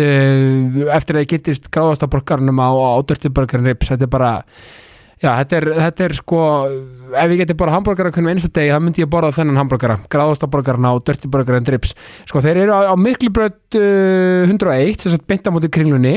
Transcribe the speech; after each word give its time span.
eftir 0.00 1.18
að 1.18 1.24
ég 1.24 1.34
getist 1.36 1.70
gráðastaborgarnum 1.74 2.58
á, 2.60 2.70
á 2.70 2.98
Dirty 3.06 3.30
Burger 3.34 3.60
and 3.60 3.70
Ribs, 3.70 3.90
þetta 3.92 4.08
er 4.08 4.12
bara 4.12 4.32
já, 5.22 5.30
þetta 5.40 5.56
er, 5.58 5.66
þetta 5.78 6.04
er 6.06 6.14
sko 6.18 6.40
ef 7.14 7.32
ég 7.32 7.40
geti 7.42 7.56
bara 7.58 7.74
hambúrgara 7.76 8.12
hvernig 8.14 8.34
einsta 8.34 8.50
degi 8.54 8.72
þá 8.74 8.82
myndi 8.82 9.04
ég 9.04 9.10
borða 9.10 9.32
þennan 9.36 9.60
hambúrgara, 9.62 9.98
gráðastaborgarna 10.12 10.94
og 10.96 11.04
Dirty 11.06 11.30
Burger 11.30 11.58
and 11.58 11.70
Ribs, 11.72 11.94
sko 12.28 12.42
þeir 12.44 12.64
eru 12.64 12.76
á, 12.76 12.80
á 12.92 12.94
Miklubröð 12.98 13.80
uh, 13.80 14.50
101 14.50 15.04
þess 15.04 15.18
að 15.18 15.26
beinta 15.30 15.54
mútið 15.54 15.74
kringlunni 15.78 16.16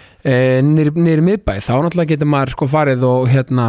nýri 0.21 1.23
miðbæ, 1.25 1.55
þá 1.65 1.71
náttúrulega 1.81 2.11
getur 2.13 2.29
maður 2.29 2.53
sko 2.53 2.67
farið 2.69 3.05
og 3.07 3.27
hérna 3.31 3.67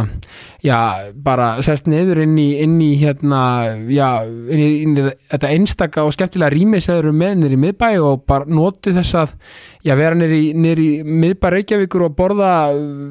já, 0.61 0.77
bara 1.25 1.47
sest 1.65 1.87
niður 1.89 2.23
inn 2.27 2.35
í, 2.37 2.47
inn 2.61 2.75
í 2.83 2.91
hérna, 3.01 3.41
já 3.89 4.09
inn 4.27 4.61
í, 4.61 4.69
inn 4.85 4.97
í 4.97 5.05
þetta 5.33 5.53
einstaka 5.55 6.05
og 6.05 6.13
skemmtilega 6.13 6.53
rými 6.53 6.81
sem 6.83 6.99
eru 6.99 7.13
með 7.17 7.39
nýri 7.41 7.59
miðbæ 7.63 7.89
og 8.05 8.25
bara 8.29 8.45
noti 8.45 8.93
þess 8.93 9.17
að, 9.23 9.37
já, 9.81 9.95
vera 9.97 10.19
nýri 10.19 10.43
nýri 10.53 10.89
miðbæ 11.07 11.49
Reykjavíkur 11.57 12.05
og 12.09 12.17
borða 12.19 12.53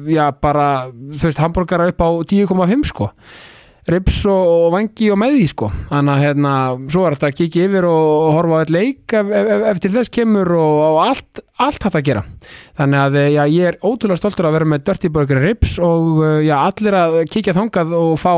já, 0.07 0.29
bara, 0.39 0.69
þú 0.93 1.27
veist, 1.27 1.43
hambúrgara 1.43 1.89
upp 1.91 2.05
á 2.05 2.09
10,5 2.23 2.87
sko 2.93 3.11
rips 3.91 4.21
og, 4.31 4.43
og 4.53 4.67
vangi 4.75 5.09
og 5.11 5.19
með 5.19 5.37
því 5.37 5.47
sko. 5.51 5.69
Þannig 5.89 6.13
að 6.13 6.23
hérna, 6.23 6.53
svo 6.93 7.07
er 7.07 7.17
þetta 7.17 7.31
að 7.31 7.39
kikið 7.39 7.65
yfir 7.67 7.87
og 7.89 8.29
horfa 8.37 8.59
á 8.59 8.61
eitt 8.63 8.73
leik 8.73 9.15
ef, 9.19 9.33
ef, 9.41 9.65
eftir 9.73 9.95
þess 9.97 10.13
kemur 10.13 10.53
og, 10.55 10.77
og 10.87 11.01
allt 11.07 11.43
allt 11.63 11.85
hægt 11.85 11.99
að 11.99 12.07
gera. 12.07 12.23
Þannig 12.79 13.03
að 13.03 13.19
já, 13.35 13.43
ég 13.53 13.67
er 13.71 13.81
ótrúlega 13.83 14.19
stoltur 14.19 14.49
að 14.49 14.57
vera 14.57 14.71
með 14.73 14.87
Dirty 14.87 15.11
Burger 15.13 15.43
rips 15.43 15.75
og 15.83 16.23
já, 16.43 16.55
allir 16.61 16.97
að 16.99 17.19
kikja 17.31 17.57
þangað 17.59 17.93
og 17.99 18.15
fá 18.21 18.33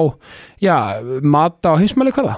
já, 0.62 0.76
mata 1.24 1.76
og 1.76 1.82
heimsmæli 1.82 2.14
hvaða 2.16 2.38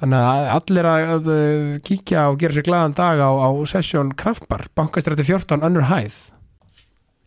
Þannig 0.00 0.24
að 0.26 0.48
allir 0.56 0.88
að 0.90 1.28
kíkja 1.86 2.26
og 2.32 2.40
gera 2.40 2.56
sér 2.56 2.66
glaðan 2.66 2.96
dag 2.98 3.20
á, 3.22 3.30
á 3.30 3.48
sessjón 3.70 4.10
Kraftbar, 4.18 4.66
bankastrætti 4.74 5.26
14, 5.28 5.62
önnur 5.62 5.86
hæð. 5.86 6.16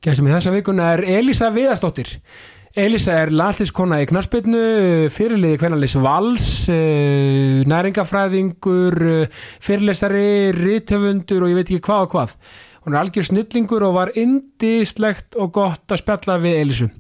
Gæstum 0.04 0.28
í 0.28 0.34
þessa 0.36 0.54
vikuna 0.54 0.92
er 0.98 1.06
Elisa 1.18 1.50
Viðastóttir. 1.56 2.12
Elisa 2.78 3.16
er 3.24 3.32
landslískona 3.34 4.04
í 4.04 4.06
knarspilnu, 4.12 4.60
fyrirliði 5.10 5.58
hvernalins 5.58 5.96
vals, 5.98 6.46
næringafræðingur, 7.72 9.00
fyrirlesari, 9.66 10.54
rítöfundur 10.54 11.48
og 11.48 11.56
ég 11.56 11.58
veit 11.58 11.72
ekki 11.72 11.86
hvað 11.88 12.06
og 12.06 12.14
hvað. 12.14 12.38
Hún 12.86 12.94
er 12.94 13.02
algjör 13.02 13.32
snillingur 13.32 13.88
og 13.88 13.98
var 13.98 14.14
indislegt 14.20 15.40
og 15.40 15.56
gott 15.58 15.90
að 15.90 16.04
spjalla 16.04 16.38
við 16.44 16.62
Elisu. 16.62 16.94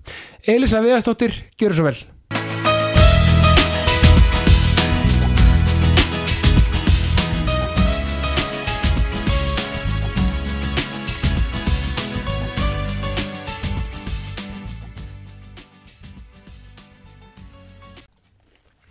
Elisa 0.47 0.81
Viðastóttir, 0.81 1.43
gjör 1.59 1.77
svo 1.77 1.91
vel. 1.91 1.99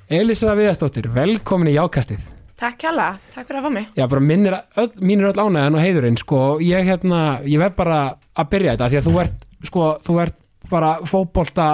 Elisa 0.06 0.52
Viðastóttir, 0.54 1.08
velkomin 1.10 1.72
í 1.72 1.74
Jákastið. 1.74 2.20
Takk 2.56 2.84
hjá 2.84 2.92
takk 3.34 3.48
fyrir 3.48 3.58
að 3.58 3.64
fá 3.66 3.72
mig. 3.74 3.86
Já, 3.98 4.04
bara 4.06 4.22
minn 4.22 4.46
er, 4.46 4.54
öll, 4.78 4.92
mín 5.02 5.20
er 5.20 5.32
öll 5.32 5.40
ánægðan 5.42 5.76
og 5.76 5.82
heiðurinn 5.82 6.18
sko, 6.20 6.42
ég 6.62 6.86
hérna, 6.86 7.40
ég 7.42 7.58
verð 7.58 7.74
bara 7.80 7.98
að 8.38 8.52
byrja 8.52 8.76
þetta, 8.76 8.88
því 8.92 9.00
að 9.00 9.08
þú 9.08 9.14
ert 9.24 9.46
sko, 9.66 9.88
þú 10.06 10.18
ert 10.22 10.38
bara 10.70 10.92
fótbolta 11.10 11.66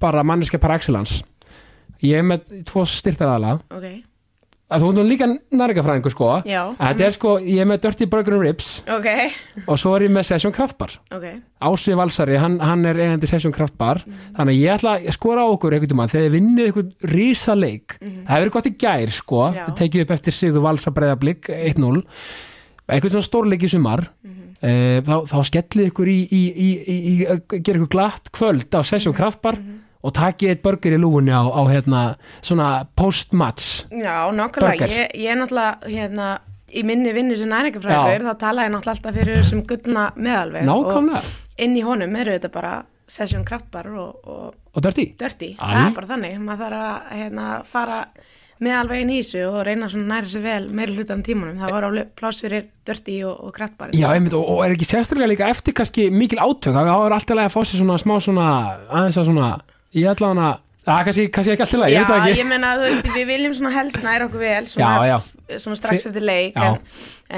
bara 0.00 0.24
manneska 0.24 0.58
par 0.58 0.72
excellence. 0.78 1.20
Ég 2.00 2.22
er 2.22 2.24
með 2.24 2.62
tvo 2.64 2.86
styrtaðala 2.88 3.58
Ok, 3.68 3.86
að 4.70 4.84
þú 4.84 4.90
nú 4.96 5.04
líka 5.08 5.28
nærgafræðingur 5.28 6.14
sko. 6.14 6.30
Já. 6.48 6.60
Að 6.72 6.90
þetta 6.92 7.06
er 7.06 7.14
sko, 7.16 7.34
ég 7.42 7.62
er 7.62 7.68
með 7.70 7.80
Dirty 7.84 8.08
Burger 8.10 8.36
and 8.36 8.44
Ribs. 8.44 8.68
Ok, 8.96 9.08
og 9.66 9.80
svo 9.80 9.94
er 9.96 10.06
ég 10.06 10.14
með 10.14 10.28
Session 10.30 10.54
Kraftbar 10.54 10.94
ok. 11.16 11.26
Ási 11.70 11.96
Valsari, 11.98 12.36
hann, 12.40 12.58
hann 12.64 12.86
er 12.88 13.00
eigandi 13.04 13.30
Session 13.30 13.54
Kraftbar 13.54 14.02
þannig 14.06 14.54
að 14.54 14.60
ég 14.60 14.76
ætla 14.76 14.94
að 14.98 15.10
skora 15.16 15.44
á 15.44 15.48
okkur 15.50 15.76
einhvern 15.76 15.92
tímann 15.94 16.12
þegar 16.12 16.28
þið 16.28 16.36
vinnið 16.38 16.70
einhvern 16.70 16.94
rísa 17.14 17.56
leik 17.58 17.98
það 17.98 18.30
hefur 18.30 18.44
verið 18.44 18.54
gott 18.58 18.70
í 18.70 18.76
gær 18.84 19.16
sko. 19.18 19.42
Já. 19.50 19.64
það 19.66 19.76
tekið 19.82 20.06
upp 20.06 20.14
eftir 20.16 20.36
Sigur 20.38 20.64
Valsa 20.64 20.94
breyðablík 20.94 21.50
1-0 21.56 22.04
einhvern 22.90 23.14
svona 23.14 23.26
stórleik 23.26 23.66
í 23.66 23.70
sumar. 23.70 24.06
Eh, 24.60 25.00
þá, 25.06 25.14
þá 25.24 25.38
skellið 25.48 25.86
ykkur 25.88 26.08
í, 26.12 26.18
í, 26.36 26.40
í, 26.52 26.70
í, 26.84 26.96
í 27.00 27.60
gera 27.64 27.78
ykkur 27.78 27.92
glatt 27.94 28.28
kvöld 28.36 28.74
á 28.76 28.84
Session 28.84 29.14
Kraftbar 29.16 29.56
og 30.00 30.14
takið 30.16 30.54
eitt 30.54 30.62
burger 30.64 30.96
í 30.96 31.00
lúgunni 31.00 31.34
á, 31.34 31.42
á 31.44 31.62
hérna, 31.70 32.04
svona 32.40 32.70
post-match 32.96 33.90
Já, 33.90 34.30
nákvæmlega, 34.32 34.88
ég, 34.88 35.12
ég 35.20 35.34
er 35.34 35.40
náttúrulega 35.40 35.90
hérna, 35.90 36.30
í 36.70 36.84
minni 36.86 37.12
vinnu 37.16 37.36
sem 37.36 37.50
næringafræður 37.50 38.30
þá 38.30 38.32
tala 38.40 38.68
ég 38.68 38.74
náttúrulega 38.74 38.96
alltaf 38.96 39.20
fyrir 39.20 39.44
sem 39.48 39.62
gullna 39.68 40.08
meðalveg 40.16 40.72
og 40.72 41.12
inn 41.60 41.76
í 41.76 41.84
honum 41.84 42.16
eru 42.16 42.38
þetta 42.38 42.52
bara 42.54 42.74
sesjón 43.10 43.44
kraftbar 43.46 43.88
og, 43.90 44.20
og, 44.24 44.58
og 44.70 44.84
Dirty. 44.84 45.10
dirty, 45.18 45.54
það 45.58 45.80
er 45.82 45.96
bara 45.96 46.10
þannig. 46.12 46.36
Maður 46.46 46.60
þarf 46.62 46.84
að 46.84 47.16
hérna, 47.18 47.46
fara 47.66 47.96
með 48.60 48.76
alveg 48.76 49.02
inn 49.02 49.10
í 49.14 49.18
þessu 49.22 49.42
og 49.48 49.62
reyna 49.66 49.88
svona 49.90 50.14
næra 50.14 50.30
sér 50.30 50.42
vel 50.44 50.66
meiri 50.76 50.94
hlutan 50.98 51.24
tímanum, 51.24 51.56
það 51.62 51.74
var 51.74 51.86
alveg 51.88 52.10
pláss 52.18 52.42
fyrir 52.44 52.66
dirty 52.86 53.16
og, 53.24 53.38
og 53.48 53.54
krattbari 53.56 53.96
Já, 53.96 54.10
einmitt, 54.12 54.36
og, 54.36 54.44
og 54.52 54.60
er 54.66 54.74
ekki 54.74 54.88
sérstaklega 54.90 55.30
líka 55.32 55.48
eftir 55.50 55.74
kannski 55.78 56.10
mikil 56.12 56.42
átök, 56.44 56.76
þá 56.76 56.82
er 56.92 57.16
alltaf 57.16 57.40
að 57.40 57.54
fá 57.54 57.60
sér 57.62 57.80
svona 57.80 57.96
smá 58.02 58.14
svona, 58.20 58.48
aðeins 58.92 59.20
að 59.22 59.30
svona 59.30 59.48
ég 59.96 60.06
ætla 60.10 60.28
hana, 60.34 60.48
það 60.86 61.04
kannski, 61.06 61.24
kannski 61.34 61.52
ekki 61.54 61.64
alltaf 61.66 61.82
ég 61.86 61.94
Já, 61.94 62.00
veit 62.00 62.10
það 62.10 62.26
ekki. 62.30 62.40
ég 62.40 62.48
meina, 62.50 62.68
þú 62.78 62.84
veist, 62.86 63.08
við 63.14 63.26
viljum 63.30 63.54
svona 63.58 63.72
helst 63.74 63.98
næra 64.04 64.26
okkur 64.28 64.40
vel 64.42 64.66
svona, 64.70 64.90
Já, 64.90 65.10
já. 65.10 65.58
svona 65.60 65.76
strax 65.80 66.06
eftir 66.10 66.24
leik 66.24 66.54
Já. 66.56 66.68
en, 66.70 66.78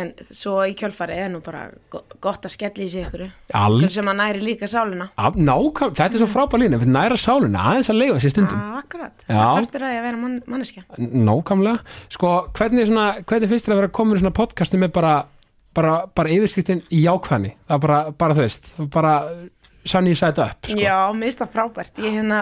en 0.03 0.13
svo 0.31 0.59
í 0.69 0.75
kjölfarið 0.79 1.23
er 1.25 1.31
nú 1.33 1.41
bara 1.45 1.63
go- 1.91 2.05
gott 2.23 2.45
að 2.49 2.55
skella 2.55 2.85
í 2.85 2.89
sig 2.93 3.07
ykkur 3.09 3.25
Al, 3.59 3.79
sem 3.91 4.11
að 4.13 4.19
næri 4.21 4.45
líka 4.47 4.69
sáluna 4.71 5.09
Af- 5.17 5.37
Nákvæm, 5.41 5.95
þetta 5.99 6.19
er 6.19 6.23
svo 6.23 6.29
frábær 6.33 6.63
lína, 6.63 6.79
fyrir 6.83 6.95
næra 6.95 7.19
sáluna 7.21 7.65
aðeins 7.73 7.91
að 7.93 7.99
leifa 8.03 8.21
sér 8.23 8.35
stundum, 8.37 8.61
ah, 8.63 8.79
Akkurat, 8.83 9.25
Já. 9.27 9.35
það 9.35 9.59
þarftir 9.59 9.83
að 9.87 9.93
því 9.93 9.99
að 9.99 10.07
vera 10.09 10.21
mann, 10.23 10.39
manneskja. 10.47 10.83
Nákvæmlega. 10.99 11.79
Sko, 12.13 12.31
hvernig, 12.59 12.87
svona, 12.89 13.07
hvernig 13.25 13.49
finnst 13.53 13.67
þér 13.69 13.75
að 13.77 13.81
vera 13.83 13.93
komin 13.99 14.17
í 14.19 14.23
svona 14.23 14.35
podcastu 14.37 14.79
með 14.83 14.93
bara, 14.97 15.13
bara, 15.75 15.93
bara 16.15 16.29
yfirskriftin 16.35 16.83
í 16.93 17.03
jákvæðni, 17.07 17.55
það 17.69 17.77
er 17.79 17.83
bara, 17.87 18.01
bara 18.23 18.35
þú 18.37 18.43
veist, 18.47 18.73
bara 18.93 19.15
sunny 19.85 20.15
side 20.19 20.43
up 20.43 20.67
sko. 20.67 20.79
Já, 20.79 20.97
mér 21.15 21.31
finnst 21.31 21.43
það 21.43 21.55
frábært. 21.57 22.01
Ég 22.03 22.17
hérna, 22.19 22.41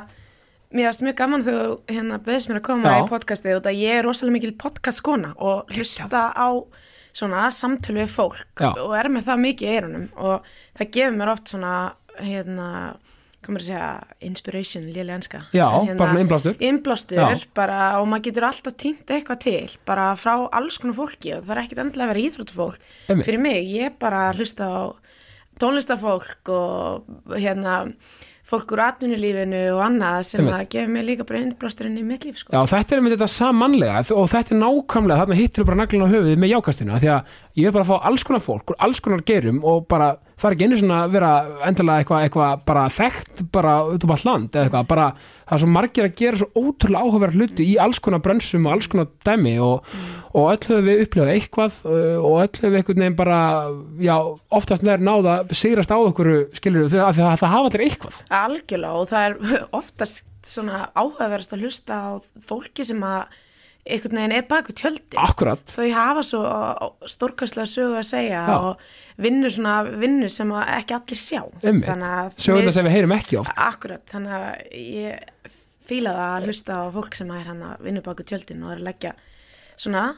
mér 0.71 0.91
finnst 0.91 1.05
mjög 1.07 1.19
gaman 1.21 1.45
þegar 1.47 1.67
þú 1.67 1.97
hérna 1.97 2.21
beðist 2.27 2.51
mér 2.51 2.61
að 2.61 2.67
koma 2.69 2.95
Já. 2.95 2.99
í 3.01 3.11
podcastið 3.11 3.61
og 3.61 3.71
ég 3.75 3.99
er 3.99 4.07
rosalega 4.07 4.37
mikil 4.37 4.57
podcastkona 4.61 5.35
og 5.39 5.75
hlusta 5.75 6.25
á 6.37 6.49
svona 7.17 7.49
samtölu 7.55 8.05
við 8.05 8.13
fólk 8.13 8.61
Já. 8.63 8.73
og 8.79 8.93
er 8.99 9.11
með 9.11 9.31
það 9.31 9.47
mikið 9.47 9.67
í 9.67 9.73
eyrunum 9.77 10.11
og 10.17 10.51
það 10.79 10.93
gefur 10.97 11.17
mér 11.19 11.33
oft 11.33 11.51
svona 11.51 11.73
hérna, 12.21 12.69
komur 13.41 13.63
að 13.65 13.71
segja 13.71 13.89
inspiration, 14.29 14.87
lélega 14.93 15.17
enska. 15.17 15.43
Já, 15.57 15.67
hérna, 15.67 15.97
bara 15.97 16.13
svona 16.13 16.25
innblástur. 16.27 16.57
innblástur 16.61 17.47
bara, 17.57 17.83
og 17.99 18.09
maður 18.13 18.27
getur 18.29 18.47
alltaf 18.51 18.77
týnt 18.79 19.11
eitthvað 19.11 19.43
til 19.47 19.77
bara 19.89 20.11
frá 20.21 20.35
alls 20.53 20.79
konar 20.79 20.99
fólki 21.01 21.35
og 21.39 21.47
það 21.49 21.55
er 21.57 21.63
ekkit 21.65 21.85
endilega 21.87 22.07
að 22.07 22.13
vera 22.13 22.27
íþróttufólk 22.29 23.25
fyrir 23.25 23.41
mig, 23.43 23.71
ég 23.73 23.97
bara 24.03 24.29
hlusta 24.37 24.69
á 24.71 24.79
tónlistafólk 25.61 26.53
og 26.55 27.37
hérna 27.37 27.85
fólk 28.51 28.73
úr 28.75 28.83
atvinnulífinu 28.83 29.61
og 29.77 29.81
annað 29.85 30.25
sem 30.27 30.41
Einmitt. 30.43 30.57
að 30.57 30.71
gefa 30.75 30.91
mér 30.91 31.07
líka 31.07 31.27
bara 31.29 31.43
innblásturinn 31.45 32.01
í 32.01 32.05
mitt 32.07 32.25
líf 32.27 32.41
sko. 32.41 32.51
Já, 32.55 32.65
þetta 32.73 32.97
er 32.97 33.05
með 33.05 33.15
þetta 33.15 33.29
samanlega 33.31 34.01
og 34.17 34.27
þetta 34.33 34.55
er 34.55 34.61
nákvæmlega, 34.65 35.21
þarna 35.21 35.39
hittir 35.39 35.63
þú 35.63 35.67
bara 35.69 35.81
naglinn 35.83 36.07
á 36.07 36.13
höfuðið 36.15 36.41
með 36.43 36.53
jákastinu, 36.57 36.99
því 36.99 37.13
að 37.15 37.37
ég 37.61 37.71
er 37.71 37.75
bara 37.77 37.87
fá 37.89 37.97
alls 38.09 38.25
konar 38.27 38.43
fólk 38.45 38.73
úr 38.73 38.79
alls 38.87 39.01
konar 39.05 39.23
gerum 39.27 39.61
og 39.67 39.87
bara 39.91 40.15
það 40.41 40.47
er 40.49 40.57
ekki 40.57 40.67
einu 40.69 40.79
svona 40.81 41.01
að 41.05 41.15
vera 41.17 41.33
endilega 41.69 42.01
eitthvað 42.01 42.25
eitthva 42.27 42.49
bara 42.69 42.85
þekkt 42.95 43.43
bara 43.53 43.75
út 43.91 44.07
um 44.07 44.15
all 44.15 44.25
land 44.29 44.55
eða 44.55 44.67
eitthvað, 44.69 44.89
bara 44.91 45.09
það 45.19 45.57
er 45.57 45.63
svo 45.63 45.71
margir 45.75 46.07
að 46.07 46.15
gera 46.21 46.41
svo 46.41 46.49
ótrúlega 46.65 47.03
áhugaverð 47.05 47.39
hluti 47.39 47.67
í 47.67 47.75
alls 47.85 48.01
konar 48.05 48.23
brönsum 48.25 48.69
og 48.69 48.77
alls 48.77 48.89
konar 48.93 49.11
dæmi 49.27 49.55
og, 49.65 49.93
og 50.33 50.49
öll 50.55 50.65
höfum 50.71 50.89
við 50.89 51.05
upplifað 51.05 51.33
eitthvað 51.35 51.83
uh, 51.91 52.17
og 52.23 52.39
öll 52.47 52.49
höfum 52.49 52.75
við 52.75 52.81
einhvern 52.81 53.05
veginn 53.05 53.21
bara 53.21 53.41
já, 54.01 54.17
oftast 54.61 54.87
nær 54.87 55.05
náða 55.05 55.37
sigrast 55.53 55.93
á 55.93 55.99
okkur 55.99 56.33
skilur 56.57 56.89
við, 56.89 57.03
að 57.05 57.21
það 57.21 57.45
hafa 57.45 57.63
allir 57.67 57.87
eitthvað. 57.89 58.19
Algjörlega 58.41 59.05
og 59.05 59.13
það 59.13 59.29
er 59.29 59.69
oftast 59.83 60.27
svona 60.47 60.87
áhugaverðast 60.95 61.55
að 61.57 61.67
hlusta 61.67 62.01
á 62.01 62.11
fólki 62.49 62.87
sem 62.87 63.03
að 63.05 63.41
einhvern 63.91 64.17
veginn 64.21 64.33
er 64.39 64.47
baku 64.51 64.73
tjöldi 64.77 65.19
Akkurat, 65.21 65.63
þau 65.75 65.89
hafa 65.97 66.23
svo 66.27 66.41
stórkastlega 67.11 67.67
sögu 67.71 67.99
að 68.01 68.07
segja 68.11 68.41
Já. 68.47 68.57
og 68.59 69.21
vinnur 69.21 69.53
svona 69.55 69.77
vinnur 70.01 70.33
sem 70.33 70.51
að 70.57 70.73
ekki 70.79 70.97
allir 70.97 71.21
sjá 71.21 71.43
Einmitt. 71.63 71.87
mér- 71.91 72.73
sem 72.73 72.87
við 72.89 72.97
heyrum 72.97 73.17
ekki 73.19 73.39
oft 73.43 73.53
Akkurat, 73.57 74.03
þannig 74.11 74.33
að 74.39 74.81
ég 74.81 75.53
fíla 75.91 76.13
það 76.15 76.33
að 76.39 76.49
hlusta 76.49 76.81
á 76.81 76.85
fólk 76.95 77.15
sem 77.19 77.31
er 77.35 77.47
hann 77.51 77.63
að 77.67 77.81
vinna 77.87 78.01
baku 78.07 78.23
tjöldin 78.25 78.63
og 78.65 78.73
er 78.77 78.81
að 78.83 78.89
leggja 78.91 79.13
svona 79.77 80.09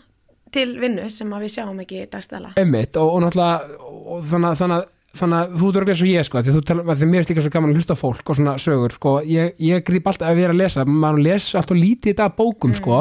til 0.53 0.75
vinnu 0.83 1.07
sem 1.09 1.31
að 1.33 1.47
við 1.47 1.53
sjáum 1.55 1.79
ekki 1.81 2.03
dagstæla. 2.13 2.51
Einmitt, 2.61 2.97
og, 3.01 3.15
og 3.15 3.23
náttúrulega 3.25 3.79
og 3.81 4.27
þannig, 4.29 4.51
að- 4.51 4.59
þannig, 4.61 4.83
að- 4.83 4.91
þannig 5.17 5.39
að 5.39 5.55
þú 5.63 5.71
dörglega 5.73 5.97
svo 6.03 6.09
ég 6.11 6.25
sko, 6.29 6.43
því 6.45 6.53
þú 6.57 6.63
tala, 6.69 6.83
því 7.01 7.07
mér 7.09 7.23
er 7.23 7.29
líka 7.31 7.43
svo 7.47 7.53
gaman 7.55 7.73
að 7.73 7.79
hlusta 7.81 7.97
á 7.97 8.03
fólk 8.03 8.31
og 8.33 8.37
svona 8.37 8.55
sögur, 8.61 8.93
sko, 8.99 9.13
ég, 9.25 9.55
ég 9.65 9.83
grýp 9.89 10.07
alltaf 10.13 10.29
ef 10.29 10.37
ég 10.43 10.45
er 10.45 10.53
að 10.53 10.61
lesa, 10.61 10.85
maður 10.85 11.23
les 11.25 11.49
alltaf 11.57 11.77
lítið 11.81 12.13
í 12.13 12.17
dag 12.21 12.37
bókum, 12.37 12.75
sko, 12.77 12.99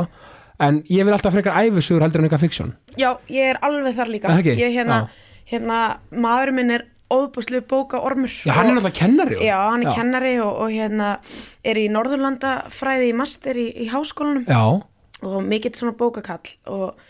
en 0.61 0.79
ég 0.89 1.05
vil 1.07 1.13
alltaf 1.15 1.33
frekar 1.35 1.57
æfisögur 1.65 2.05
heldur 2.05 2.21
en 2.21 2.29
eitthvað 2.29 2.45
fiksjón 2.45 2.73
Já, 2.99 3.11
ég 3.31 3.51
er 3.53 3.59
alveg 3.65 3.95
þar 3.97 4.11
líka. 4.13 4.33
Ég 4.45 4.73
hérna, 4.75 4.97
Já. 5.03 5.29
hérna, 5.53 5.77
maðurinn 6.11 6.59
minn 6.61 6.75
er 6.77 6.87
óbúslu 7.11 7.59
bóka 7.67 7.99
ormur. 7.99 8.31
Já, 8.31 8.53
hann 8.55 8.69
er 8.69 8.77
náttúrulega 8.77 8.99
kennari 9.01 9.39
Já, 9.43 9.57
hann 9.71 9.83
er 9.85 9.91
kennari 9.95 10.33
og, 10.39 10.61
og 10.63 10.71
hérna 10.71 11.09
er 11.67 11.79
í 11.81 11.87
Norðurlandafræði 11.91 13.09
í 13.11 13.15
master 13.19 13.59
í, 13.59 13.67
í 13.83 13.89
háskólanum 13.91 14.45
Já, 14.47 14.61
og 15.21 15.41
mikill 15.45 15.75
svona 15.75 15.93
bókakall 15.99 16.53
og, 16.71 17.01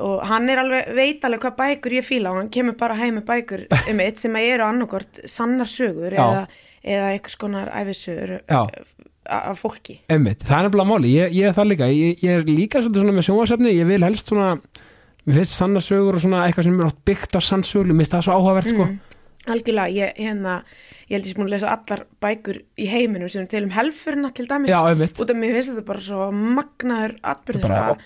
og 0.00 0.26
hann 0.28 0.48
er 0.52 0.60
alveg, 0.62 0.90
veit 0.96 1.24
alveg 1.24 1.40
hvað 1.46 1.56
bækur 1.62 1.96
ég 1.96 2.06
fíla 2.06 2.34
og 2.34 2.42
hann 2.42 2.52
kemur 2.52 2.76
bara 2.80 2.98
heim 3.00 3.16
með 3.18 3.26
bækur 3.32 3.64
um 3.90 4.02
eitt 4.04 4.20
sem 4.22 4.36
eru 4.42 4.66
annarkort 4.68 5.22
sannar 5.28 5.68
sögur 5.70 6.12
Já. 6.14 6.20
eða, 6.26 6.44
eða 6.84 7.08
eitthvað 7.14 7.36
skonar 7.38 7.72
æfisögur 7.80 8.36
Já. 8.44 8.60
Af 9.28 9.58
fólki. 9.60 9.98
Einmitt, 10.10 10.44
það 10.46 10.56
er 10.58 10.68
nefnilega 10.68 10.88
máli, 10.90 11.10
ég, 11.16 11.34
ég 11.36 11.48
er 11.50 11.56
það 11.56 11.68
líka. 11.72 11.88
Ég, 11.92 12.22
ég 12.24 12.38
er 12.40 12.44
líka 12.48 12.82
svona 12.84 13.12
með 13.12 13.26
sjónvarsefni 13.28 13.74
ég 13.76 13.86
vil 13.90 14.02
helst 14.06 14.30
svona, 14.32 14.54
mér 15.26 15.36
finnst 15.40 15.58
sannarsögur 15.60 16.16
og 16.18 16.24
svona 16.24 16.44
eitthvað 16.46 16.68
sem 16.70 16.80
er 16.80 16.88
oft 16.88 17.00
byggt 17.08 17.36
á 17.36 17.40
sannsögur 17.44 17.90
mér 17.92 18.00
finnst 18.04 18.16
það 18.16 18.24
svo 18.26 18.38
áhugavert, 18.38 18.70
sko. 18.72 18.88
Algjörlega, 19.50 19.88
ég, 19.96 20.16
hérna, 20.20 20.54
ég 21.08 21.16
held 21.16 21.24
ég 21.26 21.32
sem 21.32 21.38
búin 21.40 21.48
að 21.48 21.54
lesa 21.56 21.70
allar 21.74 22.02
bækur 22.22 22.58
í 22.80 22.88
heiminum 22.90 23.30
sem 23.32 23.42
er 23.44 23.50
til 23.50 23.62
um 23.64 23.70
helfurina 23.74 24.30
til 24.36 24.46
dæmis. 24.50 24.70
Já, 24.72 24.80
út 24.84 25.30
af 25.32 25.36
mér 25.40 25.54
finnst 25.56 25.72
þetta 25.74 25.86
bara 25.88 26.04
svo 26.04 26.26
magnaður 26.32 27.14
atbyrður 27.34 27.76
að- 27.76 28.02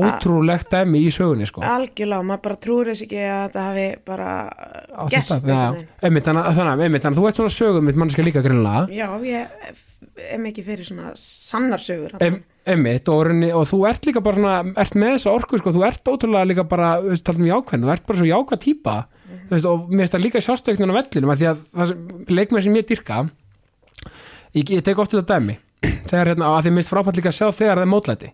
ótrúlegt 0.00 0.70
dæmi 0.72 1.00
í 1.06 1.10
sögunni, 1.14 1.46
sko. 1.48 1.62
Algjörlega, 1.62 2.26
maður 2.26 2.42
bara 2.48 2.60
trúir 2.64 2.90
þess 2.90 3.04
ekki 3.06 3.20
að 3.22 3.40
þetta 3.46 3.64
hafi 3.68 3.86
bara 4.04 4.28
einmitt, 6.02 6.26
þannig 6.26 6.44
að- 6.44 7.20
þú 7.20 7.28
ert 7.28 7.40
svona 7.40 7.54
sögum 7.54 7.84
mitt 7.88 7.96
mannskja 8.00 8.24
líka 8.24 8.42
greinlega 8.44 8.86
Já, 8.94 9.08
ég 9.24 9.46
er 10.30 10.38
mikið 10.38 10.64
fyrir 10.68 10.86
svona 10.86 11.12
sannarsögur 11.18 12.14
Em, 12.20 12.42
einmitt 12.66 13.08
og, 13.08 13.26
og 13.26 13.66
þú 13.66 13.80
ert 13.88 14.06
líka 14.06 14.22
bara 14.22 14.36
svona 14.36 14.74
ert 14.76 14.94
með 14.94 15.16
þessa 15.18 15.32
orku 15.34 15.58
sko, 15.58 15.72
þú 15.74 15.84
ert 15.88 16.04
ótrúlega 16.04 16.48
líka 16.52 16.64
bara 16.68 17.00
þú 17.02 17.10
veist, 17.14 17.24
talað 17.26 17.40
um 17.42 17.50
jákvæðin, 17.50 17.84
þú 17.84 17.92
ert 17.94 18.06
bara 18.06 18.18
svo 18.18 18.28
jákvæð 18.30 18.60
típa. 18.64 18.96
Þú 19.44 19.50
veist, 19.56 19.66
og 19.68 19.88
mér 19.90 20.04
finnst 20.04 20.14
það 20.14 20.24
líka 20.24 20.40
sjástöknun 20.44 20.92
á 20.94 20.98
vellinum 21.00 21.30
af 21.34 21.38
því 21.40 21.48
að 21.50 21.58
það 21.74 22.30
leikmenn 22.38 22.62
sem 22.64 22.76
ég 22.78 22.86
dyrka 22.88 23.18
ég, 24.54 24.70
ég 24.70 24.82
tek 24.86 24.98
oft 25.02 25.12
þetta 25.12 25.38
dæmi. 25.38 25.56
Þegar 26.08 26.30
hérna, 26.32 26.48
að 26.54 26.62
því 26.64 26.70
mér 26.72 26.80
finnst 26.84 26.92
frábært 26.94 27.18
líka 27.18 27.28
að 27.32 27.38
sjá 27.40 27.48
þegar 27.52 27.80
það 27.80 27.84
er 27.84 27.90
mótlæti 27.92 28.30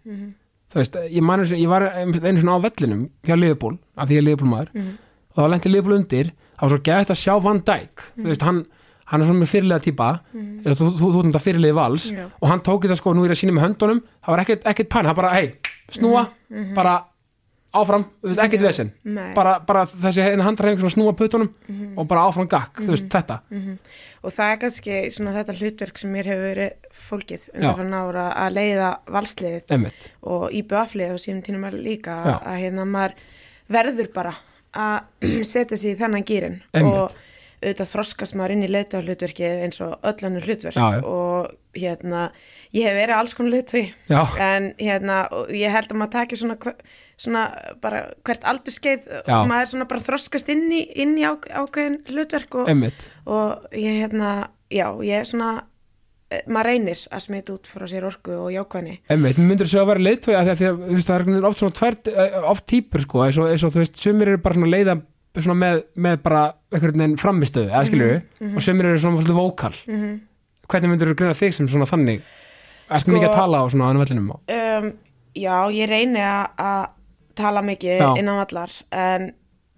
þú 0.70 0.78
veist, 0.80 0.96
ég, 1.10 1.22
man, 1.22 1.40
eins 1.42 1.52
og- 1.52 1.58
ég 1.58 1.68
var 1.68 1.82
einu 1.90 2.40
svona 2.40 2.58
á 2.58 2.64
vellinum 2.66 3.08
hjá 3.26 3.36
Liverpool, 3.38 3.78
af 3.96 4.08
því 4.08 4.12
ég 4.14 4.18
er 4.22 4.26
Liverpool 4.28 4.50
maður 4.50 4.68
og 5.30 5.38
þá 5.44 5.48
lendi 5.50 5.70
Liverpool 5.72 5.96
undir 5.98 6.30
það 6.30 6.60
var 6.60 6.68
svo 6.74 6.78
gætt 6.84 7.10
að 7.10 7.20
sjá 7.22 7.34
Van 7.42 7.58
Dijk. 7.64 7.96
Þú 8.18 8.26
veist, 8.30 8.42
hann, 8.42 8.66
hann 9.06 9.20
er 9.22 9.26
svona 9.26 9.40
með 9.40 9.50
fyrirlega 9.50 9.82
típa. 9.86 10.08
Eða 10.64 10.74
þú, 10.76 10.88
þú, 10.98 11.06
þú, 11.14 11.22
þú 11.32 11.40
fyrirlega 11.40 11.74
vals. 11.74 12.10
Já. 12.12 12.26
og 12.40 12.48
hann 12.48 12.60
tók 12.60 12.82
þetta 12.84 12.96
sko, 13.00 13.14
nú 13.14 13.24
er 13.24 13.30
ég 13.30 13.36
að 13.38 13.40
sína 13.42 13.54
með 13.56 13.64
höndunum 13.66 14.02
það 14.24 14.28
var 14.34 14.38
ekkert, 14.44 14.62
ekkert 14.70 14.88
pann, 14.90 15.06
hann 15.06 15.16
bara, 15.16 15.30
hei, 15.34 15.54
snúa 15.90 16.28
bara 16.74 17.04
áfram, 17.76 18.04
þú 18.20 18.30
veist, 18.32 18.40
ekkert 18.42 18.92
Nei. 19.06 19.32
bara, 19.36 19.54
bara 19.66 19.84
þessi 19.86 20.24
handræðing 20.42 20.80
svona 20.80 20.94
snúa 20.96 21.14
puttunum 21.18 21.50
og 21.96 22.08
bara 22.10 22.26
áfram 22.26 22.48
gakk, 22.50 22.82
þú 22.82 22.90
veist, 22.94 23.08
þetta. 23.12 23.40
Og 24.20 24.34
það 24.34 24.52
er 24.52 24.60
kannski 24.64 24.98
svona 25.14 25.34
þetta 25.38 25.56
hlutverk 25.60 26.00
sem 26.02 26.12
mér 26.12 26.30
hefur 26.32 26.46
verið 26.48 26.90
fólkið 27.06 27.48
undan 27.54 27.78
fyrir 27.78 27.90
nára 27.94 28.26
að 28.42 28.58
leiða 28.58 28.90
valsliðið 29.16 30.06
og 30.34 30.46
í 30.52 30.62
böflið 30.72 31.14
og 31.14 31.22
síðan 31.22 31.44
tínum 31.46 31.66
er 31.70 31.78
líka 31.78 32.18
Já. 32.26 32.36
að 32.42 32.60
hérna 32.64 32.86
maður 32.90 33.18
verður 33.70 34.12
bara 34.14 34.34
að 34.76 35.26
setja 35.52 35.78
sig 35.78 35.94
í 35.94 35.98
þennan 36.00 36.26
gýrin 36.26 36.60
og 36.82 37.14
auðvitað 37.60 37.90
þroskast 37.92 38.36
maður 38.38 38.54
inn 38.54 38.64
í 38.64 38.70
leiðtöðhlutverkið 38.72 39.64
eins 39.66 39.80
og 39.84 40.06
öll 40.08 40.26
annur 40.26 40.46
hlutverk 40.48 40.78
Já, 40.78 40.96
já. 40.96 41.00
og 41.04 41.50
hérna 41.76 42.22
ég 42.72 42.86
hef 42.88 42.96
verið 42.96 43.16
alls 43.18 43.34
konar 43.36 43.58
já, 44.08 44.22
en 44.40 44.70
hérna 44.80 45.18
ég 45.52 45.74
held 45.74 45.92
að 45.92 45.98
maður 46.00 46.14
taki 46.14 46.38
svona, 46.40 46.56
svona 47.20 47.46
bara 47.82 48.04
hvert 48.24 48.46
aldurskeið 48.48 49.08
Já. 49.26 49.34
og 49.36 49.48
maður 49.50 49.74
svona 49.74 49.88
bara 49.90 50.04
þroskast 50.04 50.52
inn 50.52 50.70
í, 50.72 50.84
inn 51.02 51.18
í 51.20 51.26
á, 51.26 51.36
ákveðin 51.36 51.98
hlutverk 52.08 52.56
og, 52.62 52.70
og 53.28 53.76
ég 53.76 54.00
hérna, 54.00 54.30
já, 54.72 54.86
ég 55.04 55.28
svona 55.28 55.50
eh, 56.32 56.40
maður 56.48 56.70
reynir 56.70 57.04
að 57.10 57.24
smita 57.26 57.56
út 57.58 57.68
frá 57.68 57.84
sér 57.90 58.08
orku 58.08 58.38
og 58.38 58.48
jákvæðni. 58.54 58.96
Einmitt, 59.12 59.40
mér 59.40 59.50
myndir 59.50 59.68
þessu 59.68 59.82
að 59.82 59.92
vera 59.92 60.06
leiðtói 60.06 60.34
að 60.38 60.52
því 60.54 60.70
að 60.70 60.80
þú 60.80 60.96
veist, 60.96 61.10
það 61.10 61.14
er 61.14 61.24
einhvern 61.24 61.36
veginn 61.36 61.50
oft 61.50 61.62
svona 61.62 61.78
tvær, 61.80 62.00
eh, 62.14 62.38
oft 62.54 62.66
típur 62.72 63.04
sko, 63.04 63.24
eins 63.26 63.40
og, 63.40 63.52
eins 63.52 63.66
og 63.66 63.74
þú 63.74 63.82
veist, 63.82 64.00
sumir 64.00 64.32
eru 64.32 64.42
bara 64.46 64.56
svona 64.56 64.72
leiða 64.72 65.00
svona 65.36 65.58
með, 65.60 65.84
með 65.94 66.22
bara 66.24 66.42
einhvern 66.72 67.04
veginn 67.04 67.20
framistöðu, 67.20 67.68
eða 67.70 67.86
skilur 67.86 68.14
við 68.14 68.56
og 68.56 68.64
sumir 68.64 68.88
eru 68.88 69.02
svona 69.02 69.20
svona 69.20 69.36
vókal. 69.36 69.76
Mm 69.86 70.00
-hmm. 70.00 70.16
hvernig 70.70 70.90
myndir 70.90 71.12
þú 71.12 71.18
greina 71.20 71.36
þig 71.36 71.54
sem 71.54 71.68
svona 71.68 71.86
þannig? 71.86 72.24
Ertu 72.90 73.04
Sko- 73.04 73.14
mikið 73.14 73.28
að 73.28 73.36
tala 73.36 73.60
á 73.62 73.64
svona 73.70 73.90
ánum 73.90 74.02
vellinum 74.02 74.30
um, 74.30 74.92
Já, 75.38 75.70
ég 75.70 75.86
reyni 75.86 76.18
að 76.18 76.88
tala 77.40 77.64
mikið 77.66 78.00
Já. 78.04 78.08
innan 78.20 78.44
allar 78.44 78.76
en, 78.92 79.32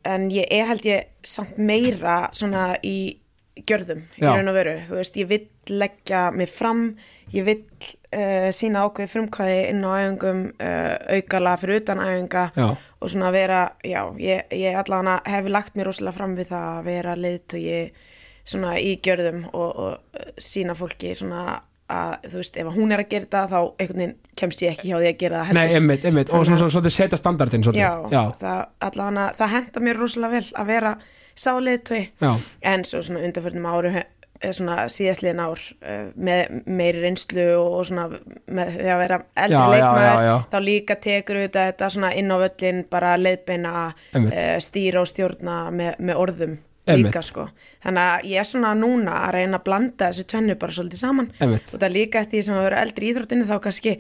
en 0.09 0.29
ég 0.35 0.47
er 0.51 0.69
held 0.71 0.87
ég 0.89 1.11
samt 1.27 1.59
meira 1.59 2.27
svona 2.37 2.73
í 2.83 3.23
gjörðum 3.69 4.05
í 4.17 4.23
Já. 4.23 4.33
raun 4.33 4.51
og 4.51 4.57
veru, 4.57 4.77
þú 4.89 4.99
veist, 4.99 5.19
ég 5.21 5.29
vill 5.31 5.49
leggja 5.71 6.23
mig 6.35 6.51
fram, 6.51 6.87
ég 7.35 7.45
vill 7.47 7.61
uh, 7.63 8.49
sína 8.55 8.87
ákveði 8.87 9.11
frumkvæði 9.13 9.59
inn 9.71 9.85
á 9.85 9.91
æfingum, 10.01 10.41
uh, 10.57 10.95
aukala 11.19 11.57
fyrir 11.61 11.83
utan 11.83 12.03
æfinga 12.03 12.47
já, 12.57 12.69
og 12.73 13.13
svona 13.13 13.33
vera, 13.35 13.61
já, 13.87 14.01
ég, 14.19 14.49
ég 14.57 14.79
allan 14.81 15.13
hef 15.29 15.51
lagt 15.53 15.77
mér 15.77 15.91
rosalega 15.91 16.17
fram 16.17 16.37
við 16.39 16.51
það 16.55 16.71
að 16.73 16.89
vera 16.89 17.19
leitt 17.19 17.57
og 17.59 17.67
ég 17.67 18.09
svona 18.43 18.75
í 18.83 18.97
gjörðum 19.05 19.45
og, 19.53 19.69
og 19.69 19.93
uh, 20.19 20.33
sína 20.43 20.75
fólki 20.79 21.15
svona 21.19 21.61
að, 21.93 22.15
þú 22.33 22.41
veist, 22.41 22.59
ef 22.63 22.71
hún 22.77 22.95
er 22.95 23.03
að 23.03 23.11
gera 23.11 23.27
þetta 23.27 23.43
þá 23.51 23.59
einhvern 23.61 24.03
veginn 24.03 24.15
kemst 24.43 24.65
ég 24.65 24.77
ekki 24.77 24.91
hjá 24.91 24.97
því 24.97 25.11
að 25.11 25.19
gera 25.23 25.43
það 25.43 25.59
nei, 25.59 25.63
heldur. 25.63 25.81
einmitt, 25.81 26.07
einmitt 26.09 26.33
og 26.33 26.47
svona, 26.47 26.61
svona, 26.63 26.75
svona 26.77 26.95
setja 26.97 27.21
standardin 27.21 27.67
svolítið, 27.67 27.83
Já, 27.83 27.93
já, 28.13 28.23
það, 28.41 28.65
allan 28.89 29.21
það 29.39 29.55
henda 29.57 29.85
mér 29.85 30.03
rosalega 30.03 30.39
vel 30.39 30.49
að 30.63 30.73
vera 30.73 30.97
sáleiðtói 31.43 32.03
já, 32.23 32.33
en 32.73 32.85
svo 32.89 33.05
svona 33.05 33.23
undanförnum 33.27 33.69
áru 33.73 33.93
eh, 33.93 34.53
svona 34.53 34.89
síðastliðin 34.93 35.45
ár 35.45 35.61
uh, 35.61 36.09
með 36.17 36.59
meiri 36.67 37.05
reynslu 37.05 37.47
og, 37.61 37.79
og 37.79 37.87
svona 37.89 38.09
með 38.13 38.75
því 38.79 38.91
að 38.95 39.03
vera 39.05 39.21
eldri 39.45 39.79
já. 39.79 40.35
þá 40.53 40.59
líka 40.67 40.99
tekur 41.03 41.41
þetta, 41.45 41.69
þetta 41.71 41.93
svona 41.97 42.13
inn 42.19 42.35
á 42.35 42.37
völlin 42.43 42.85
bara 42.91 43.15
leiðbeina 43.21 43.73
uh, 43.93 44.59
stýra 44.65 45.05
og 45.05 45.11
stjórna 45.13 45.65
með, 45.75 45.97
með 46.03 46.23
orðum. 46.27 46.61
Líka 46.87 47.23
sko. 47.23 47.47
Þannig 47.83 48.03
að 48.03 48.27
ég 48.31 48.41
er 48.43 48.49
svona 48.49 48.75
núna 48.79 49.21
að 49.27 49.35
reyna 49.37 49.59
að 49.61 49.65
blanda 49.69 50.09
þessu 50.11 50.25
tvennu 50.33 50.57
bara 50.59 50.73
svolítið 50.77 51.03
saman. 51.03 51.31
Einmitt. 51.41 51.73
Og 51.75 51.81
það 51.83 51.95
líka 51.97 52.23
eftir 52.23 52.39
því 52.39 52.45
sem 52.49 52.59
að 52.59 52.67
vera 52.69 52.83
eldri 52.87 53.07
í 53.07 53.13
íþróttinu 53.13 53.49
þá 53.51 53.57
kannski 53.67 53.95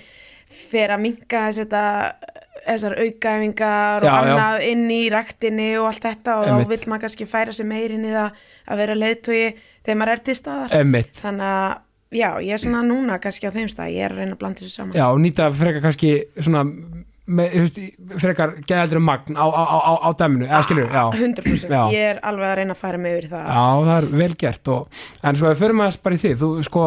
fer 0.52 0.92
að 0.92 1.02
minka 1.06 1.44
þessar 2.62 2.96
aukaæfingar 3.00 4.04
og 4.04 4.10
annað 4.12 4.66
inn 4.68 4.84
í 4.92 5.00
ræktinni 5.12 5.70
og 5.80 5.88
allt 5.90 6.04
þetta 6.04 6.34
og 6.38 6.48
Einmitt. 6.48 6.66
þá 6.66 6.74
vill 6.74 6.90
maður 6.92 7.04
kannski 7.06 7.28
færa 7.30 7.54
sig 7.56 7.66
meir 7.66 7.94
inn 7.94 8.04
í 8.06 8.12
það 8.12 8.42
að 8.68 8.82
vera 8.82 8.98
leiðtogi 8.98 9.46
þegar 9.82 9.98
maður 10.02 10.12
er 10.12 10.22
til 10.26 10.36
staðar. 10.38 10.76
Einmitt, 10.78 11.14
þannig 11.18 11.48
að 11.48 11.72
já, 12.12 12.28
ég 12.44 12.52
er 12.52 12.62
svona 12.62 12.82
núna 12.86 13.18
kannski 13.22 13.48
á 13.48 13.52
þeim 13.56 13.70
stað, 13.72 13.94
ég 13.96 14.04
er 14.06 14.14
að 14.14 14.20
reyna 14.22 14.36
að 14.36 14.42
blanda 14.44 14.62
þessu 14.62 14.76
saman. 14.76 14.98
Já, 14.98 15.06
og 15.08 15.22
nýta 15.24 15.48
frekar 15.56 15.86
kannski 15.88 16.12
svona 16.38 16.64
með, 17.26 17.52
þú 17.54 17.62
veist, 17.62 17.80
frekar 18.22 18.54
geðaldri 18.66 19.00
magn 19.02 19.36
á, 19.38 19.46
á, 19.46 19.62
á, 19.62 19.92
á, 20.02 20.08
dæminu, 20.18 20.46
eða 20.48 20.62
skilur, 20.66 20.88
já. 20.90 21.04
100% 21.14 21.70
Já. 21.70 21.82
ég 21.94 22.06
er 22.12 22.20
alveg 22.26 22.48
að 22.50 22.56
reyna 22.58 22.74
að 22.74 22.80
færa 22.82 22.98
mig 22.98 23.14
yfir 23.18 23.28
það. 23.30 23.44
Já, 23.46 23.66
það 23.86 23.92
er 23.98 24.08
vel 24.22 24.34
gert 24.42 24.72
og, 24.74 25.02
en 25.22 25.38
svo 25.38 25.52
förum 25.62 25.84
aðeins 25.84 26.00
bara 26.02 26.18
í 26.18 26.22
því 26.24 26.32
þú 26.42 26.50
sko, 26.66 26.84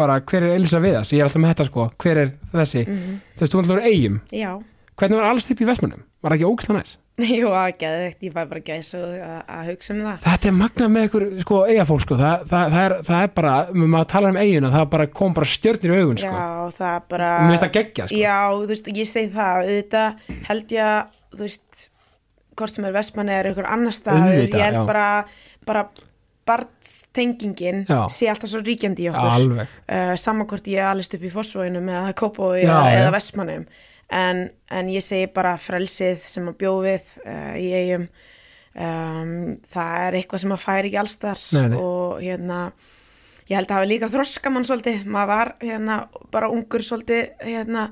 bara 0.00 0.18
hver 0.20 0.42
er 0.48 0.56
Elisa 0.56 0.80
Viðas 0.82 1.12
ég 1.14 1.20
er 1.22 1.28
alltaf 1.28 1.42
með 1.44 1.52
þetta 1.54 1.68
sko, 1.70 1.88
hver 2.02 2.22
er 2.24 2.32
þessi? 2.52 2.82
Mhm. 2.88 3.16
þú 3.36 3.44
veist, 3.46 3.52
þú 3.54 3.62
alltaf 3.62 3.76
er 3.78 3.88
eigum, 3.92 4.20
já, 4.34 4.50
hvernig 4.96 5.20
var 5.20 5.30
alls 5.30 5.50
upp 5.50 5.60
í 5.60 5.68
Vestmannum, 5.70 6.02
var 6.24 6.34
ekki 6.36 6.48
ógæsla 6.48 6.76
næs 6.78 6.96
jú, 7.40 7.50
að 7.52 7.74
geðveikt 7.82 8.22
ég 8.24 8.32
fæ 8.32 8.40
bara 8.48 8.62
gæs 8.64 8.90
og 8.96 9.04
að, 9.12 9.38
að 9.56 9.70
hugsa 9.70 9.92
um 9.94 10.00
það 10.06 10.24
þetta 10.24 10.48
er 10.50 10.56
magnað 10.56 10.90
með 10.94 11.06
ykkur, 11.08 11.26
sko, 11.44 11.60
eigafólk 11.68 12.04
sko, 12.06 12.18
það, 12.20 12.44
það, 12.50 12.74
það, 12.74 12.84
er, 12.86 12.94
það 13.10 13.24
er 13.26 13.32
bara, 13.40 13.54
maður 13.84 14.10
talar 14.14 14.34
um 14.34 14.40
eiguna 14.40 14.72
það 14.74 14.86
bara 14.96 15.08
kom 15.20 15.36
bara 15.36 15.50
stjörnir 15.52 15.94
í 15.94 16.00
augun 16.00 16.20
sko. 16.22 16.34
já, 16.34 16.76
það 16.80 16.92
er 16.96 17.06
bara 17.14 17.30
mér 17.44 17.54
finnst 17.54 17.66
það 17.66 17.74
geggja 17.78 18.06
sko. 18.10 18.20
Já, 18.20 18.36
þú 18.56 18.68
veist, 18.72 18.92
ég 19.00 19.10
segi 19.10 19.32
það, 19.36 19.64
auðvitað 19.64 20.36
held 20.50 20.76
ég 20.76 20.90
að, 20.90 21.16
þú 21.36 21.44
veist, 21.46 21.82
hvort 22.60 22.76
sem 22.76 22.88
er 22.88 22.96
vestmanni 22.96 23.36
er 23.36 23.50
ykkur 23.52 23.68
annar 23.76 23.96
stað, 23.96 24.30
ég 24.36 24.56
held 24.60 24.80
já. 24.80 24.86
bara, 24.88 25.08
bara 25.68 25.84
barntengingin 26.50 27.84
Já. 27.88 28.08
sé 28.10 28.28
alltaf 28.30 28.50
svo 28.50 28.60
ríkjandi 28.64 29.06
í 29.06 29.10
okkur. 29.12 29.30
alveg, 29.36 29.76
Uh, 29.90 30.14
sama 30.16 30.44
hvort 30.46 30.66
ég 30.70 30.82
alist 30.86 31.14
upp 31.14 31.22
í 31.26 31.30
Fossvóinu 31.32 31.80
eða 31.82 32.12
Kópói 32.14 32.62
Já, 32.62 32.70
eða, 32.70 32.82
já. 32.90 32.98
eða 33.00 33.12
vestmannum. 33.14 33.64
En, 34.10 34.48
en 34.74 34.88
ég 34.90 35.04
segi 35.06 35.28
bara 35.30 35.54
frelsið 35.60 36.24
sem 36.26 36.48
að 36.50 36.56
bjóð 36.58 36.80
við 36.88 37.10
uh, 37.22 37.52
í 37.62 37.68
eigum, 37.78 38.06
um, 38.74 39.34
það 39.70 40.06
er 40.06 40.16
eitthvað 40.18 40.42
sem 40.42 40.54
að 40.56 40.64
færi 40.64 40.90
ekki 40.90 40.98
allstar 41.04 41.44
Nei, 41.54 41.66
nei. 41.70 41.76
og 41.78 42.16
hérna, 42.24 42.58
ég 43.46 43.54
held 43.54 43.70
að 43.70 43.76
hafa 43.78 43.90
líka 43.92 44.10
þroska 44.10 44.50
mann 44.50 44.66
svolítið, 44.66 45.04
maður 45.06 45.30
var 45.30 45.52
hérna 45.62 46.00
bara 46.34 46.50
ungur 46.50 46.82
svolítið 46.86 47.30
hérna 47.46 47.86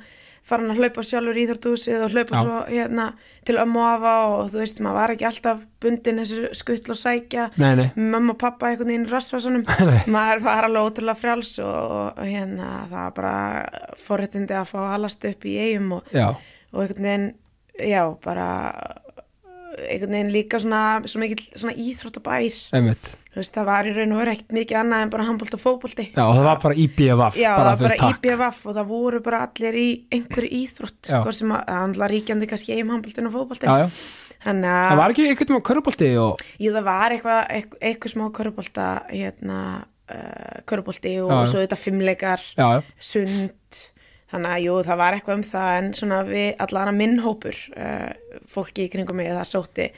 farin 0.49 0.73
að 0.73 0.81
hlaupa 0.83 1.05
sjálfur 1.07 1.39
í 1.39 1.45
Íþórtúsið 1.45 2.05
og 2.07 2.15
hlaupa 2.15 2.35
Já. 2.35 2.41
svo 2.43 2.61
hérna 2.69 3.07
til 3.49 3.57
ömmu 3.63 3.81
og 3.83 3.89
afa 3.93 4.13
og 4.33 4.53
þú 4.53 4.61
veist, 4.63 4.83
maður 4.85 4.99
var 4.99 5.15
ekki 5.15 5.29
alltaf 5.29 5.65
bundin 5.83 6.21
þessu 6.23 6.51
skuttl 6.59 6.95
og 6.95 7.01
sækja 7.01 7.49
nei, 7.61 7.71
nei, 7.79 7.89
mamma 7.97 8.35
og 8.35 8.41
pappa 8.43 8.71
einhvern 8.71 8.93
veginn 8.93 9.65
Nei. 9.91 9.99
maður 10.11 10.45
var 10.47 10.69
alveg 10.69 10.89
ótrúlega 10.91 11.19
frjáls 11.19 11.55
og, 11.65 11.75
og 12.19 12.23
hérna 12.25 12.71
það 12.89 12.95
var 12.97 13.13
bara 13.19 13.35
forréttindi 14.05 14.57
að 14.57 14.71
fá 14.73 14.79
að 14.83 14.93
halast 14.95 15.29
upp 15.31 15.45
í 15.49 15.59
eigum 15.67 15.93
og, 15.99 16.09
og 16.73 16.83
einhvern 16.85 17.09
veginn, 17.11 17.29
já, 17.79 18.03
bara 18.25 18.49
einhvern 19.87 20.17
veginn 20.19 20.35
líka 20.35 20.61
svona, 20.63 20.83
svo 21.09 21.23
mikill 21.23 21.47
svona 21.55 21.75
íþróttabær. 21.79 22.61
Veist, 23.39 23.55
það 23.55 23.67
var 23.69 23.87
í 23.87 23.93
raun 23.95 24.15
og 24.17 24.23
veru 24.23 24.33
ekkert 24.35 24.55
mikið 24.57 24.79
annað 24.81 25.03
en 25.05 25.11
bara 25.13 25.27
handbólt 25.29 25.55
og 25.55 25.61
fótbolti. 25.63 26.09
Já, 26.11 26.23
og 26.25 26.33
það 26.35 26.47
var 26.49 26.63
bara 26.65 26.79
IBFF 26.85 27.37
Já, 27.39 27.51
bara, 27.55 27.75
það 27.75 27.85
var 27.85 27.95
bara. 28.01 28.15
IBVF 28.17 28.63
og 28.65 28.79
það 28.79 28.89
voru 28.89 29.21
bara 29.27 29.43
allir 29.47 29.79
í 29.79 29.89
einhverju 30.17 30.63
íþrótt 30.63 31.11
hvort 31.13 31.39
sem 31.39 31.53
að, 31.55 31.61
það 31.69 31.85
andla 31.85 32.09
ríkjandi 32.15 32.49
kannski 32.51 32.75
eigum 32.75 32.97
handbóltin 32.97 33.29
og 33.29 33.55
já, 33.63 33.85
þannig 34.43 34.73
það 34.73 34.95
að, 34.95 35.03
var 35.03 35.15
ekki 35.15 35.29
eitthvað 35.29 35.55
með 35.55 35.63
körubolti 35.69 36.11
og, 36.23 36.43
jú, 36.59 36.73
það 36.75 36.89
var 36.89 37.15
eitthvað 37.17 37.41
eitthvað, 37.59 37.85
eitthvað 37.91 38.15
smá 38.15 38.25
körubólta 38.39 38.89
hérna, 39.13 39.61
uh, 40.09 40.59
körubólti 40.73 41.15
og, 41.23 41.33
já. 41.35 41.53
svo 41.53 41.63
þetta 41.63 41.81
fimmleikar 41.85 42.45
já, 42.55 42.67
já, 42.79 42.83
sund 43.11 43.83
þannig 44.33 44.53
að 44.55 44.65
jú, 44.67 44.75
það 44.89 45.01
var 45.01 45.17
eitthvað 45.17 45.39
um 45.39 45.47
það 45.49 45.79
en 45.79 45.89
svona 45.97 46.19
við 46.29 46.49
allan 46.65 46.91
að 46.93 46.99
minn 47.01 47.17
hópur 47.25 47.63
uh, 47.77 48.37
fólki 48.53 48.87
í 48.87 48.93
kringum 48.93 49.19
mig 49.21 49.33
það 49.33 49.49
sótti 49.53 49.89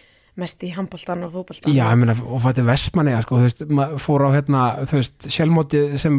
mest 0.40 0.62
í 0.64 0.70
handbóltan 0.76 1.26
og 1.26 1.34
fótboltan 1.34 1.74
Já, 1.74 1.82
ég 1.90 1.98
meina, 2.00 2.14
og 2.14 2.40
fætti 2.44 2.64
Vestmanni 2.64 3.16
sko, 3.24 3.40
þú 3.40 3.48
veist, 3.48 3.66
maður 3.80 4.04
fór 4.06 4.24
á 4.24 4.30
hérna 4.38 4.62
þú 4.86 5.00
veist, 5.00 5.28
sjálfmóti 5.34 5.82
sem 6.00 6.16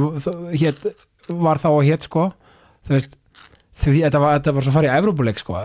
hét, 0.51 0.85
var 1.31 1.61
þá 1.61 1.69
og 1.71 1.81
hét, 1.87 2.05
sko 2.09 2.27
þú 2.85 2.97
veist, 2.97 3.17
því 3.81 4.03
þetta 4.03 4.21
var, 4.21 4.37
þetta 4.37 4.53
var 4.57 4.67
svo 4.67 4.73
farið 4.75 4.91
í 4.91 4.93
Evrópuleik, 4.99 5.41
sko, 5.41 5.57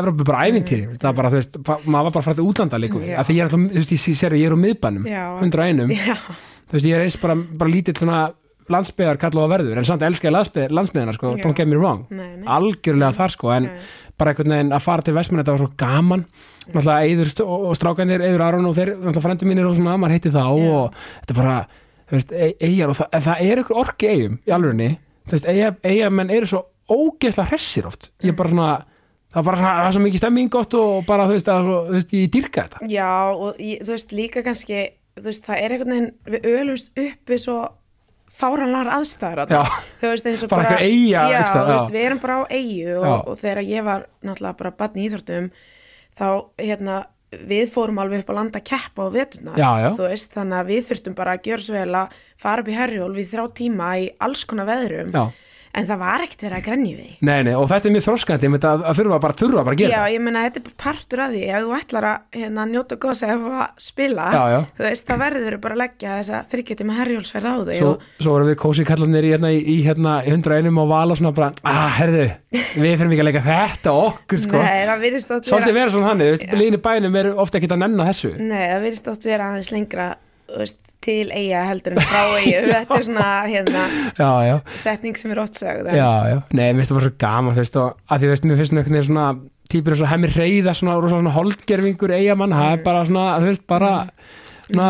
Evrópu 0.00 0.26
bara 0.26 0.46
ævintýri, 0.48 0.88
það 0.96 1.06
var 1.10 1.18
bara, 1.20 1.30
þú 1.34 1.40
veist, 1.42 1.58
maður 1.84 2.08
var 2.08 2.14
bara 2.16 2.26
frættið 2.26 2.48
útlanda 2.50 2.80
líku, 2.80 3.02
Já. 3.04 3.18
að 3.20 3.28
því 3.28 3.36
ég 3.36 3.44
er 3.44 3.50
alltaf, 3.50 3.66
þú 3.74 3.82
veist, 3.82 3.94
ég 4.08 4.18
sér 4.18 4.36
að 4.36 4.40
ég 4.40 4.48
er 4.48 4.56
á 4.56 4.64
miðbænum. 4.64 5.08
101 5.44 5.92
Já, 6.00 6.16
þú 6.24 6.78
veist, 6.78 6.88
ég 6.88 6.96
er 6.96 7.04
eins 7.04 7.18
bara, 7.20 7.36
bara 7.60 7.74
lítill 7.74 7.98
svona 8.00 8.22
landsbyðar 8.74 9.18
kallað 9.20 9.46
að 9.46 9.52
verður, 9.54 9.80
en 9.80 9.88
samt 9.88 10.04
elska 10.06 10.28
ég 10.30 10.34
landsbyðarna, 10.36 11.14
sko, 11.16 11.34
don't 11.42 11.56
get 11.58 11.68
me 11.68 11.76
wrong. 11.78 12.06
Nei, 12.10 12.36
nei. 12.40 12.46
Algjörlega 12.46 13.12
þar, 13.16 13.34
sko, 13.34 13.50
en 13.56 13.68
Nei. 13.68 13.76
bara 14.20 14.32
einhvern 14.34 14.54
veginn 14.56 14.72
að 14.76 14.82
fara 14.86 15.02
til 15.06 15.14
Vestmann, 15.16 15.42
þetta 15.42 15.54
var 15.56 15.62
svo 15.64 15.70
gaman. 15.80 16.24
Náttúrulega 16.70 17.06
Eiður 17.10 17.30
st- 17.32 17.46
og 17.46 17.68
og 17.70 17.76
strákanir 17.78 18.22
Eiður 18.26 18.44
Aron 18.46 18.66
og 18.70 18.74
þeir, 18.78 18.92
náttúrulega 18.96 19.24
frændi 19.26 19.48
mínir 19.50 19.66
og 19.70 19.76
svona, 19.78 19.96
maður 19.98 20.16
heiti 20.16 20.30
þá 20.34 20.42
Já. 20.44 20.70
og 20.70 20.94
þetta 21.24 21.34
er 21.34 21.40
bara, 21.40 21.56
þú 22.10 22.16
veist, 22.18 22.32
e- 22.32 22.56
eigjar 22.68 22.92
og 22.92 22.96
það, 23.00 23.18
það 23.26 23.42
er 23.50 23.62
ykkur 23.64 23.80
orki 23.84 24.08
eigum 24.14 24.38
í 24.46 24.54
alvegni 24.54 24.90
þú 25.26 25.36
veist, 25.36 25.48
eiga, 25.50 25.72
eigamenn 25.84 26.30
eru 26.30 26.46
svo 26.50 26.62
ógeðslega 26.90 27.50
hressir 27.52 27.86
oft, 27.86 28.10
ég 28.22 28.32
er 28.32 28.38
bara 28.38 28.50
svona 28.50 28.70
það 29.30 29.44
bara 29.46 29.60
svona, 29.60 29.74
það 29.80 29.88
er 29.88 29.94
svo 29.96 30.02
mikið 30.06 30.22
stemming 30.24 30.50
gott 30.50 30.74
og 30.74 31.04
bara, 31.06 31.26
þú 31.30 31.36
veist, 31.36 31.50
að, 31.52 31.68
þú 31.70 31.94
veist, 31.94 32.14
ég 32.18 32.30
dýrka 32.34 32.64
þetta. 32.66 32.88
Já, 32.90 33.10
og 33.30 33.60
ég, 33.62 33.82
þú 33.86 33.94
veist, 33.94 34.14
líka 34.18 34.42
kannski, 34.46 34.80
þú 35.20 35.26
veist, 35.28 35.44
það 35.46 35.60
er 35.62 35.74
einhvern 35.76 35.94
veginn, 35.94 36.08
við 36.34 36.48
ölumst 36.54 36.90
uppi 36.98 37.38
svo 37.38 37.58
þarna. 39.34 39.46
Já. 39.50 39.62
þú 40.00 40.10
veist, 40.12 40.26
eins 40.30 40.44
og 40.46 40.50
Bara 40.52 40.66
einhver 40.68 40.84
eyja, 40.86 41.22
já, 41.28 41.40
já. 41.40 41.64
veist, 41.70 41.90
við 41.94 42.04
erum 42.08 42.20
bara 42.22 42.36
á 42.38 42.42
Já. 42.94 42.98
og, 43.00 43.28
og 43.32 43.40
þegar 43.40 43.62
ég 43.66 43.86
var 43.88 44.06
náttúrulega 44.24 44.58
bara 44.62 44.72
batn 44.80 45.00
í 45.02 45.06
íþróttum, 45.08 45.48
þá, 46.20 46.26
hérna, 46.62 46.98
við 47.50 47.68
fórum 47.74 48.00
alveg 48.02 48.24
upp 48.24 48.30
á 48.32 48.38
landa 48.40 48.58
að 48.62 48.68
keppa 48.70 49.06
á 49.06 49.08
veist, 50.08 50.32
þannig 50.34 50.58
að 50.62 50.70
við 50.72 50.88
þurftum 50.88 51.14
bara 51.18 51.34
að 51.36 51.44
gjöra 51.50 51.62
svo 51.66 51.76
vel 51.76 51.94
að 52.00 52.16
fara 52.42 52.64
upp 52.64 52.70
í 52.72 52.78
herjól 52.78 53.12
við 53.14 53.28
þrjá 53.34 53.44
tíma 53.60 53.90
í 54.02 54.08
alls 54.18 54.42
konar 54.50 54.66
veðrum, 54.70 55.12
Já, 55.14 55.24
en 55.70 55.86
það 55.86 56.00
var 56.00 56.24
ekkert 56.24 56.42
verið 56.46 56.56
að 56.58 56.64
grenja 56.66 56.94
við 56.96 57.04
því. 57.04 57.16
nei, 57.28 57.38
nei, 57.46 57.52
og 57.54 57.66
þetta 57.70 57.88
er 57.88 57.94
mjög 57.94 58.04
myndi 58.54 58.68
að, 58.70 58.82
að 58.90 58.98
þurfa 59.00 59.18
bara, 59.24 59.36
þurfa 59.40 59.62
bara 59.66 59.76
að 59.76 59.80
gera 59.80 59.92
Já, 59.94 60.02
ég 60.14 60.24
meina, 60.24 60.42
þetta 60.46 60.58
er 60.60 60.64
bara 60.66 60.78
partur 60.84 61.22
af 61.24 61.30
því 61.30 61.42
ef 61.46 61.60
þú 61.62 61.70
ætlar 61.78 62.06
að 62.10 62.18
hérna, 62.40 62.64
njóta 62.70 62.98
góðs 63.04 63.22
að 63.22 63.30
að 63.60 63.84
spila, 63.86 64.26
Já, 64.34 64.42
já. 64.50 64.60
þú 64.76 64.86
veist, 64.86 65.06
það 65.10 65.22
verður 65.24 65.58
bara 65.62 65.76
að 65.76 65.82
leggja 65.84 66.16
þessa 66.18 66.42
þryggjöti 66.50 66.88
með 66.90 67.00
herjólsferð 67.00 67.50
á 67.50 67.54
þig 67.70 67.80
Svo, 67.80 67.90
og, 67.94 67.96
svo 68.18 68.34
vorum 68.34 68.50
við 68.50 68.58
kósi 68.64 68.86
kallarnir 68.90 69.28
í, 69.28 69.32
hérna, 69.36 69.52
í, 69.54 69.62
í 69.62 69.78
hérna, 69.86 70.16
í 70.26 70.34
101 70.34 70.82
og 70.82 70.90
vala 70.90 71.18
svona 71.20 71.34
bara, 71.38 71.52
ah, 71.62 71.88
herðu, 72.00 72.26
við 72.50 72.92
fyrir 72.98 73.10
mikið 73.14 73.24
að 73.24 73.30
leika 73.30 73.46
þetta 73.46 73.96
okkur, 74.10 74.44
sko. 74.46 74.58
Nei, 74.58 74.80
það 74.90 75.04
virðist 75.06 75.34
oft 75.36 75.50
Svolítið 75.50 75.76
vera 75.76 75.78
vera 75.80 75.94
svona 75.94 76.10
hann, 76.10 76.24
í 76.80 76.84
bænum 76.90 77.20
er 77.20 77.32
ofta 77.36 77.60
ekki 77.60 77.70
að 77.70 77.82
nenna 77.84 78.08
það 81.00 81.06
þú 81.06 81.06
til 81.06 81.30
eiga 81.32 81.60
heldur 81.68 81.94
en 81.96 82.02
frá 82.04 82.22
eiga 82.40 82.60
þetta 82.74 82.96
er 82.98 83.04
svona 83.06 83.28
hérna, 83.48 83.84
Já, 84.18 84.30
já, 84.44 84.56
setning 84.76 85.16
sem 85.16 85.30
er 85.32 85.40
oft 85.40 85.54
sögð. 85.56 85.88
En- 85.88 85.96
já, 85.96 86.10
já. 86.28 86.38
Nei, 86.52 86.66
mér 86.72 86.80
finnst 86.82 86.90
það 86.92 86.98
bara 86.98 87.06
svo 87.08 87.14
gaman, 87.24 87.54
þú 87.56 87.62
veist, 87.64 87.76
og 87.80 87.96
að 88.10 88.20
því, 88.20 88.30
veist, 88.34 88.44
mér 88.50 88.60
finnst 88.60 88.72
einhvern 88.76 88.94
veginn 88.98 89.08
svona 89.08 89.26
típur 89.70 89.94
eins 89.94 90.02
og 90.04 90.10
hemmi 90.10 90.30
reyða, 90.34 90.74
svona, 90.74 90.96
svona 91.08 91.30
holdgerfingur 91.36 92.12
eigamann, 92.16 92.52
það 92.52 92.72
er 92.76 92.84
bara 92.84 93.02
svona, 93.08 93.26
þú 93.40 93.48
veist, 93.52 93.64
bara, 93.70 93.90
svona, 94.68 94.88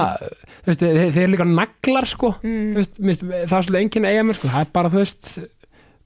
þú 0.65 0.71
veist, 0.73 0.81
þeir, 0.85 1.01
þeir 1.15 1.23
eru 1.27 1.33
líka 1.37 1.47
naglar, 1.51 2.09
sko, 2.09 2.33
þú 2.43 2.77
veist, 2.81 2.99
það 3.01 3.41
er 3.45 3.51
svolítið 3.53 3.81
enginn 3.85 4.09
eigamenn, 4.11 4.39
sko, 4.41 4.51
það 4.55 4.65
er 4.67 4.71
bara, 4.79 4.93
þú 4.95 5.03
veist, 5.03 5.31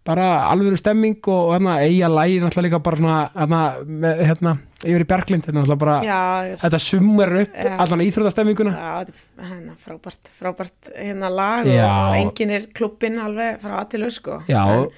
bara 0.04 0.26
alvöru 0.50 0.76
stemming 0.76 1.16
og 1.32 1.54
hérna 1.54 1.78
eiga 1.80 2.10
lægi 2.12 2.40
náttúrulega 2.42 2.66
líka 2.66 2.80
bara 2.84 2.98
svona 3.00 3.20
hérna, 3.32 3.60
með, 3.86 4.20
hérna 4.28 4.52
yfir 4.84 5.04
í 5.04 5.08
Berglind 5.08 5.48
er 5.48 5.56
náttúrulega 5.56 5.80
bara, 5.80 5.94
Já, 6.04 6.58
þetta 6.60 6.80
sumar 6.84 7.32
upp 7.40 7.56
Já. 7.56 7.72
allan 7.86 8.04
íþróttastemminguna 8.04 8.74
Já, 8.74 8.90
þetta 9.06 9.48
hérna, 9.48 9.78
frábært, 9.80 10.30
frábært 10.40 10.92
hérna 10.92 11.32
lag 11.32 11.64
og, 11.64 11.72
Já. 11.72 11.88
og 11.88 12.18
enginn 12.20 12.54
er 12.58 12.68
klubbinn 12.76 13.18
alveg 13.24 13.58
frá 13.64 13.80
aðtilu 13.80 14.12
sko. 14.12 14.42
Já, 14.50 14.60
En- 14.60 14.84
og, 14.84 14.92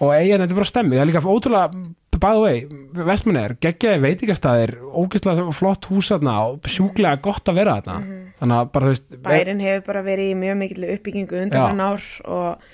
og 0.00 0.16
eiga 0.16 0.40
þetta 0.40 0.50
er 0.50 0.60
bara 0.62 0.72
stemming 0.72 0.98
það 0.98 1.04
er 1.04 1.12
líka 1.12 1.24
ótrúlega, 1.36 1.86
by 2.16 2.32
the 2.32 2.40
way 2.40 2.64
Vestmann 3.06 3.36
er, 3.36 3.56
geggjaði 3.60 4.00
veitingastæðir 4.06 4.76
ógeðslega 4.88 5.52
flott 5.52 5.84
hús 5.90 6.14
og 6.16 6.64
sjúklega 6.64 7.20
gott 7.20 7.44
að 7.52 7.58
vera 7.60 7.76
þarna 7.84 8.22
þannig 8.40 8.56
að 8.56 8.70
bara 8.72 8.86
þú 8.86 8.94
veist 8.94 9.18
bærin 9.24 9.60
hefur 9.60 9.84
bara 9.86 10.02
verið 10.06 10.30
í 10.32 10.38
mjög 10.40 10.56
mikil 10.62 10.86
uppbyggingu 10.94 11.42
undan 11.44 11.66
fyrir 11.68 11.84
ár 11.84 12.06
og 12.24 12.72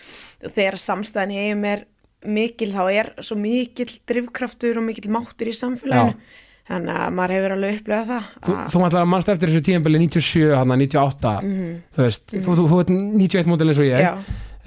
þegar 0.51 0.79
samstæðan 0.83 1.33
í 1.35 1.41
eigum 1.47 1.65
er 1.65 1.85
mikil 2.25 2.71
þá 2.73 2.83
er 2.93 3.09
svo 3.23 3.37
mikil 3.37 3.89
drifkraftur 4.07 4.79
og 4.79 4.85
mikil 4.87 5.11
máttur 5.11 5.51
í 5.51 5.55
samfélaginu. 5.59 6.15
Þannig 6.71 6.95
að 6.95 7.15
maður 7.19 7.33
hefur 7.35 7.53
alveg 7.57 7.79
upplegað 7.81 8.07
það 8.13 8.27
Þú, 8.47 8.53
að- 8.55 8.69
þú 8.71 8.83
ætlar 8.87 9.03
að 9.03 9.09
mannst 9.11 9.29
eftir 9.33 9.51
þessu 9.51 9.63
tíðanbili 9.67 9.99
97, 9.99 10.53
hann 10.55 10.75
98 10.79 11.33
þú 11.97 12.05
veist, 12.05 12.27
þú, 12.37 12.55
þú, 12.55 12.67
þú 12.71 12.79
ert 12.85 12.93
91 12.95 13.51
mótil 13.51 13.67
eins 13.73 13.81
og 13.83 13.89
ég. 13.89 13.99
Já, 14.07 14.13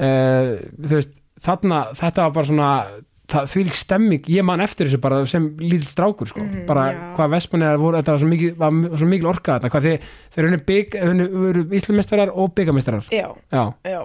uh, 0.03 0.50
þú 0.84 0.91
veist, 0.98 1.13
þarna 1.46 1.79
þetta 1.96 2.25
var 2.25 2.34
bara 2.36 2.50
svona 2.51 2.70
því 3.25 3.63
lík 3.65 3.74
stemming, 3.79 4.27
ég 4.29 4.44
man 4.46 4.62
eftir 4.62 4.86
þessu 4.86 5.00
bara 5.01 5.24
sem 5.25 5.48
lítill 5.58 5.88
strákur 5.89 6.27
sko, 6.29 6.44
bara 6.67 6.84
Mhm, 6.91 7.00
já. 7.00 7.15
hvað 7.15 7.32
Vestmann 7.32 7.79
voru, 7.82 7.98
þetta 7.98 8.12
var 8.13 8.20
svo 8.22 8.27
mikil, 8.29 8.51
var, 8.60 8.72
svo 9.00 9.08
mikil 9.10 9.25
orka 9.32 9.55
þetta, 9.58 9.72
hvað 9.72 9.88
þeir 10.36 10.46
eru 10.46 11.63
íslumestrar 11.79 12.29
og 12.36 12.53
byggamestrar 12.53 13.08
já, 13.10 13.32
já, 13.51 13.74
já 13.88 14.03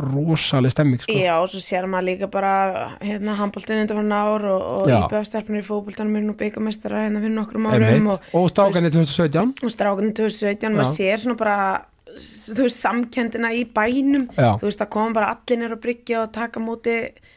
rosaleg 0.00 0.72
stemming 0.74 1.02
sko 1.04 1.16
Já, 1.16 1.34
og 1.40 1.50
svo 1.52 1.60
sér 1.62 1.86
maður 1.90 2.08
líka 2.10 2.30
bara 2.32 2.52
hérna 3.02 3.36
handbóltinn 3.38 3.82
undir 3.84 3.98
fyrir 3.98 4.16
ár 4.16 4.46
og, 4.50 4.66
og 4.80 4.90
Já. 4.90 4.98
íbjöðastelpunir 5.04 5.62
í 5.64 5.68
fótbóltanum 5.68 6.18
er 6.18 6.26
nú 6.26 6.36
byggamestara 6.40 7.06
hérna 7.06 7.22
fyrir 7.22 7.36
nokkrum 7.36 7.70
árum 7.70 8.10
og, 8.14 8.28
og 8.36 8.50
stákanir 8.52 8.94
2017 8.94 9.64
og 9.66 9.74
strákunni 9.74 10.12
2017, 10.16 10.76
maður 10.76 10.92
sér 10.96 11.24
svona 11.24 11.38
bara 11.40 11.56
þú 12.18 12.66
veist, 12.66 12.80
samkendina 12.82 13.52
í 13.54 13.64
bænum 13.70 14.28
Já. 14.34 14.56
þú 14.58 14.68
veist, 14.68 14.80
það 14.82 14.92
koma 14.96 15.16
bara 15.20 15.32
allir 15.34 15.60
nýr 15.60 15.76
að 15.76 15.82
bryggja 15.84 16.22
og 16.24 16.32
taka 16.34 16.62
móti 16.62 16.96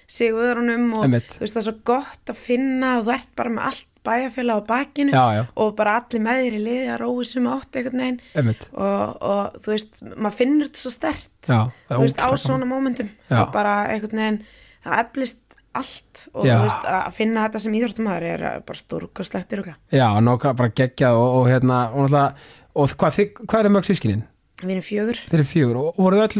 sig 0.10 0.34
öðrunum 0.34 0.92
og 0.98 1.08
Einmitt. 1.08 1.30
þú 1.36 1.44
veist, 1.46 1.58
það 1.58 1.62
er 1.62 1.68
svo 1.70 1.76
gott 1.92 2.34
að 2.34 2.40
finna 2.48 2.94
og 3.00 3.08
þú 3.08 3.16
ert 3.18 3.36
bara 3.38 3.54
með 3.54 3.68
allt 3.70 3.90
bæjarfélag 4.08 4.60
á 4.60 4.68
bakinu 4.68 5.12
Já, 5.16 5.24
já. 5.38 5.44
og 5.56 5.76
bara 5.78 5.98
allir 6.02 6.24
með 6.26 6.42
þér 6.44 6.58
í 6.58 6.64
liði 6.68 6.90
að 6.94 7.00
rói 7.04 7.28
sem 7.30 7.48
átt 7.54 7.78
einhvern 7.80 8.02
veginn 8.04 8.50
og, 8.74 9.22
og 9.22 9.62
þú 9.64 9.74
veist, 9.76 10.02
maður 10.16 10.38
finnur 10.42 10.68
þetta 10.70 10.84
svo 10.84 10.92
stert 10.96 11.50
Já, 11.50 11.60
er 11.90 11.96
þú 11.96 12.02
veist, 12.08 12.20
á 12.24 12.30
svona 12.40 12.68
mómentum 12.70 13.10
það 13.30 13.46
bara 13.56 13.76
einhvern 13.94 14.22
veginn, 14.24 14.42
það 14.84 15.00
eflist 15.06 15.40
allt 15.74 16.26
og 16.34 16.44
þú 16.46 16.58
veist, 16.68 16.84
að 16.86 17.08
finna 17.16 17.48
þetta 17.48 17.64
sem 17.64 17.78
íþróttumæður 17.80 18.28
er 18.30 18.44
bara 18.68 18.78
stórkostlegt 18.78 19.56
yruglega. 19.56 19.80
já, 19.90 20.06
nóg 20.22 20.44
bara 20.60 20.70
geggjað 20.70 21.18
og, 21.18 21.30
og 21.40 21.48
hérna 21.50 21.80
og, 21.94 22.04
náttúrulega- 22.12 22.52
og 22.76 22.94
hvað, 23.02 23.16
þið, 23.18 23.42
hvað 23.50 23.66
er 23.66 23.74
mörg 23.74 23.88
sískinin? 23.90 24.22
Við 24.64 24.70
erum 24.78 24.86
fjögur. 24.86 25.18
Þeir 25.28 25.40
eru 25.40 25.48
fjögur 25.50 25.78
og 25.82 25.88
og 25.98 26.04
voru 26.06 26.20
öll, 26.24 26.36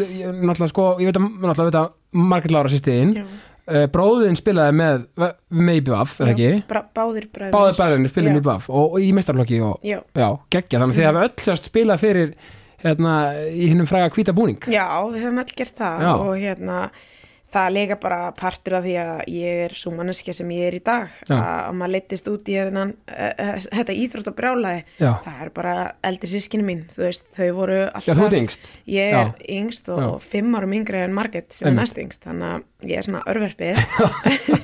náttúrulega 0.46 0.70
sko, 0.72 0.86
ég 1.02 1.10
veit 1.10 1.18
að, 1.18 1.26
náttúrulega 1.44 1.66
veit 1.72 1.80
að 1.82 1.90
Margrét 2.32 2.54
Lára 2.54 2.70
sýstiðin, 2.72 3.16
Já. 3.18 3.26
Uh, 3.70 3.86
bróðin 3.94 4.38
spilaði 4.40 4.76
með, 4.80 5.06
með 5.50 5.80
IBF, 5.82 6.18
eða 6.24 6.34
ekki? 6.34 6.50
Báðir 6.98 7.30
bræður. 7.36 7.54
Báðir 7.56 7.80
bæðinni 7.80 8.12
spilaði 8.12 8.36
með 8.36 8.42
IBF 8.44 8.68
og, 8.74 8.84
og 8.98 9.00
í 9.06 9.14
mestarflokki 9.18 9.62
og, 9.64 9.80
Já. 9.86 10.00
já, 10.18 10.28
geggjað, 10.56 10.84
þannig 10.84 10.94
að 10.94 11.00
þið 11.02 11.10
hafa 11.10 11.26
öll 11.28 11.34
sérst 11.48 11.70
spilað 11.72 12.04
fyrir, 12.04 12.36
hérna, 12.84 13.16
í 13.54 13.72
hinnum 13.72 13.90
fræga 13.90 14.12
hvíta 14.16 14.36
búning. 14.36 14.60
Já, 14.68 14.86
við 15.14 15.26
höfum 15.28 15.44
allir 15.44 15.58
gert 15.62 15.78
það 15.80 16.06
Já. 16.08 16.14
og 16.14 16.34
hérna 16.42 16.80
það 17.54 17.68
er 17.68 17.74
líka 17.76 17.98
bara 18.02 18.20
partur 18.38 18.78
af 18.80 18.86
því 18.86 18.94
að 19.04 19.22
ég 19.34 19.62
er 19.68 19.76
svo 19.78 19.94
manneskja 19.94 20.36
sem 20.38 20.52
ég 20.56 20.70
er 20.70 20.78
í 20.78 20.82
dag 20.84 21.12
Já. 21.28 21.36
að, 21.36 21.60
að 21.68 21.78
maður 21.80 21.94
leittist 21.96 22.30
út 22.32 22.50
í 22.50 22.58
hennan, 22.58 22.94
uh, 23.14 23.52
þetta 23.68 23.98
íþróttabrjálaði 24.04 24.82
Já. 24.98 25.10
það 25.26 25.42
er 25.46 25.52
bara 25.60 25.76
eldri 26.10 26.32
sískinu 26.34 26.68
mín 26.68 26.84
veist, 26.98 27.28
þau 27.38 27.50
voru 27.60 27.80
alltaf 27.90 28.24
Já, 28.24 28.40
yngst. 28.40 28.72
ég 28.90 29.14
er 29.14 29.34
Já. 29.34 29.34
yngst 29.60 29.92
og, 29.94 30.04
og 30.08 30.22
fimm 30.26 30.58
árum 30.58 30.78
yngri 30.80 31.04
en 31.04 31.16
Marget 31.16 31.54
sem 31.54 31.70
er 31.70 31.78
næst 31.78 32.00
yngst 32.02 32.26
þannig 32.26 32.50
að 32.58 32.90
ég 32.90 33.02
er 33.02 33.08
svona 33.08 33.26
örverfið 33.34 33.84
uh, 33.84 34.64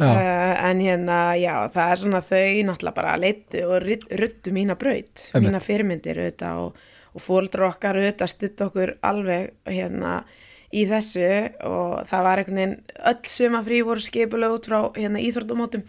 en 0.70 0.80
hérna 0.80 1.18
já, 1.38 1.54
það 1.74 1.92
er 1.92 2.02
svona 2.04 2.22
þau 2.24 2.62
náttúrulega 2.70 2.96
bara 2.96 3.18
leittu 3.20 3.66
og 3.68 3.84
ruddu 3.84 4.54
mína 4.56 4.78
braut 4.80 5.26
Einmitt. 5.30 5.46
mína 5.46 5.60
fyrirmyndir 5.64 6.22
auðvitað 6.24 6.64
og, 6.64 6.84
og 7.10 7.24
fóldra 7.24 7.68
okkar 7.68 8.00
auðvitað 8.00 8.32
stutt 8.32 8.64
okkur 8.64 8.94
alveg 9.04 9.52
hérna 9.68 10.22
í 10.72 10.84
þessu 10.86 11.28
og 11.66 12.06
það 12.06 12.22
var 12.28 12.38
einhvern 12.44 12.58
veginn 12.60 12.76
öll 13.10 13.22
sumafrí 13.26 13.80
voru 13.86 14.00
skipulega 14.04 14.54
út 14.54 14.68
frá 14.70 14.80
hérna 14.94 15.18
íþróttumótum 15.18 15.82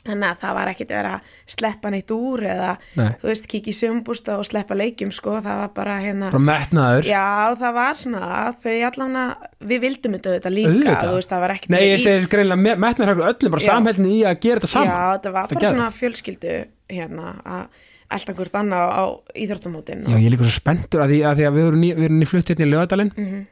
þannig 0.00 0.30
að 0.30 0.38
það 0.40 0.54
var 0.56 0.68
ekkert 0.70 0.92
verið 0.94 1.14
að 1.16 1.32
sleppa 1.52 1.90
neitt 1.92 2.12
úr 2.14 2.40
eða 2.48 2.68
Nei. 2.96 3.08
þú 3.20 3.26
veist 3.28 3.48
kikið 3.50 3.68
í 3.68 3.74
sömbústa 3.76 4.36
og 4.40 4.46
sleppa 4.48 4.78
leikjum 4.78 5.10
sko, 5.12 5.34
það 5.44 5.58
var 5.60 5.72
bara 5.76 5.96
hérna 6.00 6.30
bara 6.32 6.40
metnaður. 6.46 7.04
Já, 7.10 7.26
það 7.60 7.74
var 7.76 7.98
svona 8.00 8.22
að 8.38 8.62
þau 8.62 8.76
allan 8.88 9.18
að 9.20 9.34
við 9.74 9.82
vildum 9.84 10.16
þetta 10.16 10.52
líka 10.54 10.70
Auðvitað. 10.72 11.04
þú 11.10 11.18
veist, 11.18 11.30
það 11.34 11.40
var 11.44 11.54
ekkert 11.58 11.74
Nei, 11.74 11.82
ég 11.90 11.98
í- 11.98 12.04
segi 12.06 12.30
greinlega 12.32 12.78
metnaður 12.86 13.22
öllum 13.28 13.50
bara 13.58 13.66
Já. 13.66 13.68
samhældin 13.74 14.08
í 14.08 14.16
að 14.24 14.40
gera 14.46 14.60
þetta 14.64 14.72
saman. 14.72 14.88
Já, 14.88 15.04
þetta 15.18 15.32
var 15.36 15.44
Þetta 15.44 15.54
bara 15.54 15.60
geðveikt. 15.60 15.76
svona 15.76 15.98
fjölskyldu 16.00 16.56
hérna 16.88 17.36
að 17.44 17.64
elda 18.10 18.32
hvort 18.40 18.54
annað 18.62 18.88
á, 18.88 18.90
á 18.96 19.04
íþróttamótin 19.36 20.00
Já, 20.08 20.16
ég 20.16 20.26
er 20.26 20.32
líka 20.32 20.48
svo 20.48 20.56
spenntur 20.56 21.04
að 21.04 21.12
því 21.12 21.20
að, 21.28 21.36
því 21.36 21.44
að 21.50 21.54
við 21.60 21.66
erum 21.68 21.80
ný, 21.84 21.90
við 21.94 22.04
erum 22.08 22.18
ný 22.24 22.26
flutt 22.32 22.48
hérna 22.48 22.64
í 22.64 22.72
lögadalinn 22.72 23.12
Mhm. 23.16 23.46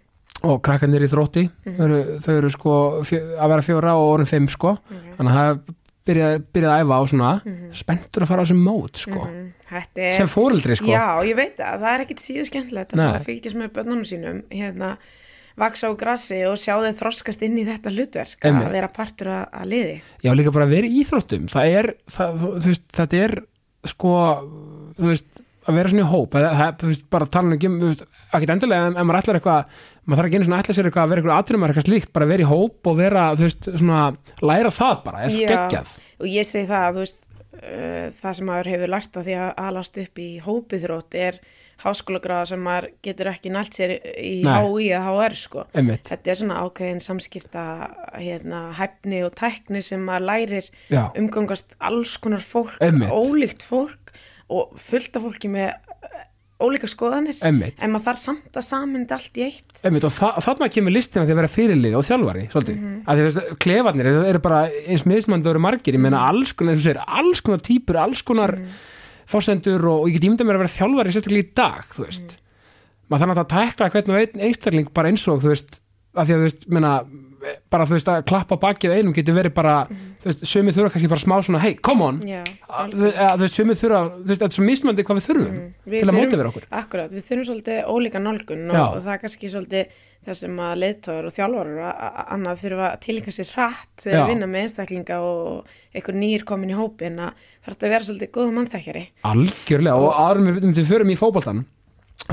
Og 0.46 0.60
krakkarnir 0.62 1.02
í 1.02 1.10
þrótti 1.10 1.44
þau, 1.66 1.82
eru, 1.88 1.98
þau 2.22 2.32
eru 2.36 2.50
sko 2.54 2.78
fjö, 3.08 3.20
að 3.38 3.52
vera 3.54 3.66
fjóra 3.66 3.94
og 3.98 4.14
orðin 4.14 4.30
fimm 4.30 4.48
sko. 4.52 4.76
Þannig 5.18 5.32
að 5.32 5.38
það 5.38 5.76
byrjaði 6.08 6.42
byrjað 6.56 6.72
að 6.72 6.82
æfa 6.82 6.98
á 6.98 7.02
svona 7.12 7.30
spenntur 7.76 8.24
að 8.24 8.30
fara 8.30 8.40
á 8.40 8.44
þessum 8.46 8.64
mót 8.64 9.00
sko. 9.02 9.22
Mhm. 9.26 9.46
Er 9.68 10.14
sem 10.16 10.28
fóreldri 10.30 10.78
sko. 10.78 10.88
Já, 10.88 11.20
ég 11.28 11.36
veit 11.36 11.58
að 11.60 11.82
það 11.82 11.90
er 11.90 12.04
ekkit 12.06 12.22
síðu 12.24 12.44
skemmtilegt 12.48 12.94
að 12.94 13.02
að 13.10 13.26
fylgjast 13.26 13.58
með 13.58 13.72
börnunum 13.76 14.06
sínum 14.08 14.38
hérna 14.48 14.94
vaksa 15.58 15.90
á 15.90 15.92
grassi 15.98 16.38
og 16.48 16.56
sjá 16.60 16.78
þau 16.78 16.94
þroskast 17.02 17.42
inn 17.44 17.58
í 17.58 17.66
þetta 17.66 17.92
hlutverk 17.92 18.46
Einmitt. 18.46 18.68
að 18.68 18.76
vera 18.78 18.88
partur 18.94 19.30
að, 19.34 19.44
að 19.58 19.68
liði. 19.72 19.98
Já, 20.24 20.30
líka 20.38 20.54
bara 20.54 20.68
að 20.68 20.74
vera 20.76 20.88
í 20.88 21.02
íþróttum. 21.02 21.50
Það 21.52 21.74
er, 21.80 21.90
það, 22.14 22.38
þú, 22.40 22.52
þú 22.54 22.72
veist, 22.72 22.86
þetta 23.00 23.20
er 23.26 23.34
sko, 23.92 24.14
þú 24.96 25.10
veist 25.10 25.42
að 25.68 25.78
vera 25.78 25.92
svona 25.92 26.04
í 26.04 26.08
hóp, 26.08 26.32
það, 26.32 26.48
það, 26.58 26.86
veist, 26.88 27.06
bara 27.12 27.28
tala 27.28 27.58
um 27.58 27.78
veist, 27.82 28.04
ekkert 28.28 28.54
endilega 28.54 28.88
en, 28.88 28.96
en 28.96 29.08
maður 29.08 29.20
ætlar 29.20 29.38
eitthvað 29.40 29.82
maður 30.08 30.22
þarf 30.22 30.28
ekki 30.30 30.38
einu 30.40 30.48
svona 30.48 30.60
ætla 30.64 30.76
sér 30.78 30.88
eitthvað 30.88 31.04
að 31.04 31.12
vera 31.12 31.22
eitthvað 31.22 31.38
aðrumar 31.42 31.72
eitthvað 31.74 31.88
slíkt, 31.88 32.12
bara 32.16 32.28
vera 32.30 32.44
í 32.44 32.48
hóp 32.48 32.88
og 32.88 32.98
vera 32.98 33.28
þú 33.36 33.44
veist, 33.46 33.70
svona, 33.74 34.02
læra 34.40 34.72
það 34.74 34.98
bara 35.04 35.22
er 35.26 35.34
svo 35.34 35.52
geggjað 35.52 35.94
og 36.18 36.32
ég 36.32 36.48
segi 36.48 36.70
það 36.70 36.86
að 36.88 36.96
þú 36.98 37.04
veist 37.04 37.22
uh, 37.28 38.08
það 38.18 38.36
sem 38.40 38.50
maður 38.50 38.72
hefur 38.72 38.92
lært 38.96 39.18
á 39.18 39.20
því 39.20 39.38
að 39.44 39.54
alast 39.68 40.02
upp 40.04 40.22
í 40.24 40.28
hópiðrótt 40.48 41.18
er 41.28 41.40
háskólagraða 41.78 42.48
sem 42.50 42.62
maður 42.62 42.88
getur 43.06 43.28
ekki 43.30 43.52
nælt 43.54 43.76
sér 43.76 43.92
í. 44.18 44.40
HÍ 44.42 44.88
eða 44.88 45.12
HR 45.12 45.36
sko 45.38 45.66
Einmitt. 45.78 46.08
þetta 46.08 46.32
er 46.32 46.38
svona 46.40 46.62
ákveðin 46.64 47.02
samskipta 47.04 47.64
hérna, 48.16 48.62
hæfni 48.78 49.20
og 49.26 49.36
tækni 49.38 49.82
sem 49.86 50.02
maður 50.02 50.26
lærir 50.32 50.70
Já. 50.90 51.04
umgangast 51.14 51.76
alls 51.78 52.16
konar 52.18 52.42
fólk, 52.42 52.74
Einmitt. 52.82 53.14
ólíkt 53.14 53.62
fólk 53.68 54.10
og 54.50 54.74
fullt 54.80 55.20
af 55.20 55.28
fólki 55.28 55.52
með 55.52 55.76
ólíka 56.58 56.88
skoðanir 56.90 57.36
Einmitt. 57.46 57.78
en 57.80 57.92
maður 57.92 58.04
þarf 58.08 58.18
samt 58.18 58.56
að 58.58 58.64
saminda 58.66 59.14
allt 59.14 59.36
í 59.38 59.44
eitt 59.46 59.78
Einmitt, 59.84 60.04
og 60.04 60.10
þa 60.10 60.32
þarna 60.42 60.68
kemur 60.74 60.90
listina 60.92 61.24
því 61.24 61.30
að 61.34 61.38
vera 61.38 61.50
fyrirlið 61.52 61.96
og 62.00 62.06
þjálfari, 62.08 62.44
svolítið, 62.50 62.78
mm 62.78 62.88
Mhm. 62.88 63.02
veist, 63.28 63.58
klefarnir 63.62 64.06
eru, 64.10 64.24
eru 64.26 64.38
bara 64.40 64.60
eins 64.88 65.04
og 65.46 65.54
eru 65.54 65.58
margir, 65.62 65.94
ég 65.94 66.00
meina 66.00 66.26
alls 66.28 66.52
konar, 66.52 66.74
eins 66.74 66.82
og 66.86 66.90
segir, 66.90 67.04
alls 67.06 67.40
konar 67.40 67.60
típur, 67.62 67.96
alls 67.96 68.22
konar 68.22 68.56
Mhm. 68.58 68.66
fórsendur 69.28 69.84
og, 69.86 70.02
og 70.02 70.08
ég 70.08 70.12
get 70.18 70.22
ímynda 70.30 70.44
mér 70.46 70.56
að 70.58 70.64
vera 70.64 70.76
þjálfari 70.78 71.12
sérstaklega 71.14 71.44
í 71.46 71.54
dag, 71.54 71.84
þú 71.94 72.04
veist 72.06 72.22
Mhm. 72.22 73.10
maður 73.10 73.22
þannig 73.22 73.38
að 73.38 73.48
tekla 73.54 73.90
hvern 73.90 74.08
og 74.08 74.18
einn 74.18 74.40
einstakling 74.48 74.92
bara 74.94 75.08
eins 75.08 75.28
og, 75.28 75.40
þú 75.42 75.48
veist, 75.54 75.80
að 76.16 76.26
því 76.26 76.32
að 76.34 76.38
þú 76.38 76.46
veist, 76.48 76.68
meina, 76.68 77.04
bara 77.70 77.84
þú 77.86 77.94
veist 77.96 78.08
að 78.10 78.24
klappa 78.28 78.56
bakið 78.60 78.94
einum 78.98 79.14
getur 79.16 79.36
verið 79.36 79.54
bara, 79.54 79.74
þú 80.22 80.26
veist, 80.30 80.42
sömur 80.50 80.74
þurfa 80.76 80.90
kannski 80.94 81.10
bara 81.12 81.22
smá 81.22 81.36
svona, 81.46 81.60
hey, 81.62 81.74
come 81.88 82.02
on. 82.08 82.18
Já, 82.26 82.42
þú 82.90 83.38
veist, 83.44 83.54
sömur 83.58 83.78
þurfa, 83.78 84.00
þú 84.16 84.26
veist, 84.32 84.40
þetta 84.42 84.48
er 84.50 84.56
svo 84.58 84.66
mismandi 84.66 85.06
hvað 85.06 85.20
við 85.20 85.28
þurfum 85.28 85.56
Við 85.88 86.02
til 86.02 86.10
að 86.10 86.18
móta 86.18 86.40
vera 86.42 86.50
okkur. 86.52 86.66
Akkurat, 86.82 87.14
við 87.14 87.26
þurfum 87.28 87.48
svolítið 87.52 87.80
ólíka 87.94 88.22
nálgun 88.24 88.66
og, 88.72 88.82
og 88.98 89.00
það 89.06 89.14
er 89.14 89.22
kannski 89.24 89.52
svolítið 89.54 89.96
það 90.28 90.34
sem 90.40 90.56
að 90.60 90.72
leiðtóður 90.82 91.26
og 91.28 91.32
þjálfarar 91.38 91.76
a- 91.86 91.92
a- 92.08 92.24
annað 92.34 92.58
þurfa 92.64 92.86
að 92.90 92.98
tilíka 93.06 93.32
sér 93.32 93.52
hratt 93.54 94.02
þegar 94.02 94.18
við 94.26 94.32
vinna 94.34 94.48
með 94.50 94.64
einstaklinga 94.66 95.18
og 95.24 95.70
einhver 95.94 96.16
nýr 96.18 96.42
komin 96.44 96.72
í 96.74 96.76
hópin 96.76 97.20
að 97.22 97.46
það 97.62 97.70
er 97.70 97.76
að 97.86 97.92
vera 97.94 98.08
svolítið 98.08 98.32
góð 98.34 98.50
mannþækjari 98.58 99.04
Algjörlega 99.30 99.94
og 100.02 100.18
árum 100.18 100.50
við, 100.50 100.58
við 100.74 100.90
förum 100.90 101.14
í 101.14 101.16
fótboltan 101.22 101.62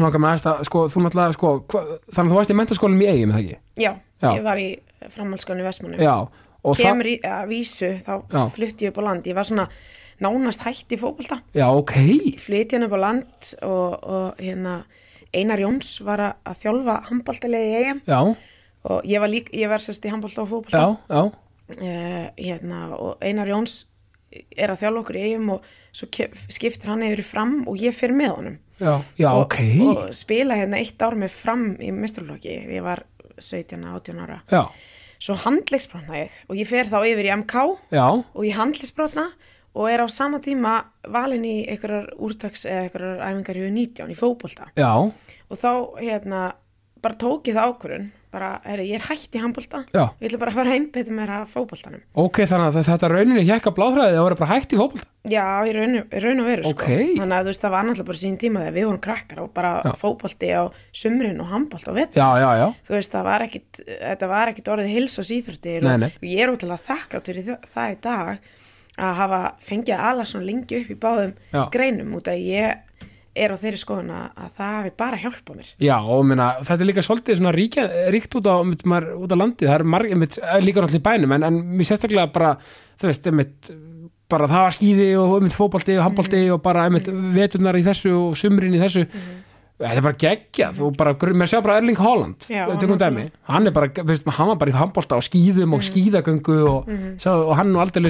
langar 0.02 0.20
með 0.20 0.32
aðeins 0.34 0.48
að 0.50 0.64
sko, 0.68 0.82
þú 0.92 1.04
náttúrulega 1.06 1.38
sko, 1.38 1.52
hva, 1.72 1.84
þannig 2.10 2.26
að 2.26 2.34
þú 2.34 2.40
varst 2.42 2.52
í 2.52 2.58
mentaskólanum 2.60 3.04
í 3.06 3.10
eigum, 3.14 3.32
eða 3.32 3.44
ekki? 3.46 3.58
Já, 3.86 3.92
Já. 4.26 4.30
ég 4.34 4.44
var 4.50 4.60
í 4.60 4.68
framhaldsskónu 5.14 5.64
í 5.64 5.68
Vestmannu 5.68 6.02
Kemur 6.80 7.06
í 7.06 7.20
að 7.22 7.52
vísu, 7.52 7.92
þá 8.02 8.14
Já. 8.32 8.42
flutti 8.56 8.88
ég 8.88 8.94
upp 8.94 8.98
á 8.98 9.04
land. 9.06 9.28
Ég 9.30 9.38
var 9.38 9.46
svona 9.46 9.68
nánast 10.24 10.64
hætt 10.66 10.94
í 10.96 11.00
fótbolta. 11.00 11.42
Já, 11.56 11.68
ok, 11.70 11.96
flytti 12.42 12.78
hann 12.78 12.88
upp 12.88 12.96
á 12.98 13.00
land 13.04 13.50
og, 13.62 13.96
og 14.02 14.40
hérna 14.42 14.80
Einar 15.36 15.60
Jóns 15.60 15.98
var 16.06 16.24
að, 16.24 16.60
þjálfa 16.62 17.00
handbaltalegi 17.10 17.82
í 17.82 17.96
já, 18.08 18.20
og 18.86 19.10
ég 19.10 19.24
var 19.24 19.32
líka, 19.32 19.52
ég 19.58 19.72
var 19.72 19.84
sérst 19.84 20.06
í 20.08 20.14
handbólta 20.14 20.46
og 20.46 20.70
já, 20.72 20.86
uh, 21.12 22.24
hérna, 22.40 22.86
og 22.96 23.24
Einar 23.26 23.52
Jóns 23.52 23.84
er 24.32 24.72
að 24.72 24.86
þjálfa 24.86 25.02
okkur 25.02 25.20
í 25.20 25.26
eigum 25.30 25.52
og 25.58 25.68
svo 25.96 26.10
skiptir 26.52 26.92
hann 26.92 27.04
yfir 27.08 27.24
fram 27.24 27.60
og 27.70 27.80
ég 27.80 27.96
fyrir 27.96 28.18
með 28.18 28.34
honum. 28.36 28.58
Já, 28.80 28.96
já, 29.20 29.30
og, 29.32 29.46
ok. 29.46 29.60
og 29.88 30.02
spila 30.16 30.58
hérna 30.60 30.80
eitt 30.82 31.00
ár 31.04 31.16
með 31.20 31.36
fram 31.36 31.70
í 31.80 31.92
mistralokki, 31.96 32.58
ég 32.76 32.84
var 32.84 33.06
17, 33.40 33.84
18 33.92 34.24
ára. 34.24 34.42
Já, 34.52 34.66
svo 35.26 35.38
handleiksbrotna 35.42 36.22
ég. 36.26 36.40
Og 36.50 36.60
ég 36.60 36.70
fer 36.70 36.90
þá 36.92 37.00
yfir 37.02 37.30
í 37.30 37.34
MK 37.42 37.66
já, 37.96 38.06
og 38.06 38.42
ég 38.46 38.58
handleiksbrotna 38.60 39.30
og 39.76 39.90
er 39.92 40.06
á 40.06 40.08
sama 40.08 40.40
tíma 40.40 40.78
valin 41.12 41.44
í 41.48 41.56
einhverjar 41.68 42.14
úrtaks 42.24 42.64
eða 42.70 42.86
einhverjar 42.86 43.24
æfingar 43.28 43.60
í 43.60 43.66
19 43.74 44.14
í 44.14 44.20
fótbolta. 44.20 44.70
Já. 44.80 44.92
Og 45.50 45.60
þá 45.60 45.72
hérna 46.00 46.44
bara 47.04 47.20
tók 47.20 47.50
ég 47.50 47.58
það 47.58 47.74
ákvörun 47.74 48.06
bara, 48.36 48.52
herri, 48.68 48.86
ég 48.92 49.00
er 49.00 49.08
hætt 49.08 49.36
í 49.36 49.42
handbolta 49.42 49.82
Já. 49.96 50.04
ég 50.20 50.30
ætla 50.30 50.42
bara 50.44 50.54
að 50.54 50.60
fara 50.60 50.76
heimbeitt 50.76 51.12
mér 51.16 51.34
að 51.40 51.50
fótboltanum 51.56 52.06
ok, 52.26 52.40
þannig 52.52 52.70
að 52.70 52.90
þetta 52.92 53.12
rauninni 53.12 53.46
hjekka 53.48 53.74
bláþræði 53.76 54.20
og 54.20 54.28
voru 54.28 54.40
bara 54.44 54.52
hægt 54.54 54.76
í 54.76 54.80
fótbolta 54.80 55.12
Já, 55.26 55.46
í 55.66 55.72
raun, 55.74 55.96
raun 56.22 56.42
og 56.44 56.46
veru 56.52 56.66
sko. 56.70 56.84
Ókei. 56.86 57.16
Þannig 57.18 57.34
að 57.34 57.48
þú 57.48 57.50
veist, 57.50 57.64
það 57.64 57.72
var 57.74 57.86
náttúrulega 57.88 58.10
bara 58.12 58.20
sín 58.22 58.36
tíma 58.38 58.62
þegar 58.62 58.76
við 58.76 58.86
vorum 58.86 59.00
krakkar 59.02 59.40
og 59.42 59.48
bara 59.56 59.72
Já. 59.82 59.92
fótbolti 59.98 60.52
á 60.54 60.64
sumrin 61.02 61.40
og 61.42 61.50
handbolt 61.50 61.90
og 61.90 61.98
já, 61.98 62.68
Þú 62.86 62.94
veist, 62.94 63.16
það 63.16 63.26
var 63.26 63.46
ekkit, 63.48 63.80
þetta 63.90 64.30
var 64.30 64.52
ekkit 64.54 64.70
orðið 64.76 64.94
hils 64.94 65.18
og 65.18 65.26
síþróttir 65.26 65.88
Nei, 65.88 65.96
og, 65.96 66.06
og 66.22 66.28
ég 66.30 66.44
er 66.46 66.54
útlæða 66.54 66.78
þakklátt 66.86 67.32
fyrir 67.32 67.48
það, 67.50 67.66
það 67.74 67.96
í 67.96 67.98
dag 68.06 68.52
að 68.96 69.18
hafa 69.20 69.40
fengið 69.66 69.96
að 69.98 70.10
ala 70.12 70.26
svona 70.30 70.48
lengi 70.48 70.82
upp 70.82 70.92
í 70.94 71.00
báðum 71.00 71.34
Já. 71.52 71.64
greinum 71.74 72.14
út 72.20 72.30
að 72.32 72.46
ég 72.46 72.85
er 73.36 73.52
á 73.52 73.58
þeirri 73.60 73.80
skoðun 73.82 74.12
að, 74.16 74.26
að 74.46 74.52
það 74.58 74.74
hafi 74.80 74.92
bara 75.04 75.20
hjálpað 75.20 75.60
mér. 75.60 75.72
já, 75.88 75.96
og 76.00 76.26
minna, 76.30 76.50
þetta 76.64 76.86
er 76.86 76.90
líka 76.92 77.04
svolítið 77.06 77.40
svona 77.42 77.56
ríkja, 77.56 77.86
ríkt 78.16 78.38
út 78.40 78.48
á, 78.48 78.56
mynd, 78.64 78.86
maður, 78.88 79.10
út 79.26 79.36
á 79.36 79.38
landi, 79.42 79.68
það 79.68 79.78
er 79.80 79.88
marg, 79.96 80.16
mynd, 80.24 80.38
líka 80.64 80.84
náttúrulega 80.86 81.02
í 81.02 81.06
bænum, 81.10 81.36
en, 81.36 81.48
en 81.50 81.62
mér 81.76 81.90
sérstaklega 81.92 82.30
bara, 82.36 82.54
þú 83.02 83.12
veist, 83.12 83.32
mynd, 83.42 83.72
bara 84.32 84.48
það 84.50 84.64
var 84.70 84.78
skíði 84.80 85.10
og 85.22 85.50
fótbolti 85.54 85.98
og 86.00 86.06
handbolti 86.08 86.46
og 86.56 86.62
bara 86.66 86.88
mynd, 86.94 87.12
veturnar 87.36 87.78
í 87.78 87.84
þessu 87.86 88.14
og 88.16 88.40
sumrin 88.40 88.74
í 88.74 88.82
þessu. 88.82 89.06
Þetta 89.76 90.00
er 90.00 90.04
bara 90.06 90.16
geggjað. 90.16 90.78
Og 90.86 90.94
bara, 90.96 91.12
mér 91.36 91.50
sé 91.52 91.60
bara 91.60 91.82
Erling 91.82 91.98
Haaland. 92.00 92.46
Tökum 92.80 92.96
dæmi, 92.96 93.26
hann 93.52 93.68
er 93.68 93.74
bara, 93.76 93.90
veist, 94.08 94.24
hann 94.38 94.48
var 94.54 94.60
bara 94.62 94.72
í 94.72 94.76
handbolta 94.78 95.18
og 95.20 95.26
skíðum 95.28 95.76
og 95.76 95.84
skíðagöngu 95.84 96.56
og, 96.72 96.88
sjá, 97.20 97.34
og 97.36 97.52
hann 97.60 97.68
er 97.68 97.74
nú 97.74 97.82
aldrei 97.84 98.08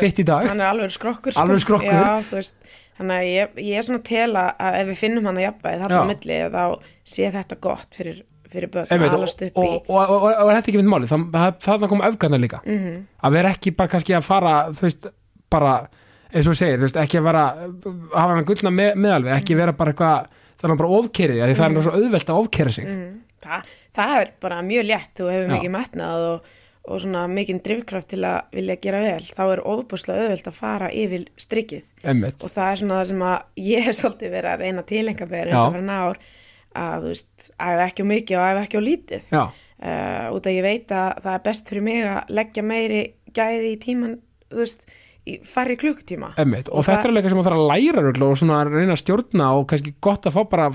fitt 0.00 0.18
í 0.18 0.26
dag. 0.26 0.48
Hann 0.50 0.58
er 0.58 0.72
alveg 0.72 0.90
skrokkur. 0.90 1.36
Sko. 1.36 1.60
Skrokkur. 1.62 1.86
Já, 1.86 2.18
þú 2.26 2.40
veist, 2.40 2.58
þannig 2.98 3.16
að 3.18 3.26
ég, 3.30 3.56
ég 3.68 3.78
er 3.80 3.86
svona 3.88 4.00
að 4.02 4.06
tela 4.10 4.44
að 4.58 4.78
ef 4.80 4.86
við 4.92 5.00
finnum 5.02 5.26
hann 5.28 5.40
að 5.40 5.46
jafnvægi 5.48 5.80
þarna 5.82 6.00
á 6.04 6.10
milli 6.10 6.38
þá 6.54 6.64
sé 7.14 7.30
þetta 7.34 7.58
gott 7.66 7.98
fyrir, 7.98 8.22
fyrir 8.54 8.70
börn 8.74 8.86
að 8.94 9.04
og, 9.08 9.16
alast 9.18 9.42
upp 9.48 9.58
og, 9.58 9.64
í. 9.64 9.74
og, 9.88 9.98
og, 9.98 10.14
og, 10.14 10.30
og 10.30 10.50
er 10.52 10.58
þetta 10.60 10.70
ekki 10.72 10.80
mynd 10.82 10.92
máli 10.94 11.10
það 11.10 11.88
koma 11.90 12.08
öfgarnar 12.12 12.42
líka 12.44 12.60
Mhm. 12.64 12.96
að 13.24 13.32
vera 13.38 13.50
ekki 13.56 13.74
bara 13.76 13.88
kannski 13.94 14.14
að 14.18 14.22
fara 14.28 14.54
þú 14.70 14.86
veist, 14.86 15.06
bara, 15.50 15.74
eins 16.34 16.48
og 16.50 16.56
segir 16.58 16.78
þú 16.78 16.86
veist, 16.88 16.96
ekki 17.04 17.18
að 17.20 17.26
vera, 17.28 17.44
hafa 18.14 18.34
hann 18.34 18.44
gullna 18.48 18.70
með, 18.70 18.94
meðalveg, 18.96 19.36
ekki 19.40 19.56
vera 19.58 19.72
bara 19.72 19.92
eitthvað 19.92 20.26
það 20.60 20.70
er 20.70 20.76
bara 20.80 20.96
ofkerið, 21.00 21.40
því 21.44 21.54
það 21.58 21.76
er 21.76 21.82
svo 21.88 21.92
auðvelt 21.98 22.30
að 22.30 22.42
ofkera 22.44 22.70
sig 22.78 22.86
Mm. 22.88 23.20
Þa, 23.44 23.58
það 23.94 24.12
er 24.22 24.28
bara 24.40 24.62
mjög 24.64 24.86
létt 24.88 25.10
þú 25.18 25.26
hefur 25.28 25.50
mikið 25.52 25.72
metnað 25.74 26.22
og, 26.30 26.52
og 26.84 27.00
svona 27.00 27.24
mikið 27.32 27.60
drifkraft 27.64 28.10
til 28.12 28.20
að 28.28 28.54
vilja 28.54 28.76
gera 28.82 29.00
vel 29.00 29.24
þá 29.24 29.42
er 29.46 29.62
ofbúslega 29.72 30.24
auðvelt 30.26 30.48
að 30.50 30.56
fara 30.58 30.90
yfir 30.92 31.26
strikið. 31.40 31.84
Emmitt, 32.12 32.44
og 32.44 32.52
það 32.52 32.70
er 32.70 32.80
svona 32.80 32.98
það 32.98 33.10
sem 33.10 33.24
að 33.30 33.68
ég 33.70 33.86
hef 33.88 33.98
svolítið 34.00 34.34
verið 34.36 34.50
að 34.50 34.64
reyna 34.64 34.84
fyrir 34.90 35.48
Já. 35.48 35.54
þetta 35.54 35.74
fyrir 35.76 35.86
nár 35.88 36.20
að 36.74 37.04
þú 37.06 37.12
veist, 37.14 37.48
æfa 37.54 37.86
ekki 37.86 38.04
á 38.04 38.12
mikið 38.12 38.38
og 38.40 38.48
æfa 38.50 38.64
ekki 38.66 38.82
á 38.82 38.88
lítið. 38.88 39.30
Já, 39.32 39.44
uh, 39.44 40.26
út 40.34 40.48
að 40.50 40.56
ég 40.58 40.66
veit 40.66 40.94
að 40.94 41.22
það 41.24 41.32
er 41.38 41.44
best 41.48 41.72
fyrir 41.72 41.86
mig 41.88 42.04
að 42.10 42.34
leggja 42.40 42.66
meiri 42.66 43.02
gæði 43.34 43.72
í 43.72 43.80
tíman 43.82 44.18
þú 44.50 44.60
veist, 44.60 44.84
færri 45.48 45.76
klukktíma 45.80 46.32
emmitt 46.36 46.68
og, 46.68 46.78
Og 46.78 46.84
þetta 46.84 47.00
það- 47.00 47.10
er 47.10 47.16
eitthvað 47.16 47.32
sem 47.32 47.38
maður 47.38 47.48
þarf 47.48 47.62
að 47.62 47.70
læra 47.72 48.28
og 48.28 48.36
svona 48.40 48.56
að 48.60 48.72
reyna 48.74 48.92
að 48.96 49.02
stjórna 49.02 49.46
og 49.58 49.66
kannski 49.70 49.92
gott 50.04 50.26
að 50.28 50.34
fá 50.36 50.42
bara 50.50 50.66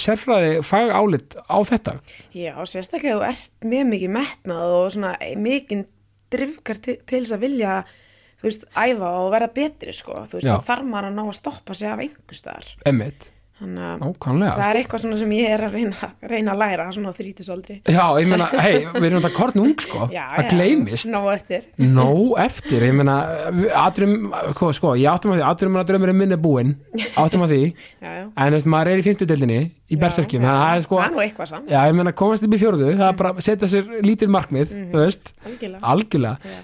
sérfræði 0.00 0.52
fag 0.64 0.90
álit 0.96 1.36
á 1.36 1.56
þetta. 1.68 1.94
Já, 2.32 2.54
sérstaklega 2.64 3.18
þú 3.18 3.26
ert 3.28 3.66
með 3.72 3.84
mikið 3.92 4.14
metnað 4.16 4.76
og 4.78 4.86
svona 4.94 5.12
mikið 5.36 5.84
drifkar 6.30 6.80
til, 6.80 6.96
til 7.06 7.20
þess 7.24 7.34
að 7.36 7.44
vilja 7.44 7.74
þú 8.40 8.46
veist, 8.48 8.64
æfa 8.72 9.10
og 9.20 9.32
verða 9.34 9.50
betri 9.54 9.92
sko, 9.92 10.22
þú 10.30 10.38
veist, 10.38 10.66
þarf 10.68 10.86
maður 10.88 11.10
að 11.10 11.16
ná 11.18 11.22
að 11.26 11.36
stoppa 11.36 11.74
sig 11.76 11.88
af 11.90 11.98
einhver 12.00 12.38
staðar. 12.38 12.70
Emmitt, 12.88 13.26
þannig 13.60 13.82
að 13.84 14.00
það 14.56 14.70
er 14.70 14.78
eitthvað 14.80 15.02
sem 15.20 15.32
ég 15.36 15.50
er 15.54 15.60
að 15.66 15.74
reyna, 15.76 16.08
reyna 16.30 16.52
að 16.54 16.60
læra 16.62 16.86
svona 16.94 17.10
á 17.12 17.14
þrítusaldri 17.18 17.76
Já, 17.84 18.04
ég 18.20 18.28
meina, 18.30 18.46
hei, 18.56 18.78
við 18.94 19.04
erum 19.10 19.20
þetta 19.20 19.32
korn 19.36 19.60
ung 19.60 19.74
sko, 19.84 20.06
það 20.14 20.48
gleymist. 20.54 21.08
Nó 21.12 21.20
eftir. 21.34 21.66
Nó 21.76 22.06
eftir, 22.40 22.86
ég 22.88 22.94
meina 22.96 23.16
atrum, 23.82 24.14
sko, 24.56 24.70
sko, 24.72 24.94
ég 24.96 25.10
áttum 25.12 25.34
að 25.34 25.42
því 25.42 25.44
atrum 25.50 25.76
að 25.80 26.14
minn 26.20 26.32
er 26.32 26.40
búinn, 26.40 26.72
áttum 27.20 27.44
að 27.44 27.52
því. 27.54 27.60
Já, 28.04 28.10
já. 28.16 28.24
En 28.30 28.48
þú 28.48 28.56
veist, 28.56 28.70
maður 28.72 28.88
er 28.94 28.98
í 29.02 29.04
fimmtudeldinni 29.04 29.60
í 29.90 29.98
berserkjum, 30.00 30.40
þannig 30.46 30.56
að 30.56 30.64
það 30.64 30.76
er 30.78 30.82
sko 30.86 30.96
Það 31.00 31.06
er 31.06 31.14
nú 31.14 31.20
eitthvað 31.26 31.48
samt, 31.50 31.68
já, 31.70 31.80
ég 31.90 31.94
meina, 31.98 32.12
komast 32.16 32.44
upp 32.46 32.54
í 32.56 32.60
fjórðu, 32.62 32.88
það 32.96 33.06
er 33.10 33.16
bara 33.20 33.32
að 33.34 33.44
setja 33.44 33.68
sér 33.74 33.84
lítið 34.06 34.32
markmið, 34.32 34.72
Mhm. 34.72 34.88
þú 34.94 34.98
veist. 35.04 35.32
Algjörlega. 35.82 36.36
Já. 36.40 36.58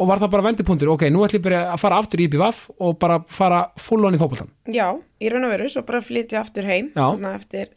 Og, 0.00 0.08
og 0.08 0.08
þannig 0.08 0.08
að 0.08 0.08
og 0.08 0.08
var 0.08 0.20
það 0.22 0.30
bara 0.32 0.46
vendipunktur, 0.48 0.90
ok, 0.94 1.06
nú 1.12 1.24
ætlum 1.26 1.40
ég 1.40 1.44
bara 1.44 1.62
að 1.74 1.80
fara 1.82 1.98
aftur 2.00 2.22
í 2.22 2.26
IPVAF 2.28 2.60
og 2.80 2.98
bara 3.00 3.18
fara 3.28 3.62
full 3.80 4.04
on 4.08 4.16
í 4.16 4.20
fótboltan 4.20 4.48
Já, 4.72 4.86
í 5.20 5.32
raun 5.32 5.44
og 5.44 5.52
veru, 5.52 5.66
svo 5.68 5.82
bara 5.88 6.00
flytja 6.04 6.40
aftur 6.40 6.68
heim 6.68 6.92
Já. 6.94 7.04
þarna 7.04 7.34
eftir 7.36 7.72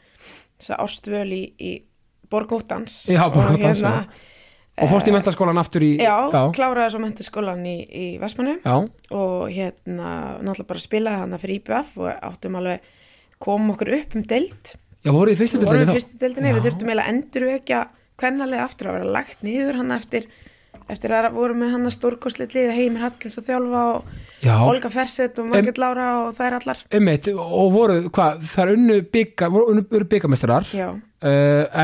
þess 0.57 0.71
að 0.71 0.83
ástvöl 0.85 1.31
í, 1.35 1.41
í 1.59 1.71
Borgóttans. 2.31 3.01
Já, 3.11 3.25
Borgóttans, 3.33 3.83
hérna, 3.83 4.05
og 4.79 4.89
fórst 4.89 5.09
í 5.09 5.13
mentaskólan 5.13 5.59
aftur 5.61 5.83
í 5.85 5.91
Já, 5.99 6.15
já, 6.31 6.43
kláraði 6.55 6.93
svo 6.95 7.01
mentaskólan 7.03 7.65
í, 7.67 7.75
í 7.83 8.05
Vestmannu 8.21 8.55
já, 8.63 8.77
og 9.13 9.43
hérna 9.51 10.13
náttúrulega 10.39 10.69
bara 10.71 10.85
spilaði 10.85 11.25
hana 11.25 11.41
fyrir 11.41 11.59
IBF 11.59 11.97
og 12.01 12.07
áttum 12.13 12.55
alveg 12.61 12.87
komum 13.43 13.75
okkur 13.75 13.91
upp 13.99 14.15
um 14.15 14.23
deild. 14.23 14.73
Já, 15.03 15.11
voru 15.11 15.33
í 15.33 15.37
fyrstu 15.37 15.59
við 15.59 15.67
vorum 15.67 15.83
deildinni 15.83 15.91
í 15.91 15.91
þá? 15.91 15.99
fyrstu 15.99 16.21
deildinni, 16.23 16.49
Já. 16.53 16.55
við 16.55 16.65
þurftum 16.69 16.89
eiginlega 16.89 17.11
endur 17.11 17.45
vekja 17.49 17.83
kvennalið 18.23 18.63
aftur 18.63 18.89
að 18.89 18.97
vera 18.97 19.13
lagt 19.17 19.43
niður 19.43 19.79
hann 19.81 19.91
eftir 19.91 20.29
eftir 20.91 21.13
að 21.15 21.29
voru 21.35 21.55
með 21.57 21.75
hann 21.75 21.87
að 21.89 21.95
stórkostlið 21.97 22.55
lið 22.57 22.71
Heimir 22.77 23.03
Hallgríms 23.05 23.39
að 23.39 23.47
þjálfa 23.51 23.83
og 23.93 24.07
Já, 24.43 24.55
Olga 24.67 24.89
Fersett 24.91 25.37
og 25.39 25.47
Margit 25.51 25.77
Lára 25.79 26.07
og 26.25 26.33
þær 26.35 26.57
allar. 26.59 26.81
Einmitt, 26.91 27.29
og 27.31 27.69
voru, 27.71 27.99
hvað, 28.13 28.41
það 28.51 28.63
er 28.65 28.73
unnu 28.77 28.97
bygga, 29.13 29.49
voru 29.53 29.71
unnu, 29.71 29.85
byggamestrar 30.11 30.67
uh, 30.67 30.75
Já, 30.75 30.89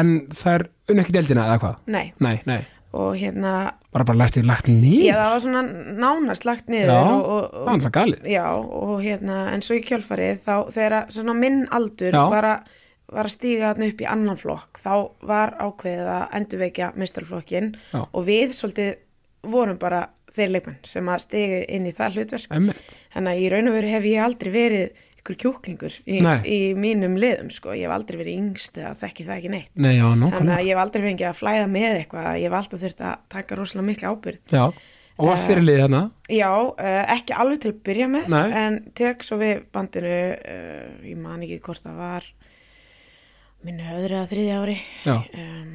en 0.01 0.11
það 0.35 0.57
er 0.57 0.67
unnu 0.91 1.05
ekki 1.05 1.15
deildina 1.15 1.45
eða 1.47 1.61
hvað? 1.63 1.77
nei, 1.95 2.05
Nei, 2.19 2.35
nei, 2.49 2.59
og 2.91 3.13
hérna 3.19 3.53
bara 3.93 4.05
bara 4.05 4.19
læstu 4.23 4.41
lagt 4.45 4.67
nýr 4.69 5.07
Já, 5.07 5.15
það 5.17 5.31
var 5.33 5.43
svona 5.45 5.61
nánast 6.03 6.45
lagt 6.45 6.67
niður 6.69 6.91
Já, 6.91 6.99
og, 7.05 7.23
og, 7.23 7.45
það 7.53 7.61
er 7.61 7.63
og, 7.63 7.71
alltaf 7.75 7.93
galið. 7.95 8.27
Já, 8.33 8.43
og 8.83 8.91
hérna, 9.05 9.37
en 9.53 9.63
svo 9.65 9.77
í 9.79 9.83
kjölfarið 9.87 10.43
þá 10.45 10.53
þegar 10.75 10.97
svona 11.15 11.37
minn 11.37 11.63
aldur 11.73 12.17
var 12.35 12.49
að, 12.51 12.75
var 13.09 13.27
að 13.29 13.35
stíga 13.35 13.71
þarna 13.71 13.89
upp 13.91 14.01
í 14.03 14.07
annan 14.09 14.39
flokk 14.39 14.79
þá 14.83 14.93
var 15.29 15.55
ákveðið 15.59 16.13
að 16.13 16.23
endurvekja 16.39 16.93
mistarflokkin 16.99 17.73
Já. 17.91 18.01
og 18.05 18.25
við 18.27 18.55
svolítið 18.57 18.95
vorum 19.49 19.79
bara 19.81 20.07
þeir 20.35 20.55
leikmenn 20.55 20.79
sem 20.87 21.09
að 21.09 21.21
stiga 21.25 21.61
inn 21.73 21.87
í 21.89 21.93
það 21.95 22.19
hlutverk. 22.19 22.49
Einmitt, 22.53 22.97
þannig 23.15 23.31
að 23.31 23.43
í 23.43 23.47
raun 23.53 23.71
og 23.71 23.77
veru 23.79 23.93
hef 23.93 24.09
ég 24.09 24.25
aldrei 24.25 24.51
verið 24.53 25.05
ykkur 25.19 25.39
kjúklingur 25.43 25.95
í, 26.07 26.19
í 26.47 26.59
mínum 26.79 27.17
liðum 27.19 27.49
sko, 27.51 27.73
ég 27.75 27.89
hef 27.89 27.95
aldrei 27.95 28.19
verið 28.21 28.37
yngst 28.39 28.79
eða 28.79 28.93
þekki 29.01 29.25
það 29.27 29.35
ekki 29.39 29.51
neitt. 29.55 29.73
Nei, 29.75 29.91
já, 29.97 30.05
þannig 30.05 30.53
að 30.55 30.63
ég 30.63 30.71
hef 30.71 30.83
aldrei 30.83 31.03
fengið 31.07 31.27
að 31.31 31.41
flæða 31.41 31.65
með 31.73 31.89
eitthvað. 31.97 32.29
Ég 32.39 32.47
hef 32.47 32.57
alltaf 32.61 32.85
þurft 32.85 33.03
að 33.09 33.27
taka 33.35 33.59
rosalega 33.59 33.87
mikla 33.89 34.13
ábyrgð. 34.13 34.55
Já, 34.55 34.63
og 35.19 35.27
varst 35.27 35.49
fyrir 35.49 35.65
liðið 35.65 35.83
hérna? 35.83 36.03
Já, 36.31 36.51
uh, 36.55 37.01
ekki 37.17 37.37
alveg 37.43 37.63
til 37.63 37.73
að 37.73 37.81
byrja 37.89 38.09
með 38.13 38.29
Nei. 38.31 38.45
en 38.61 38.79
tek 38.95 39.25
svo 39.27 39.39
við 39.41 39.65
bandinu 39.75 40.15
uh, 40.37 40.85
ég 41.09 41.19
man 41.19 41.43
ekki 41.43 41.59
hvort 41.65 41.83
það 41.83 41.99
var 42.05 42.29
minni 43.65 43.87
öðru 43.93 44.19
að 44.21 44.33
þriðja 44.33 44.59
ári. 44.63 44.75
Um, 45.09 45.71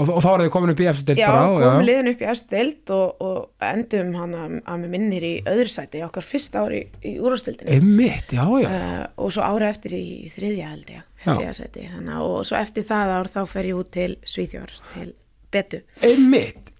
og, 0.00 0.08
og 0.08 0.20
þá 0.24 0.28
er 0.30 0.42
þið 0.42 0.50
komin 0.54 0.72
upp 0.72 0.80
í 0.80 0.88
eftir 0.88 1.18
Já, 1.20 1.30
komum 1.52 1.84
liðin 1.84 2.10
upp 2.12 2.22
í 2.22 2.28
eftir 2.32 2.92
og, 2.96 3.24
og 3.26 3.66
endum 3.68 4.12
hann 4.16 4.36
að, 4.38 4.54
að 4.64 4.84
með 4.84 4.94
minnir 4.94 5.26
í 5.28 5.32
öðru 5.52 5.72
sæti 5.72 6.02
okkar 6.06 6.24
fyrsta 6.24 6.64
ári 6.64 6.82
í 7.04 7.14
úrvastildinni 7.20 7.76
Einmitt, 7.76 8.32
já, 8.32 8.44
já, 8.62 8.68
uh, 8.70 9.02
og 9.20 9.34
svo 9.36 9.44
ára 9.44 9.68
eftir 9.72 9.96
í, 9.98 10.04
þriðja 10.32 10.70
held 10.72 10.92
ég 10.94 11.08
þriðja 11.26 11.54
sæti, 11.60 11.86
þannig 11.92 12.24
og 12.24 12.46
svo 12.48 12.58
eftir 12.58 12.88
það 12.88 13.14
ár 13.18 13.32
þá 13.36 13.40
fer 13.52 13.68
ég 13.68 13.80
út 13.82 13.92
til 13.94 14.10
Svíþjór 14.32 14.76
til 14.94 15.08
Betu. 15.52 15.82
Einmitt. 16.00 16.72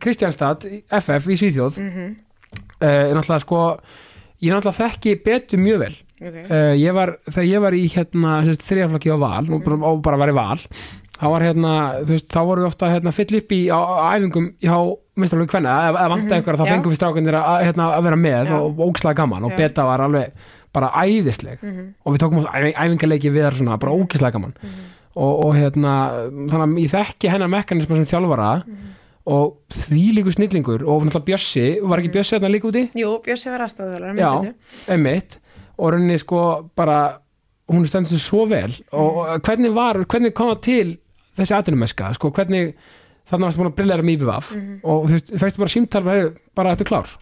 Kristjánstad, 0.00 0.64
FF 0.88 1.28
í 1.28 1.36
Svíþjóð 1.42 1.80
mm 1.82 1.90
-hmm. 1.92 2.14
uh, 2.80 2.88
er 2.88 3.14
náttúrulega 3.14 3.44
sko 3.44 3.60
ég 4.44 4.52
náttúrulega 4.52 4.82
þekki 4.82 5.14
betur 5.24 5.58
mjög 5.62 5.78
vel 5.84 5.94
okay. 6.20 6.44
uh, 6.50 6.74
ég 6.76 6.92
var, 6.96 7.16
þegar 7.30 7.48
ég 7.48 7.60
var 7.64 7.72
í 7.78 7.82
hérna 7.94 8.36
þriðaflokki 8.44 9.12
á 9.12 9.18
Val 9.18 9.44
og 9.48 9.64
bara, 9.64 9.78
og 9.90 10.02
bara 10.04 10.20
var 10.20 10.32
í 10.32 10.36
Val 10.36 10.58
þá 11.16 11.24
var 11.32 11.40
hérna, 11.46 11.72
þú 12.04 12.12
veist, 12.12 12.26
þá 12.28 12.40
voru 12.44 12.60
við 12.64 12.68
ofta 12.68 12.90
hérna, 12.92 13.12
fyll 13.16 13.38
upp 13.38 13.52
í 13.56 13.60
á, 13.72 13.78
á 13.80 14.04
æfingum 14.18 14.50
hjá 14.60 14.76
minnstaflöku 15.16 15.48
kvenna, 15.54 15.76
eða, 15.88 16.08
vanta 16.12 16.26
Mhm, 16.28 16.34
einhver 16.36 16.58
þá 16.60 16.64
já. 16.66 16.72
fengum 16.74 16.92
við 16.92 16.98
strákanir 17.00 17.38
að, 17.40 17.62
hérna, 17.64 17.86
að 17.96 18.02
vera 18.04 18.18
með 18.20 18.50
Já. 18.50 18.58
og, 18.60 18.82
ógslaði 18.84 19.16
gaman 19.16 19.44
og 19.48 19.54
Já. 19.54 19.56
beta 19.56 19.86
var 19.88 20.00
alveg 20.04 20.32
bara 20.76 20.90
æðisleg 20.92 21.62
Mhm. 21.62 21.86
og 22.04 22.12
við 22.12 22.20
tókum 22.20 22.44
æf 22.44 22.76
æfingarleiki 22.76 23.32
við 23.32 23.46
þar 23.48 23.56
svona, 23.56 23.78
bara 23.80 23.92
ógislega 23.96 24.32
gaman 24.36 24.52
og, 25.16 25.44
og 25.46 25.54
hérna, 25.56 25.94
þannig 26.52 26.66
að 26.66 26.84
ég 26.84 26.92
þekki 26.92 27.30
hennar 27.32 27.48
mekanisma 27.48 27.96
sem 27.96 28.04
þjálfara 28.12 28.50
og 29.26 29.56
því 29.74 30.02
líku 30.20 30.32
snillingur 30.34 30.84
og 30.86 31.06
náttúrulega 31.06 31.26
Bjössi, 31.32 31.64
var 31.82 32.02
ekki 32.02 32.12
Bjössi 32.14 32.36
hérna 32.36 32.50
líka 32.52 32.68
úti? 32.70 32.84
Jú, 32.94 33.16
Bjössi 33.24 33.50
var 33.50 33.64
aðstæðuðalara 33.66 34.14
Já, 34.20 34.52
einmitt. 34.94 35.38
og 35.78 35.92
rauninni 35.92 36.18
sko 36.22 36.42
bara 36.78 36.98
hún 37.72 37.86
stendur 37.90 38.12
sig 38.14 38.22
svo 38.22 38.44
vel. 38.46 38.70
Og 38.92 39.16
og 39.24 39.40
hvernig 39.42 39.72
var, 39.74 39.98
hvernig 40.06 40.34
kom 40.34 40.52
það 40.54 40.60
til 40.62 40.92
þessi 41.36 41.56
atvinnumeska, 41.58 42.12
sko, 42.14 42.30
hvernig 42.30 42.74
þannig 43.26 43.48
varstu 43.48 43.60
búin 43.60 43.72
að 43.72 43.78
brillera 43.80 44.02
með 44.06 44.14
IBVF 44.20 44.52
og 44.86 45.08
þú 45.08 45.16
veist, 45.16 45.32
fæstu 45.42 45.58
bara 45.64 45.72
símtal 45.74 46.04
bara, 46.06 46.28
bara 46.54 46.74
þetta 46.76 46.84
er 46.86 46.90
klár? 46.92 47.16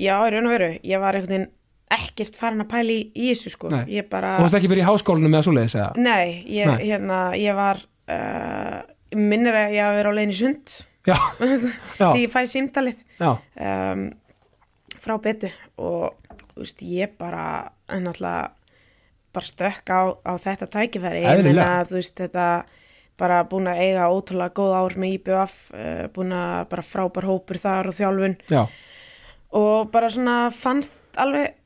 Já, 0.00 0.14
í 0.24 0.30
raun 0.32 0.48
og 0.48 0.54
veru, 0.54 0.70
ég 0.88 1.02
var 1.02 1.18
einhvern 1.18 1.34
veginn 1.36 1.50
ekkert 1.92 2.38
farin 2.40 2.64
að 2.64 2.70
pæla 2.72 2.94
í, 2.94 3.00
í 3.12 3.26
þessu 3.34 3.52
sko. 3.52 3.68
Bara, 3.68 4.30
og 4.38 4.40
þú 4.40 4.46
veist 4.46 4.56
ekki 4.56 4.70
verið 4.72 4.80
í 4.80 4.88
háskólanum 4.88 5.28
með 5.34 5.42
að 5.42 5.46
svoleiðis 5.50 5.74
eða? 5.76 5.90
nei, 6.00 6.30
ég, 6.48 6.70
Nei. 6.72 6.86
hérna, 6.88 7.18
ég 7.36 7.58
var 7.60 7.82
uh, 8.08 8.78
minnir 9.12 9.58
að 9.60 9.74
ég 9.76 9.84
hafi 9.84 10.00
verið 10.00 10.08
á 10.08 10.16
leiðin 10.16 10.32
í 10.32 10.38
sund 10.40 10.74
því 11.98 12.24
ég 12.24 12.32
fæ 12.32 12.42
símtalið. 12.50 13.00
Um, 13.22 14.04
frá 15.02 15.16
betu 15.22 15.50
og 15.82 16.18
veist, 16.54 16.82
ég 16.86 17.16
bara 17.18 17.72
náttúrulega 17.90 18.52
bara 19.32 19.48
stökk 19.48 19.88
á, 19.88 20.00
á 20.22 20.32
þetta 20.36 20.68
tækifæri. 20.68 21.24
Ég 21.24 21.42
meina, 21.46 21.82
þú 21.88 21.98
veist, 21.98 22.14
þetta 22.20 22.46
bara 23.20 23.42
búin 23.48 23.70
að 23.70 23.80
eiga 23.86 24.10
ótrúlega 24.12 24.56
góð 24.56 24.74
ár 24.76 24.96
með 25.00 25.16
IBF 25.18 25.56
uh, 25.72 26.06
búin 26.14 26.34
að 26.36 26.56
bara 26.72 26.84
frábær 26.86 27.28
hópur 27.30 27.60
þar 27.60 27.90
og 27.90 27.96
þjálfun. 27.96 28.36
Já, 28.52 28.62
og 29.58 29.90
bara 29.92 30.10
svona 30.12 30.36
fannst 30.54 30.94
alveg 31.20 31.56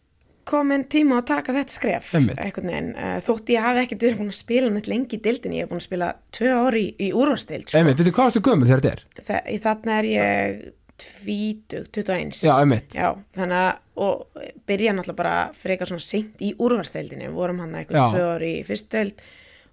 komin 0.47 0.87
tíma 0.93 1.21
að 1.21 1.29
taka 1.33 1.55
þetta 1.57 1.75
skref 1.75 2.13
uh, 2.17 3.19
þótt 3.27 3.53
ég 3.55 3.67
hafi 3.67 3.85
ekkert 3.85 4.07
verið 4.07 4.21
búin 4.23 4.33
að 4.33 4.41
spila 4.41 4.73
neitt 4.73 4.91
lengi 4.91 5.19
í 5.19 5.23
dildinni, 5.23 5.61
ég 5.61 5.67
hef 5.67 5.73
búin 5.73 5.83
að 5.83 5.89
spila 5.89 6.11
tvö 6.37 6.53
ári 6.67 6.83
í, 6.87 6.91
í 7.09 7.13
úrvastild 7.17 7.71
sko. 7.71 7.85
veitu 7.87 8.09
hvað 8.11 8.29
varstu 8.29 8.45
gömul 8.47 8.69
þegar 8.69 8.85
þetta 8.85 8.93
er? 8.95 9.25
Þa, 9.29 9.41
í 9.51 9.59
þarna 9.65 9.97
er 10.01 10.11
ég 10.13 10.61
tvítug, 10.97 11.89
21 11.93 12.39
Já, 12.47 12.55
Já, 12.97 13.11
þannig 13.37 13.59
að 13.65 13.73
og 13.97 14.43
byrja 14.69 14.93
náttúrulega 14.93 15.17
bara 15.17 15.35
frekar 15.57 15.89
svona 15.89 16.05
seint 16.05 16.43
í 16.45 16.53
úrvarsteildinni, 16.61 17.31
vorum 17.33 17.63
hann 17.65 17.77
eitthvað 17.79 18.13
tvö 18.13 18.25
ári 18.35 18.51
í 18.59 18.65
fyrstdeild 18.67 19.23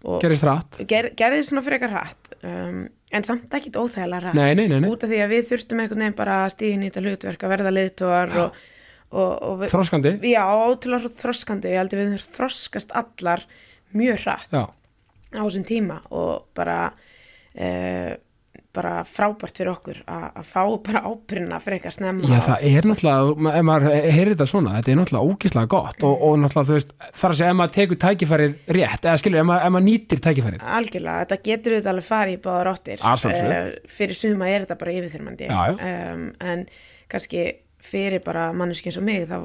og 0.08 0.20
gerist 0.24 0.46
rætt 0.48 0.80
ger, 0.88 1.10
gerði 1.20 1.42
svona 1.48 1.64
frekar 1.66 1.92
hratt 1.92 2.32
um, 2.40 2.86
en 3.14 3.28
samt 3.28 3.52
ekkit 3.54 3.78
óþægilega 3.78 4.30
hratt. 4.30 4.38
Nei, 4.40 4.56
nei, 4.58 4.66
nei, 4.72 4.88
út 4.90 5.04
af 5.06 5.12
því 5.12 5.20
að 5.24 5.34
við 5.36 5.50
þurftum 5.52 5.84
einhvern 5.84 6.06
veginn 6.06 6.18
bara 6.18 6.38
að 6.46 6.54
stíðin 6.56 6.86
í 6.86 6.90
þetta 6.90 7.04
hlutverk 7.04 7.44
að 7.46 7.54
verða 7.54 7.74
liðtóar 7.76 8.34
og, 8.42 8.64
og, 9.13 9.32
og 9.45 9.56
við, 9.62 9.71
þroskandi 9.76 10.15
já, 10.34 10.43
ótrúlega 10.49 11.13
þroskandi 11.21 11.71
ég 11.73 11.82
held 11.84 11.95
að 11.95 12.02
við 12.04 12.12
höfum 12.15 12.36
þroskast 12.41 12.93
allar 13.04 13.45
mjög 13.93 14.21
hratt 14.26 14.54
Já, 14.58 14.65
á 15.38 15.41
þessum 15.45 15.65
tíma 15.69 16.02
og 16.13 16.45
bara 16.58 16.78
uh, 16.91 18.13
bara 18.73 19.04
frábært 19.06 19.60
fyrir 19.60 19.69
okkur 19.69 19.99
að 20.10 20.23
að 20.41 20.47
fá 20.49 20.62
bara 20.88 21.02
ábyrna 21.06 21.60
frekar 21.62 21.93
snemma 21.93 22.26
Já, 22.26 22.39
það 22.41 22.63
er 22.71 22.88
náttúrulega, 22.89 23.52
ef 23.60 23.65
maður 23.69 23.97
heyrir 24.15 24.32
þetta 24.34 24.47
svona, 24.49 24.71
þetta 24.80 24.91
er 24.93 24.97
náttúrulega 24.97 25.30
ógislega 25.36 25.69
gott 25.69 26.06
og, 26.10 26.23
og 26.26 26.39
náttúrulega, 26.41 26.69
þú 26.71 26.78
veist, 26.80 26.95
þar 27.21 27.36
að 27.36 27.38
segja 27.38 27.52
ef 27.54 27.60
maður 27.60 27.76
tekur 27.78 27.99
tækifærið 28.02 28.56
rétt, 28.80 29.06
eða 29.06 29.21
skilur, 29.21 29.41
ef 29.43 29.47
maður, 29.52 29.67
ef 29.67 29.76
maður 29.76 29.86
nýtir 29.91 30.23
tækifærið. 30.26 30.65
Algjörlega, 30.80 31.19
þetta 31.28 31.39
getur 31.49 31.76
auðvitað 31.76 31.91
alveg 31.93 32.08
farið 32.10 32.34
í 32.34 32.41
báðar 32.47 32.71
áttir 32.73 33.06
Að 33.12 33.21
sjálfsögðu. 33.23 33.60
Eh, 33.60 33.93
Fyrir 33.99 34.19
suma 34.23 34.49
er 34.49 34.65
þetta 34.65 34.80
bara 34.82 34.97
yfirþyrmandi 34.97 35.52
Já, 35.52 35.62
já. 35.69 35.93
um, 36.17 36.26
En 36.54 36.65
kannski 37.13 37.45
fyrir 37.84 38.24
bara 38.24 38.52
manneski 38.56 38.89
eins 38.91 39.00
og 39.02 39.06
mig 39.08 39.28
þá 39.30 39.38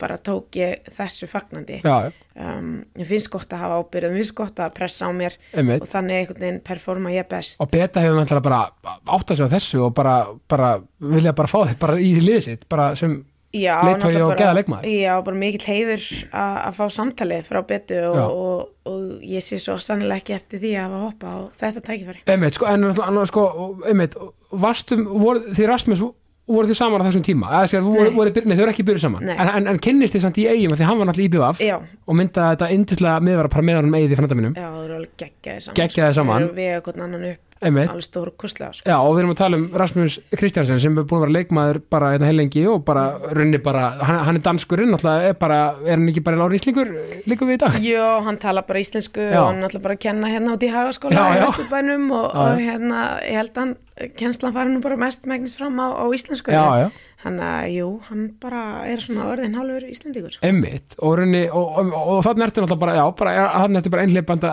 bara 0.00 0.16
tók 0.18 0.56
ég 0.56 0.86
þessu 0.96 1.28
fagnandi. 1.28 1.80
Já, 1.84 2.12
um, 2.40 2.78
Ég 2.96 3.08
finnst 3.08 3.28
gott 3.32 3.52
að 3.52 3.64
hafa 3.64 3.80
ábyrð 3.82 4.12
Mér 4.12 4.22
finnst 4.22 4.34
gott 4.38 4.62
að 4.64 4.70
pressa 4.78 5.08
á 5.08 5.12
mér 5.12 5.36
einmitt. 5.52 5.82
og 5.84 5.90
þannig 5.90 6.22
einhvern 6.22 6.40
veginn 6.46 6.62
performa 6.64 7.12
ég 7.12 7.28
best. 7.28 7.60
Og 7.60 7.68
beta 7.72 8.00
hefur 8.00 8.16
maður 8.16 8.40
bara 8.46 8.62
átt 8.88 9.34
að 9.34 9.42
segja 9.42 9.50
þessu 9.52 9.82
og 9.86 9.92
bara, 9.94 10.14
bara 10.48 10.70
vilja 10.98 11.34
bara 11.36 11.50
fá 11.50 11.58
þetta 11.66 11.82
bara 11.84 11.98
í 12.00 12.14
liðið 12.22 12.46
sitt, 12.46 12.64
bara 12.72 12.94
sem, 12.96 13.18
náttúrulega 13.52 14.30
og 14.30 14.38
geða 14.40 14.56
leikmaður. 14.56 14.88
Já, 14.88 15.12
bara 15.28 15.40
mikill 15.42 15.66
heiður 15.68 16.06
að 16.32 16.78
fá 16.78 16.84
samtalið 16.96 17.44
frá 17.50 17.60
betu 17.68 18.00
og, 18.08 18.22
og, 18.22 18.70
og 18.88 19.28
ég 19.28 19.44
sé 19.44 19.60
svo 19.60 19.76
sannlega 19.76 20.22
ekki 20.22 20.38
eftir 20.38 20.62
því 20.62 20.72
að 20.72 20.86
hafa 20.86 21.02
hoppa 21.04 21.36
á 21.36 21.38
þetta 21.60 21.84
tækifæri. 21.90 22.24
Einmitt, 22.32 22.56
sko, 22.56 22.70
en 22.72 22.88
annars, 22.88 23.28
sko, 23.28 23.46
einmitt, 23.84 24.16
vastum, 24.56 25.04
voru, 25.20 25.44
því 25.52 25.68
Rasmus, 25.68 26.04
voru 26.50 26.68
þið 26.68 26.78
saman 26.78 27.02
á 27.02 27.06
þessum 27.06 27.24
tíma, 27.26 27.50
eða 27.62 27.82
voru, 27.84 28.10
voru, 28.16 28.32
nei, 28.44 28.56
þau 28.58 28.64
eru 28.64 28.72
ekki 28.72 28.86
byrjuð 28.88 29.04
saman, 29.04 29.28
en, 29.30 29.52
en, 29.52 29.68
en 29.70 29.78
kynnist 29.82 30.16
þið 30.16 30.24
samt 30.24 30.40
í 30.42 30.48
eigum, 30.50 30.74
því 30.78 30.88
hann 30.88 30.98
var 30.98 31.08
náttúrulega 31.10 31.30
í 31.30 31.36
BVF 31.36 32.10
og 32.10 32.18
myndaði 32.18 32.56
þetta 32.56 32.70
indislega 32.76 33.22
miðvara 33.28 33.52
bara 33.54 33.66
með 33.68 33.78
honum 33.80 33.96
eigið 34.00 34.14
í 34.16 34.18
framöndaminum, 34.18 34.56
já, 34.58 34.66
það 34.66 34.84
eru 34.88 34.98
alveg 34.98 35.14
geggjaði 35.22 35.64
saman 35.66 35.78
Geggjaðir 35.78 36.18
saman. 36.18 36.42
Þeir 36.42 36.50
eru 36.50 36.58
við 36.58 36.74
eitthvað 36.76 37.02
annan 37.06 37.28
upp 37.30 37.51
alveg 37.62 38.04
stóru 38.06 38.32
kurslega 38.38 38.72
sko. 38.76 38.88
Já, 38.90 38.96
og 38.98 39.14
við 39.14 39.22
erum 39.22 39.32
að 39.34 39.38
tala 39.42 39.58
um 39.60 39.66
Rasmus 39.82 40.18
Kristjansen 40.34 40.80
sem 40.82 40.98
er 40.98 41.06
búin 41.08 41.20
að 41.20 41.24
vera 41.26 41.36
leikmaður 41.38 41.80
bara 41.94 42.10
hérna 42.14 42.30
heilengi 42.30 42.64
og 42.70 42.82
bara 42.88 43.04
runni 43.36 43.60
bara, 43.62 43.84
hann, 44.02 44.20
hann 44.28 44.40
er 44.40 44.44
danskurinn, 44.48 44.92
náttúrulega 44.94 45.30
er 45.32 45.38
bara, 45.40 45.60
er 45.86 45.96
hann 45.96 46.08
ekki 46.12 46.24
bara 46.26 46.40
lári 46.42 46.58
íslingur 46.60 46.92
líka 47.30 47.48
við 47.48 47.58
í 47.58 47.62
dag? 47.62 47.78
Jó, 47.86 48.08
hann 48.26 48.40
tala 48.42 48.64
bara 48.68 48.82
íslensku 48.82 49.22
Já. 49.22 49.38
og 49.40 49.48
hann 49.52 49.68
ætla 49.68 49.82
bara 49.84 49.98
kenna 50.00 50.32
hérna 50.32 50.56
út 50.56 50.66
í 50.66 50.72
hagaskóla 50.72 51.28
í. 51.36 51.40
Vesturbænum 51.46 52.10
og, 52.16 52.28
og 52.32 52.60
hérna, 52.62 53.06
ég 53.26 53.40
held 53.42 53.54
að 53.56 53.64
hann 53.64 53.74
kennslan 54.18 54.54
fari 54.56 54.72
nú 54.72 54.82
bara 54.82 54.96
mest 54.98 55.26
megnis 55.28 55.54
fram 55.58 55.78
á, 55.78 55.94
á 55.94 56.04
íslensku 56.14 56.50
Já, 56.52 56.64
já, 56.80 56.86
Þannig 57.22 57.44
að, 57.46 57.64
jú, 57.70 57.88
hann 58.08 58.22
bara 58.42 58.60
er 58.90 59.02
svona 59.02 59.28
orðin 59.30 59.54
hálfur 59.54 59.84
íslendingur. 59.86 60.34
Sko. 60.34 60.46
einmitt. 60.48 60.96
Og 60.98 61.20
og, 61.22 61.76
og, 61.78 61.92
og, 61.94 62.16
þannig 62.26 62.48
ertu 62.48 62.64
náttúrulega 62.64 62.80
bara, 62.82 62.96
já, 62.98 63.04
bara, 63.20 63.34
hann 63.62 63.78
ertu 63.78 63.92
bara 63.94 64.06
einhleipanda 64.06 64.50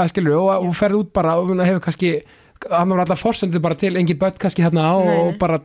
að 0.00 0.10
skilur 0.10 0.40
og, 0.40 0.50
og 0.66 0.74
ferð 0.74 1.04
út 1.04 1.12
bara 1.14 1.36
og 1.38 1.52
hefur 1.62 1.84
kannski, 1.84 2.10
hann 2.66 2.90
var 2.90 3.04
alltaf 3.04 3.22
forsendur 3.22 3.62
bara 3.62 3.78
til, 3.78 3.94
engi 4.00 4.18
börn 4.18 4.40
kannski 4.42 4.66
hérna 4.66 4.88
nei. 4.90 5.14
og 5.20 5.38
bara, 5.38 5.60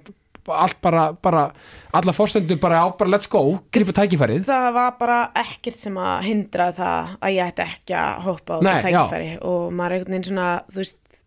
allt 0.53 0.77
bara, 0.85 1.07
bara 1.13 1.47
alla 1.97 2.13
forsendur 2.13 2.61
bara 2.61 2.83
á, 2.85 2.93
bara 2.99 3.15
let's 3.15 3.29
go, 3.31 3.57
grípa 3.73 3.97
tækifærið. 3.97 4.45
Það 4.45 4.69
var 4.77 4.95
bara 5.01 5.19
ekkert 5.41 5.81
sem 5.81 5.97
að 5.97 6.15
hindra 6.29 6.69
það 6.77 7.17
að 7.17 7.37
ég 7.39 7.53
ætti 7.53 7.65
ekki 7.65 7.99
að 8.03 8.23
hoppa 8.29 8.61
á 8.61 8.65
Nei, 8.69 8.77
tækifæri. 8.85 9.35
Og 9.49 9.69
maður 9.73 9.95
er 9.95 9.97
einhvern 9.97 10.17
veginn 10.19 10.29
svona, 10.29 10.49
þú 10.69 10.83
veist, 10.83 11.21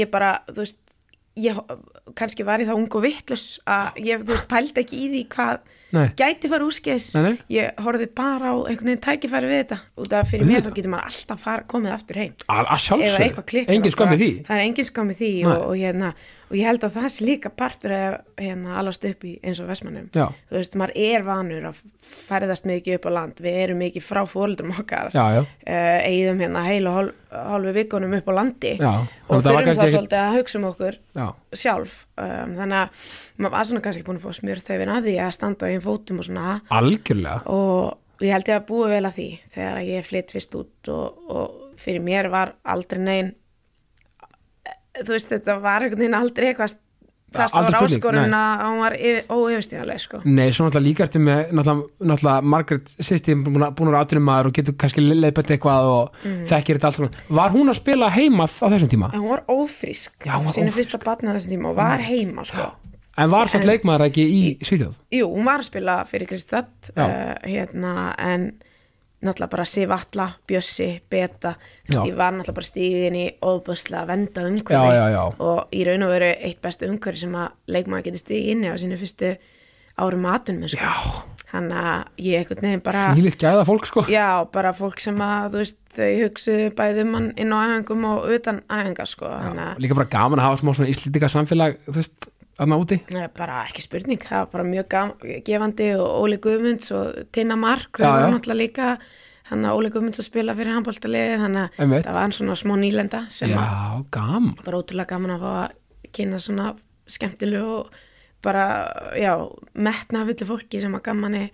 ég 0.00 0.12
bara, 0.16 0.32
þú 0.48 0.64
veist, 0.64 0.80
ég 1.38 1.60
kannski 2.16 2.46
var 2.46 2.62
ég 2.62 2.70
það 2.70 2.80
ung 2.80 2.94
og 2.98 3.04
vittlus 3.04 3.48
að 3.68 4.00
ég, 4.04 4.22
þú 4.22 4.34
veist, 4.34 4.48
pældi 4.50 4.84
ekki 4.84 5.02
í 5.02 5.10
því 5.14 5.24
hvað 5.34 5.58
Nei, 5.88 6.10
gæti 6.20 6.50
fara 6.52 6.66
nei, 7.24 7.30
ég 7.48 7.78
horfði 7.80 8.06
bara 8.12 8.50
á 8.52 8.56
einhvern 8.68 8.90
veginn 8.90 9.04
tækifæri 9.06 9.48
við 9.48 9.60
þetta. 9.62 9.78
Út 9.96 10.16
af 10.18 10.28
fyrir 10.28 10.50
mér 10.50 10.66
þá 10.66 10.68
getur 10.76 10.92
maður 10.92 11.06
alltaf 11.08 11.40
fara, 11.46 11.64
komið 11.70 11.94
aftur 11.94 12.18
heim. 12.20 12.34
Ef 12.36 13.16
eitthvað 13.24 13.46
klikkar 13.48 13.72
og 13.72 14.20
það 14.44 14.52
er 14.58 14.64
engin 14.66 14.88
skömmi 14.90 15.16
því 15.16 15.30
og, 15.46 15.54
og, 15.56 15.72
hérna, 15.80 16.12
og 16.48 16.56
ég 16.56 16.64
held 16.68 16.84
að 16.86 16.96
það 16.96 17.08
sé 17.14 17.26
líka 17.28 17.52
partur 17.52 17.94
að 17.94 18.16
hérna, 18.40 18.78
alast 18.80 19.04
upp 19.08 19.26
í 19.28 19.34
eins 19.44 19.60
og 19.62 19.68
Vestmannum. 19.70 20.08
Þú 20.14 20.56
veist, 20.56 20.78
maður 20.80 20.94
er 21.04 21.26
vanur 21.26 21.68
að 21.70 21.82
ferðast 22.08 22.68
mikið 22.68 22.98
upp 22.98 23.08
á 23.08 23.10
land. 23.18 23.42
Við 23.44 23.60
erum 23.66 23.82
mikið 23.84 24.06
frá 24.06 24.22
fóreldrum 24.28 24.74
okkar. 24.76 25.12
Já, 25.14 25.38
já, 25.38 25.42
uh, 25.44 25.98
eigðum 26.08 26.42
hérna 26.44 26.64
heil 26.66 26.82
og 26.88 26.98
hálf, 26.98 27.22
hálfu 27.52 27.76
vikunum 27.76 28.18
upp 28.18 28.30
á 28.30 28.32
landi. 28.40 28.74
Já 28.80 28.92
og 29.28 29.42
þurfum 29.44 29.76
þá 29.76 29.84
svolítið 29.92 30.18
að 30.22 30.36
hugsa 30.38 30.58
um 30.58 30.66
okkur 30.70 30.98
Já, 31.18 31.24
sjálf. 31.60 31.96
Um, 32.18 32.54
þannig 32.56 32.78
að 32.80 33.08
maður 33.36 33.54
var 33.54 33.68
svona 33.68 33.82
kannski 33.84 34.04
búin 34.06 34.20
að 34.20 34.26
fá 34.26 34.38
smjör 34.38 34.62
þau 34.64 34.76
að 34.78 35.08
því 35.08 35.16
að 35.24 35.34
standa 35.36 35.68
á 35.68 35.70
einn 35.70 35.84
fótum 35.84 36.22
og 36.22 36.28
svona. 36.28 36.54
Algjörlega. 36.78 37.42
Og 37.52 38.24
ég 38.24 38.34
held 38.34 38.50
ég 38.50 38.58
að 38.58 38.68
búa 38.70 38.88
vel 38.92 39.04
að 39.04 39.18
því 39.18 39.28
þegar 39.54 39.82
ég 39.86 40.08
flytt 40.08 40.34
fyrst 40.34 40.56
út 40.58 40.92
og, 40.94 41.20
og 41.28 41.76
fyrir 41.78 42.04
mér 42.04 42.30
var 42.32 42.56
aldrei 42.66 43.02
neinn 43.02 43.34
þú 45.04 45.14
veist 45.16 45.32
þetta 45.34 45.58
var 45.62 45.82
einhvern 45.86 46.00
veginn 46.04 46.14
aldrei 46.18 46.48
eitthvað 46.52 46.76
það 47.28 47.50
spurning, 47.52 47.74
áskorun 47.92 48.34
að 48.38 48.62
hún 48.64 48.78
var 48.80 48.94
óyfirstíðanleg 49.36 49.98
sko. 50.00 50.20
Nei, 50.24 50.46
svo 50.48 50.64
náttúrulega 50.64 50.86
líka 50.86 51.04
ertu 51.04 51.20
með 51.20 51.50
náttúrulega, 51.52 52.06
náttúrulega 52.08 52.46
Margaret 52.54 52.92
sýsti 53.04 53.34
búin 53.44 53.66
að 53.68 53.82
vera 53.90 54.00
atvinnum 54.00 54.24
maður 54.30 54.48
og 54.48 54.54
getur 54.56 54.76
kannski 54.80 55.04
leiðbætt 55.04 55.52
eitthvað 55.56 55.88
og 55.92 56.14
Mm. 56.24 56.38
þekkir 56.48 56.78
þetta 56.78 56.88
allt 56.88 56.96
saman 56.96 57.18
Var 57.28 57.50
hún 57.52 57.68
að 57.68 57.76
spila 57.82 58.08
heimað 58.16 58.54
á 58.64 58.66
þessum 58.72 58.88
tíma? 58.94 59.10
en 59.12 59.20
hún 59.20 59.28
var 59.34 59.44
ófrísk 59.48 60.24
sínu 60.56 60.72
fyrsta 60.72 60.98
batna 61.04 61.34
þessum 61.36 61.52
tíma 61.52 61.68
og 61.68 61.76
var 61.76 61.98
heima 61.98 62.44
sko. 62.48 62.70
En 63.18 63.28
var 63.28 63.48
En- 63.52 63.66
leikmaður 63.68 64.06
ekki 64.08 64.24
í 64.24 64.58
Svíþjóð? 64.64 64.94
jú, 65.12 65.26
hún 65.28 65.44
var 65.44 65.58
að 65.60 65.64
spila 65.68 66.04
fyrir 66.06 66.26
Kristall 66.28 66.64
uh, 66.96 67.34
hérna, 67.44 68.14
en 68.18 68.52
náttúrulega 69.18 69.50
bara 69.50 69.64
Sif 69.66 69.90
Atla, 69.90 70.28
Bjössi, 70.46 70.88
Beta 71.10 71.54
veist, 71.88 72.04
ég 72.06 72.14
var 72.18 72.32
náttúrulega 72.36 72.58
bara 72.60 72.68
stíðin 72.68 73.16
í 73.18 73.24
óbúslega 73.42 74.04
venda 74.06 74.44
umhverfi 74.46 75.40
og 75.42 75.74
í 75.74 75.80
raun 75.88 76.06
og 76.06 76.12
veru 76.14 76.28
eitt 76.36 76.60
bestu 76.62 76.86
umhverfi 76.86 77.24
sem 77.24 77.34
að 77.34 77.74
leikmaður 77.74 78.06
geti 78.10 78.22
stigið 78.22 78.52
inni 78.54 78.70
á 78.70 78.74
sínu 78.78 79.00
fyrstu 79.00 79.32
árum 79.98 80.28
atunum 80.30 80.70
sko. 80.70 80.78
Já, 80.86 80.94
hann 81.50 81.68
að 81.74 82.22
ég 82.22 82.44
einhvern 82.44 82.62
veginn 82.68 82.84
bara 82.86 83.08
fílitt 83.18 83.40
gæða 83.42 83.66
fólk 83.66 83.90
sko 83.90 84.06
já, 84.06 84.28
bara 84.54 84.70
fólk 84.76 85.02
sem 85.02 85.18
að 85.24 85.56
þú 85.56 85.62
veist, 85.64 85.78
þau 85.98 86.10
hugsuðu 86.22 86.70
bæði 86.78 87.06
um 87.08 87.14
hann 87.18 87.30
inn 87.34 87.54
á 87.54 87.58
æfingum 87.64 88.04
og 88.12 88.28
utan 88.38 88.62
æfingar 88.70 89.10
sko. 89.10 89.32
Líka 89.82 89.98
bara 89.98 90.12
gaman 90.12 90.38
að 90.38 90.46
hafa 90.52 90.60
smá 90.62 90.70
svona 90.76 90.92
íslítika 90.92 91.32
samfélag 91.32 91.80
þú 91.88 91.96
veist, 91.98 92.30
þarna 92.58 92.78
úti 92.82 92.98
Nei, 93.14 93.28
bara 93.36 93.62
ekki 93.68 93.84
spurning, 93.84 94.20
það 94.24 94.42
var 94.44 94.50
bara 94.56 94.66
mjög 94.68 94.98
gefandi 95.46 95.88
og 95.96 96.08
Óli 96.24 96.40
Guðmunds 96.42 96.92
og 96.96 97.22
Tina 97.34 97.56
Mark, 97.58 98.00
voru 98.00 98.26
já. 98.26 98.32
náttúrulega 98.34 98.60
líka 98.62 98.88
hann 99.48 99.64
að 99.64 99.78
Óli 99.78 99.92
Guðmunds 99.94 100.20
að 100.20 100.28
spila 100.28 100.56
fyrir 100.58 100.74
handbóltaliði 100.76 101.38
þannig 101.44 101.78
að 101.78 101.94
það 101.94 102.18
var 102.18 102.36
svona 102.36 102.58
smá 102.58 102.74
nýlenda 102.82 103.22
sem 103.32 103.54
að 103.54 104.02
Já, 104.12 104.42
bara 104.66 104.82
ótrúlega 104.82 105.12
gaman 105.14 105.36
að 105.36 105.46
fá 105.46 105.50
að 105.62 106.12
kynna 106.18 106.42
svona 106.42 106.68
skemmtilegu 107.08 107.78
og 107.78 107.96
bara, 108.44 108.66
já, 109.18 109.32
metna 109.74 110.26
fullu 110.28 110.46
fólki 110.52 110.82
sem 110.82 110.94
að 110.94 111.04
gaman 111.08 111.38
er 111.38 111.48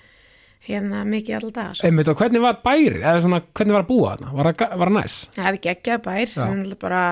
hérna 0.64 1.02
mikið 1.08 1.38
alltaf 1.38 1.78
sko. 1.78 1.86
Einmitt, 1.88 2.08
og 2.08 2.18
hvernig 2.18 2.42
var 2.44 2.58
bæri, 2.64 3.02
eða 3.02 3.20
svona, 3.24 3.40
hvernig 3.52 3.76
var 3.76 3.84
að 3.84 3.90
búa 3.90 4.12
þarna? 4.14 4.34
Var 4.38 4.50
það 4.50 4.76
var 4.80 4.92
það? 4.96 5.16
Það 5.36 5.48
er 5.50 5.58
geggjað 5.66 6.04
bær, 6.04 6.22
Já. 6.24 6.36
það 6.40 6.62
er 6.64 6.78
bara 6.84 7.02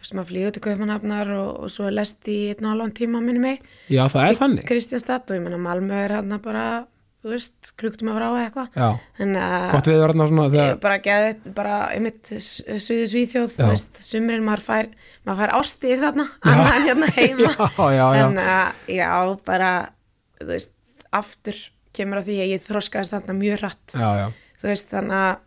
þú 0.00 0.06
veist 0.06 0.14
maður 0.16 0.30
flýgur 0.30 0.54
til 0.56 0.62
Kaupmannhafnar 0.64 1.30
og, 1.36 1.48
og 1.66 1.72
svo 1.72 1.88
er 1.90 1.92
lest 1.98 2.28
í 2.32 2.38
einn 2.54 2.64
og 2.64 2.72
halvan 2.72 2.92
tíma 2.96 3.20
minni 3.20 3.42
mig. 3.42 3.66
Já, 3.92 4.06
það 4.08 4.22
er 4.30 4.38
þannig. 4.38 4.64
Kristjánstad 4.70 5.28
og 5.28 5.36
ég 5.36 5.42
menna 5.44 5.58
Malmö 5.60 5.98
er 6.06 6.14
hann 6.16 6.32
bara, 6.40 6.62
þú 7.20 7.34
veist, 7.34 7.72
kluktum 7.80 8.08
að 8.08 8.16
frá 8.16 8.28
eitthvað. 8.40 8.70
Já, 8.80 8.88
þannig 9.18 9.44
að 9.44 9.66
gott 9.74 9.90
við 9.90 10.00
þarna 10.00 10.28
svona 10.30 10.46
ég 10.46 10.54
þegar, 10.56 10.78
bara 10.86 10.96
geði 11.04 11.52
bara 11.60 11.74
einmitt 11.92 12.32
suðu 12.32 13.10
svíþjóð, 13.12 13.50
Já. 13.52 13.58
þú 13.60 13.68
veist, 13.74 14.00
sumrin 14.08 14.46
maður 14.48 14.64
fær, 14.70 14.88
maður 15.28 15.42
fær 15.44 15.54
ástir 15.60 16.00
þarna 16.06 16.26
annað 16.40 16.72
en 16.78 16.88
hérna 16.88 17.10
heima. 17.18 17.52
Já, 17.60 17.84
já, 17.98 18.06
já. 18.16 18.24
en 18.24 18.40
uh, 18.40 18.88
já, 18.96 19.12
bara 19.52 19.70
þú 20.40 20.48
veist, 20.54 20.74
aftur 21.20 21.60
kemur 21.92 22.22
að 22.22 22.32
því 22.32 22.40
að 22.40 22.50
ég 22.54 22.66
þroskaðist 22.70 23.12
þarna 23.18 23.36
mjög 23.36 23.60
hratt. 23.66 23.86
Já, 24.00 24.08
já, 24.24 24.26
þú 24.62 24.72
veist, 24.72 24.90
þannig 24.96 25.20
að 25.20 25.46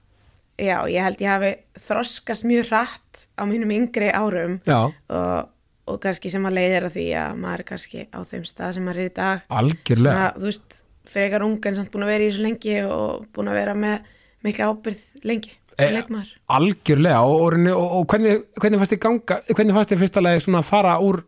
já, 0.63 0.77
ég 0.91 1.07
held 1.07 1.23
ég 1.23 1.31
hafi 1.33 1.51
þroskast 1.87 2.47
mjög 2.49 2.69
hratt 2.71 3.25
á 3.37 3.43
mínum 3.49 3.73
yngri 3.75 4.09
árum 4.13 4.59
og, 4.67 5.49
og 5.89 5.99
kannski 6.03 6.31
sem 6.33 6.47
að 6.49 6.57
leiðir 6.59 6.87
að 6.89 6.97
því 6.97 7.07
að 7.23 7.41
maður 7.43 7.63
er 7.65 7.69
kannski 7.71 8.05
á 8.09 8.19
þeim 8.29 8.47
stað 8.47 8.77
sem 8.77 8.87
maður 8.87 9.03
er 9.03 9.11
í 9.11 9.15
dag. 9.19 9.47
Algjörlega. 9.61 10.27
Að, 10.27 10.39
þú 10.39 10.49
veist, 10.51 10.79
frekar 11.13 11.45
unga 11.47 11.71
en 11.71 11.79
samt 11.79 11.91
búin 11.93 12.07
að 12.07 12.13
vera 12.13 12.25
í 12.25 12.31
þessu 12.31 12.45
lengi 12.45 12.77
og 12.87 13.27
búin 13.35 13.51
að 13.51 13.59
vera 13.59 13.75
með 13.77 14.15
mikla 14.43 14.71
ábyrð 14.71 15.27
lengi 15.27 15.53
sem 15.73 15.89
Eh, 15.89 15.93
leikmaður. 15.95 16.33
Algjörlega, 16.53 17.21
og, 17.25 17.55
og, 17.73 17.85
og, 17.99 18.03
hvernig, 18.11 18.43
hvernig 18.61 18.81
fannst 18.81 18.95
þér 18.95 19.03
ganga, 19.07 19.37
hvernig 19.49 19.77
fannst 19.77 19.93
þér 19.93 20.01
fyrsta 20.03 20.23
lagi 20.23 20.43
svona 20.45 20.61
að 20.61 20.69
fara 20.69 20.97
úr 21.01 21.23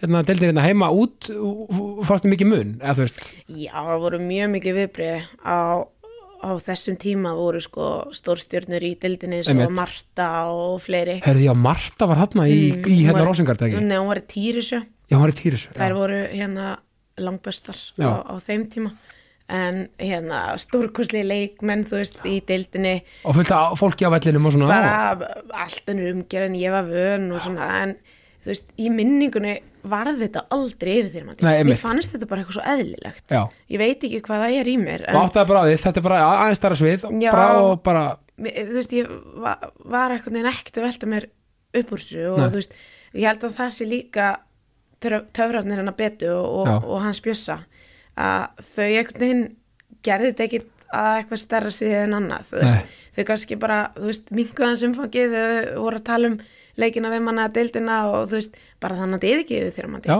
hérna, 0.00 0.22
deildir 0.26 0.50
hérna 0.50 0.64
heima 0.64 0.88
út 0.96 1.28
fannst 1.28 2.24
þér 2.24 2.32
mikið 2.32 2.50
mun, 2.50 2.70
eða 2.80 2.94
þú 2.98 3.06
veist? 3.06 3.20
Já, 3.46 3.74
það 3.76 4.04
voru 4.06 4.22
mjög 4.22 4.54
mikið 4.56 4.78
viðbrið 4.80 5.28
á, 5.44 5.56
á 6.42 6.50
þessum 6.58 6.96
tíma 6.98 7.32
voru 7.38 7.60
sko 7.62 7.88
stórstjörnur 8.12 8.82
í 8.82 8.92
dildinni 9.00 9.38
eins 9.40 9.50
og. 9.54 9.62
Marta 9.72 10.28
og 10.50 10.80
fleiri. 10.82 11.20
Herði, 11.24 11.46
já, 11.46 11.54
Marta 11.54 12.08
var 12.10 12.18
þarna 12.24 12.48
í, 12.50 12.60
Mm, 12.72 12.84
í 12.90 12.96
hún 12.98 13.08
hérna 13.08 13.26
Rósingardegi 13.28 13.80
Nei, 13.80 13.96
hún 13.98 14.08
var 14.10 14.18
í 14.18 14.26
Týrisjö. 14.26 14.82
Já, 15.10 15.16
hún 15.16 15.22
var 15.26 15.32
í 15.34 15.38
Týris 15.38 15.68
Þær 15.76 15.94
voru 15.94 16.20
hérna 16.32 16.78
langbestar 17.22 17.76
Já. 18.00 18.08
á, 18.08 18.14
á 18.26 18.34
þeim 18.40 18.66
tíma. 18.72 18.92
En 19.52 19.88
hérna 20.00 20.56
stórkosli 20.56 21.20
leikmenn, 21.26 21.82
þú 21.84 21.98
veist, 22.00 22.18
í 22.24 22.38
dildinni 22.46 23.02
Og 23.28 23.34
fullt 23.36 23.50
af 23.52 23.74
fólki 23.78 24.06
á 24.08 24.10
vellinum 24.14 24.46
og 24.48 24.54
svona 24.54 24.68
bara 24.70 25.28
allt 25.52 25.90
ennur 25.92 26.14
umgerð 26.14 26.46
en 26.48 26.54
ég 26.56 26.70
var 26.72 26.86
vön 26.88 27.26
og 27.34 27.42
svona 27.44 27.66
en 27.82 27.96
þú 28.42 28.50
veist, 28.50 28.72
í 28.78 28.88
minningunni 28.92 29.54
var 29.88 30.10
þetta 30.18 30.44
aldrei 30.54 30.92
yfir 31.00 31.10
þér 31.12 31.26
Nei, 31.42 31.52
einmitt. 31.56 31.72
mér 31.72 31.80
fannst 31.80 32.14
þetta 32.14 32.28
bara 32.30 32.42
eitthvað 32.42 32.58
svo 32.58 32.64
eðlilegt 32.72 33.34
Já. 33.34 33.40
ég 33.74 33.82
veit 33.82 34.06
ekki 34.06 34.20
hvað 34.26 34.42
það 34.44 34.56
er 34.60 34.70
í 34.70 34.76
mér 34.82 35.04
en 35.06 35.18
bara 35.18 35.64
þetta 35.72 36.00
er 36.02 36.06
bara 36.06 36.20
aðeins 36.28 36.60
stærra 36.60 36.78
svið 36.78 37.06
Já. 37.22 37.30
bara, 37.34 37.48
og 37.62 37.82
bara, 37.86 38.04
þú 38.38 38.76
veist, 38.78 38.96
ég 38.98 39.10
var, 39.42 39.68
var 39.96 40.14
eitthvað 40.14 40.36
neginn 40.36 40.50
ekkert 40.52 40.78
að 40.80 40.86
velta 40.88 41.10
mér 41.14 41.28
upp 41.82 41.92
úr 41.96 42.02
þessu 42.04 42.24
og 42.30 42.38
Nei. 42.42 42.46
þú 42.48 42.60
veist, 42.60 42.78
ég 43.14 43.28
held 43.30 43.46
að 43.48 43.56
það 43.58 43.74
sé 43.76 43.88
líka 43.90 44.28
töfrarnir 45.02 45.82
hennar 45.82 45.98
betu 45.98 46.30
og, 46.30 46.62
og, 46.62 46.86
og 46.86 47.02
hans 47.02 47.22
bjössa 47.24 47.62
að 48.18 48.64
þau 48.74 48.86
einhvern 48.86 49.22
veginn 49.24 49.44
gerði 50.04 50.32
þetta 50.32 50.46
ekkit 50.48 50.68
að 50.92 51.12
eitthvað 51.22 51.40
stærra 51.40 51.70
svið 51.72 51.94
en 52.02 52.18
annað, 52.18 52.48
þú 52.50 52.58
veist, 52.60 52.78
Nei. 52.82 52.98
þau 53.16 53.24
kannski 53.30 53.56
bara, 53.60 53.78
þú 53.96 54.10
veist, 54.10 54.32
minguðans 54.36 54.84
umfangið 54.88 55.36
þau 55.36 55.80
voru 55.86 56.00
að 56.00 56.06
tala 56.10 56.30
um 56.32 56.36
leikina 56.80 57.10
við 57.12 57.24
manna 57.26 57.48
deildina 57.52 57.98
og 58.10 58.28
þú 58.30 58.38
veist, 58.38 58.60
bara 58.82 58.98
þannig 58.98 59.18
að 59.18 59.24
þetta 59.24 59.32
er 59.32 59.42
ekki 59.42 59.58
yfir 59.58 59.74
þeirra 59.76 59.92
mandi 59.92 60.12
já, 60.12 60.18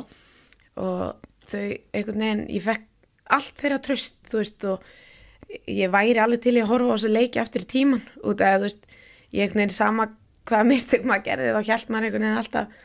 og 0.82 1.28
þau 1.52 1.62
einhvern 1.62 2.24
veginn, 2.26 2.42
ég 2.52 2.66
fekk 2.66 2.88
allt 3.32 3.62
þeirra 3.62 3.80
tröst, 3.86 4.18
þú 4.28 4.42
veist, 4.42 4.66
og 4.68 5.62
ég 5.68 5.92
væri 5.92 6.20
alveg 6.20 6.44
til 6.44 6.56
að 6.58 6.70
horfa 6.72 6.92
á 6.92 6.94
þessu 6.96 7.12
leiki 7.12 7.42
eftir 7.42 7.66
tíman, 7.68 8.04
út 8.20 8.44
af, 8.44 8.60
þú 8.60 8.68
veist, 8.68 8.98
ég 9.32 9.46
einhvern 9.46 9.64
veginn 9.64 9.76
sama 9.76 10.08
hvaða 10.48 10.68
mistök 10.68 11.06
maður 11.08 11.26
gerði, 11.30 11.50
þá 11.56 11.70
hjælt 11.70 11.92
maður 11.92 12.08
einhvern 12.08 12.26
veginn 12.26 12.42
alltaf 12.42 12.80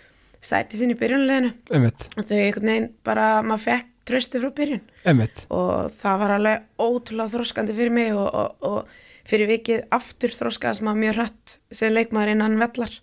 sæti 0.48 0.78
sinni 0.78 0.94
í 0.94 1.00
byrjunleginu 1.00 1.54
og 1.74 2.28
þau 2.30 2.38
einhvern 2.38 2.72
veginn 2.72 2.90
bara, 3.08 3.30
maður 3.42 3.64
fekk 3.66 3.94
tröstu 4.08 4.40
frá 4.42 4.54
byrjun. 4.56 4.84
Einmitt. 5.08 5.44
Og 5.54 5.92
það 6.00 6.22
var 6.22 6.34
alveg 6.38 6.66
ótrúlega 6.80 7.34
þroskandi 7.34 7.76
fyrir 7.76 7.94
mig 7.98 8.14
og, 8.16 8.28
og, 8.28 8.70
og 8.70 9.07
fyrir 9.28 9.50
vikið 9.52 9.82
aftur 9.98 10.32
þroskaðast 10.36 10.84
maður 10.88 11.02
mjög 11.04 11.18
hratt 11.20 11.56
sem 11.76 11.92
leikmaður 11.94 12.32
innan 12.36 12.58
vellar 12.62 12.94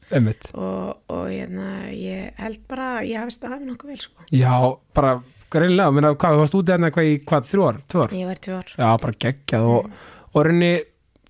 og, 0.56 0.94
og 1.12 1.24
hérna, 1.28 1.66
ég 1.92 2.32
held 2.40 2.62
bara 2.70 2.86
að 2.98 3.10
ég 3.10 3.20
hafi 3.20 3.34
staðið 3.36 3.66
nokkuð 3.68 3.92
vel 3.94 4.00
sko. 4.06 4.24
já, 4.32 4.54
bara 4.96 5.12
greinlega, 5.54 5.92
minna, 5.94 6.14
hvað, 6.18 6.34
þú 6.38 6.40
varst 6.44 6.56
úti 6.58 6.72
hérna 6.74 6.90
hvað 6.94 7.10
í, 7.10 7.18
hvað, 7.28 7.44
þrjú 7.52 7.66
ár, 7.68 7.82
tvö 7.92 8.02
ár 8.06 8.14
Ég 8.18 8.26
var 8.32 8.40
tvö 8.48 8.56
ár. 8.58 8.72
já, 8.80 8.88
bara 9.04 9.18
geggjað 9.26 9.68
og, 9.74 9.92
og 10.34 10.46
reyni, 10.48 10.72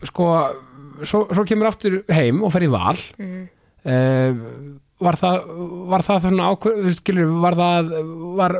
sko 0.08 0.28
svo, 1.02 1.24
svo 1.34 1.44
kemur 1.48 1.68
aftur 1.72 1.98
heim 2.14 2.40
og 2.46 2.54
fer 2.54 2.64
í 2.68 2.70
val 2.72 2.96
Mm. 3.18 3.42
eh, 3.84 4.42
var 5.02 5.16
það 5.18 5.48
var 5.90 6.04
það 6.06 6.20
svona 6.28 6.50
ákveð, 6.52 6.84
skilur 6.98 7.32
var 7.42 7.56
það, 7.58 7.88
var 8.38 8.54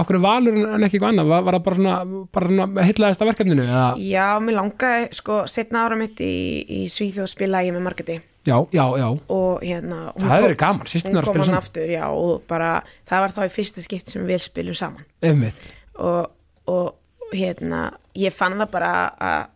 ákveð 0.00 0.22
valur 0.24 0.56
en 0.56 0.86
ekki 0.86 0.96
eitthvað 0.96 1.10
annað, 1.12 1.32
var, 1.32 1.44
var 1.46 1.58
það 1.58 1.66
bara 1.66 1.78
svona 1.80 2.22
bara 2.36 2.50
svona 2.52 2.86
hillaðist 2.88 3.24
að 3.24 3.30
verkefninu 3.30 3.66
eða, 3.66 3.82
Já, 4.06 4.24
mér 4.42 4.58
langaði, 4.60 5.08
sko, 5.18 5.42
setna 5.52 5.84
ára 5.84 5.98
mitt 6.00 6.22
í, 6.24 6.32
í 6.64 6.80
Svíþjóð 6.92 7.28
spila 7.34 7.62
ég 7.66 7.76
með 7.76 7.84
Margeti 7.86 8.16
já, 8.46 8.56
já, 8.72 8.84
já. 9.02 9.08
Og 9.36 9.64
hérna, 9.66 9.98
það 10.16 10.30
hefur 10.30 10.46
verið 10.48 10.60
gaman, 10.62 10.84
hún 10.84 10.92
sýstunar 10.94 11.26
að 11.26 11.32
spila 11.32 11.48
saman. 11.50 11.58
aftur, 11.60 11.90
já, 11.92 12.04
og 12.08 12.46
bara, 12.48 12.70
það 13.10 13.24
var 13.26 13.36
þá 13.36 13.42
í 13.44 13.52
fyrsta 13.56 13.84
skipt 13.84 14.14
sem 14.14 14.28
við 14.28 14.44
spilum 14.46 14.78
saman. 14.78 15.04
Einmitt, 15.26 15.68
og, 15.98 16.30
og 16.70 17.34
hérna, 17.34 17.88
ég 18.16 18.34
fann 18.34 18.56
það 18.60 18.72
bara 18.72 18.94
að 19.18 19.52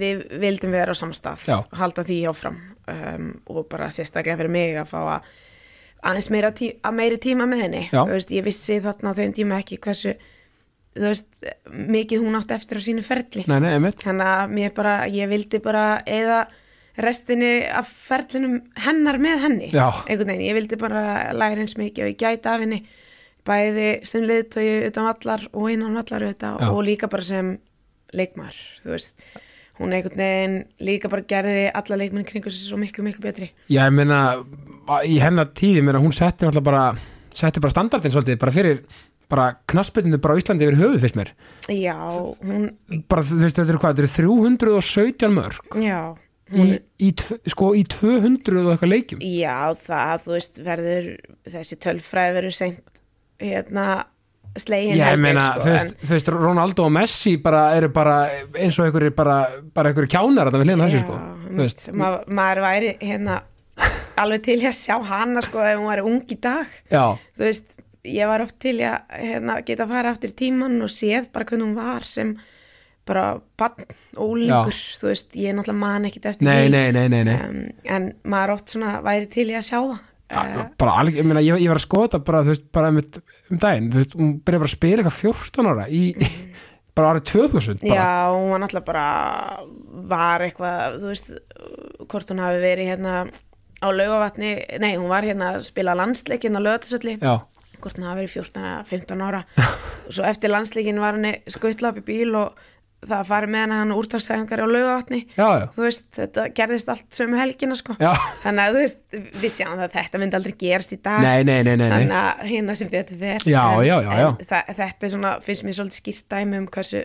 við 0.00 0.22
vildum 0.40 0.72
vera 0.74 0.94
á 0.94 0.96
sama 0.96 1.16
stað 1.16 1.46
Já. 1.48 1.56
og 1.60 1.76
halda 1.80 2.04
því 2.06 2.18
áfram 2.30 2.58
um, 2.90 3.30
og 3.52 3.68
bara 3.70 3.90
sérstaklega 3.92 4.38
fyrir 4.40 4.52
mig 4.52 4.76
að 4.80 4.90
fá 4.90 4.98
að 5.02 5.30
aðeins 6.10 6.30
meira, 6.32 6.50
tí 6.56 6.70
að 6.80 6.96
meiri 6.96 7.18
tíma 7.20 7.46
með 7.48 7.64
henni. 7.66 7.82
Veist, 7.92 8.30
ég 8.32 8.46
vissi 8.46 8.78
þarna 8.80 9.12
á 9.12 9.18
þeim 9.18 9.34
tíma 9.36 9.58
ekki 9.60 9.80
hversu 9.84 10.14
veist, 11.00 11.28
mikið 11.68 12.24
hún 12.24 12.38
átti 12.38 12.56
eftir 12.56 12.80
á 12.80 12.82
sínu 12.86 13.04
ferli. 13.06 13.44
Nei, 13.50 13.60
nei, 13.62 13.92
þannig 14.00 14.32
að 14.32 14.72
bara, 14.78 14.94
ég 15.12 15.30
vildi 15.30 15.60
bara 15.62 15.84
eða 16.08 16.40
restinni 17.00 17.52
af 17.68 17.88
ferlinum 18.08 18.58
hennar 18.84 19.20
með 19.22 19.44
henni. 19.44 19.68
Einhvern 20.08 20.32
veginn, 20.32 20.48
ég 20.48 20.56
vildi 20.58 20.80
bara 20.80 21.04
læra 21.36 21.62
eins 21.62 21.76
mikið 21.78 22.06
og 22.06 22.10
ég 22.12 22.18
gæti 22.20 22.50
af 22.50 22.64
henni 22.64 22.80
bæði 23.46 23.90
sem 24.04 24.24
liðtögi 24.28 24.88
utan 24.90 25.06
vallar 25.08 25.46
og 25.52 25.70
innan 25.72 25.96
vallar 25.96 26.26
og 26.68 26.82
líka 26.84 27.08
bara 27.12 27.24
sem 27.24 27.54
leikmar, 28.16 28.56
þú 28.82 28.92
veist 28.96 29.14
hún 29.80 29.94
einhvern 29.96 30.20
veginn 30.20 30.56
líka 30.86 31.08
bara 31.12 31.24
gerði 31.28 31.66
alla 31.74 31.96
leikmenn 32.02 32.26
kringu 32.28 32.52
sér 32.52 32.68
svo 32.70 32.78
miklu, 32.80 33.04
miklu 33.06 33.24
betri. 33.24 33.50
Já, 33.72 33.86
ég 33.88 33.94
meina, 33.96 34.18
í 35.08 35.16
hennar 35.22 35.48
tíði 35.56 35.82
meina, 35.86 36.02
hún 36.02 36.12
setti 36.14 36.44
náttúrulega 36.44 36.66
bara 36.70 36.84
setti 37.40 37.62
bara 37.64 37.72
standardin 37.72 38.12
svolítið, 38.12 38.38
bara 38.42 38.52
fyrir 38.54 38.82
bara 39.30 39.44
knasputinu 39.70 40.18
bara 40.18 40.34
á 40.34 40.40
Íslandi 40.42 40.66
yfir 40.66 40.78
höfuð 40.80 41.04
fyrst 41.04 41.16
mér. 41.20 41.28
Já, 41.70 41.94
hún, 42.42 42.64
bara 43.08 43.22
þú 43.22 43.36
veist, 43.44 43.56
þetta 43.60 43.70
eru 43.72 43.78
hvað, 43.84 44.00
þetta 44.00 44.24
eru 44.26 44.40
317 44.74 45.36
mörg 45.36 45.76
já 45.86 46.00
í, 46.50 46.56
hún, 46.58 46.72
í, 46.98 47.10
tv- 47.14 47.38
sko, 47.54 47.68
í 47.78 47.84
200 47.86 48.58
og 48.64 48.72
eitthvað 48.74 48.90
leikjum. 48.90 49.20
Já, 49.22 49.54
það, 49.86 50.14
þú 50.24 50.32
veist, 50.34 50.58
verður 50.66 51.06
þessi 51.54 51.78
tölfræði 51.86 52.34
verður 52.40 52.56
seint 52.58 53.02
hérna 53.40 53.84
slegin 54.58 54.98
Já, 54.98 55.10
ég 55.12 55.20
meina, 55.22 55.44
sko, 55.54 55.76
þú, 56.00 56.08
veist, 56.14 56.32
Ronaldo 56.34 56.88
og 56.88 56.94
Messi 56.96 57.36
bara 57.42 57.68
eru 57.78 57.92
bara 57.94 58.16
eins 58.58 58.78
og 58.80 58.88
einhverjir 58.88 59.14
bara, 59.16 59.36
bara 59.74 59.92
einhverjir 59.92 60.14
kjánar 60.16 60.50
þetta 60.50 60.62
við 60.62 60.68
hliðina 60.68 60.86
á 60.86 60.88
þessu, 60.88 61.04
sko 61.04 61.20
Þú 61.50 61.62
veist, 61.62 61.86
ma 61.94 62.10
maður 62.26 62.62
væri 62.66 62.92
hérna 63.00 63.40
alveg 64.20 64.44
til 64.44 64.58
að 64.68 64.76
sjá 64.76 64.96
hana 65.10 65.42
sko 65.44 65.62
ef 65.64 65.78
hún 65.78 65.88
væri 65.90 66.04
ung 66.06 66.20
í 66.28 66.38
dag. 66.42 66.78
Já, 66.92 67.04
þú 67.38 67.46
veist, 67.46 67.76
ég 68.06 68.30
var 68.30 68.44
oft 68.44 68.58
til 68.62 68.78
að 68.86 69.18
hérna, 69.20 69.58
geta 69.66 69.86
að 69.86 69.94
fara 69.94 70.14
aftur 70.14 70.32
í 70.32 70.38
tíman 70.40 70.80
og 70.84 70.92
séð 70.92 71.30
bara 71.34 71.48
hvernig 71.48 71.68
hún 71.68 71.76
var 71.78 72.06
sem 72.08 72.34
bara 73.08 73.24
bann, 73.58 73.88
ólingur 74.20 74.76
þú 75.00 75.08
veist, 75.10 75.32
ég 75.34 75.50
er 75.50 75.56
náttúrulega 75.58 75.80
man 75.80 76.06
ekkit 76.06 76.28
eftir 76.30 76.46
nei, 76.46 76.66
því. 76.66 76.70
nei, 76.74 76.92
nei, 76.94 77.06
nei, 77.10 77.22
nei. 77.26 77.36
Um, 77.48 77.60
en 77.90 78.08
maður 78.30 78.54
oft 78.58 78.74
svona 78.74 78.98
væri 79.04 79.26
til 79.32 79.48
að 79.50 79.66
sjá 79.66 79.78
það 79.78 79.98
Ja, 80.30 80.64
bara 80.78 80.96
alveg, 81.02 81.18
ég 81.18 81.26
meina, 81.26 81.42
ég, 81.42 81.58
ég 81.64 81.72
var 81.72 81.80
að 81.80 81.86
skoða 81.86 82.08
þetta 82.08 82.20
bara, 82.28 82.42
veist, 82.46 82.66
bara 82.74 82.90
um, 82.92 83.00
um 83.50 83.60
daginn, 83.62 83.88
veist, 83.94 84.12
hún 84.14 84.32
byrjaði 84.38 84.62
bara 84.62 84.70
að 84.70 84.76
spila 84.76 85.02
eitthvað 85.02 85.16
14 85.18 85.70
ára 85.72 85.86
í, 85.90 86.02
bara 86.96 87.12
árið 87.14 87.24
2000 87.32 87.80
bara, 87.82 87.96
Já, 87.96 88.10
hún 88.36 88.50
var 88.54 88.62
náttúrulega 88.62 88.88
bara 88.90 89.06
var 90.12 90.46
eitthvað, 90.46 90.98
þú 91.02 91.10
veist 91.10 91.32
hvort 92.06 92.34
hún 92.34 92.42
hafi 92.44 92.62
verið 92.62 92.92
hérna 92.92 93.16
á 93.80 93.88
laugavatni, 93.90 94.52
nei, 94.82 94.92
hún 94.94 95.10
var 95.10 95.26
hérna 95.26 95.54
að 95.56 95.64
spila 95.66 95.96
landsleikin 95.98 96.58
á 96.58 96.60
laugatasölli 96.62 97.16
já, 97.18 97.34
hvort 97.80 97.98
hann 97.98 98.10
hafi 98.10 98.22
verið 98.22 98.34
14 98.36 98.66
eða 98.70 98.80
15 98.90 99.24
ára. 99.24 99.44
Og 100.06 100.14
svo 100.14 100.26
eftir 100.28 100.52
landsleikin 100.52 101.00
var 101.02 101.16
henni 101.18 101.38
skuttla 101.50 101.90
upp 101.90 102.02
í 102.02 102.06
bíl 102.06 102.34
og 102.38 102.60
það 103.00 103.22
farið 103.30 103.52
með 103.54 103.62
hann 103.64 103.74
hann 103.76 103.94
úrtagsæðingar 103.96 104.60
á 104.60 104.66
laugavatni 104.68 105.20
þú 105.36 105.84
veist, 105.84 106.04
þetta 106.16 106.44
gerðist 106.56 106.90
allt 106.92 107.16
sömu 107.16 107.38
helgina 107.40 107.76
sko 107.78 107.96
já. 108.00 108.10
þannig 108.42 108.62
að 108.64 108.76
þú 108.76 108.82
veist, 108.84 109.00
við 109.40 109.54
sjáum 109.54 109.80
það 109.80 109.96
þetta 109.96 110.20
myndi 110.20 110.38
aldrei 110.40 110.56
gerast 110.60 110.92
í 110.92 111.00
dag 111.00 111.24
Nei, 111.24 111.40
nei, 111.48 111.60
nei, 111.64 111.72
nei, 111.72 111.86
nei. 111.86 111.94
þannig 111.94 112.18
að 112.20 112.44
hérna 112.50 112.76
sem 112.80 112.92
betur 112.92 113.20
ver 113.20 113.48
Já, 113.48 113.62
en, 113.64 113.86
já, 113.88 113.96
en 114.04 114.40
þa 114.52 114.62
þetta 114.68 115.08
er 115.08 115.14
svona, 115.16 115.34
finnst 115.46 115.66
mér 115.66 115.78
svolítið 115.80 116.02
skýrt 116.02 116.28
dæmi 116.34 116.60
um 116.60 116.70
hversu 116.76 117.04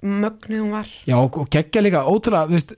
mögnuð 0.00 0.64
hún 0.64 0.74
var 0.74 0.94
Já, 1.06 1.16
og, 1.20 1.42
og 1.44 1.50
geggja 1.52 1.84
líka 1.84 2.06
ótrúlega, 2.08 2.48
þú 2.50 2.58
veist, 2.58 2.74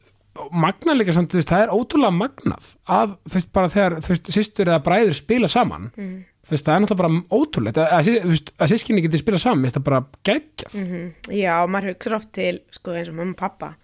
magna 0.53 0.97
líka 0.97 1.15
samt, 1.17 1.33
þú 1.33 1.41
veist, 1.41 1.53
það 1.53 1.65
er 1.65 1.73
ótrúlega 1.77 2.17
magnað 2.19 2.75
að, 2.99 3.17
þú 3.29 3.39
veist, 3.39 3.51
bara 3.57 3.73
þegar, 3.73 3.99
þú 4.03 4.13
veist, 4.15 4.31
sýstur 4.37 4.71
eða 4.71 4.85
bræður 4.85 5.19
spila 5.19 5.51
saman, 5.51 5.91
mm. 5.97 6.15
Þú 6.43 6.55
veist, 6.57 6.67
það 6.67 6.75
er 6.75 6.83
náttúrulega 6.85 7.03
bara 7.03 7.41
ótrúlegt, 7.43 7.79
að, 7.79 7.93
að, 7.99 8.41
að 8.59 8.73
sískinni 8.73 9.05
getur 9.05 9.23
spila 9.23 9.41
saman, 9.43 9.71
það 9.77 9.87
bara 9.87 10.01
geggjað. 10.27 10.75
Mm 10.81 11.39
já, 11.43 11.55
maður 11.71 11.93
hugsa 11.93 12.17
oft 12.19 12.33
til 12.35 12.57
sko 12.75 12.97
eins 12.99 13.13
og 13.13 13.19
mamma 13.19 13.37
og 13.37 13.41
pappa 13.43 13.75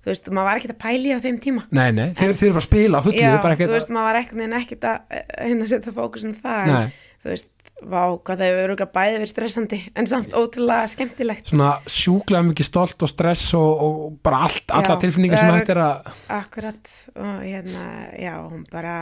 þú 0.00 0.10
veist, 0.10 0.30
maður 0.32 0.48
var 0.48 0.60
ekkert 0.60 0.74
að 0.74 0.80
pæli 0.80 1.12
á 1.12 1.18
þeim 1.20 1.38
tíma 1.44 1.66
Nei, 1.76 1.90
nei, 1.92 2.08
þeir, 2.16 2.32
eru 2.48 2.60
að 2.60 2.66
spila 2.66 3.02
fullu, 3.04 3.20
já, 3.20 3.36
þú 3.40 3.70
veist, 3.74 3.92
maður 3.94 4.08
var 4.08 4.20
ekkert 4.60 4.86
að 4.88 5.16
eh, 5.16 5.24
hérna 5.44 5.68
setja 5.68 5.92
fókusin 5.96 6.36
en, 6.40 6.70
Nei. 6.70 6.92
þú 7.20 7.32
veist, 7.34 7.50
vá, 7.82 8.02
hvað 8.20 8.40
það 8.40 8.46
hefur 8.50 8.62
örugglega 8.66 8.92
bæði 8.94 9.16
verið 9.20 9.30
stressandi, 9.32 9.78
en 9.96 10.06
samt 10.10 10.34
ótrúlega 10.36 10.86
skemmtilegt. 10.92 11.46
Svona 11.52 11.70
sjúklega 11.88 12.44
mikið 12.50 12.68
stolt 12.68 13.02
og 13.06 13.10
stress 13.12 13.46
og, 13.58 13.82
og 13.86 14.18
bara 14.26 14.42
allt, 14.46 14.64
alla 14.76 14.96
tilfinningar 15.00 15.38
sem 15.40 15.48
er- 15.50 15.58
hægt 15.60 15.72
er 15.74 15.80
að 15.84 16.12
Akkurat 16.36 16.94
og 17.16 17.42
hérna, 17.46 17.84
já, 18.20 18.34
hún 18.44 18.64
bara 18.70 18.94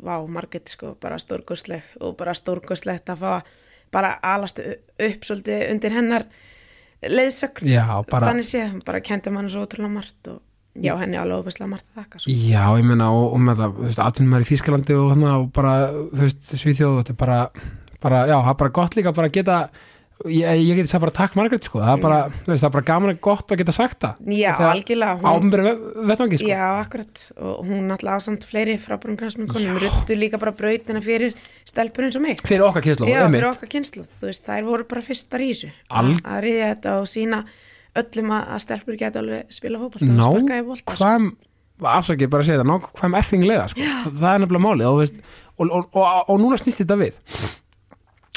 vá, 0.00 0.14
Margrét 0.28 0.68
sko, 0.72 0.94
bara 1.00 1.18
stórkostleg 1.18 1.82
og 2.00 2.16
bara 2.16 2.34
stórkostlegt 2.34 3.08
að 3.12 3.22
fá 3.24 3.42
bara 3.92 4.14
alast 4.22 4.58
u- 4.60 4.76
upp 5.08 5.24
svolítið 5.24 5.70
undir 5.72 5.90
hennar 5.96 6.24
leiðsögn. 7.02 7.68
Já, 7.70 7.86
bara, 8.10 8.32
þannig 8.32 8.48
hún 8.72 8.82
bara 8.84 9.00
kendi 9.00 9.30
mann 9.32 9.48
svo 9.50 9.62
ótrúlega 9.66 9.92
margt 9.92 10.28
og 10.32 10.40
já, 10.78 10.92
henni 10.98 11.16
alveg 11.18 11.44
óbæslega 11.44 11.68
margt 11.70 11.86
að 11.94 12.02
þakka 12.02 12.20
sko. 12.22 12.30
já, 12.30 12.64
ég 12.78 12.84
meina 12.86 13.10
og, 13.14 13.32
og 13.34 13.40
með 13.46 13.60
það, 13.62 13.76
þú 13.78 13.86
veist, 13.86 14.00
atvinnum 14.04 14.32
maður 14.34 14.44
í 14.46 14.48
Þýskalandi 14.50 14.96
og, 14.98 15.22
og 15.28 15.46
bara, 15.56 15.72
þú 15.92 16.20
veist, 16.24 16.50
Svíþjóð 16.60 16.96
þetta 17.00 17.14
er 17.14 17.20
bara, 17.22 17.38
bara, 18.02 18.24
já, 18.30 18.36
það 18.42 18.50
er 18.54 18.58
bara 18.64 18.74
gott 18.80 18.96
líka 18.98 19.12
bara 19.16 19.28
að 19.30 19.36
geta, 19.38 19.56
ég, 20.26 20.46
ég 20.64 20.78
geti 20.80 20.90
sagt 20.90 21.02
bara 21.04 21.14
takk 21.14 21.36
Margrét, 21.38 21.68
sko, 21.68 21.80
það 21.82 21.92
er 21.96 22.02
bara, 22.02 22.18
þú 22.30 22.52
veist, 22.52 22.62
það 22.64 22.68
er 22.68 22.74
bara 22.76 22.86
gaman 22.90 23.12
og 23.14 23.20
gott 23.28 23.54
að 23.54 23.60
geta 23.62 23.74
sagt 23.76 24.00
það. 24.04 24.16
Já, 24.38 24.50
Þegar- 24.58 24.72
algjörlega 24.74 25.14
hún, 25.20 25.28
ámur 25.32 25.62
vettvangi, 26.10 26.40
sko. 26.40 26.48
Já, 26.50 26.64
akkurat. 26.82 27.24
Og 27.38 27.62
hún 27.68 27.86
náttúrulega 27.90 28.18
ásamt 28.22 28.48
fleiri 28.48 28.78
frábærum 28.82 29.16
konum 29.18 29.78
ruttu 29.82 30.18
líka 30.18 30.38
bara 30.38 30.52
brautina 30.52 31.00
fyrir 31.04 31.34
stelpur 31.64 32.04
eins 32.08 32.16
og 32.16 32.22
mig. 32.22 32.42
Fyrir 32.42 32.66
okkar 32.66 32.82
kynslu, 32.82 33.06
Já, 33.10 33.24
fyrir 33.30 33.50
okkar 33.52 33.68
kynslu, 33.68 34.04
þú 34.06 34.30
veist, 34.30 34.44
þær 34.46 34.64
voru 34.66 34.84
bara 34.88 35.02
fyrstar 35.02 35.40
í 35.40 35.50
þessu. 35.54 35.70
Al- 35.90 36.14
að 36.22 36.42
riðja 36.46 36.74
þetta 36.74 36.98
og 37.00 37.06
sína 37.10 37.44
öllum 37.98 38.32
að, 38.36 38.58
stelpur 38.62 38.98
geta 38.98 39.22
alveg 39.22 39.52
spila 39.54 39.78
fótbolta 39.80 40.08
og 40.08 40.26
sparka 40.28 40.58
í 40.60 40.66
bolta 40.66 40.82
sko. 40.84 40.98
nákvæm 40.98 41.28
afsakið 41.88 42.30
bara 42.32 42.42
að 42.44 42.48
segja 42.50 42.60
það, 42.62 42.68
nákvæm 42.72 43.16
effinglega 43.18 43.64
sko. 43.72 43.80
það, 43.80 44.12
það 44.20 44.34
er 44.34 44.42
nefnilega 44.44 44.64
málið 44.66 44.90
og, 44.90 45.22
og, 45.58 45.88
og, 45.94 46.04
og 46.28 46.40
núna 46.42 46.58
snýst 46.60 46.82
þetta 46.84 46.98
við 47.00 47.18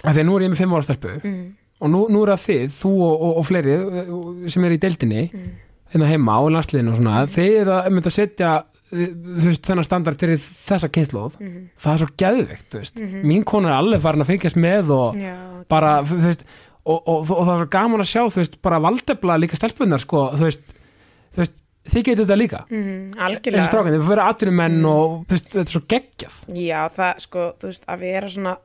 að 0.04 0.18
nú 0.28 0.38
er 0.38 0.45
ég 0.47 0.54
með 0.54 0.62
fimm 0.64 0.76
ára 0.78 0.88
stelpu 0.88 1.14
mm, 1.20 1.43
og 1.82 1.93
nú, 1.93 2.02
nú 2.14 2.24
er 2.26 2.34
það 2.34 2.43
þið, 2.47 2.74
þú 2.80 2.91
og, 2.97 3.14
og, 3.28 3.38
og 3.41 3.47
fleiri 3.47 3.78
uh, 3.78 4.49
sem 4.54 4.68
er 4.68 4.76
í 4.76 4.82
deildinni 4.82 5.24
mm, 5.30 5.47
hérna 5.93 6.12
heima 6.12 6.38
á 6.38 6.41
landsliðinu 6.58 6.93
og 6.93 6.99
svona 7.02 7.24
þeir 7.30 7.56
eru 7.64 7.78
að 7.78 7.89
mynda 7.95 8.12
að 8.12 8.18
setja 8.18 8.52
þú 8.91 9.45
veist, 9.47 9.64
þennan 9.68 9.88
standard 9.88 10.20
fyrir 10.20 10.41
þessa 10.41 10.89
kynnslóð 10.91 11.38
mm, 11.39 11.62
það 11.80 11.93
er 11.93 12.02
svo 12.02 12.10
veist. 12.76 12.99
Mhm. 12.99 13.24
mín 13.24 13.45
kona 13.47 13.72
er 13.72 13.78
alveg 13.80 14.04
farin 14.04 14.26
að 14.26 14.34
fylgjast 14.34 14.60
með 14.60 14.91
og 14.97 15.16
já, 15.16 15.36
bara, 15.72 15.93
þú 16.04 16.20
veist 16.26 16.43
og, 16.82 16.99
og, 17.06 17.26
það 17.45 17.54
er 17.54 17.62
svo 17.62 17.72
gaman 17.78 18.04
að 18.04 18.10
sjá, 18.10 18.22
þú 18.26 18.41
veist, 18.41 18.62
bara 18.66 18.82
valdefla 18.84 19.38
líka 19.39 19.60
stelpunar, 19.60 20.02
sko, 20.02 20.24
þú 20.36 20.47
veist 20.47 20.74
þú 21.32 21.43
veist, 21.43 21.54
þið 21.91 22.04
getið 22.08 22.24
þetta 22.26 22.38
líka. 22.38 22.60
Mm, 22.70 22.97
þessi 23.14 23.24
algjörlega. 23.28 23.68
strákan, 23.70 23.95
þið 23.95 24.10
fyrir 24.10 24.24
atvinnumenn 24.26 24.80
Mm. 24.82 24.89
og 24.91 25.14
þú 25.26 25.36
veist, 25.36 25.47
þetta 25.52 25.62
er 25.62 25.76
svo 25.76 25.84
geggjað. 25.93 26.36
Já, 26.62 26.82
það, 26.97 27.14
sko, 27.26 27.45
þú 27.62 27.70
veist, 27.72 27.86
að 27.88 28.04
vera 28.06 28.28
svona 28.36 28.58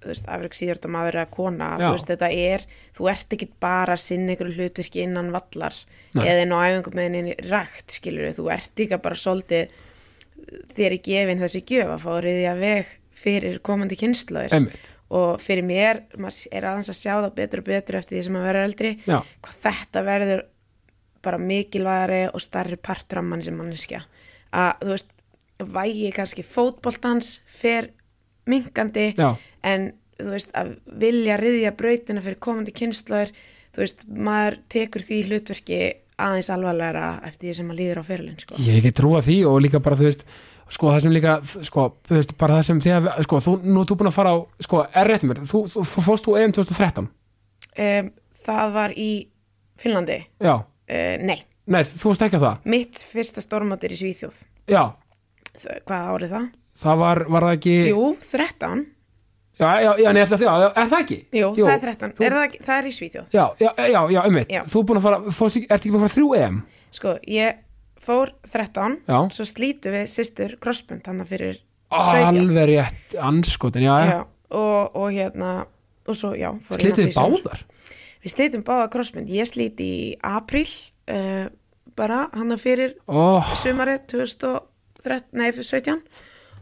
þú 0.00 0.12
veist, 0.12 0.28
afreg 0.32 0.56
síður 0.56 0.78
þetta 0.78 0.92
maður 0.94 1.18
eða 1.20 1.30
kona 1.34 1.70
þú 1.80 1.90
veist, 1.94 2.10
þetta 2.10 2.30
er, 2.32 2.66
þú 2.96 3.08
ert 3.12 3.36
ekki 3.36 3.50
bara 3.62 3.96
að 3.96 4.04
sinna 4.04 4.34
ykkur 4.34 4.52
hlutverki 4.56 5.04
innan 5.04 5.32
vallar 5.34 5.76
Nei. 6.16 6.24
eða 6.24 6.44
inn 6.44 6.54
á 6.56 6.58
æfingum 6.64 6.96
með 6.96 7.08
henni 7.08 7.36
rækt, 7.50 7.96
skilur 7.98 8.32
þú 8.38 8.46
ert 8.54 8.82
líka 8.82 9.00
bara 9.02 9.20
svolítið 9.20 9.76
þér 10.76 10.96
er 10.96 11.02
gefin 11.04 11.42
þessi 11.44 11.64
gjöf 11.68 11.92
að 11.94 12.06
fá 12.06 12.10
að 12.16 12.62
veg 12.64 12.96
fyrir 13.20 13.60
komandi 13.60 13.98
einmitt, 14.00 14.94
og 15.10 15.42
fyrir 15.42 15.66
mér, 15.66 16.04
maður 16.16 16.54
er 16.56 16.66
aðeins 16.70 16.88
að 16.92 17.00
sjá 17.02 17.12
það 17.18 17.34
betur 17.36 17.60
og 17.60 17.68
betur 17.68 17.98
eftir 17.98 18.16
því 18.16 18.24
sem 18.24 18.38
að 18.40 18.46
vera 18.48 18.64
eldri 18.64 18.92
já, 19.04 19.18
hvað 19.42 19.58
þetta 19.66 20.02
verður 20.06 20.44
bara 21.20 21.38
mikilvægari 21.38 22.20
og 22.32 22.40
starri 22.40 22.78
partur 22.80 23.20
af 23.20 23.26
manni 23.28 23.44
sem 23.44 23.56
manneskja. 23.56 24.04
Að 24.56 24.84
þú 24.84 24.92
veist, 24.94 25.10
vægi 25.60 26.12
kannski 26.16 26.44
fótboltans 26.46 27.32
fer 27.44 27.90
minkandi 28.50 29.08
já, 29.16 29.30
en 29.66 29.90
þú 30.20 30.34
veist 30.34 30.54
að 30.58 30.74
vilja 31.00 31.38
riðja 31.40 31.72
brautina 31.78 32.22
fyrir 32.24 32.40
komandi 32.42 32.74
kynnslóður 32.76 33.32
þú 33.74 33.84
veist, 33.84 34.06
maður 34.10 34.60
tekur 34.72 35.04
því 35.06 35.20
hlutverki 35.28 35.80
aðeins 36.20 36.50
alvarlegra 36.52 37.10
eftir 37.26 37.48
því 37.48 37.56
sem 37.56 37.68
maður 37.68 37.80
líður 37.80 38.00
á 38.00 38.04
fyrirlin 38.08 38.40
sko. 38.42 38.60
ég 38.60 38.80
ekki 38.80 38.94
trúa 38.96 39.20
því 39.24 39.36
og 39.48 39.60
líka 39.64 39.80
bara, 39.84 39.98
þú 39.98 40.08
veist, 40.08 40.24
sko, 40.70 40.90
það 40.90 41.04
sem 41.04 41.14
líka 41.16 41.36
sko, 41.66 41.86
þú 42.08 42.18
veist, 42.18 42.34
bara 42.40 42.58
það 42.58 42.66
sem 42.68 42.82
að 42.98 43.10
sko, 43.26 43.42
þú, 43.46 43.56
nú 43.64 43.82
ert 43.82 43.92
þú 43.92 43.98
búin 44.00 44.10
að 44.10 44.16
fara 44.18 44.34
á, 44.34 44.38
sko, 44.66 44.82
er 45.02 45.10
rétt 45.10 45.26
mér 45.28 45.42
þú, 45.48 45.62
þú, 45.72 45.84
þú 45.92 46.04
fórst 46.08 46.28
þú 46.28 46.36
EM 46.40 46.56
2013 46.58 47.08
um, 47.08 48.10
það 48.44 48.74
var 48.76 48.96
í 48.96 49.10
Finnlandi. 49.80 50.18
Já, 50.44 50.54
uh, 50.60 51.14
nei, 51.24 51.38
nei, 51.64 51.82
þú 51.88 52.12
veist 52.12 52.24
ekki 52.26 52.40
á 52.40 52.44
það? 52.44 52.66
Mitt 52.74 53.00
fyrsta 53.08 53.44
stórmátir 53.44 53.94
í 53.94 54.00
Svíþjóð. 54.00 54.42
Já, 54.68 54.82
hvað 55.88 56.10
árið 56.14 56.34
það? 56.36 56.50
Það 56.80 57.02
var, 57.04 57.22
var 57.28 57.46
það 57.48 57.56
ekki 57.58 57.76
Jú, 57.90 58.08
13 58.24 58.84
já, 59.60 59.70
já, 59.84 59.90
já, 60.00 60.12
nei, 60.16 60.22
það, 60.24 60.44
já, 60.46 60.52
er 60.70 60.90
það 60.92 61.00
ekki? 61.04 61.18
Jú, 61.36 61.48
Jú, 61.58 61.64
það 61.66 61.72
er 61.74 61.82
13, 61.86 62.12
þú- 62.16 62.26
er 62.26 62.36
það, 62.36 62.44
ekki- 62.48 62.62
það 62.66 62.76
er 62.76 62.86
í 62.88 62.92
Svíþjóð. 62.96 63.26
Já, 63.36 63.44
já, 63.60 63.70
já, 63.76 64.00
já, 64.10 64.20
einmitt. 64.24 64.52
Já. 64.54 64.62
þú 64.64 64.80
er 64.80 64.86
búin 64.88 65.00
að 65.00 65.06
fara, 65.08 65.18
fórst 65.36 65.58
ert 65.60 65.74
ekki 65.76 65.90
búin 65.92 66.00
að 66.00 66.06
fara 66.06 66.14
þrjú 66.16 66.30
EM? 66.40 66.62
Sko, 66.90 67.16
ég 67.28 67.58
fór 68.00 68.32
13 68.48 68.96
já, 69.04 69.18
svo 69.36 69.44
slítu 69.44 69.92
við 69.92 70.06
sýstur 70.08 70.56
crossbund 70.60 71.06
hann 71.06 71.20
fyrir 71.28 71.60
17 71.90 72.40
alveg 72.40 72.70
rétt 72.70 73.18
anskotin, 73.20 73.84
já, 73.84 73.96
já, 74.08 74.20
og, 74.56 74.96
og 74.96 75.12
hérna 75.12 75.66
og 76.08 76.16
svo, 76.16 76.32
já, 76.34 76.48
í 76.56 77.12
sumar. 77.12 77.36
báðar? 77.44 77.64
Við 78.24 78.34
slítum 78.34 78.64
báða 78.64 78.88
crossbund, 78.92 79.28
ég 79.28 79.48
slíti 79.48 79.84
í 79.84 80.16
apríl 80.24 80.68
uh, 81.10 81.46
bara 81.96 82.28
hann 82.32 82.56
fyrir 82.60 82.96
oh, 83.06 83.44
sumarið 83.60 84.06
2013, 84.16 85.28
nei, 85.36 85.50
fyrir 85.52 85.68
17 85.68 86.02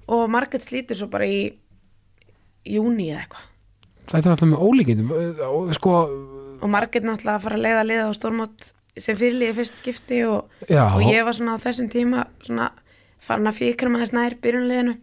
og 0.08 0.24
Margrét 0.32 0.64
slítur 0.64 0.98
svo 0.98 1.10
bara 1.12 1.28
í 1.28 1.44
júni 2.68 3.10
eða 3.12 3.22
eitthvað. 3.24 3.46
Þetta 4.08 4.24
er 4.24 4.34
alltaf 4.34 4.50
með 4.50 4.64
ólíkindum. 4.64 5.14
Og 5.48 5.72
sko, 5.76 5.94
og 6.58 6.68
Margrét 6.72 7.06
náttúrulega 7.06 7.36
að 7.36 7.46
fara 7.46 7.58
að 7.58 7.64
leiða 7.66 7.86
liða 7.86 8.08
á 8.08 8.12
stórmót 8.16 8.70
sem 8.98 9.18
fyrirliði 9.18 9.56
fyrst 9.60 9.80
skipti 9.82 10.22
og, 10.26 10.60
já, 10.66 10.84
og 10.88 11.04
ég 11.06 11.26
var 11.26 11.36
svona 11.36 11.54
á 11.54 11.62
þessum 11.62 11.90
tíma 11.92 12.24
svona 12.42 12.70
farin 13.22 13.50
að 13.50 13.58
fíkra 13.60 13.90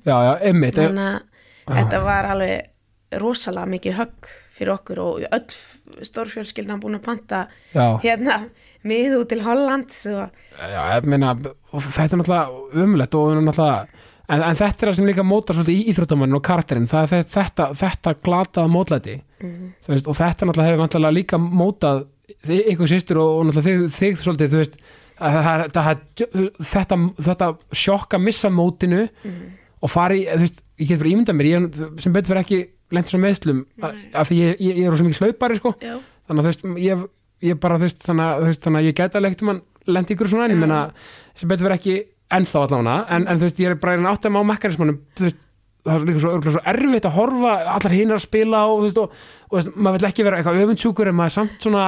já, 0.06 0.16
já, 0.26 0.34
einmitt. 0.42 0.78
Eh, 0.78 0.88
þannig 0.88 1.22
að 1.66 1.78
þetta 1.80 2.02
var 2.06 2.30
alveg 2.34 3.20
rosalega 3.22 3.72
mikið 3.72 3.98
högg 4.00 4.30
fyrir 4.56 4.74
okkur 4.76 5.02
og 5.04 5.26
öll 5.30 6.06
stórfjölskyldan 6.06 6.82
búin 6.82 6.98
að 6.98 7.06
panta 7.06 7.42
já, 7.74 8.00
hérna 8.04 8.50
mið 8.86 9.18
út 9.20 9.30
til 9.32 9.42
Holland 9.46 9.96
og, 10.12 10.36
já, 10.60 10.82
ég 10.96 11.08
meina 11.10 11.36
þetta 11.36 12.06
er 12.06 12.20
náttúrulega 12.20 12.84
umlegt 12.86 13.18
og 13.20 13.38
náttúrulega 13.40 14.05
En, 14.26 14.42
en 14.42 14.58
þetta 14.58 14.86
er 14.86 14.90
það 14.90 14.98
sem 15.00 15.10
líka 15.10 15.26
mótar 15.28 15.58
svolítið 15.58 15.78
í 15.78 15.92
íþróttamannin 15.92 16.40
og 16.40 16.44
karakterinn, 16.46 16.90
það 16.90 17.14
er 17.20 17.26
þetta, 17.30 17.70
þetta 17.78 18.14
glataða 18.26 18.72
mótlæti. 18.74 19.16
Mm, 19.44 19.74
veist, 19.86 20.08
og 20.10 20.18
þetta 20.18 20.48
náttúrulega 20.48 20.72
hefur 20.72 20.82
vantilega 20.82 21.18
líka 21.20 21.40
mótað 21.42 22.06
þig, 22.46 22.62
ykkur 22.74 22.92
sýstur 22.92 23.22
og, 23.22 23.34
og 23.40 23.50
náttúrulega 23.50 23.68
þig, 23.68 23.98
þig 24.00 24.22
svolítið, 24.24 24.54
þú 24.54 24.62
veist 24.64 24.80
að 25.16 25.38
það, 25.46 25.66
það, 25.76 26.48
þetta, 26.72 26.98
þetta 27.28 27.50
sjokka 27.84 28.20
missa 28.20 28.52
mótinu 28.52 29.04
mm, 29.06 29.44
og 29.86 29.92
fari, 29.92 30.26
þú 30.28 30.42
veist, 30.44 30.64
ég 30.82 30.90
get 30.90 31.04
bara 31.04 31.12
ímyndað 31.12 31.38
mér 31.40 31.52
ég, 31.52 31.68
sem 32.04 32.16
betur 32.16 32.34
fyrir 32.34 32.42
ekki 32.42 32.60
lengt 32.96 33.12
svo 33.12 33.20
meðslum 33.22 33.62
að 33.82 34.28
því 34.30 34.40
ég, 34.42 34.58
ég, 34.60 34.82
ég 34.82 34.90
er 34.90 34.98
svo 34.98 35.08
mikið 35.08 35.24
hlaupari 35.24 35.60
sko, 35.60 35.72
þannig 35.80 36.42
að 36.42 36.42
þú 36.42 36.50
veist 36.50 36.68
ég, 37.46 37.62
bara, 37.62 37.80
þú 37.80 37.88
veist, 37.88 38.04
þannig 38.04 38.82
að, 38.82 38.90
ég 38.90 38.98
gæti 38.98 39.20
alveg 39.20 39.36
ekkert 39.36 39.46
um 39.46 39.54
að 39.54 39.96
lendi 39.96 40.16
ykkur 40.16 40.32
svona 40.32 40.50
en 40.50 40.56
ég 40.56 40.62
menna, 40.62 40.82
sem 41.38 41.50
betur 41.50 41.68
fyrir 41.68 41.78
ekki 41.78 41.96
ennþá 42.32 42.62
allavega, 42.66 43.06
en, 43.16 43.28
en 43.28 43.38
þú 43.38 43.46
veist, 43.50 43.60
ég 43.62 43.70
er 43.70 43.76
bara 43.82 43.94
einn 43.98 44.06
áttum 44.10 44.38
á 44.38 44.42
mekanismannum, 44.50 45.00
þú 45.18 45.28
veist 45.28 45.42
það 45.86 45.96
er 46.02 46.06
líka 46.10 46.20
svo, 46.24 46.30
svo 46.42 46.62
erfitt 46.66 47.06
að 47.06 47.14
horfa 47.20 47.52
allar 47.76 47.94
hinar 47.94 48.18
að 48.18 48.24
spila 48.26 48.64
og 48.72 48.80
þú 48.80 48.86
veist, 48.88 48.98
og, 48.98 49.12
og 49.52 49.58
veist, 49.60 49.76
maður 49.78 50.00
vill 50.00 50.08
ekki 50.10 50.24
vera 50.26 50.40
eitthvað 50.42 50.62
öfundsjúkur 50.66 51.12
en 51.12 51.16
maður 51.20 51.30
er 51.30 51.36
samt 51.36 51.60
svona 51.62 51.84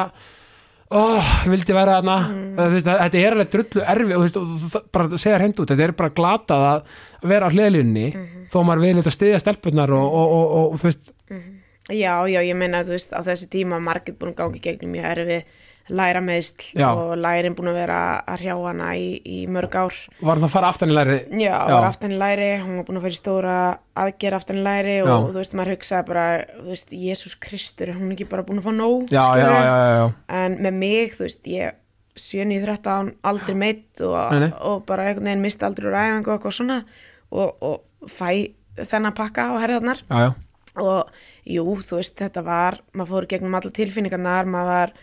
oh, 0.93 1.31
ég 1.43 1.49
vildi 1.51 1.73
vera 1.75 1.95
þarna 1.97 2.17
Mm. 2.27 2.59
að- 2.61 2.77
þetta 2.85 3.17
er 3.19 3.33
alveg 3.35 3.49
drullu 3.51 3.81
erfi 3.83 4.13
og, 4.13 4.21
þú 4.21 4.27
veist, 4.27 4.37
og 4.37 4.85
bara 4.93 5.07
að 5.09 5.17
segja 5.19 5.39
hreint 5.41 5.59
út, 5.59 5.67
þetta 5.73 5.83
er 5.87 5.91
bara 5.97 6.13
glatað 6.21 6.65
að 6.69 6.83
vera 7.33 7.49
á 7.49 7.53
hliðlínni 7.53 8.05
Mhm. 8.13 8.45
þó 8.53 8.57
maður 8.63 8.81
vil 8.85 8.95
þetta 9.01 9.15
stiðja 9.17 9.39
stelpunnar 9.41 9.91
og, 9.91 10.05
og, 10.13 10.31
og, 10.37 10.71
og 10.73 10.77
þú 10.79 10.83
veist, 10.91 11.13
Já, 11.87 12.19
já, 12.27 12.41
ég 12.43 12.55
meina, 12.59 12.83
þú 12.83 12.91
veist, 12.97 13.13
á 13.15 13.23
þessu 13.23 13.47
tíma 13.47 13.77
margir 13.79 14.13
búin 14.19 14.33
að 14.35 14.41
gangi 14.41 14.59
gegnum 14.59 14.91
mjög 14.91 15.05
erfið 15.07 15.43
læra 15.89 16.19
meðsl 16.23 16.73
Já. 16.77 16.87
og 16.91 17.13
lærin 17.17 17.55
búin 17.55 17.69
að 17.71 17.77
vera 17.79 17.99
að 18.27 18.41
hrjá 18.41 18.55
hana 18.65 18.89
í, 18.99 19.07
í 19.23 19.37
mörg 19.47 19.75
ár. 19.79 19.95
Var 20.19 20.41
það 20.41 20.47
að 20.49 20.53
fara 20.57 20.69
aftan 20.73 20.91
í 20.91 20.97
læri? 20.97 21.17
Já, 21.39 21.53
Já. 21.53 21.73
var 21.77 21.87
aftan 21.87 22.11
í 22.15 22.19
læri, 22.21 22.49
hún 22.65 22.75
var 22.81 22.87
búin 22.89 22.99
að 22.99 23.05
fara 23.07 23.15
í 23.15 23.19
stóra 23.21 23.57
aðgerð 24.03 24.39
aftan 24.41 24.59
í 24.61 24.65
læri 24.67 24.95
og 25.05 25.09
Já. 25.09 25.17
þú 25.31 25.39
veist, 25.41 25.57
maður 25.59 25.73
hugsaði 25.77 26.07
bara, 26.11 26.25
þú 26.59 26.67
veist, 26.73 26.95
Jésús 27.07 27.35
Kristur, 27.39 27.89
er 27.93 27.99
hún 27.99 28.11
ekki 28.17 28.27
bara 28.29 28.43
búin 28.47 28.59
að 28.61 28.67
fá 28.67 28.73
nóg, 28.75 29.07
Já, 29.11 29.19
já, 29.21 29.27
skilurðu? 29.31 29.59
já, 29.63 29.75
já, 29.77 29.91
já. 30.01 30.07
En 30.43 30.57
með 30.67 30.79
mig, 30.83 31.15
þú 31.17 31.27
veist, 31.27 31.51
ég 31.55 31.83
7-13 32.17 33.11
aldrei 33.29 33.55
meitt 33.57 34.01
og, 34.01 34.17
og 34.65 34.83
bara 34.89 35.07
einhvern 35.09 35.27
veginn 35.29 35.43
misti 35.43 35.65
aldrei 35.67 35.87
úr 35.91 35.97
æfingu 35.99 36.31
og 36.31 36.37
eitthvað 36.39 36.55
svona 36.57 36.77
og, 37.29 37.51
og 37.61 38.09
fæ 38.09 38.29
þennan 38.77 39.15
pakka 39.17 39.45
á 39.49 39.61
herðarnar 39.61 40.01
Já, 40.09 40.17
já. 40.25 40.31
og 40.81 41.11
jú, 41.45 41.63
þú 41.85 41.99
veist, 41.99 42.15
þetta 42.19 42.43
var 42.45 42.79
maður 42.97 43.11
fór 43.13 43.27
gegnum 43.35 43.57
alla 43.59 43.73
tilfinningarnar 43.73 44.49
maður 44.49 44.71
var 44.73 44.95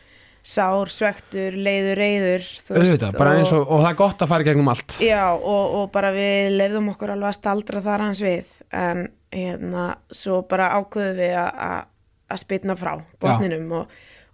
sár, 0.45 0.91
svektur, 0.93 1.55
leiður, 1.57 1.97
reyður 1.97 2.43
Auðvitað, 2.77 3.15
bara 3.17 3.35
eins 3.39 3.53
og, 3.57 3.63
og 3.65 3.81
það 3.81 3.91
er 3.91 3.99
gott 4.03 4.25
að 4.27 4.29
fara 4.35 4.45
gegnum 4.45 4.69
allt. 4.69 4.97
já, 5.01 5.23
og, 5.33 5.75
og 5.79 5.87
bara 5.95 6.11
við 6.13 6.51
leiðum 6.59 6.91
okkur 6.93 7.15
alveg 7.15 7.31
að 7.31 7.39
staldra 7.39 7.81
þar 7.87 8.05
hans 8.05 8.21
við 8.25 8.51
en 8.77 9.07
hérna, 9.33 9.85
svo 10.13 10.43
bara 10.51 10.71
ákveðum 10.79 11.17
við 11.23 11.37
að- 11.41 11.91
spytna 12.35 12.75
frá 12.75 12.97
botninum 13.23 13.69
og, 13.79 13.91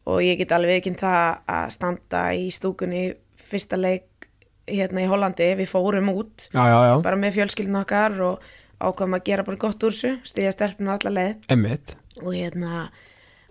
og 0.09 0.21
ég 0.25 0.39
get 0.41 0.53
alveg 0.57 0.79
ekki 0.81 0.95
það 0.97 1.41
að 1.53 1.67
standa 1.75 2.21
í 2.39 2.47
stúkunni 2.55 3.03
fyrsta 3.37 3.77
leik 3.77 4.29
hérna 4.71 5.03
í 5.05 5.09
Hollandi, 5.11 5.49
við 5.59 5.69
fórum 5.69 6.09
út 6.15 6.47
Já, 6.55 6.63
já, 6.71 6.79
já. 6.89 6.95
bara 7.05 7.19
með 7.21 7.35
fjölskyldin 7.37 7.77
okkar 7.83 8.17
og 8.25 8.47
ákveðum 8.81 9.19
að 9.19 9.25
gera 9.27 9.45
bara 9.45 9.61
gott 9.61 9.85
úr 9.85 9.93
þessu, 9.93 10.15
stíða 10.25 10.53
stelpuna 10.55 10.95
alla 10.97 11.13
leið 11.19 11.51
Emmitt. 11.53 11.95
og 12.23 12.33
hérna 12.33 12.87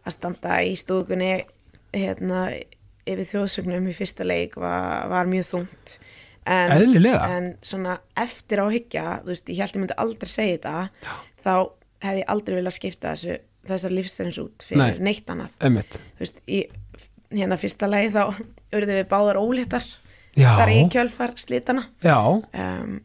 að 0.08 0.16
standa 0.16 0.58
í 0.66 0.74
stúkunni 0.80 1.32
hérna 1.96 2.46
yfir 3.10 3.26
þjóðsögnum 3.32 3.90
í 3.90 3.96
fyrsta 3.98 4.28
leik 4.28 4.56
var, 4.60 5.08
var 5.10 5.30
mjög 5.30 5.48
þungt 5.54 5.96
en, 6.50 7.06
en 7.18 7.52
svona 7.66 7.98
eftir 8.18 8.62
á 8.62 8.66
hyggja 8.70 9.06
þú 9.24 9.34
veist, 9.34 9.50
ég 9.50 9.62
held 9.64 9.76
ég 9.76 9.84
myndi 9.84 9.98
aldrei 10.02 10.32
segja 10.32 10.58
þetta 10.58 11.14
þá 11.44 11.54
hefði 12.06 12.22
ég 12.22 12.32
aldrei 12.34 12.58
viljað 12.60 12.78
skipta 12.78 13.14
þessu 13.14 13.38
þessar 13.70 13.94
lífsreins 13.94 14.40
út 14.42 14.66
fyrir 14.66 14.82
Nei. 14.82 15.02
neitt 15.10 15.30
annað 15.30 15.66
Emmitt. 15.68 16.00
þú 16.18 16.24
veist, 16.24 16.40
í 16.48 16.62
hérna 17.36 17.60
fyrsta 17.60 17.90
leið 17.90 18.16
þá 18.16 18.24
urðum 18.80 18.96
við 18.96 19.10
báðar 19.12 19.42
óléttar 19.42 19.86
Já. 20.38 20.54
bara 20.56 20.74
í 20.74 20.86
kjölfar 20.94 21.36
slítana 21.42 21.86
Já. 22.06 22.18
um, 22.24 23.00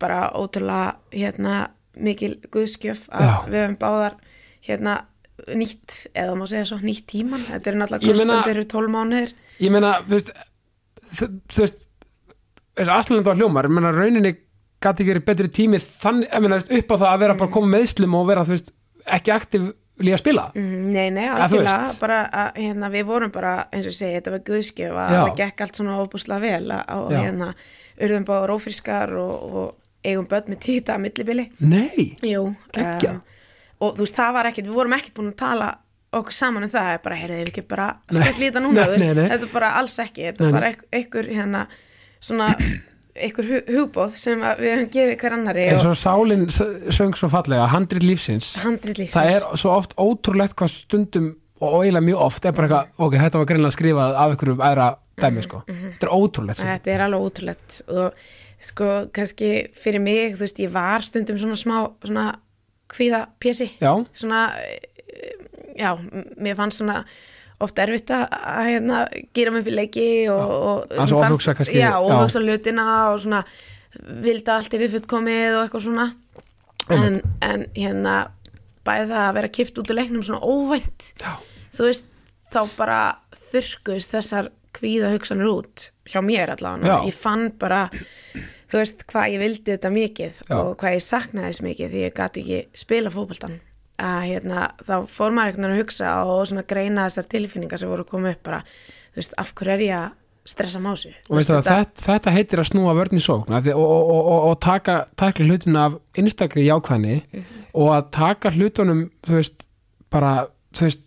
bara 0.00 0.26
ótrúlega 0.34 0.96
hérna 1.14 1.56
mikil 1.94 2.34
guðskjöf 2.52 3.06
að 3.14 3.28
Já. 3.28 3.34
við 3.48 3.60
höfum 3.62 3.78
báðar 3.80 4.16
hérna 4.64 4.96
nýtt, 5.52 6.06
eða 6.14 6.34
má 6.38 6.46
segja 6.50 6.64
svo, 6.70 6.78
nýtt 6.82 7.06
tíman 7.10 7.42
þetta 7.48 7.70
eru 7.72 7.78
náttúrulega 7.82 8.16
meina- 8.18 8.40
krossböndir 8.42 8.56
eru 8.56 8.64
12 8.64 8.92
mánuðir 8.94 9.34
Ég 9.60 9.70
meina, 9.70 9.90
þú 10.02 10.16
veist, 10.16 10.30
þú 11.14 11.60
veist, 11.62 11.84
þessi 12.76 12.94
Asland 12.96 13.24
var 13.26 13.36
hljómar, 13.38 13.68
ég 13.68 13.74
meina, 13.76 13.92
rauninni 13.94 14.32
gæti 14.84 15.04
ekki 15.04 15.12
verið 15.14 15.24
betri 15.28 15.48
tími 15.48 15.78
þannig, 15.80 16.28
ég 16.32 16.42
meina, 16.44 16.58
upp 16.58 16.90
á 16.92 16.96
það 16.96 17.08
að 17.12 17.22
vera 17.24 17.34
bara 17.38 17.48
að 17.50 17.54
koma 17.58 17.72
meðslum 17.78 18.16
og 18.18 18.26
vera, 18.28 18.44
þú 18.44 18.54
veist, 18.56 18.72
ekki 19.06 19.32
aktiv 19.34 19.68
líka 20.02 20.16
að 20.16 20.22
spila. 20.24 20.44
Mm, 20.58 20.90
Nei, 20.90 21.10
nei, 21.14 21.28
veist. 21.52 22.00
bara 22.00 22.18
að 22.34 22.56
hérna, 22.58 22.88
við 22.90 23.04
vorum 23.06 23.30
bara, 23.30 23.52
eins 23.72 23.86
og 23.86 23.94
segi, 23.94 24.16
þetta 24.18 24.32
var 24.34 24.42
guðskjöf 24.48 24.96
að 25.04 25.14
það 25.14 25.36
gekk 25.38 25.60
allt 25.60 25.78
svona 25.78 25.98
óbúslega 26.02 26.40
vel 26.40 26.68
að- 26.74 26.90
og 26.96 27.12
hérna, 27.14 27.54
urðum 28.02 28.24
báðar 28.26 28.54
ófrískar 28.56 29.12
og, 29.14 29.54
og 29.54 29.74
eigum 30.04 30.26
börn 30.26 30.50
með 30.50 30.58
títa 30.66 30.96
að 30.96 31.04
millibili 31.06 31.44
Nei. 31.60 32.16
Jú, 32.26 32.56
Geggjað. 32.74 33.20
Og 33.80 33.96
þú 33.98 34.06
veist, 34.06 34.16
það 34.18 34.32
var 34.38 34.50
ekkit, 34.50 34.68
við 34.70 34.78
vorum 34.78 34.96
ekkit 34.98 35.16
búin 35.18 35.32
að 35.32 35.38
tala 35.42 35.68
okkur 36.14 36.36
saman 36.36 36.66
um 36.66 36.70
það, 36.70 36.90
bara, 37.04 37.18
heyrðu, 37.18 37.38
við 37.40 37.50
ekki 37.50 37.64
bara 37.68 37.86
í 38.14 38.32
þetta 38.38 38.62
núna, 38.62 38.86
þú 38.86 38.96
veist, 38.96 39.06
þetta 39.18 39.38
er 39.40 39.52
bara 39.54 39.70
alls 39.80 39.96
ekki, 40.04 40.26
þetta 40.28 40.48
er 40.48 40.58
bara 40.58 40.72
einhver, 40.94 41.30
hérna, 41.34 41.62
svona, 42.22 42.50
einhver 43.14 43.48
hu 43.50 43.62
hugbóð 43.70 44.18
sem 44.20 44.44
við 44.60 44.74
höfum 44.74 44.90
gefið 44.94 45.16
hver 45.22 45.36
annari 45.38 45.64
eins 45.70 45.86
og 45.86 45.94
og 45.94 45.98
Sálin 45.98 46.46
söng 46.54 47.16
svo 47.18 47.30
fallega, 47.32 47.66
handrit 47.72 48.06
lífsins, 48.06 48.54
handrit 48.62 49.00
lífsins. 49.00 49.16
það 49.16 49.32
er 49.34 49.48
svo 49.58 49.74
oft 49.74 49.96
ótrúlegt 49.98 50.54
hvað 50.58 50.72
stundum 50.74 51.32
og 51.64 51.80
eiginlega 51.82 52.06
mjög 52.10 52.22
oft 52.28 52.46
er 52.46 52.54
bara 52.54 52.68
eitthvað, 52.68 52.94
ok, 53.06 53.18
þetta 53.24 53.40
var 53.40 53.50
greinlega 53.50 53.74
skrifað 53.76 54.16
af 54.18 54.32
einhverjum 54.34 54.64
æðra 54.68 54.88
dæmi, 55.22 55.44
sko. 55.46 55.60
Þetta 55.68 56.08
er 56.08 56.14
ótrúlegt. 56.14 56.58
Sko. 56.58 56.66
Þetta 56.66 56.90
er 56.94 57.04
alveg 57.04 57.26
ótrúlegt 57.28 57.76
og 57.94 58.24
sko, 58.64 58.88
kannski 59.14 59.50
fyrir 59.78 60.02
mig, 60.02 60.34
þú 60.34 60.44
veist, 60.44 60.60
ég 60.64 60.72
var 60.74 61.06
stundum 61.06 61.38
svona 61.40 61.58
smá, 61.58 61.76
svona 62.04 62.26
kvíða 62.90 63.26
Já, 63.82 63.92
svona 64.16 64.42
eh, 64.60 65.46
já, 65.78 65.94
mér 66.36 66.58
fannst 66.58 66.82
svona 66.82 67.04
oft 67.62 67.78
erfitt 67.78 68.10
að 68.12 68.26
hérna, 68.66 69.04
gera 69.36 69.52
mig 69.54 69.64
fyrir 69.64 69.78
leiki 69.78 70.08
og, 70.32 70.42
mér 70.90 71.80
já, 71.80 71.92
já. 71.94 72.16
og 73.14 73.22
svona 73.24 73.44
vildi 74.24 74.50
allt 74.52 74.74
er 74.74 74.90
fullkomið 74.96 75.50
og 75.54 75.60
eitthvað 75.62 75.84
svona. 75.86 76.08
En, 76.92 77.20
en 77.46 77.62
hérna 77.72 78.16
bæði 78.84 79.06
það 79.12 79.22
að 79.22 79.36
vera 79.38 79.52
kift 79.58 79.78
út 79.80 79.90
í 79.92 79.96
leiknum 79.96 80.24
svona 80.26 80.44
óvænt 80.44 81.06
já, 81.22 81.30
þú 81.76 81.86
veist, 81.88 82.10
þá 82.52 82.60
bara 82.76 82.98
þurrkuðist 83.50 84.12
þessar 84.12 84.50
kvíða 84.74 85.12
hugsanir 85.14 85.48
út 85.48 85.88
hjá 86.10 86.20
mér 86.24 86.52
allavega, 86.52 87.00
ég 87.08 87.16
fann 87.16 87.48
bara 87.60 87.86
þú 88.74 88.80
veist 88.82 89.04
hvað 89.10 89.30
ég 89.30 89.42
vildi 89.44 89.70
þetta 89.76 89.92
mikið 89.94 90.42
Já. 90.48 90.56
og 90.58 90.72
hvað 90.80 90.96
ég 90.96 91.04
saknaði 91.04 91.52
þess 91.52 91.64
mikið 91.68 91.94
því 91.94 92.02
ég 92.02 92.16
gati 92.18 92.42
ekki 92.42 92.82
spila 92.82 93.12
fótboltan 93.14 93.60
að 94.02 94.26
hérna, 94.26 94.66
þá 94.82 94.94
fór 95.06 95.34
maður 95.36 95.54
veginn 95.54 95.68
að 95.68 95.78
hugsa 95.78 96.12
og 96.26 96.40
svona 96.50 96.66
greina 96.66 97.06
þessar 97.06 97.28
tilfinningar 97.30 97.78
sem 97.78 97.92
voru 97.92 98.06
koma 98.08 98.32
upp 98.34 98.42
bara, 98.42 98.58
þú 99.14 99.20
veist, 99.20 99.36
af 99.38 99.52
hverju 99.54 99.74
er 99.76 99.84
ég 99.84 99.96
að 100.00 100.08
stressa 100.50 100.80
másu 100.82 101.12
það, 101.30 101.60
þetta, 101.64 101.76
þetta 102.04 102.32
heitir 102.34 102.60
að 102.60 102.68
snúa 102.72 102.96
vörn 102.98 103.16
í 103.16 103.22
sókn 103.22 103.54
af 103.54 103.62
því- 103.64 103.76
og, 103.78 103.84
og, 103.86 104.18
og, 104.18 104.48
og, 104.50 104.56
taka, 104.60 104.96
taka 105.16 105.46
hlutina 105.46 105.86
af 105.88 105.94
einstakri 106.18 106.66
jákvæðni 106.66 107.20
og 107.72 107.94
að 107.94 108.10
taka 108.18 108.52
hlutunum 108.52 109.06
þú 109.24 109.38
veist, 109.38 109.64
bara 110.12 110.34
þú 110.74 110.88
veist 110.88 111.06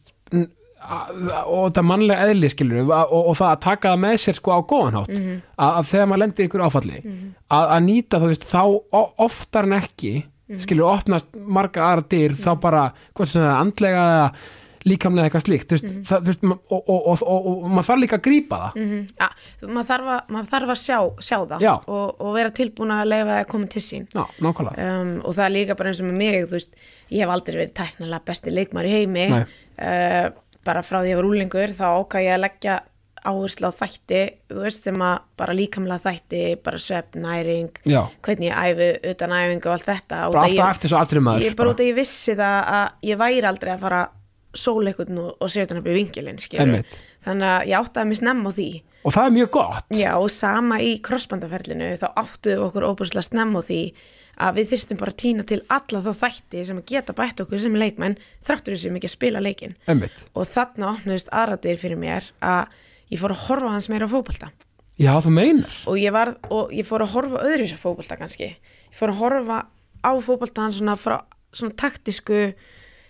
og 0.88 1.64
þetta 1.68 1.84
mannlega 1.84 2.28
eðli 2.30 2.50
skilur 2.54 2.84
og, 2.86 2.94
og, 2.94 3.32
og 3.32 3.38
það 3.40 3.50
að 3.52 3.64
taka 3.66 3.94
það 3.94 4.04
með 4.06 4.16
sér 4.24 4.38
sko 4.40 4.56
á 4.56 4.60
góðan 4.72 5.00
hátt 5.00 5.12
að, 5.18 5.72
að 5.72 5.90
þegar 5.92 6.10
maður 6.12 6.24
lendir 6.24 6.48
ykkur 6.48 6.66
áfalli 6.68 7.02
að, 7.04 7.66
að 7.66 7.82
nýta 7.88 8.22
þú 8.24 8.32
veist 8.32 8.48
þá 8.48 8.62
oftar 9.28 9.68
en 9.68 9.78
ekki 9.82 10.14
skilur 10.64 10.94
opnast 10.94 11.28
margar 11.36 11.90
aðra 11.90 12.08
dyr 12.14 12.38
þá 12.40 12.54
bara, 12.64 12.86
hvort 13.14 13.34
sem 13.34 13.44
það 13.44 13.52
er 13.52 13.60
andlega 13.66 14.08
eða 14.14 14.32
líkamlega 14.88 15.28
eitthvað 15.28 15.44
slíkt 15.44 15.74
veist, 15.74 15.88
það, 16.08 16.22
þú 16.22 16.32
veist, 16.32 16.46
og, 16.48 16.78
og, 16.78 16.98
og, 16.98 17.24
og, 17.24 17.48
og 17.52 17.66
maður 17.72 17.88
þarf 17.90 18.02
líka 18.04 18.20
að 18.20 18.24
grípa 18.28 18.60
það. 18.62 18.78
Mm 18.78 19.06
ja, 19.18 19.30
maður, 19.68 19.88
þarf 19.90 20.12
að, 20.14 20.32
maður 20.36 20.50
þarf 20.54 20.74
að 20.74 20.80
sjá, 20.84 20.98
sjá 21.28 21.38
það 21.52 21.66
og, 21.74 22.06
og 22.24 22.34
vera 22.38 22.54
tilbúin 22.62 22.94
að 22.96 23.10
leifa 23.12 23.30
það 23.30 23.42
að 23.42 23.50
koma 23.54 23.72
til 23.74 23.84
sín. 23.84 24.08
Já, 24.14 24.24
um, 24.48 25.14
og 25.24 25.38
það 25.38 25.44
er 25.48 25.56
líka 25.58 25.78
bara 25.80 25.92
eins 25.92 26.02
og 26.04 26.10
með 26.10 26.20
mig 26.22 26.50
veist, 26.54 26.82
ég 27.12 27.24
hef 27.24 27.34
aldrei 27.36 27.58
verið 27.58 27.74
tæknilega 27.82 28.28
besti 28.32 28.54
leikmar 28.54 28.88
í 28.88 28.94
heimi. 28.96 29.28
Nei. 29.34 29.44
Bara 30.68 30.84
frá 30.86 31.00
því 31.00 31.14
ég 31.14 31.20
var 31.22 31.32
úlingur 31.32 31.74
þá 31.74 31.88
ákvað 31.88 32.28
ég 32.28 32.36
að 32.36 32.44
leggja 32.46 32.78
áherslu 33.28 33.70
á 33.70 33.74
þætti 33.76 34.22
þú 34.52 34.60
veist 34.64 34.88
sem 34.88 35.02
að 35.04 35.16
bara 35.40 35.56
líkamlega 35.58 36.04
þætti 36.06 36.42
bara 36.64 36.82
svefn, 36.82 37.24
næring 37.24 37.82
Já. 37.88 38.02
hvernig 38.26 38.52
ég 38.52 38.62
æfi 38.62 38.90
utan 39.12 39.36
æfingu 39.36 39.70
og 39.70 39.76
allt 39.76 39.90
þetta 39.90 40.22
bara 40.28 40.44
að 40.44 40.52
alltaf 40.52 40.76
eftir 40.76 40.94
svo 40.94 41.02
aðri 41.02 41.24
maður 41.28 41.48
ég 41.48 41.58
bara 41.60 41.74
út 41.74 41.84
að 41.84 41.90
ég 41.90 41.98
vissi 41.98 42.38
það 42.38 42.72
að 42.78 43.10
ég 43.10 43.22
væri 43.24 43.50
aldrei 43.50 43.74
að 43.74 43.86
fara 43.88 44.04
sóleikun 44.58 45.20
og, 45.22 45.50
setja 45.52 45.76
upp 45.78 45.88
í 45.90 45.96
vingilinn. 45.98 46.40
Einmitt. 46.58 46.94
þannig 47.26 47.50
að 47.52 47.66
ég 47.70 47.82
áttaði 47.82 48.10
mig 48.10 48.20
snemm 48.22 48.46
á 48.48 48.52
því 48.58 48.70
og 49.04 49.16
það 49.16 49.28
er 49.28 49.36
mjög 49.38 49.52
gott 49.58 49.98
Já, 49.98 50.12
og 50.18 50.30
sama 50.34 50.80
í 50.84 50.94
krossbandaferlinu 51.04 51.92
þá 52.00 52.08
við 52.48 52.64
okkur 52.64 52.88
óbúrslega 52.88 53.28
snemm 53.28 53.58
á 53.60 53.62
því 53.62 53.82
að 54.38 54.60
við 54.60 54.72
þyrstum 54.72 55.00
bara 55.00 55.14
að 55.14 55.20
týna 55.24 55.46
til 55.48 55.60
alla 55.74 56.02
þá 56.06 56.12
þætti 56.22 56.66
sem 56.68 56.82
að 56.82 56.92
geta 56.92 57.16
bætt 57.18 57.42
okkur 57.44 57.62
sem 57.64 57.78
leikmenn 57.78 58.18
þráttur 58.46 58.76
þessi 58.76 58.92
mikið 58.94 59.10
að 59.10 59.16
spila 59.16 59.42
leikin 59.44 59.76
Einmitt. 59.90 60.20
og 60.34 60.50
þarna 60.50 60.92
opnaðist 60.94 61.32
aðratir 61.34 61.80
fyrir 61.82 62.02
mér 62.02 62.28
að 62.46 62.76
ég 63.14 63.22
fór 63.22 63.34
að 63.34 63.44
horfa 63.48 63.74
hans 63.74 63.90
meira 63.90 64.10
á 64.10 64.14
fótbolta. 64.14 64.52
Já 64.98 65.14
þú 65.22 65.32
meinar. 65.34 65.80
Og 65.90 65.98
ég, 66.02 66.14
var, 66.14 66.34
og 66.54 66.74
ég 66.74 66.86
fór 66.88 67.06
að 67.06 67.14
horfa 67.14 67.42
öðru 67.46 67.70
sér 67.70 67.82
fótbolta 67.82 68.18
kannski. 68.18 68.52
Ég 68.90 68.98
fór 68.98 69.14
að 69.14 69.22
horfa 69.22 69.60
á 70.02 70.12
fótbolta 70.26 70.66
hans 70.66 70.80
svona 70.82 70.98
frá 71.00 71.20
svona 71.56 71.78
taktisku 71.80 72.52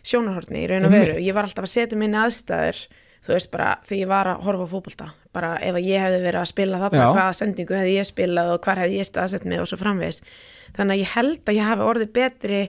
sjónarhorni 0.08 0.64
í 0.64 0.70
raun 0.70 0.88
og 0.88 0.94
veru. 0.94 1.20
Ég 1.20 1.36
var 1.36 1.48
alltaf 1.48 1.68
að 1.68 1.74
setja 1.74 2.00
minni 2.00 2.20
aðstæður 2.20 2.86
þú 3.26 3.34
veist 3.34 3.50
bara 3.52 3.72
þegar 3.88 4.00
ég 4.00 4.12
var 4.12 4.30
að 4.32 4.44
horfa 4.46 4.68
á 4.68 4.72
fótbolta. 4.72 5.08
Bara 5.36 5.50
ef 5.64 5.80
ég 5.84 6.04
hefði 6.04 6.22
verið 6.24 6.42
að 6.42 6.52
spila 6.52 6.82
þarna 6.84 7.08
hvaða 7.12 7.34
sendingu 7.40 7.76
hefði 7.76 7.98
ég 7.98 8.08
spilað 8.08 8.54
og 8.54 8.62
hvar 8.64 8.82
hefði 8.84 9.02
ég 9.02 9.10
staðsett 9.10 9.48
mig 9.48 9.64
og 9.64 9.68
svo 9.70 9.80
framvegis 9.82 10.22
þannig 10.76 10.98
að 10.98 11.04
ég 11.04 11.14
held 11.16 11.44
að 11.52 11.60
ég 11.60 11.70
hafi 11.72 11.88
orðið 11.88 12.12
betri 12.18 12.62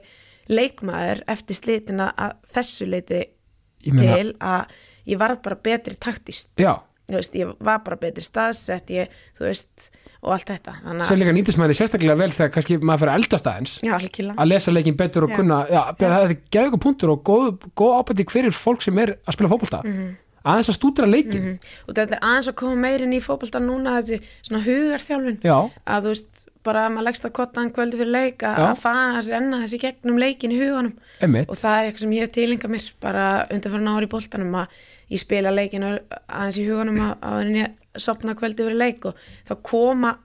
leikmaður 0.49 1.23
eftir 1.29 1.59
slitina 1.59 2.11
að 2.17 2.37
þessu 2.55 2.87
leiti 2.89 3.23
til 3.85 4.35
að 4.41 4.77
ég 5.09 5.19
varð 5.21 5.41
bara 5.45 5.59
betri 5.63 5.95
taktist 5.99 6.51
veist, 7.09 7.35
ég 7.37 7.51
var 7.65 7.81
bara 7.85 7.97
betri 7.99 8.21
staðsett 8.23 8.91
ég, 8.93 9.09
veist, 9.39 9.89
og 10.21 10.33
allt 10.35 10.49
þetta. 10.51 10.75
Að, 10.83 11.13
líka 11.17 11.33
nýtist 11.35 11.59
manni 11.61 11.77
sérstaklega 11.77 12.17
vel 12.19 12.29
þegar 12.35 12.51
kannski 12.57 12.77
maður 12.81 13.05
fyrir 13.05 13.13
eldast 13.15 13.49
aðeins 13.49 13.75
já, 13.85 13.95
að 14.35 14.49
lesa 14.51 14.73
leikin 14.73 14.97
betur 14.99 15.25
og 15.25 15.33
Já. 15.33 15.39
kunna 15.39 15.59
já, 15.71 15.79
það 16.01 16.17
er 16.19 16.33
geða 16.51 16.69
ykkur 16.69 16.83
punktur 16.85 17.13
og 17.15 17.23
góð, 17.29 17.69
góð 17.79 17.95
ábæting 18.01 18.33
fyrir 18.33 18.55
fólk 18.55 18.83
sem 18.85 18.99
er 19.01 19.15
að 19.23 19.37
spila 19.37 19.51
fótbolta. 19.53 19.81
Mhm. 19.85 20.09
Aðeins 20.43 20.69
að 20.71 20.77
stúdra 20.77 21.09
leikin 21.09 21.49
og 21.87 21.95
þetta 21.95 22.17
er 22.17 22.21
aðeins 22.29 22.51
að 22.51 22.57
koma 22.61 22.83
meirinn 22.85 23.15
í 23.15 23.21
fótbolta 23.23 23.61
núna 23.63 23.97
þessi 23.99 24.19
svona 24.45 24.61
hugarþjálfun. 24.65 25.41
Já, 25.45 25.57
að 25.83 26.05
þú 26.07 26.13
veist, 26.13 26.45
bara 26.67 26.85
að 26.85 26.93
maður 26.95 27.07
leggst 27.09 27.27
að 27.27 27.35
kottan 27.39 27.73
kvöldi 27.75 27.99
fyrir 27.99 28.13
leik 28.13 28.45
að, 28.47 28.61
að 28.67 28.79
fana 28.83 29.25
sér 29.25 29.39
enna 29.39 29.61
þessi 29.63 29.81
gegnum 29.83 30.21
leikin 30.21 30.55
í 30.55 30.61
huganum. 30.61 30.95
Emmitt 31.25 31.51
og 31.51 31.59
það 31.59 31.75
er 31.81 31.89
eitthvað 31.89 32.05
sem 32.05 32.15
ég 32.15 32.25
hef 32.25 32.33
tilengað 32.37 32.73
mér 32.75 32.87
bara 33.03 33.27
undanfæra 33.49 33.97
ári 33.97 34.09
í 34.09 34.13
boltanum 34.15 34.57
að 34.61 34.79
ég 35.09 35.23
spila 35.23 35.53
leikin 35.55 35.85
aðeins 35.89 36.59
í 36.61 36.65
huganum 36.69 37.03
að, 37.07 37.13
að 37.29 37.99
sopna 37.99 38.35
kvöldi 38.37 38.65
fyrir 38.65 38.79
leik 38.79 39.07
og 39.09 39.29
þá 39.47 39.55
koma 39.65 40.17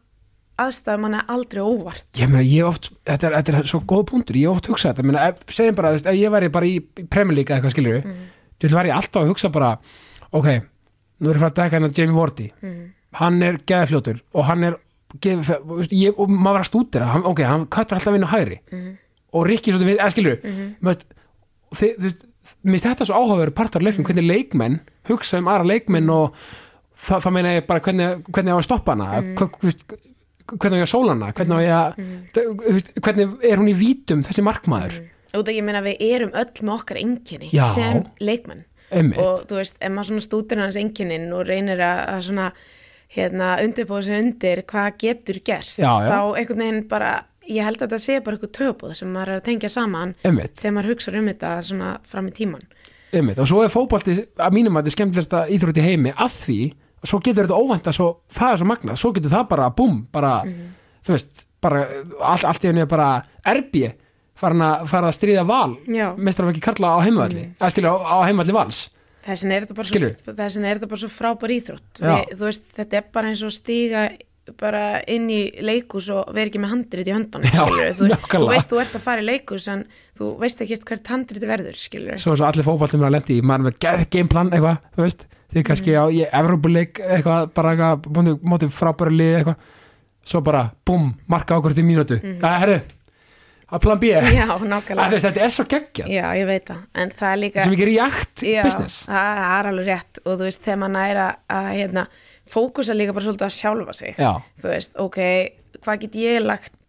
aðstæðum 0.61 1.07
manni 1.09 1.21
aldrei 1.35 1.63
óvart. 1.65 2.07
Ég 2.19 2.31
meina 2.31 2.45
ég 2.47 2.67
oft, 2.69 2.93
þetta 3.09 3.27
er, 3.27 3.37
þetta 3.41 3.57
er 3.59 3.71
svo 3.73 3.81
góð 3.91 4.05
punktur 4.13 4.39
ég 4.39 4.53
oft 4.53 4.69
hugsað 4.71 4.95
þetta, 4.95 5.07
meina, 5.09 5.25
segjum 5.51 5.79
bara 5.79 5.95
ef 5.97 6.07
ég 6.15 6.35
væri 6.35 6.51
bara 6.55 6.69
í 6.69 6.77
eða 6.79 7.57
eitthvað 7.57 7.75
skiljur 7.75 8.05
mm. 8.05 8.21
Þú 8.71 8.79
væri 8.79 8.93
ég 8.93 8.99
alltaf 8.99 9.23
að 9.23 9.31
hugsa 9.33 9.51
bara 9.55 9.71
ok, 10.35 10.49
nú 11.21 11.31
er 11.31 11.37
ég 11.37 11.43
frá 11.43 11.51
að 11.51 11.57
dekka 11.61 11.79
hennar 11.79 11.97
Jamie 11.97 12.17
Wardy 12.17 12.51
mm. 12.61 12.83
hann 13.21 13.43
er 13.43 13.61
geðfljótur 13.67 14.21
og 14.35 14.49
hann 14.49 14.69
er 14.71 14.79
geð, 15.23 15.51
ég, 15.91 16.15
og 16.19 16.31
maður 16.31 16.59
var 16.59 16.65
að 16.65 16.71
stúdira 16.71 17.11
hann, 17.13 17.27
ok, 17.31 17.43
hann 17.47 17.67
köttur 17.73 17.99
alltaf 17.99 18.17
inn 18.19 18.27
á 18.27 18.35
hægri 18.35 18.61
Mhm. 18.71 18.93
og 19.35 19.47
Rikki 19.47 19.73
skilur 19.73 20.39
mm 20.43 20.51
-hmm. 20.51 21.03
þið, 21.75 21.95
þú 21.99 22.15
finnst 22.63 22.87
þetta 22.87 23.07
svo 23.07 23.15
áhugaveru 23.15 23.51
partur 23.51 23.81
af 23.81 23.85
leiknum, 23.85 24.05
hvernig 24.05 24.27
leikmenn 24.27 24.81
hugsa 25.09 25.39
um 25.39 25.49
aðra 25.49 25.65
leikmenn 25.65 26.11
og 26.11 26.35
það, 26.95 27.21
það 27.25 27.33
meina 27.33 27.55
ég 27.55 27.67
bara 27.67 27.81
hvernig, 27.81 28.25
hvernig 28.31 28.53
á 28.53 28.59
að 28.59 28.67
stoppa 28.69 28.93
hana 28.93 29.21
mm. 29.21 29.35
hvernig 30.59 30.77
á 30.77 30.83
ég 30.83 30.87
að 30.87 30.93
sóla 30.93 31.15
hana 31.15 31.33
hvernig 31.33 31.57
veist, 32.75 32.93
hvernig 33.01 33.37
er 33.43 33.57
hún 33.57 33.69
í 33.69 33.77
vítum 33.79 34.23
þessi 34.23 34.43
markmaður 34.43 35.01
út 35.41 35.51
af 35.51 35.57
ég 35.59 35.65
meina 35.67 35.83
við 35.85 36.01
erum 36.07 36.33
öll 36.37 36.53
með 36.63 36.75
okkar 36.79 37.01
enginni 37.01 37.51
sem 37.75 38.05
leikmenn. 38.21 38.65
Einmitt, 38.95 39.19
og 39.19 39.45
þú 39.49 39.57
veist, 39.59 39.77
ef 39.81 39.91
maður 39.91 40.11
svona 40.13 40.25
stútur 40.27 40.61
hans 40.63 40.77
enginnin 40.79 41.31
og 41.35 41.47
reynir 41.49 41.81
að, 41.83 42.01
að 42.15 42.21
svona 42.29 42.49
hérna 43.15 43.53
undirbúða 43.65 44.03
sig 44.07 44.19
undir 44.21 44.63
hvað 44.71 44.99
getur 45.01 45.39
gerst, 45.47 45.79
Já, 45.81 45.89
já. 46.05 46.11
þá 46.11 46.19
einhvern 46.39 46.63
veginn 46.65 46.83
bara, 46.91 47.11
ég 47.49 47.65
held 47.67 47.81
að 47.81 47.87
þetta 47.89 48.01
sé 48.05 48.19
bara 48.25 48.37
eitthvað 48.39 48.53
töfbúð 48.59 48.95
sem 48.99 49.11
maður 49.15 49.33
er 49.35 49.41
að 49.41 49.47
tengja 49.49 49.71
saman 49.73 50.15
einmitt, 50.27 50.55
þegar 50.61 50.77
maður 50.77 50.93
hugsa 50.93 51.15
um 51.19 51.29
þetta 51.33 51.53
svona 51.71 51.91
fram 52.11 52.29
í 52.31 52.35
tíman 52.37 52.65
einmitt. 53.15 53.39
Og 53.43 53.47
svo 53.51 53.63
er 53.65 53.71
fótbolti 53.73 54.17
að 54.43 54.55
mínum 54.57 54.77
að 54.77 54.85
þetta 54.85 54.93
er 54.93 54.97
skemmtilegsta 54.99 55.43
íþrótt 55.57 55.79
í 55.81 55.85
heimi 55.89 56.15
að 56.15 56.39
því, 56.45 56.61
svo 57.05 57.21
getur 57.25 57.47
þetta 57.49 57.61
óvænt 57.65 57.91
að 57.91 57.99
svo, 57.99 58.09
það 58.35 58.53
er 58.53 58.63
svo 58.63 58.71
magnað, 58.71 59.01
svo 59.03 59.13
getur 59.17 59.35
það 59.35 59.45
bara 59.53 59.69
búm, 59.79 59.99
bara, 60.15 60.33
þú 61.07 61.15
veist 61.15 61.45
bara, 61.65 61.85
all, 62.21 62.41
allt 62.51 62.65
í 62.65 62.71
henni 62.71 62.83
er 62.85 62.91
bara 62.91 63.11
erbi 63.55 63.87
farin 64.45 64.67
að, 64.67 64.85
farin 64.93 65.11
að 65.11 65.17
stríða 65.19 65.47
val 65.49 65.73
ekki 66.55 66.67
karla 66.69 66.93
á 66.95 66.99
heimavalli 67.05 67.43
mm. 67.47 67.57
að 67.59 67.75
skilja 67.75 67.95
á, 67.95 67.97
á 68.05 68.17
heimavalli 68.29 68.57
vals. 68.57 68.85
Þessin 69.25 69.57
er 69.57 69.65
þetta 69.65 69.79
bara 69.79 69.89
svo, 69.89 70.13
er 70.69 71.01
svo 71.01 71.11
frábær 71.11 71.53
íþrótt. 71.55 71.91
Við, 72.03 72.33
þú 72.37 72.49
veist, 72.51 72.65
þetta 72.77 72.99
er 73.01 73.11
bara 73.15 73.31
eins 73.33 73.43
og 73.47 73.55
stíga 73.57 74.07
bara 74.61 74.99
inn 75.09 75.29
í 75.33 75.39
leikus 75.65 76.11
og 76.13 76.33
vera 76.37 76.51
ekki 76.51 76.61
með 76.61 76.73
handrit 76.75 77.09
í 77.09 77.13
skilurðu. 77.55 77.93
þú, 77.97 78.09
þú 78.35 78.49
veist 78.51 78.73
þú 78.73 78.81
ert 78.83 78.99
að 78.99 79.05
fara 79.07 79.23
í 79.23 79.29
leikus 79.29 79.69
en 79.73 79.87
þú 80.19 80.29
veist 80.43 80.61
ekki 80.61 80.77
hvert 80.91 81.13
handrit 81.15 81.47
verður 81.49 81.79
skilur 81.81 82.21
svo 82.21 82.35
er 82.35 82.43
svo 82.43 82.49
allir 82.51 82.67
mér 83.01 83.09
að 83.09 83.17
lendi 83.17 83.39
maður 83.41 83.63
er 83.63 83.69
með 83.71 83.79
geð 83.87 84.05
gameplan 84.17 84.53
eitthvað, 84.53 84.83
þú 84.97 85.07
veist. 85.07 85.25
Því 85.55 85.63
kannski 85.69 85.95
á 85.97 86.05
í 86.11 86.21
Evrópuleik 86.27 87.01
eitthvað, 87.01 87.49
bara 87.57 87.73
eitthvað, 87.73 88.07
móti, 88.19 88.37
móti 88.53 88.69
frábæra 88.75 89.15
lið 89.15 89.39
eitthvað, 89.39 89.73
svo 90.29 90.45
bara, 90.45 90.65
búm 90.85 91.13
marka 91.31 91.57
ákvörð 91.57 91.81
í 91.81 91.87
mínútu, 91.87 92.21
það 92.21 92.51
er 92.51 92.63
herru 92.65 92.79
að 93.71 93.83
plan 93.87 94.01
B, 94.03 94.13
að 94.19 94.29
já, 94.35 94.45
veist, 94.61 95.25
þetta 95.25 95.43
er 95.47 95.55
svo 95.55 95.67
geggjað. 95.71 96.13
Já, 96.13 96.25
ég 96.39 96.47
veit 96.51 96.69
það, 96.69 96.85
en 97.01 97.13
það 97.17 97.31
er 97.31 97.43
líka 97.43 97.65
sem 97.65 97.75
ekki 97.77 97.89
react 97.91 98.45
já, 98.47 98.61
business. 98.67 99.01
það 99.09 99.43
er 99.49 99.71
alveg 99.73 99.91
rétt. 99.91 100.23
Og 100.25 100.31
þú 100.39 100.49
veist, 100.49 100.63
þegar 100.67 100.81
maður 100.83 100.97
næra 100.99 101.27
að 101.57 101.69
hérna, 101.73 102.07
fókusa 102.55 102.97
líka 102.97 103.17
bara 103.17 103.29
svolítið 103.29 103.49
að 103.49 103.59
sjálfa 103.59 103.97
sig. 103.99 104.17
Já, 104.21 104.33
þú 104.61 104.73
veist, 104.73 104.97
ok, 105.05 105.21
hvað 105.81 106.03
get 106.05 106.19
ég 106.21 106.41
lagt 106.45 106.81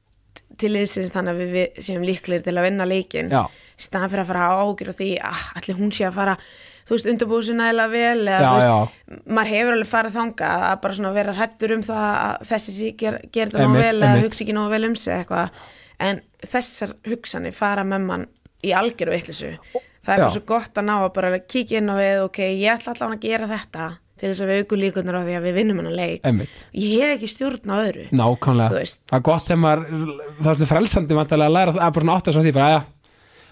til 0.59 0.71
þannig 0.75 1.33
að 1.33 1.41
við, 1.41 1.51
við 1.55 1.83
séum 1.83 2.05
líklegir 2.05 2.45
til 2.45 2.55
að 2.55 2.67
vinna 2.69 2.87
leikin 2.87 3.33
staðan 3.75 4.11
fyrir 4.11 4.23
að 4.23 4.31
fara 4.31 4.47
að 4.47 4.63
ágjur 4.63 4.95
því 4.95 5.09
að 5.19 5.43
allir 5.59 5.79
hún 5.79 5.93
sé 5.95 6.07
að 6.07 6.17
fara 6.19 6.35
þú 6.85 6.95
veist, 6.95 7.09
undirbúið 7.11 7.47
sér 7.49 7.57
nægilega 7.59 7.91
vel 7.91 8.27
eða 8.29 8.39
já, 8.39 8.47
þú 8.47 8.55
veist, 8.55 9.23
maður 9.25 9.51
hefur 9.51 9.75
alveg 9.75 9.89
farið 9.91 10.17
þangað 10.19 10.65
að 10.69 10.75
bara 10.85 11.13
vera 11.17 11.37
hrættur 11.39 11.75
um 11.75 11.85
það 11.85 12.05
að 12.11 12.45
þessi 12.51 12.75
sí 12.75 12.91
ger, 12.99 13.17
ger 13.35 13.51
það 13.53 13.65
nóg 13.65 13.67
Einmitt, 13.67 13.85
vel 13.85 14.03
eða 14.09 14.21
hugsa 14.23 14.45
ekki 14.45 14.55
nóg 14.55 14.69
vel 14.75 14.87
um 14.89 14.95
sig 14.99 15.17
eitthvað 15.17 15.65
en 15.99 16.21
þessar 16.45 16.95
hugsanir 17.07 17.53
fara 17.55 17.83
með 17.87 18.07
mann 18.09 18.25
í 18.65 18.71
algjöru 18.75 19.13
vittlisu 19.15 19.51
það 20.05 20.13
er 20.15 20.21
bara 20.23 20.29
svo 20.33 20.41
gott 20.45 20.77
að 20.77 20.85
ná 20.89 20.95
að 21.03 21.13
bara 21.15 21.39
kíkja 21.39 21.79
inn 21.81 21.89
á 21.89 21.95
við 21.97 22.23
ok, 22.25 22.39
ég 22.55 22.73
ætla 22.75 22.93
allavega 22.93 23.15
að 23.17 23.23
gera 23.29 23.47
þetta 23.51 23.85
til 24.15 24.29
þess 24.31 24.41
að 24.45 24.49
við 24.51 24.59
aukum 24.63 24.79
líkunar 24.79 25.17
á 25.19 25.21
því 25.27 25.33
að 25.35 25.43
við 25.45 25.55
vinnum 25.59 25.79
hennar 25.81 25.95
leik. 25.97 26.19
Emmitt 26.23 26.59
ég 26.71 27.01
hef 27.03 27.15
ekki 27.17 27.27
stjórn 27.27 27.71
á 27.71 27.75
öðru 27.83 28.05
nákvæmlega, 28.15 28.83
það 29.11 29.17
er 29.17 29.23
gott 29.27 29.43
sem 29.43 29.59
maður 29.59 29.87
það 30.39 30.51
er 30.51 30.59
svona 30.59 30.69
frelsandi 30.71 31.17
að 31.19 31.47
læra 31.51 31.73
að 31.73 31.79
bara 31.79 32.03
svona 32.05 32.15
átt 32.15 32.29
að 32.31 32.37
svo 32.37 32.43
því, 32.45 32.53
bara, 32.55 32.77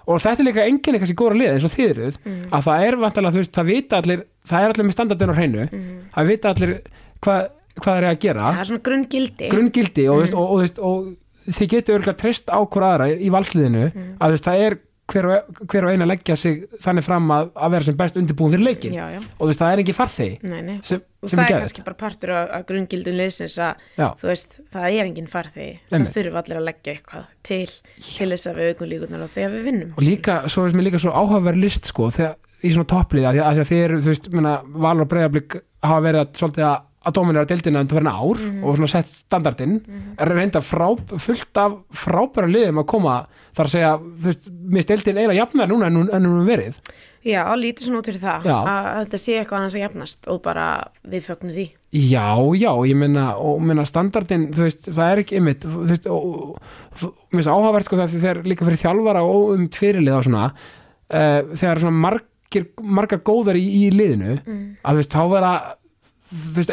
og 0.08 0.22
þetta 0.24 0.39
er 0.44 0.48
líka 0.48 0.64
enginn 0.70 0.96
eitthvað 0.96 1.12
sem 1.12 1.20
góra 1.20 1.36
lið 1.41 1.52
eins 1.52 1.66
og 1.68 1.74
þið 1.76 1.89
eruð 1.94 2.18
Mm. 2.24 2.39
að 2.54 2.64
það 2.70 2.86
er 2.88 2.96
vantilega, 3.04 3.34
þú 3.36 3.41
veist, 3.44 3.52
það 3.58 3.68
vita 3.74 3.98
allir 4.00 4.24
það 4.48 4.64
er 4.64 4.72
allir 4.74 4.88
með 4.88 4.96
standardin 4.96 5.32
á 5.32 5.36
hreinu. 5.38 5.68
Það 6.16 6.28
vita 6.32 6.50
allir 6.54 6.74
hvað 7.24 7.44
hvað 7.84 7.98
er 7.98 8.08
að 8.08 8.18
gera. 8.22 8.41
Mm. 8.44 8.54
það 8.56 8.64
er 8.64 8.70
svona 8.72 8.84
grunngildi. 8.88 9.48
Grunngildi 9.50 10.04
og, 10.14 10.24
Mm. 10.24 10.38
og, 10.38 10.52
og, 10.54 10.80
og 10.80 11.16
þið 11.50 11.70
getur 11.76 12.00
örgulega 12.00 12.20
treyst 12.24 12.50
á 12.52 12.60
hver 12.64 12.88
aðra 12.89 13.12
í 13.14 13.30
valsliðinu 13.34 13.86
Mm. 13.94 14.10
að 14.20 14.36
veist, 14.36 14.48
það 14.48 14.66
er 14.68 14.78
hver 15.14 15.26
og, 15.28 15.58
hver 15.68 15.86
og 15.86 15.91
eina 15.91 16.06
leggja 16.08 16.36
sig 16.39 16.62
þannig 16.82 17.04
fram 17.04 17.32
að, 17.36 17.50
að 17.60 17.74
vera 17.76 17.88
sem 17.89 17.98
best 18.00 18.18
undirbúin 18.20 18.54
fyrir 18.54 18.64
leikin 18.70 18.94
já, 18.96 19.04
já, 19.12 19.20
og 19.36 19.50
veist, 19.50 19.60
það 19.60 19.74
er 19.74 19.82
ekki 19.84 19.96
farþegi 19.98 20.38
nei 20.48 20.78
sem, 20.88 21.02
og 21.20 21.30
sem 21.32 21.39
það 21.41 21.44
er 21.50 21.64
kannski 21.66 21.84
bara 21.84 22.00
partur 22.00 22.34
af, 22.38 22.54
grunngildum 22.70 23.18
liðsins 23.20 23.58
að 23.60 23.84
veist, 24.24 24.58
það 24.72 24.88
er 24.88 25.10
enginn 25.10 25.28
farþegi. 25.32 25.74
Það 25.91 26.08
þurfa 26.16 26.41
allir 26.44 26.62
að 26.62 26.68
leggja 26.70 26.96
eitthvað 26.96 27.28
til 27.44 27.60
til 28.00 28.30
þess 28.32 28.50
að 28.50 28.62
við 28.62 28.72
aukum 28.72 28.91
líkunar 28.94 29.26
og 29.28 29.36
þegar 29.36 29.54
við 29.58 29.68
vinnum. 29.68 29.94
Og 29.98 30.08
líka, 30.08 30.39
svo 30.48 30.66
er 30.68 30.80
líka 30.88 31.04
svo 31.04 31.14
áhugaverð 31.14 31.62
list 31.64 31.91
sko, 31.91 32.10
þegar, 32.14 32.39
í 32.64 32.72
svona 32.72 32.89
topplið 32.94 33.28
að, 33.28 33.39
því 33.44 33.64
að 33.66 33.76
eru, 33.84 34.00
þú 34.00 34.12
veist, 34.14 34.32
menna, 34.32 34.56
Valur 34.88 35.04
og 35.06 35.12
Breiðablík 35.12 35.60
hafa 35.84 36.04
verið 36.08 36.24
að, 36.24 36.34
svolítið 36.39 36.68
að 36.70 36.78
að 37.06 37.14
dominera 37.18 37.45
deildina 37.49 37.82
undir 37.84 37.97
fyrir 37.99 38.12
ár 38.14 38.38
Mhm. 38.39 38.64
og 38.64 38.78
svona 38.78 38.89
sett 38.89 39.08
standardinn 39.08 39.82
er 40.18 40.28
reynda 40.34 40.62
frá, 40.62 40.88
fullt 41.20 41.58
af 41.58 41.74
frábæra 41.91 42.47
liðum 42.47 42.80
að 42.84 42.86
koma 42.88 43.16
þar 43.56 43.66
að 43.66 43.74
segja, 43.74 43.97
þú 43.99 44.30
veist, 44.30 44.51
mér 44.70 44.86
deildin 44.88 45.18
eiginlega 45.18 45.41
jafnar 45.41 45.68
núna 45.70 45.86
en 45.88 45.95
hún 45.99 46.14
en 46.14 46.24
hefur 46.24 46.47
verið 46.47 46.76
já, 47.24 47.43
lítið 47.56 47.86
svona 47.88 47.99
út 48.01 48.08
fyrir 48.10 48.20
það 48.24 48.43
Já. 48.43 48.56
að, 48.68 48.86
að 48.93 49.06
þetta 49.06 49.20
sé 49.24 49.34
eitthvað 49.39 49.62
hans 49.64 49.76
að 49.76 49.84
jafnast 49.84 50.28
og 50.28 50.41
bara 50.43 50.66
við 51.08 51.22
fögnum 51.30 51.54
því 51.56 51.68
Já, 51.93 52.26
já, 52.58 52.72
ég 52.89 52.95
meina, 52.97 53.36
og 53.38 53.62
meina 53.62 53.84
standardin, 53.86 54.47
þú 54.51 54.64
veist, 54.66 54.88
það 54.89 55.12
er 55.12 55.20
ekki 55.22 55.38
ymmit, 55.38 55.60
þú 55.62 55.84
veist, 55.91 56.08
og, 56.10 56.58
mér 57.30 57.38
finnst 57.38 57.51
áhugavert 57.54 57.86
sko 57.86 57.99
það 57.99 58.16
þegar 58.18 58.39
líka 58.49 58.66
fyrir 58.66 58.82
þjálfara 58.82 59.22
og 59.24 59.51
um 59.54 59.68
tvirilið 59.68 60.16
og 60.18 60.24
svona, 60.26 60.47
uh, 61.14 61.41
þegar 61.54 61.84
svona 61.84 62.01
margir, 62.08 62.66
margar 62.82 63.22
góðar 63.22 63.60
í, 63.62 63.66
í 63.86 63.91
liðinu, 63.93 64.39
að 64.84 64.89
þú 64.97 65.01
veist, 65.04 65.14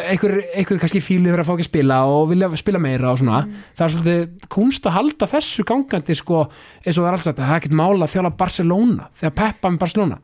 einhver, 0.01 0.33
einhver 0.55 0.81
kannski 0.81 1.01
fílu 1.03 1.29
verið 1.29 1.43
að 1.43 1.49
fá 1.49 1.53
ekki 1.53 1.65
að 1.65 1.69
spila 1.69 1.99
og 2.09 2.25
vilja 2.31 2.49
spila 2.59 2.81
meira 2.81 3.11
og 3.11 3.21
svona, 3.21 3.43
það 3.77 3.85
er 3.85 3.93
svolítið 3.95 4.49
kunst 4.55 4.89
að 4.89 4.97
halda 4.97 5.29
þessu 5.31 5.65
gangandi 5.67 6.17
sko, 6.17 6.41
eins 6.81 6.97
og 6.97 7.03
það 7.03 7.11
er 7.11 7.17
alls 7.17 7.29
að 7.29 7.39
það 7.39 7.53
er 7.53 7.61
ekkert 7.61 7.77
mála 7.81 8.07
að 8.07 8.15
þjála 8.15 8.33
Barcelona, 8.41 9.07
þegar 9.21 9.37
Peppa 9.41 9.71
með 9.71 9.85
Barcelona, 9.85 10.19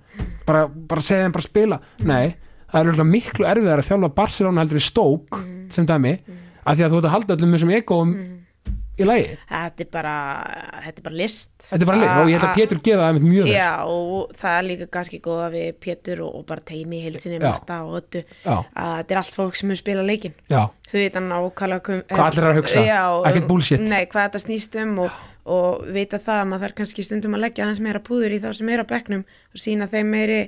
bara, 0.47 0.65
bara 0.67 1.05
segja 1.05 1.27
þeim 1.27 1.37
bara 1.37 1.47
spila, 1.47 1.79
nei 2.07 2.25
það 2.71 2.91
er 2.91 3.07
miklu 3.07 3.47
erfiðar 3.47 3.81
að 3.81 3.87
þjálfa 3.87 4.09
Barcelona 4.15 4.63
heldur 4.63 4.81
í 4.81 4.83
stók 4.83 5.39
sem 5.73 5.87
dæmi 5.87 6.17
af 6.67 6.75
því 6.75 6.83
að 6.83 6.91
þú 6.91 6.99
ert 6.99 7.07
að 7.07 7.13
halda 7.13 7.37
öllum 7.37 7.55
þessum 7.55 7.73
egóum 7.77 8.13
í 8.97 9.05
lagi, 9.07 9.25
þetta 9.49 9.83
er 9.83 9.89
bara, 9.93 10.13
þetta 10.85 11.01
er 11.01 11.05
bara 11.05 11.17
list. 11.19 11.51
Þetta 11.67 11.79
er 11.83 11.89
bara 11.89 11.99
lið 12.01 12.11
og 12.13 12.31
ég 12.31 12.37
held 12.37 12.47
að 12.47 12.57
Pétur 12.57 12.81
gefa 12.87 12.99
það 13.01 13.07
einmitt 13.11 13.27
mjög 13.27 13.47
vel. 13.47 13.53
Já, 13.53 13.71
og 13.93 14.35
það 14.41 14.57
er 14.57 14.67
líka 14.67 14.87
kannski 14.97 15.19
góða 15.27 15.47
við 15.53 15.67
Pétur 15.85 16.23
og, 16.25 16.35
og 16.39 16.45
bara 16.49 16.65
teimi 16.71 17.01
heilsinni 17.05 17.39
að 17.43 18.21
þetta 18.43 19.15
er 19.15 19.21
allt 19.21 19.37
fólk 19.37 19.57
sem 19.57 19.71
hefur 19.73 19.81
spilað 19.83 20.09
leikinn. 20.11 20.37
Já, 20.49 20.61
þau 20.91 20.99
veit 20.99 21.17
hann 21.19 21.33
ákvæmlega 21.37 21.97
Hvað 22.11 22.23
allir 22.27 22.43
eru 22.43 22.53
að 22.53 22.61
hugsa, 22.61 22.85
ekkert 23.31 23.49
bullshit. 23.49 23.83
nei, 23.83 24.05
hvað 24.05 24.29
þetta 24.29 24.43
snýst 24.45 24.77
um 24.83 24.95
og, 25.05 25.19
og 25.47 25.83
vita 25.95 26.21
það 26.21 26.41
að 26.43 26.47
maður 26.51 26.65
þarf 26.67 26.79
kannski 26.81 27.05
stundum 27.05 27.37
að 27.37 27.45
leggja 27.45 27.65
aðeins 27.67 27.83
meira 27.83 28.01
púður 28.03 28.33
í 28.37 28.39
þá 28.43 28.49
sem 28.57 28.71
er 28.73 28.81
á 28.81 28.85
bekknum 28.89 29.27
og 29.27 29.61
sína 29.61 29.89
þeim 29.91 30.09
meiri 30.13 30.39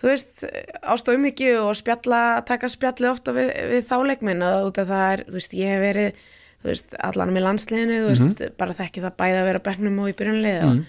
þú 0.00 0.08
veist, 0.08 0.44
ástóðum 0.80 1.28
ekki 1.28 1.54
og 1.60 1.72
spjalla, 1.76 2.40
taka 2.48 2.70
spjallið 2.72 3.10
ofta 3.10 3.34
við, 3.36 3.50
við 3.74 3.88
þá 3.88 3.96
leikminn 4.08 4.44
að 4.46 4.68
út 4.70 4.80
að 4.80 4.92
það 4.94 5.06
er, 5.14 5.24
þú 5.28 5.36
veist, 5.36 5.56
ég 5.58 5.74
hef 5.74 5.82
verið 5.84 6.14
þú 6.14 6.39
veist, 6.66 6.94
allan 7.00 7.34
með 7.34 7.46
landsliðinu 7.48 7.98
veist, 8.08 8.46
bara 8.60 8.76
þekki 8.76 9.04
það 9.04 9.18
bæði 9.22 9.40
að 9.40 9.50
vera 9.50 9.62
á 9.62 9.66
bekknum 9.68 10.00
og 10.02 10.10
í 10.12 10.16
byrjunlið 10.18 10.64
og, 10.68 10.80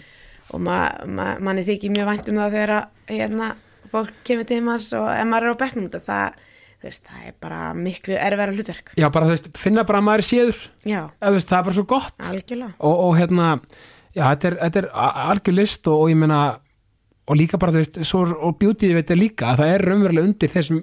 og 0.51 0.63
ma, 0.67 0.77
ma, 1.07 1.27
manni 1.39 1.65
þykir 1.67 1.93
mjög 1.95 2.09
vænt 2.11 2.31
um 2.31 2.39
það 2.41 2.55
þegar 2.57 2.73
að 2.77 3.13
hérna, 3.15 3.51
fólk 3.91 4.23
kemur 4.27 4.49
til 4.49 4.61
manns 4.65 4.89
og 4.97 5.11
ef 5.13 5.29
maður 5.29 5.51
er 5.51 5.55
á 5.55 5.57
að 5.61 6.01
það 6.07 6.39
veist, 6.81 7.05
það 7.05 7.29
er 7.29 7.37
bara 7.43 7.61
miklu 7.77 8.17
erfæra 8.17 8.55
hlutverk. 8.55 8.93
Já, 8.97 9.07
bara 9.13 9.27
þú 9.27 9.35
veist, 9.35 9.49
finna 9.59 9.85
bara 9.87 10.01
að 10.01 10.07
maður 10.07 10.23
er 10.23 10.27
séður. 10.27 10.61
Veist, 10.81 11.49
það 11.51 11.57
er 11.57 11.65
bara 11.67 11.77
svo 11.77 11.85
gott. 11.89 12.15
Algjörlega. 12.25 12.73
Og, 12.79 13.01
og 13.05 13.17
hérna, 13.19 13.49
já, 14.15 14.23
þetta 14.23 14.49
er, 14.49 14.57
þetta 14.63 14.81
er 14.81 14.87
algjör 15.27 15.57
list 15.59 15.91
og, 15.91 16.05
og 16.05 16.13
ég 16.13 16.21
meina 16.21 16.39
og 17.29 17.37
líka 17.37 17.59
bara, 17.61 17.75
þú 17.75 17.83
veist, 17.83 18.01
svo, 18.07 18.23
og 18.33 18.57
beautyði 18.61 18.97
veit 18.97 19.13
ég 19.13 19.21
líka 19.21 19.51
að 19.51 19.61
það 19.61 19.75
er 19.75 19.85
raunverulega 19.91 20.31
undir 20.31 20.53
þeir 20.55 20.67
sem 20.67 20.81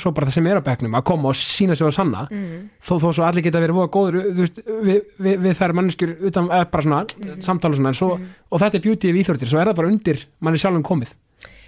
svo 0.00 0.12
bara 0.16 0.28
það 0.28 0.36
sem 0.38 0.48
er 0.48 0.60
á 0.60 0.64
bekknum 0.64 0.94
að 0.96 1.04
koma 1.10 1.32
og 1.32 1.36
sína 1.36 1.76
sig 1.76 1.84
á 1.84 1.92
sanna 1.92 2.22
mm. 2.30 2.62
þó, 2.80 2.94
þó 3.02 3.08
svo 3.10 3.26
allir 3.26 3.44
geta 3.44 3.60
verið 3.60 3.76
voða 3.76 3.92
góður 3.92 4.18
þú 4.22 4.40
veist, 4.40 4.62
við, 4.64 5.12
við, 5.18 5.36
við 5.44 5.58
þær 5.58 5.76
manneskjur 5.78 6.14
utan, 6.30 6.48
bara 6.48 6.86
svona, 6.86 7.36
samtala 7.44 7.78
svona 7.78 7.92
en 7.92 7.98
svo, 7.98 8.10
og 8.16 8.64
þetta 8.64 8.80
er 8.80 8.84
beauty 8.86 9.12
við 9.12 9.22
íþjóttir, 9.24 9.52
svo 9.52 9.60
er 9.60 9.70
það 9.70 9.78
bara 9.82 9.92
undir 9.92 10.24
manni 10.40 10.62
sjálfum 10.62 10.86
komið, 10.88 11.14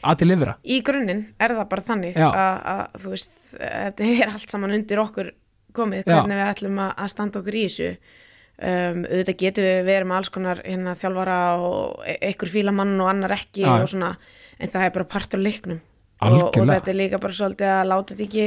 að 0.01 0.21
til 0.23 0.31
lifra 0.33 0.57
í 0.65 0.81
grunninn 0.87 1.25
er 1.37 1.57
það 1.59 1.71
bara 1.77 1.87
þannig 1.93 2.19
Já. 2.19 2.29
að, 2.31 2.59
að 2.75 3.01
þú 3.05 3.15
veist, 3.15 3.39
þetta 3.61 4.11
er 4.17 4.35
allt 4.35 4.57
saman 4.57 4.77
undir 4.81 5.05
okkur 5.05 5.33
komið, 5.77 6.05
Já. 6.05 6.15
hvernig 6.15 6.41
við 6.41 6.53
ætlum 6.55 6.85
að, 6.87 6.93
að 7.05 7.13
standa 7.13 7.43
okkur 7.43 7.61
í 7.61 7.65
þessu 7.69 7.91
um, 7.93 9.01
auðvitað 9.05 9.41
getum 9.45 9.69
við 9.69 9.81
verið 9.91 10.09
með 10.09 10.21
alls 10.23 10.33
konar 10.33 10.65
hérna, 10.65 10.97
þjálfara 10.97 11.41
og 11.61 12.05
e- 12.09 12.21
einhver 12.31 12.53
fílamann 12.57 13.01
og 13.03 13.11
annar 13.11 13.37
ekki 13.37 13.67
Já. 13.67 13.75
og 13.77 13.91
svona, 13.93 14.15
en 14.57 14.73
það 14.73 14.87
er 14.87 14.95
bara 14.97 15.13
partur 15.17 15.43
af 15.43 15.45
leiknum 15.45 15.83
og, 16.21 16.47
og 16.53 16.71
þetta 16.71 16.93
er 16.93 17.01
líka 17.01 17.21
bara 17.23 17.37
svolítið 17.41 17.73
að 17.75 17.91
láta 17.91 18.15
þetta 18.15 18.27
ekki 18.29 18.47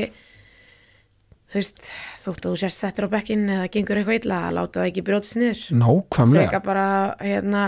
þú 1.48 1.60
veist, 1.62 1.92
þótt 2.24 2.46
að 2.46 2.50
þú 2.54 2.62
sérst 2.62 2.84
settur 2.84 3.08
á 3.08 3.10
bekkin 3.12 3.46
eða 3.48 3.68
gengur 3.72 4.00
eitthvað 4.02 4.18
illa, 4.22 4.40
að 4.48 4.58
láta 4.58 4.82
það 4.82 4.90
ekki 4.92 5.04
brjótist 5.08 5.38
niður. 5.40 5.62
Nákvæmlega, 5.80 6.42
freka 6.50 6.60
bara 6.66 6.88
hérna, 7.22 7.62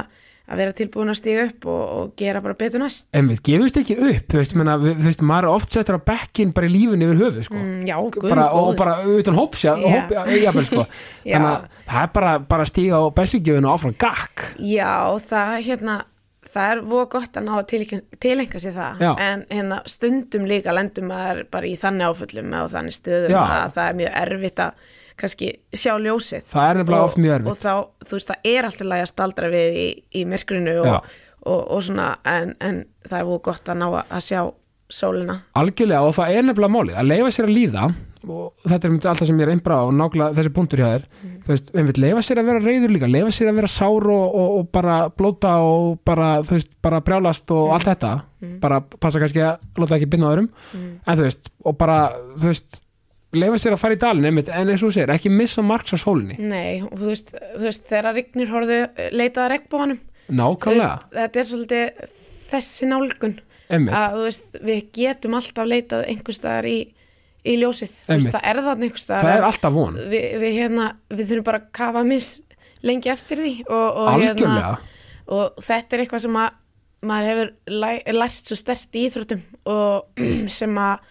að 0.50 0.62
vera 0.64 0.76
tilbúin 0.76 1.14
að 1.14 1.18
stíga 1.22 1.46
upp 1.46 1.68
og, 1.70 1.82
og 1.96 2.12
gera 2.20 2.42
bara 2.44 2.58
betur 2.60 2.84
næst. 2.84 3.08
En 3.16 3.30
við 3.32 3.42
gefumst 3.48 3.80
ekki 3.80 3.98
upp 4.02 4.34
þú 4.34 4.42
veist, 4.42 4.56
menna, 4.60 4.76
við, 4.82 5.00
þú 5.00 5.08
veist, 5.08 5.26
maður 5.32 5.48
er 5.48 5.56
oft 5.62 5.78
settur 5.78 6.00
á 6.02 6.02
bekkin 6.12 6.54
bara 6.58 6.68
í 6.68 6.74
lífinu 6.76 7.08
yfir 7.08 7.24
höfuð, 7.24 7.48
sko. 7.48 7.60
Mm, 7.62 7.82
já, 7.88 7.96
guð 8.18 8.28
bara, 8.28 8.48
og 8.52 8.68
góður. 8.68 8.80
bara 8.84 9.16
utan 9.16 9.40
hóps 9.40 9.64
Já. 9.64 9.74
hóp, 9.80 10.16
jafnvel, 10.18 10.68
sko. 10.68 10.88
Þannig 11.24 11.52
að 11.54 11.68
það 11.94 12.04
er 12.04 12.14
bara, 12.20 12.38
bara 12.52 12.68
að 12.68 12.72
stíga 12.74 13.00
á 13.00 13.04
bensingjöfinu 13.22 13.72
áfram 13.72 14.00
gakk. 14.04 14.48
Já, 14.60 14.92
það 15.32 15.56
hérna 15.70 16.02
það 16.54 16.72
er 16.74 16.82
voða 16.92 17.10
gott 17.16 17.38
að 17.40 17.46
ná 17.48 17.52
að 17.60 17.68
til- 17.72 18.04
tilenga 18.24 18.62
sér 18.64 18.74
það 18.78 19.04
Já. 19.06 19.12
en 19.26 19.44
hérna 19.50 19.82
stundum 19.90 20.48
líka 20.50 20.74
lendum 20.76 21.10
maður 21.12 21.44
bara 21.52 21.70
í 21.70 21.76
þannig 21.80 22.10
áföllum 22.10 22.56
og 22.64 22.72
þannig 22.74 22.96
stöðum 22.98 23.36
Já. 23.36 23.42
að 23.60 23.76
það 23.78 23.90
er 23.90 24.00
mjög 24.02 24.16
erfitt 24.24 24.64
að 24.66 24.72
kannski 25.20 25.50
sjá 25.76 25.94
ljósið 26.00 26.46
það 26.48 26.70
er 26.70 26.78
nefnilega 26.80 27.02
og, 27.04 27.10
oft 27.10 27.18
mjög 27.20 27.34
erfitt 27.36 27.52
og 27.52 27.58
þá, 27.60 27.74
þú 28.08 28.18
veist, 28.20 28.30
það 28.32 28.52
er 28.54 28.70
alltaf 28.70 28.88
lægi 28.94 29.06
að 29.06 29.12
staldra 29.14 29.50
við 29.54 29.80
í, 29.84 29.88
í 30.16 30.26
myrkrinu 30.32 30.76
Já. 30.80 30.94
og, 30.96 31.10
og, 31.44 31.62
og 31.76 31.84
svona, 31.90 32.08
en, 32.26 32.56
en 32.64 32.86
það 33.10 33.20
er 33.20 33.28
voða 33.30 33.44
gott 33.50 33.70
að 33.74 33.82
ná 33.82 33.88
að, 33.90 34.22
sjá 34.26 34.42
sólina 34.90 35.36
algjörlega 35.60 36.02
og 36.08 36.16
það 36.18 36.38
er 36.38 36.48
nefnilega 36.48 36.74
málið 36.74 36.96
að 36.98 37.10
leifa 37.12 37.34
sér 37.36 37.50
að 37.50 37.58
líða 37.60 37.84
og 38.28 38.66
þetta 38.68 38.90
er 38.90 38.96
alltaf 38.96 39.28
sem 39.30 39.40
ég 39.40 39.48
er 39.48 39.54
einbra 39.54 39.78
á 39.80 39.86
nákvæmlega 39.96 40.36
þessi 40.38 40.52
punktur 40.56 40.82
hjá 40.82 40.90
þér. 40.90 41.06
Þú 41.46 41.54
veist, 41.54 41.72
vil 41.76 42.04
leifa 42.04 42.26
sér 42.26 42.42
að 42.42 42.50
vera 42.52 42.64
reyður 42.66 42.94
líka 42.96 43.10
leifa 43.10 43.32
sér 43.36 43.52
að 43.52 43.62
vera 43.62 43.72
sár 43.72 44.10
og, 44.12 44.36
og, 44.42 44.50
og 44.60 44.68
bara 44.76 44.98
blóta 45.14 45.54
og 45.64 46.02
bara, 46.08 46.28
þú 46.44 46.58
veist, 46.58 46.74
bara 46.84 47.02
brjálast 47.06 47.56
og 47.56 47.74
allt 47.78 47.90
þetta, 47.94 48.12
bara 48.60 48.82
passa 48.82 49.24
kannski 49.24 49.46
að 49.46 49.82
láta 49.82 49.98
ekki 49.98 50.12
binna 50.12 50.30
á 50.30 50.34
öðrum, 50.34 50.52
en 50.76 51.20
þú 51.20 51.26
veist 51.30 51.52
og 51.64 51.80
bara, 51.80 52.00
þú 52.36 52.52
veist 52.52 52.82
leifa 53.40 53.62
sér 53.62 53.76
að 53.78 53.82
fara 53.84 53.96
í 53.96 54.02
dalinn, 54.02 54.30
einmitt, 54.32 54.50
en 54.50 54.70
eins 54.74 54.84
og 54.84 54.90
þú 54.90 54.96
segir 54.98 55.14
ekki 55.14 55.32
missa 55.32 55.62
marks 55.62 55.94
á 55.94 55.98
sólinni, 56.02 56.40
Nei, 56.42 56.82
og 56.82 56.96
þú 56.98 57.12
veist, 57.12 57.34
þú 57.56 57.66
veist 57.68 57.90
þegar 57.92 58.16
rignir 58.18 58.50
horfðu 58.52 58.80
leitaða 59.14 59.52
regnbóðanum 59.54 60.00
þetta 61.14 61.42
er 61.42 61.48
svolítið 61.50 62.08
þessi 62.50 62.90
nálgun. 62.90 63.36
Einmitt, 63.70 63.94
að 63.94 64.16
þú 64.16 64.24
veist, 64.26 64.48
við 64.66 64.80
getum 64.98 65.38
alltaf 65.38 65.70
leitað 65.70 66.08
einhvers 66.10 66.40
staðar 66.42 66.68
í, 66.70 66.78
í 67.50 67.58
ljósið. 67.60 67.96
Veist, 68.10 68.32
það 68.34 68.48
er 68.52 68.62
einhvers 68.62 69.06
staðar 69.06 69.26
það 69.26 69.36
er 69.36 69.48
alltaf 69.50 69.76
von. 69.76 70.00
við, 70.12 70.26
við, 70.44 70.56
hérna, 70.60 70.88
við 71.12 71.32
þurfum 71.32 71.48
bara 71.50 71.62
að 71.62 71.70
kafa 71.80 72.06
miss 72.08 72.40
lengi 72.86 73.12
eftir 73.12 73.44
því 73.44 73.54
og, 73.68 73.88
og, 73.90 74.10
algjörlega, 74.14 74.74
og 75.36 75.64
þetta 75.66 75.96
er 75.96 76.04
eitthvað 76.06 76.26
sem 76.26 76.40
að 76.40 76.58
maður 77.10 77.30
hefur 77.32 77.52
læ, 77.80 77.90
lært 78.16 78.50
svo 78.50 78.58
stert 78.60 78.96
í 79.00 79.06
íþróttum 79.08 79.44
og 79.72 80.24
sem 80.60 80.80
að 80.84 81.10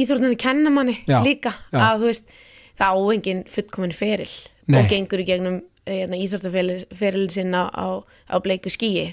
íþróttunni 0.00 0.38
kenna 0.40 0.72
manni 0.74 0.96
Já, 1.06 1.20
líka 1.24 1.54
já. 1.70 1.80
að 1.80 2.04
þú 2.04 2.10
veist, 2.10 2.34
það 2.80 2.94
á 2.94 3.00
engin 3.14 3.42
fullkomin 3.50 3.96
feril 3.96 4.30
Nei. 4.70 4.80
og 4.80 4.90
gengur 4.90 5.22
í 5.22 5.26
gegnum 5.28 5.60
hérna, 5.88 6.18
íþróttaferilin 6.20 7.32
sinn 7.32 7.56
á, 7.56 7.66
á, 7.70 8.02
á 8.30 8.36
bleiku 8.42 8.70
skíi 8.72 9.10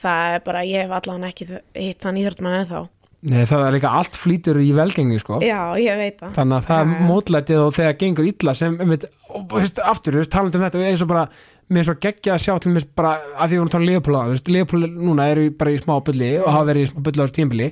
það 0.00 0.36
er 0.36 0.42
bara, 0.44 0.64
ég 0.66 0.84
hef 0.84 0.94
allan 0.98 1.26
ekki 1.28 1.48
hitt 1.48 2.02
þann 2.02 2.20
íþróttmann 2.20 2.60
ennþá 2.62 2.82
Nei, 3.26 3.42
það 3.48 3.64
er 3.66 3.74
líka 3.74 3.90
allt 3.98 4.14
flýtur 4.18 4.58
í 4.62 4.68
velgengi 4.76 5.18
sko. 5.18 5.40
já, 5.42 5.58
ég 5.82 5.96
veit 5.98 6.18
það. 6.20 6.32
Þannig 6.36 6.56
að 6.60 6.66
það 6.68 6.80
er 6.84 7.06
mótlætið 7.08 7.60
og 7.64 7.72
þegar 7.74 7.96
gengur 8.02 8.28
illa 8.30 8.54
sem, 8.54 8.76
einmitt, 8.84 9.06
og 9.32 9.46
þú 9.50 9.60
veist, 9.60 9.80
aftur, 9.82 10.14
þú 10.14 10.20
veist, 10.22 10.32
talandi 10.36 10.60
um 10.60 10.64
þetta 10.66 10.82
eins 10.90 11.02
og 11.02 11.10
bara, 11.10 11.24
mér 11.72 11.82
er 11.82 11.88
svo 11.88 11.96
geggja 12.06 12.36
að 12.36 12.44
sjá 12.44 12.52
til 12.62 12.72
mér 12.76 12.86
bara, 13.00 13.14
að 13.34 13.48
því 13.50 13.56
við 13.56 13.62
vorum 13.62 13.70
að 13.70 13.74
tala 13.76 13.82
um 13.82 13.90
Leopold 13.90 14.16
áðan, 14.20 14.28
þú 14.30 14.36
veist, 14.36 14.52
Leopold 14.56 15.00
núna 15.08 15.26
eru 15.32 15.48
bara 15.58 15.74
í 15.74 15.80
smá 15.82 15.94
bylli 16.06 16.30
og 16.38 16.46
hafa 16.54 16.68
verið 16.70 16.86
í 16.86 16.90
smá 16.92 17.02
bylli 17.08 17.18
á 17.18 17.24
þessu 17.26 17.36
tímbili 17.40 17.68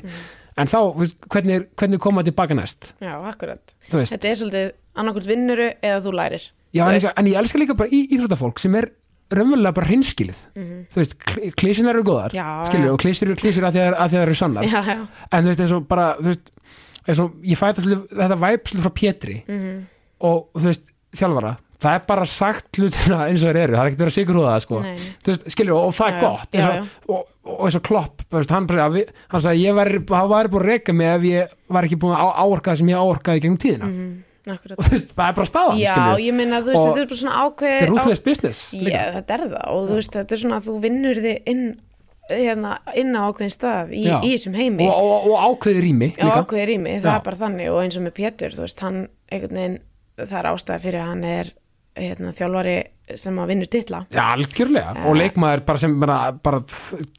en 0.59 0.71
þá, 0.75 0.79
veist, 0.99 1.17
hvernig, 1.31 1.55
er- 1.61 1.69
hvernig 1.79 2.03
koma 2.03 2.27
tilbaka 2.27 2.59
næst, 2.59 2.91
já, 3.03 3.15
akkurat. 3.31 3.63
Þú 3.93 4.01
veist. 4.03 4.13
Þetta 4.17 4.31
er 4.33 4.41
svolítið 4.43 4.69
annarkvort 4.99 5.31
vinnuru 5.31 5.71
eða 5.79 6.03
þú 6.05 6.13
lærir. 6.19 6.51
Já, 6.75 6.85
en, 6.91 7.09
en 7.23 7.31
ég 7.31 7.39
elska 7.39 7.59
líka 7.63 7.75
bara 7.79 7.91
í 7.95 8.03
íþróttafólk 8.11 8.59
sem 8.59 8.75
er 8.81 8.91
raunverulega 9.33 9.75
bara 9.77 9.89
hreinskilið. 9.89 10.41
Mhm. 10.55 10.81
þú 10.93 11.01
veist, 11.01 11.15
klísunar 11.57 11.97
eru 11.97 12.05
góðar 12.07 12.35
Já, 12.37 12.47
skilur, 12.69 12.93
og 12.93 13.01
klísur 13.01 13.31
eru 13.31 13.39
klísur 13.41 13.65
að 13.65 13.77
því 13.77 13.85
að, 13.85 13.95
að 13.95 14.09
því 14.09 14.17
að 14.17 14.21
það 14.21 14.27
eru 14.27 14.39
sannar 14.41 14.65
já, 14.69 14.81
já, 14.85 14.99
en 15.31 15.45
þú 15.45 15.53
veist, 15.53 15.65
eins 15.65 15.73
og 15.73 15.89
bara, 15.89 16.09
veist 16.21 16.51
eins 17.05 17.21
og 17.21 17.37
ég 17.45 17.61
fæ 17.61 17.67
þetta, 17.75 18.41
væp 18.41 18.73
frá 18.81 18.91
Pétri 18.95 19.37
mhm, 19.49 19.85
og 20.25 20.49
þú 20.57 20.69
veist, 20.71 20.91
þjálfara 21.15 21.57
það 21.85 21.97
er 21.99 22.05
bara 22.09 22.27
sagt 22.29 22.79
hlutina 22.79 23.19
eins 23.29 23.43
og 23.43 23.51
þeir 23.51 23.61
eru 23.61 23.77
það 23.77 23.83
er 23.83 23.91
ekkert 23.91 24.07
að 24.07 24.15
sigur 24.15 24.39
húða 24.41 24.55
sko. 24.65 24.81
Veist, 25.27 25.47
skilur, 25.53 25.75
og, 25.77 25.89
og 25.91 25.97
það 25.99 26.11
er 26.11 26.21
gott 26.23 26.57
eins 26.57 26.69
og, 26.69 26.93
og, 27.09 27.33
og 27.55 27.65
eins 27.67 27.79
og 27.79 27.85
klopp 27.89 28.25
veist, 28.35 28.55
hann, 28.55 28.69
við, 28.95 29.11
hann 29.33 29.45
sagði, 29.45 29.67
hann 29.69 30.31
væri 30.33 30.53
búin 30.53 30.63
að 30.63 30.71
reyka 30.71 30.97
mig 30.97 31.11
ef 31.13 31.27
ég 31.29 31.57
var 31.77 31.89
ekki 31.89 32.01
búin 32.01 32.17
að 32.17 32.33
áorka 32.45 32.73
það 32.73 32.81
sem 32.81 32.93
ég 32.95 33.03
áorkaði 33.05 33.45
gegnum 33.45 33.61
tíðina. 33.65 33.91
Mhm, 33.91 34.15
akkurat. 34.53 34.79
Og 34.79 34.85
þú 34.85 34.93
veist, 34.93 35.11
það 35.17 35.29
er 35.31 35.35
bara 35.39 35.49
staðan 35.51 35.79
Já, 35.81 35.95
skilur, 35.95 36.21
ég 36.25 36.35
meina, 36.37 36.61
þú 36.61 36.71
veist, 36.75 36.85
þetta 36.85 37.01
er 37.05 37.09
bara 37.11 37.21
svona 37.23 37.39
ákveð 37.45 37.73
þetta 37.75 37.87
er 37.87 37.93
ruthless 37.95 38.23
business 38.29 38.61
Já, 38.75 38.83
líka. 38.85 39.03
þetta 39.17 39.35
er 39.39 39.45
það. 39.49 39.65
Og 39.75 39.89
þú 39.89 39.99
veist, 39.99 40.13
þetta 40.19 40.37
er 40.37 40.43
svona 40.45 40.59
að 40.61 40.69
þú 40.69 40.75
vinnur 40.85 41.21
þig 41.25 41.51
inn, 41.55 41.65
hérna, 42.31 42.73
inn 43.01 43.13
á 43.17 43.21
ákveðin 43.29 43.55
stað 43.57 43.93
í, 43.97 44.05
Já. 44.05 44.17
í 44.21 44.33
þessum 44.35 44.55
heimi. 44.61 44.89
Og, 44.89 45.11
og, 45.15 45.27
og 45.33 45.49
ákveði 45.49 45.85
rými 45.89 46.11
á 46.15 46.25
líka. 46.25 46.39
ákveði 46.45 46.67
rými, 46.73 46.95
það 47.01 47.11
Já. 47.11 47.17
er 47.19 47.27
bara 47.31 47.41
þannig. 47.45 47.71
Og 47.73 47.83
eins 47.83 47.97
og 48.01 48.05
með 48.07 48.17
Pétur, 48.21 48.57
þú 48.57 48.65
veist, 48.67 48.85
hann 48.85 49.01
einhvern 49.33 49.61
veginn, 49.61 49.79
það 50.21 50.39
er 50.41 50.51
ástæða 50.53 50.81
fyrir 50.85 51.01
að 51.03 51.11
hann 51.15 51.25
er 51.25 51.53
hérna, 52.05 52.33
þjálfari 52.35 52.77
sem 53.21 53.37
að 53.37 53.51
vinnur 53.53 53.69
titla 53.69 53.99
Já, 54.11 54.23
algjörlega, 54.35 54.93
Ja. 54.97 55.05
og 55.11 55.17
leikmaður 55.19 55.65
bara 55.69 55.79
sem 55.83 55.97
bara, 56.01 56.19
bara 56.33 56.61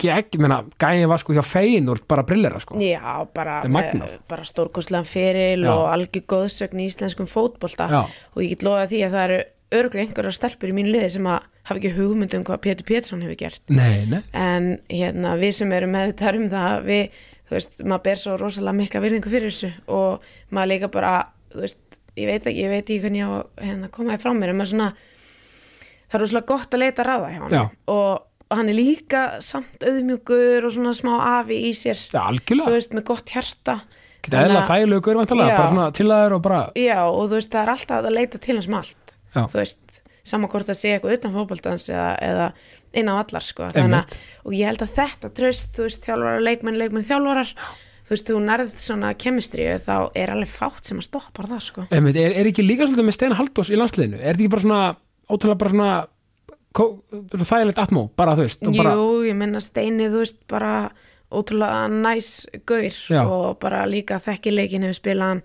gegn, 0.02 0.40
menna, 0.42 0.64
gæði 0.82 1.08
var 1.12 1.22
sko 1.22 1.34
hjá 1.38 1.44
Feyenoord 1.46 2.08
bara 2.10 2.24
brillera 2.26 2.60
sko 2.64 2.80
Já, 2.82 3.26
bara, 3.34 3.60
Þetta 3.62 3.74
magnað. 3.76 4.16
bara 4.28 4.44
stórkostlegan 4.50 5.06
feril 5.06 5.62
Já. 5.68 5.72
og 5.76 5.86
algjör 5.94 6.26
góðsögn 6.34 6.82
í 6.82 6.88
íslenskum 6.90 7.28
fótbolta 7.30 7.90
Já. 7.92 8.02
og 8.36 8.42
ég 8.42 8.50
get 8.56 8.64
loðað 8.66 8.90
því 8.96 9.04
að 9.06 9.14
það 9.18 9.26
eru 9.30 9.40
örglega 9.76 10.06
einhverjar 10.08 10.36
stelpur 10.38 10.70
í 10.70 10.76
mínu 10.78 10.92
liði 10.94 11.10
sem 11.18 11.26
að 11.30 11.40
hafa 11.70 11.80
ekki 11.80 11.94
hugmynd 11.98 12.36
um 12.38 12.44
hvað 12.46 12.62
Pétur 12.66 12.86
Pétursson 12.86 13.22
hefur 13.26 13.38
gert 13.40 13.62
Nei, 13.70 14.06
nei, 14.10 14.22
en 14.34 14.68
hérna 14.90 15.34
við 15.42 15.54
sem 15.58 15.72
erum 15.74 15.92
meðvitaðar 15.96 16.38
um 16.42 16.50
það 16.50 16.86
við, 16.86 17.10
þú 17.50 17.56
veist, 17.58 17.80
maður 17.84 18.04
ber 18.10 18.22
svo 18.22 18.38
rosalega 18.42 18.78
mikla 18.78 19.02
virðingu 19.06 19.30
fyrir 19.34 19.50
þessu 19.54 19.72
og 19.88 20.22
maður 20.54 20.72
líka 20.74 20.90
bara, 20.94 21.14
þú 21.54 21.62
veist, 21.66 22.00
ég 22.16 22.30
veit 22.30 22.46
ekki 22.46 22.62
ég 22.64 22.70
veit 22.74 22.86
ekki 22.86 23.02
hvernig 23.04 23.22
ég 23.22 23.30
á 23.30 23.38
hérna, 23.66 23.90
koma 23.92 24.14
þér 24.16 24.22
frá 24.26 24.34
mér 24.38 24.54
en 24.54 24.58
maður 24.62 24.72
svona, 24.76 24.92
það 26.10 26.18
er 26.20 26.24
rosalega 26.26 26.50
gott 26.54 26.74
að 26.78 26.84
leita 26.86 27.06
ráða 27.08 27.30
hjá 27.34 27.42
hann 27.44 27.58
og, 27.60 28.24
og 28.52 28.58
hann 28.60 28.70
er 28.72 28.78
líka 28.78 29.24
samt 29.42 29.84
auðmjúkur 29.84 30.68
og 30.70 30.74
svona 30.78 30.94
smá 30.98 31.14
afi 31.42 31.60
í 31.70 31.74
sér 31.76 32.00
algjörlega 32.22 32.70
þú 32.72 32.78
veist, 32.78 32.94
með 32.98 33.08
gott 33.12 33.36
hjarta 33.36 33.80
Geta 34.26 34.40
eðla 34.42 34.62
að- 34.64 35.02
gaurvantalega, 35.06 35.52
Já. 35.54 35.58
bara 35.58 35.70
svona 35.70 35.92
til 35.94 36.08
að 36.10 36.24
þeir 36.24 36.34
og 36.34 36.42
bara 36.42 36.62
Já, 36.76 36.98
og 37.06 37.28
þú 37.30 37.36
veist, 37.38 37.52
það 37.54 37.62
er 37.62 37.74
alltaf 37.76 38.06
að 38.10 38.16
leita 38.16 38.40
til 38.42 38.56
hans 38.58 38.68
með 38.72 38.78
allt 38.82 39.16
Já. 39.36 39.42
þú 39.46 39.60
veist, 39.60 40.00
sama 40.26 40.48
hvort 40.50 40.66
það 40.66 40.80
sé 40.80 40.94
eitthvað 40.96 41.18
utan 41.20 41.34
fótboltans 41.36 41.90
eða, 41.94 42.08
eða 42.26 42.48
inn 42.96 43.10
á 43.12 43.14
allar 43.22 43.44
sko. 43.46 43.68
Að- 43.70 44.16
og 44.46 44.54
ég 44.56 44.66
held 44.66 44.82
að 44.82 44.94
þetta 44.98 45.30
tröst, 45.38 45.74
þú 45.76 45.84
veist, 45.86 46.06
þjálfarar, 46.08 46.42
leikmenn, 46.42 46.78
leikmenn, 46.80 47.06
þjálfarar 47.06 47.52
þú 48.06 48.14
veist, 48.16 48.28
þú 48.32 48.40
nærð 48.46 48.74
svona 48.82 49.14
kemistrið 49.14 49.86
þá 49.86 49.96
er 50.16 50.32
alveg 50.34 50.50
fátt 50.50 50.86
sem 50.90 50.98
að 50.98 51.06
stoppa 51.10 51.46
það 51.46 51.62
sko. 51.62 51.86
Einmitt, 51.92 52.16
er, 52.22 52.34
er 52.40 52.50
ekki 52.50 52.66
líka 52.66 52.86
svolítið 52.88 53.06
með 53.10 53.18
Steina 53.20 53.38
Haldós 53.38 53.70
í 53.70 53.78
landsliðinu? 53.78 54.18
Er 54.22 54.34
þetta 54.34 54.46
ekki 54.46 54.54
bara 54.56 54.66
svona, 54.66 54.82
ótrúlega 55.30 55.58
bara 55.58 55.72
svona 55.76 56.06
þægilegt 56.76 57.80
atmó, 57.80 58.10
bara 58.20 58.36
þú 58.36 58.46
veist 58.46 58.66
bara, 58.76 58.96
Jú, 58.98 59.06
ég 59.30 59.38
minna 59.40 59.62
Steini, 59.64 60.10
þú 60.12 60.24
veist, 60.24 60.42
bara 60.52 60.74
ótrúlega 61.32 61.86
næs 61.92 62.32
gaur 62.68 62.84
Já. 62.90 63.22
og 63.26 63.60
bara 63.64 63.86
líka 63.90 64.20
þekki 64.24 64.54
leikin 64.54 64.84
hefur 64.86 65.00
spilað 65.00 65.32
hann 65.34 65.42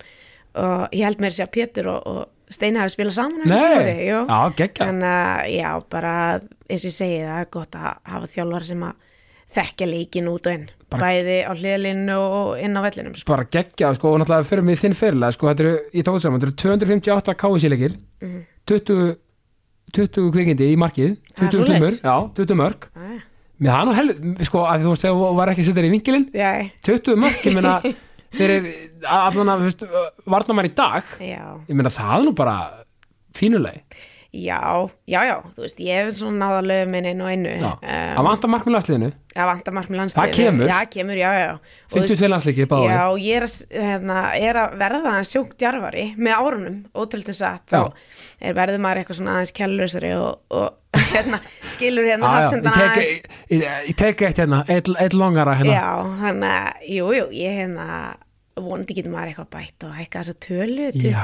og 0.61 0.91
ég 0.91 1.05
held 1.07 1.21
mér 1.23 1.35
sér 1.35 1.49
Pétur 1.53 1.87
og, 1.93 2.01
og 2.07 2.51
Steini 2.51 2.81
hefur 2.81 2.93
spilað 2.97 3.15
saman 3.15 3.47
Nei, 3.47 4.09
já, 4.09 4.19
geggja 4.59 4.89
að, 4.91 5.47
já, 5.55 5.71
bara 5.89 6.13
eins 6.67 6.83
og 6.83 6.91
ég 6.91 6.97
segi, 6.97 7.21
það 7.23 7.39
er 7.45 7.49
gott 7.55 7.79
að 7.79 8.11
hafa 8.11 8.31
þjálfar 8.35 8.67
sem 8.67 8.83
að 8.89 9.07
þekkja 9.51 9.87
leikin 9.91 10.29
út 10.31 10.45
og 10.47 10.53
inn. 10.55 10.69
Bara- 10.91 11.07
bæði 11.09 11.37
á 11.43 11.51
hliðlinu 11.55 12.15
og 12.19 12.59
inn 12.63 12.75
á 12.75 12.81
vellinum 12.83 13.15
sko. 13.15 13.31
bara 13.33 13.43
geggjað 13.51 13.95
sko, 13.97 14.11
og 14.13 14.19
náttúrulega 14.21 14.47
fyrir 14.47 14.63
mig 14.67 14.79
þinn 14.79 14.95
fyrirlega 14.95 15.35
sko, 15.35 15.47
þetta 15.49 15.63
eru, 15.65 15.73
ég 15.95 16.03
tók 16.07 16.19
saman, 16.23 16.39
þetta 16.39 16.47
eru 16.51 16.59
258 16.61 17.35
KSI-leikir 17.41 17.97
Mhm. 18.21 18.41
20 18.67 19.17
20 19.97 20.31
kvikindi 20.35 20.69
í 20.71 20.77
markið 20.79 21.11
Það 21.35 21.43
er 21.45 21.51
20 21.51 21.65
svoleiðis. 21.65 21.99
slumur, 21.99 21.99
já, 22.05 22.15
20 22.41 22.59
mörg 22.61 22.87
mér 23.61 23.73
hann 23.75 23.91
og 23.91 23.97
hel, 23.97 24.13
sko, 24.47 24.63
að 24.71 24.85
þú 24.87 24.93
veist, 24.95 25.05
ef 25.05 25.17
þú 25.19 25.31
var 25.37 25.51
ekki 25.51 25.61
að 25.61 25.67
setja 25.67 25.77
þér 25.81 25.87
í 25.89 25.93
vinkilinn. 25.95 26.23
Já, 26.33 26.49
20 26.87 27.19
mörg, 27.21 27.43
ég 27.45 27.57
meina 27.57 27.73
fyrir 28.31 28.69
allan 29.05 29.51
að, 29.53 29.65
veist, 29.67 29.83
varnar 30.25 30.69
í 30.69 30.73
dag 30.77 31.11
já, 31.21 31.43
ég 31.67 31.75
meina 31.77 31.91
það 31.93 32.13
er 32.17 32.25
nú 32.25 32.33
bara 32.37 32.55
fínulegi, 33.37 33.83
já, 34.31 34.87
já, 35.07 35.19
já, 35.27 35.35
þú 35.51 35.63
veist, 35.65 35.79
ég 35.83 35.97
hef 35.99 36.13
svona 36.15 36.45
náða 36.45 36.61
lögum 36.63 36.93
minn 36.95 37.07
inn 37.09 37.23
og 37.23 37.31
einu. 37.31 37.51
Já, 37.51 37.71
um, 37.75 38.19
að 38.21 38.27
vanta 38.29 38.49
mark 38.51 38.67
með 38.67 38.75
landsliðinu. 38.77 39.09
Að 39.35 39.49
vanta 39.51 39.73
mark 39.75 39.91
með 39.91 39.99
landsliðinu. 40.01 40.31
Það 40.31 40.37
kemur. 40.37 40.71
Já, 40.71 40.77
kemur, 40.95 41.19
já, 41.19 41.29
já. 41.35 41.51
Veist, 41.91 42.13
52 42.13 42.29
landsleiki 42.31 42.67
báði 42.71 42.89
Já, 42.91 43.03
ég 43.25 43.41
er 43.41 43.47
að, 43.47 43.57
hérna, 43.89 44.17
er 44.39 44.61
að 44.61 44.77
verða 44.81 45.13
að 45.17 45.27
sjókt 45.31 45.57
djarfari 45.59 46.05
með 46.15 46.37
árunum, 46.37 46.79
ótrúlega 46.95 47.37
satt. 47.41 47.67
Já. 47.67 47.83
þá 47.83 48.47
er 48.47 48.57
verður 48.57 48.83
maður 48.87 49.03
eitthvað 49.03 49.19
svona 49.19 49.35
aðeins 49.35 49.55
kjallurusari 49.59 50.15
og, 50.17 50.41
og 50.55 50.97
hérna, 51.13 51.43
skilur 51.75 52.07
hérna 52.07 52.33
hafsendan 52.37 52.73
aðeins 52.75 53.11
ég, 53.11 53.29
ég, 53.53 53.69
ég 53.91 53.99
tek 53.99 54.25
eitt 54.27 54.41
hérna, 54.41 54.63
eitt, 54.71 55.15
longara 55.15 55.59
hérna. 55.59 55.75
Já, 55.75 56.31
að, 56.31 56.83
jú, 56.87 57.11
jú, 57.19 57.27
ég 57.35 57.59
hérna 57.61 57.87
vonandi 58.65 58.95
getur 58.97 59.13
maður 59.13 59.31
eitthvað 59.31 59.49
bætt 59.55 59.85
og 59.87 59.93
hækka 59.97 60.21
þessa 60.23 60.35
tölu 60.45 60.89
20, 60.95 61.07
Já. 61.11 61.23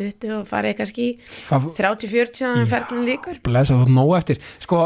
20 0.00 0.34
og 0.38 0.48
farið 0.50 0.76
kannski 0.80 1.06
Hvað- 1.48 1.68
30-40 1.78 2.48
að 2.48 2.66
ferðin 2.72 3.06
líkur 3.08 3.40
blessa 3.46 3.78
þú 3.80 3.94
nóg 3.96 4.12
eftir 4.18 4.40
sko, 4.62 4.82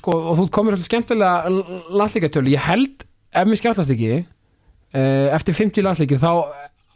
sko, 0.00 0.16
og 0.32 0.36
þú 0.40 0.48
komir 0.58 0.76
svolítið 0.76 0.90
skemmtilega 0.90 1.54
landslíkatölu, 2.02 2.52
ég 2.56 2.66
held 2.68 3.06
ef 3.32 3.48
mér 3.48 3.60
skjáttast 3.62 3.94
ekki 3.94 4.12
eh, 4.92 5.28
eftir 5.36 5.54
50 5.56 5.82
landslíki 5.88 6.18
þá 6.20 6.30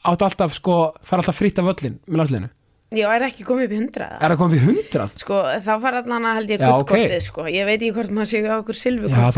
áttu 0.07 0.27
alltaf 0.29 0.55
sko, 0.61 0.77
fara 1.03 1.23
alltaf 1.25 1.37
frýtt 1.41 1.59
af 1.63 1.67
völlin 1.73 1.99
með 2.07 2.23
landslíðinu, 2.23 2.53
Já, 2.95 3.09
er 3.17 3.25
ekki 3.27 3.43
komið 3.43 3.65
upp 3.67 3.73
í 3.75 3.79
100 3.83 4.05
er 4.23 4.31
það 4.31 4.37
komið 4.39 4.61
við 4.61 4.67
100? 4.95 5.07
Sko, 5.19 5.39
þá 5.59 5.71
fara 5.83 6.03
allan 6.05 6.27
að 6.31 6.37
held 6.39 6.51
ég 6.53 6.61
Já, 6.63 6.69
gullkortið, 6.71 7.15
ok. 7.17 7.25
sko 7.27 7.47
Ég 7.51 7.67
veit 7.67 7.81
ekki 7.83 7.95
hvort 7.97 8.13
maður 8.15 8.29
sé 8.31 8.43
á 8.47 8.55
okkur 8.63 8.79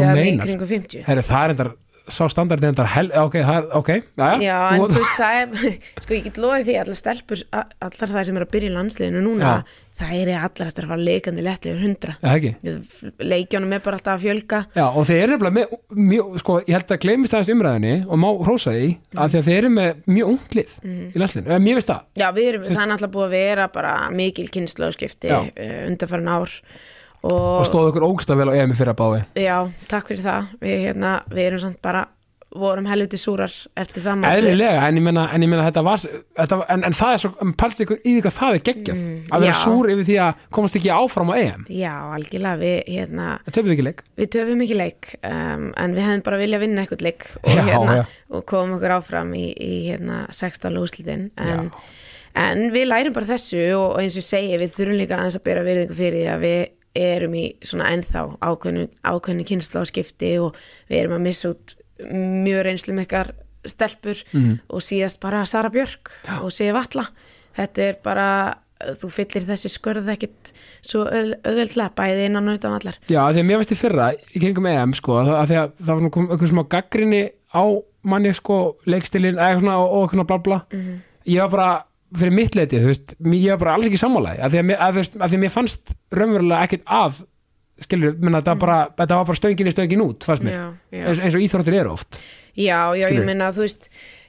eða 0.04 0.18
í 0.20 0.26
meinar. 0.28 0.44
kringum 0.44 0.68
50 0.68 1.06
Herri, 1.08 1.24
það 1.24 1.44
er 1.46 1.54
endar, 1.54 1.70
sá 2.12 2.24
standardið 2.32 2.70
endar 2.72 2.88
hel, 2.92 3.08
ok, 3.22 3.36
það 3.44 3.58
er, 3.58 3.66
ok, 3.78 3.90
já, 3.98 4.28
Já, 4.42 4.56
en 4.74 4.84
þú 4.84 5.02
veist, 5.02 5.18
það 5.18 5.40
er, 5.40 5.76
sko, 6.04 6.16
ég 6.16 6.24
get 6.28 6.40
loðið 6.42 6.64
því 6.68 6.74
að 6.76 6.80
allar 6.84 6.98
stelpur, 7.00 7.42
allar 7.54 8.14
þær 8.14 8.28
sem 8.28 8.40
eru 8.40 8.48
að 8.48 8.52
byrja 8.56 8.70
í 8.70 8.74
landsliðinu 8.74 9.22
núna, 9.24 9.52
það 9.98 10.14
er 10.18 10.30
allar 10.38 10.70
eftir 10.70 10.86
að 10.86 10.92
fara 10.92 11.06
leikandi 11.08 11.44
yfir 11.48 11.80
hundra. 11.82 12.16
það 12.22 12.48
Leikjónum 13.28 13.74
er 13.74 13.82
bara 13.84 13.98
alltaf 13.98 14.18
að 14.18 14.26
fjölga. 14.26 14.60
Já, 14.76 14.84
og 14.88 15.08
þeir 15.08 15.22
eru 15.26 15.52
með, 15.58 15.72
mjög, 16.10 16.36
sko, 16.42 16.58
ég 16.64 16.76
held 16.78 16.94
að 16.94 17.00
gleymist 17.04 17.34
aðeins 17.36 17.54
umræðinni 17.54 17.94
og 18.06 18.20
má 18.22 18.28
hrósa 18.44 18.74
því 18.76 18.90
því 19.14 19.24
að 19.26 19.48
þeir 19.48 19.56
eru 19.58 19.72
með 19.74 20.04
mjög 20.06 20.34
unglið 20.34 20.76
í 20.88 21.22
landslinu, 21.22 21.48
eða 21.50 21.64
mér 21.64 21.80
veist 21.80 21.90
það. 21.92 22.04
Já, 22.22 22.28
við 22.36 22.52
erum, 22.52 22.68
það 22.68 22.84
er 22.84 22.92
náttúrulega 22.92 23.16
búið 23.16 23.26
að 23.28 23.36
vera 23.38 23.68
bara 23.74 23.96
mikil 24.14 24.46
kynnslóðskipti 24.54 25.32
Já. 25.32 25.40
uh, 25.42 25.82
undanfærin 25.88 26.32
ár 26.32 26.54
og 27.22 27.58
og, 27.58 27.64
stóðu 27.66 27.92
okkur 27.92 28.06
ógsta 28.10 28.36
vel 28.38 28.52
á 28.52 28.58
EM 28.58 28.74
í 28.74 28.78
fyrra 28.78 28.94
bái 28.98 29.24
já, 29.38 29.56
takk 29.90 30.12
fyrir 30.12 30.24
það. 30.26 30.54
Við, 30.62 30.78
hérna, 30.86 31.18
við 31.32 31.50
erum 31.50 31.62
samt 31.64 31.80
bara, 31.84 32.06
vorum 32.58 32.86
helviti 32.88 33.18
súrar 33.20 33.52
eftir 33.76 34.02
það 34.04 34.24
eðlilega, 34.28 34.86
en 34.86 34.98
ég 34.98 35.04
menna, 35.04 35.24
en 35.34 35.42
ég 35.44 35.50
menna 35.50 35.66
þetta 35.66 35.82
var, 35.84 36.04
þetta, 36.38 36.58
en, 36.72 36.84
en 36.88 36.96
það 36.96 37.14
er 37.14 37.22
svo, 37.22 37.48
palst 37.60 37.82
ykkur 37.84 37.98
í 38.00 38.14
því 38.14 38.22
hvað 38.24 38.36
það 38.38 38.54
er 38.54 38.62
geggjað? 38.68 39.02
Að 39.28 39.44
vera 39.44 39.52
já. 39.52 39.58
súr 39.60 39.90
yfir 39.92 40.08
því 40.08 40.16
að 40.24 40.46
komast 40.56 40.78
ekki 40.80 40.92
áfram 40.94 41.32
á 41.32 41.34
EM? 41.42 41.66
Já, 41.76 41.92
algjörlega, 42.16 42.60
við, 42.62 42.78
hérna, 42.94 43.28
töfum 43.50 43.68
við 43.68 43.76
ekki 43.76 43.86
leik? 43.90 44.02
við 44.22 44.32
töfum 44.38 44.64
ekki 44.64 44.80
leik 44.80 45.12
um, 45.18 45.68
en 45.84 45.98
við 45.98 46.06
hefðum 46.06 46.24
bara 46.30 46.40
vilja 46.40 46.62
vinna 46.64 46.84
eitthvað 46.86 47.06
leik 47.10 47.28
og, 47.42 47.52
Já, 47.52 47.62
hérna, 47.68 48.00
og 48.32 48.48
komum 48.48 48.78
okkur 48.78 48.96
áfram 48.96 49.36
í, 49.36 49.46
í 49.52 49.74
hérna, 49.90 50.24
16 50.32 50.80
úrslitin 50.80 51.28
en, 51.36 51.70
en 52.38 52.66
við 52.72 52.88
lærum 52.88 53.16
bara 53.16 53.28
þessu 53.34 53.60
og, 53.76 53.86
og 53.90 54.02
eins 54.06 54.16
og 54.16 54.24
segi, 54.24 54.56
við 54.56 54.74
þurfum 54.78 55.00
líka 55.02 55.20
aðeins 55.20 55.36
að 55.36 55.48
bera 55.50 55.68
virðingu 55.68 56.00
fyrir 56.00 56.22
því 56.22 56.28
að 56.32 56.44
við 56.48 56.58
erum 56.98 57.34
í 57.34 57.44
svona 57.62 57.90
ennþá 57.94 58.22
ákveðnu, 58.42 58.88
ákveðnu 59.04 59.44
kynslu 59.48 59.84
skipti 59.88 60.38
og 60.42 60.56
við 60.90 61.00
erum 61.02 61.16
að 61.18 61.26
missa 61.28 61.50
út 61.54 61.74
mjög 62.12 62.62
reynslu 62.68 62.94
með 62.94 63.06
ykkar 63.08 63.32
stelpur 63.66 64.22
Mhm. 64.32 64.58
og 64.70 64.80
síðast 64.80 65.20
bara 65.20 65.44
Sara 65.46 65.68
Björk 65.70 66.10
og 66.42 66.50
Sigur 66.52 66.72
Valla 66.78 67.08
þetta 67.58 67.78
er 67.88 67.96
bara, 68.04 68.54
þú 68.80 69.08
fyllir 69.10 69.42
þessi 69.48 69.68
skörð 69.72 70.06
ekkit 70.14 70.52
svo 70.86 71.02
auð, 71.04 71.34
auðveldlega 71.44 71.90
bæði 71.98 72.26
innan 72.28 72.48
og 72.48 72.54
utan 72.60 72.76
allar 72.78 72.94
Já, 73.10 73.18
að 73.26 73.42
mér 73.42 73.58
veist 73.58 73.72
í 73.74 73.80
fyrra 73.80 74.12
í 74.14 74.38
kringum 74.40 74.66
EM 74.70 74.92
sko, 74.94 75.18
að 75.24 75.48
því 75.50 75.56
að 75.58 75.72
það 75.82 75.94
var 75.94 76.00
nú 76.06 76.10
kom 76.14 76.28
einhver 76.30 76.48
smá 76.52 76.62
gaggrinni 76.68 77.22
á 77.52 77.62
manni 78.04 78.32
sko 78.34 78.76
leikstilin 78.86 79.34
eða 79.36 79.58
svona 79.60 79.76
og, 79.82 79.90
eitthvað 80.06 80.14
svona 80.14 80.26
bla 80.30 80.38
bla 80.38 80.60
Mhm. 80.72 81.00
ég 81.26 81.40
var 81.40 81.50
bara 81.50 81.84
fyrir 82.16 82.34
mitt 82.34 82.56
leiti, 82.56 82.80
þú 82.80 82.92
veist 82.92 83.16
ég 83.34 83.50
var 83.54 83.62
bara 83.64 83.74
alls 83.76 83.88
ekki 83.88 84.00
sammálaði, 84.00 84.40
af 84.44 84.52
því 84.54 84.62
að, 84.62 84.74
að, 84.88 85.00
að 85.26 85.38
mér 85.42 85.54
fannst 85.54 85.94
raunverulega 86.14 86.68
ekkit 86.68 86.86
að 86.98 87.22
skilur, 87.84 88.14
menna 88.18 88.40
þetta, 88.40 88.54
var 88.54 88.62
bara, 88.64 88.78
þetta 88.98 89.18
var 89.20 89.26
bara 89.28 89.40
stöngin 89.40 89.70
í 89.70 89.74
stöngin 89.74 90.04
út, 90.04 90.26
fannst 90.26 90.46
mér, 90.46 90.54
já, 90.56 90.68
já. 90.98 91.02
eins, 91.10 91.20
eins 91.26 91.36
og 91.38 91.44
íþróttir 91.44 91.76
eru 91.78 91.92
oft. 91.94 92.20
Já, 92.58 92.78
já, 92.98 93.06
Skilurðu? 93.06 93.20
ég 93.20 93.28
meina 93.28 93.50
þú 93.54 93.62
veist 93.62 93.84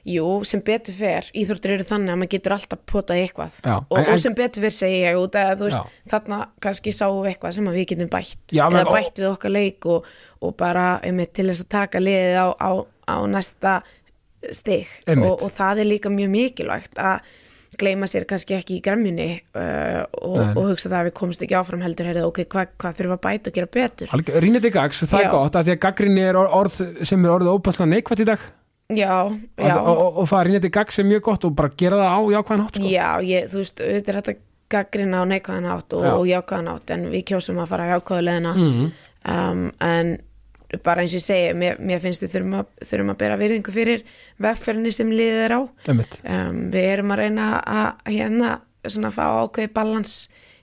jú, 0.06 0.26
sem 0.46 0.62
betur 0.64 0.94
fer, 0.96 1.26
íþróttir 1.36 1.74
eru 1.74 1.86
þannig 1.88 2.12
að 2.12 2.20
maður 2.20 2.32
getur 2.36 2.54
alltaf 2.54 2.82
potað 2.88 3.22
eitthvað. 3.24 3.56
Já, 3.64 3.74
og, 3.82 3.96
en- 3.98 4.12
og 4.14 4.20
sem 4.22 4.36
betur 4.38 4.64
fer 4.66 4.76
segi 4.76 5.00
ég 5.02 5.18
út 5.18 5.38
að 5.40 5.50
þú 5.60 5.66
veist, 5.66 5.96
þarna 6.12 6.38
kannski 6.62 6.94
sáum 6.94 7.18
við 7.24 7.32
eitthvað 7.32 7.56
sem 7.58 7.70
við 7.74 7.88
getum 7.90 8.12
bætt 8.12 8.54
eða 8.54 8.84
bætt 8.86 9.18
við 9.20 9.28
okkar 9.32 9.54
leik 9.56 9.88
og, 9.90 10.06
og 10.40 10.54
bara 10.60 10.86
einmitt, 11.02 11.34
til 11.36 11.48
þess 11.50 11.66
að 11.66 11.72
taka 11.74 12.04
liðið 12.04 12.38
á, 12.38 12.48
á, 12.54 12.70
á 13.10 13.16
næsta 13.34 13.74
og, 15.20 15.42
og 15.42 15.50
það 15.52 15.82
er 15.82 15.90
líka 15.90 16.12
mjög 16.12 16.30
mikilvægt 16.32 17.00
að 17.02 17.20
gleyma 17.80 18.06
sér 18.10 18.26
kannski 18.30 18.54
ekki 18.58 18.76
í 18.78 18.82
gremjunni 18.84 19.28
uh, 19.56 20.04
og, 20.22 20.38
og 20.54 20.68
hugsa 20.70 20.88
það 20.92 20.98
að 21.00 21.08
við 21.10 21.14
komst 21.20 21.42
ekki 21.46 21.56
áfram 21.58 21.82
heldur 21.84 22.08
heyrðu, 22.10 22.24
ok, 22.30 22.40
hvað 22.52 22.72
hva 22.80 22.92
þurfum 22.98 23.16
að 23.16 23.22
bæta 23.26 23.50
og 23.52 23.58
gera 23.58 23.70
betur 23.78 24.40
Ríniti 24.44 24.70
gags, 24.74 25.02
það 25.04 25.20
er 25.20 25.28
Já. 25.28 25.32
gott, 25.34 25.56
af 25.60 25.66
því 25.68 25.74
að 25.76 25.82
gaggrinni 25.86 26.24
er 26.28 26.38
or- 26.40 26.52
orð 26.60 26.78
sem 27.08 27.24
er 27.24 27.34
orðið 27.36 27.54
óbærslega 27.56 27.90
neikvætt 27.94 28.24
í 28.24 28.28
dag 28.30 28.46
já, 28.90 29.12
já, 29.56 29.74
og, 29.78 29.90
og, 29.96 30.16
og 30.24 30.30
það 30.30 30.46
ríniti 30.48 30.70
gags 30.74 30.98
er 30.98 31.04
mjög 31.06 31.20
gott 31.28 31.44
og 31.46 31.52
bara 31.58 31.70
gera 31.78 31.98
það 32.00 32.10
á 32.10 32.20
jákvæðan 32.34 32.64
hátt 32.66 32.78
sko. 32.80 32.88
Já, 32.90 33.10
ég, 33.22 33.50
þú 33.52 33.60
veist, 33.62 33.82
auðvitað 33.84 34.10
er 34.10 34.18
þetta 34.20 34.34
gaggrina 34.70 35.20
á 35.22 35.24
neikvæðan 35.30 35.68
átt 35.74 35.94
og, 35.98 36.02
Já. 36.06 36.10
og 36.16 36.24
jákvæðan 36.30 36.72
átt 36.74 36.90
en 36.96 37.04
við 37.12 37.22
kjósum 37.30 37.60
að 37.62 37.70
fara 37.70 37.86
á 37.86 37.92
jákvæðu 37.94 38.26
leðina 38.26 38.52
Mhm. 38.58 38.90
um, 39.30 39.62
en 39.86 40.10
bara 40.84 41.02
eins 41.02 41.12
og 41.14 41.20
ég 41.20 41.24
segi, 41.26 41.52
mér, 41.58 41.78
mér 41.82 42.00
finnst 42.02 42.22
við 42.22 42.32
þurfum 42.36 42.54
að, 42.60 42.66
þurfum 42.86 43.12
að 43.14 43.18
bera 43.22 43.36
virðingu 43.40 43.72
fyrir 43.74 44.02
vegferðinni 44.40 44.92
sem 44.94 45.10
liðið 45.10 45.40
er 45.46 45.54
á. 45.58 45.60
Um, 46.24 46.60
við 46.70 46.88
erum 46.92 47.10
að 47.14 47.22
reyna 47.24 47.46
að 47.66 48.12
hérna 48.14 48.50
svona 48.86 49.10
fá 49.12 49.24
ákveði 49.44 49.72
balans 49.76 50.14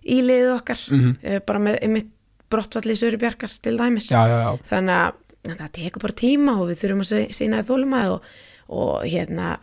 í 0.08 0.22
liðið 0.24 0.54
okkar 0.56 0.84
Mhm. 0.92 1.16
uh, 1.24 1.40
bara 1.46 1.60
með 1.60 1.80
einmitt 1.84 2.12
brottfalli 2.50 2.96
Söru 2.96 3.18
Bjarkar 3.20 3.52
til 3.62 3.76
dæmis. 3.78 4.08
Já, 4.12 4.22
já, 4.32 4.38
já, 4.46 4.52
þannig 4.70 4.96
að 4.96 5.58
það 5.58 5.72
tekur 5.76 6.02
bara 6.08 6.14
tíma 6.24 6.54
og 6.62 6.70
við 6.72 6.80
þurfum 6.82 7.04
að 7.04 7.34
sýna 7.36 7.60
það 7.62 7.70
þólumæð 7.74 8.12
og, 8.16 8.22
og 8.70 9.04
hérna 9.08 9.58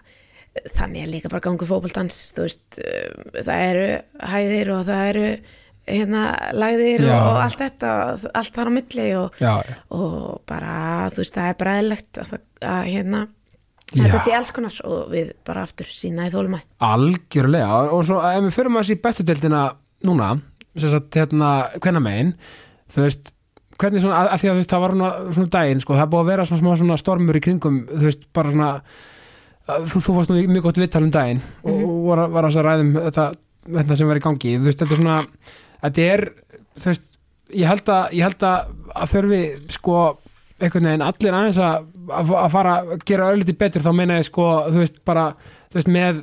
þannig 0.77 1.03
er 1.03 1.11
líka 1.11 1.29
bara 1.33 1.41
gangu 1.43 1.67
fótboltans 1.67 2.19
þú 2.37 2.45
veist, 2.47 2.79
uh, 2.79 3.41
það 3.43 3.65
eru 3.71 3.87
hæðir 4.35 4.71
og 4.77 4.85
það 4.87 5.09
eru 5.15 5.27
hérna 5.87 6.25
lagðir 6.57 7.05
Já. 7.05 7.15
og, 7.19 7.39
allt 7.45 7.59
þetta 7.61 7.93
allt 8.41 8.55
þar 8.57 8.71
á 8.71 8.77
milli 8.77 9.07
og, 9.21 9.39
já, 9.43 9.55
já. 9.69 9.75
og 9.93 10.41
bara, 10.49 10.77
þú 11.13 11.21
veist, 11.23 11.35
það 11.37 11.51
er 11.53 11.59
bræðilegt 11.61 12.21
að, 12.23 12.31
það- 12.33 12.71
að 12.75 12.89
hérna 12.95 13.23
þetta 13.95 14.23
sé 14.25 14.33
alls 14.35 14.51
konar 14.57 14.79
og 14.89 15.03
við 15.13 15.29
bara 15.47 15.63
aftur 15.69 15.91
sína 15.93 16.27
í 16.27 16.33
þólumæð 16.33 16.65
algjörlega. 16.89 17.83
Og 17.95 18.05
svo 18.09 18.19
ef 18.25 18.41
við 18.47 18.57
förum 18.57 18.79
að 18.81 18.87
þessi 18.89 19.01
bestu 19.05 19.27
deildina 19.29 19.65
núna 20.09 20.33
sem 20.75 20.91
sagt 20.91 21.15
hérna 21.21 21.51
hvenna 21.79 22.01
megin 22.03 22.33
þú 22.91 23.05
veist 23.05 23.31
hvernig 23.79 24.03
svona 24.03 24.23
að, 24.25 24.29
að 24.35 24.41
því 24.41 24.49
að 24.49 24.55
þú 24.55 24.61
veist 24.63 24.73
það 24.73 24.83
var 24.85 24.93
svona, 24.95 25.11
svona 25.37 25.53
daginn 25.55 25.81
sko 25.85 25.97
það 25.99 26.11
búið 26.15 26.23
að 26.25 26.31
vera 26.33 26.45
svona 26.49 26.63
smá 26.63 26.73
svona 26.81 26.97
stormur 27.01 27.39
í 27.39 27.43
kringum 27.45 27.79
þú 27.91 28.03
veist 28.09 28.27
bara 28.35 28.53
svona 28.55 28.69
að, 29.69 29.87
þú, 29.93 30.03
þú 30.07 30.15
varst 30.19 30.31
nú 30.33 30.37
mjög 30.51 30.67
gott 30.69 30.81
vittal 30.83 31.03
um 31.07 31.13
daginn 31.15 31.41
og, 31.65 31.73
og 31.75 32.01
var, 32.09 32.25
að- 32.25 32.35
var 32.39 32.49
að 32.49 32.59
að 32.61 32.67
ræðum 32.69 32.93
þetta, 32.99 33.25
þetta 33.79 33.97
sem 34.01 34.11
var 34.11 34.21
í 34.21 34.25
gangi. 34.27 34.53
Þú 34.59 34.69
veist 34.69 34.83
þetta 34.83 34.95
er 34.97 35.01
svona 35.03 35.19
þetta 35.85 36.07
er 36.15 36.25
þú 36.75 36.91
veist 36.91 37.11
ég 37.55 37.69
held 37.69 37.91
að, 37.93 38.15
ég 38.17 38.25
held 38.27 38.47
að, 38.49 38.73
að 38.95 39.13
þurfi 39.13 39.43
sko 39.77 39.99
einhvern 40.63 40.89
veginn 40.89 41.05
allir 41.05 41.37
aðeins 41.37 41.61
að, 41.61 41.87
að, 42.09 42.33
að 42.41 42.51
fara 42.55 42.75
að 42.81 42.93
gera 43.09 43.31
ölliti 43.35 43.55
betur. 43.59 43.85
Þá 43.85 43.93
meina 43.97 44.19
ég 44.21 44.29
sko 44.29 44.49
þú 44.71 44.81
veist 44.81 45.01
bara 45.07 45.29
þú 45.69 45.81
veist 45.81 45.91
með 45.93 46.23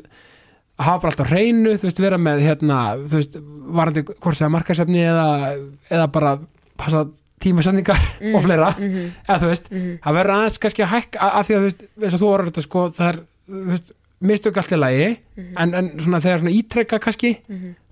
að 0.81 0.87
hafa 0.87 1.01
bara 1.03 1.11
alltaf 1.11 1.29
hreinu, 1.29 1.73
þú 1.77 1.85
veist, 1.85 1.99
vera 2.01 2.17
með 2.17 2.39
hérna, 2.41 2.77
þú 3.03 3.19
veist, 3.19 3.35
varandi 3.77 4.03
hvort 4.07 4.37
segja 4.37 4.49
markasefni 4.49 5.03
eða, 5.05 5.25
eða 5.91 6.07
bara 6.15 6.31
passa 6.79 7.03
tímasendingar 7.41 7.99
og 8.35 8.41
fleira. 8.45 8.71
eða 8.79 9.39
þú 9.43 9.51
veist, 9.51 9.69
það 10.01 10.17
verður 10.17 10.35
aðeins 10.37 10.61
kannski 10.63 10.85
að 10.85 10.93
hækka 10.95 11.21
að, 11.21 11.35
að 11.37 11.47
því 11.47 11.57
að 11.57 11.61
þú 11.67 11.67
veist, 12.05 12.17
þú 12.23 12.31
orður 12.31 12.49
þetta 12.49 12.65
sko, 12.65 12.85
það 12.97 13.11
er, 13.11 13.19
þú 13.51 13.63
veist 13.69 13.93
mistök 14.21 14.57
allt 14.61 14.71
í 14.75 14.77
lagi 14.79 15.05
en, 15.57 15.73
en 15.73 15.91
svona 15.99 16.19
þegar 16.21 16.41
svona 16.43 16.53
ítrekka 16.53 16.99
kannski 17.01 17.31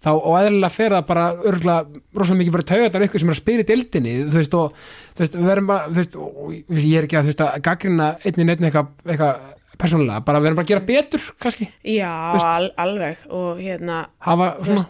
þá 0.03 0.09
og 0.13 0.35
eðlilega 0.39 0.69
fer 0.75 0.93
það 0.95 1.05
bara 1.09 1.23
örgulega 1.35 2.01
rosalega 2.15 2.39
mikið 2.43 2.55
bara 2.57 2.67
taugatar 2.71 3.05
ykkur 3.07 3.23
sem 3.23 3.31
er 3.33 3.37
að 3.37 3.39
í 3.63 3.67
dildinni 3.71 4.13
þú 4.29 4.37
veist 4.37 4.57
og 4.59 4.75
þú 5.17 5.23
veist, 5.25 5.37
bara 5.71 5.79
þú 5.89 5.97
veist, 5.99 6.15
og, 6.21 6.53
ég 6.85 6.97
er 6.99 7.07
ekki 7.09 7.17
að 7.19 7.25
þú 7.27 7.33
veist 7.33 7.43
að 7.47 7.57
gaggrina 7.69 8.09
einnig 8.23 8.45
neitt 8.51 8.61
eitthvað 8.69 8.93
eitthva, 9.09 9.31
persónulega, 9.79 10.23
bara 10.27 10.39
við 10.39 10.47
verðum 10.49 10.59
bara 10.59 10.67
að 10.67 10.73
gera 10.73 10.85
betur 10.89 11.27
kannski, 11.39 11.69
Já, 11.83 12.11
Veist- 12.35 12.49
al, 12.53 12.71
alveg 12.85 13.25
og 13.31 13.61
hérna, 13.63 13.99
hafa 14.27 14.49
svona 14.63 14.85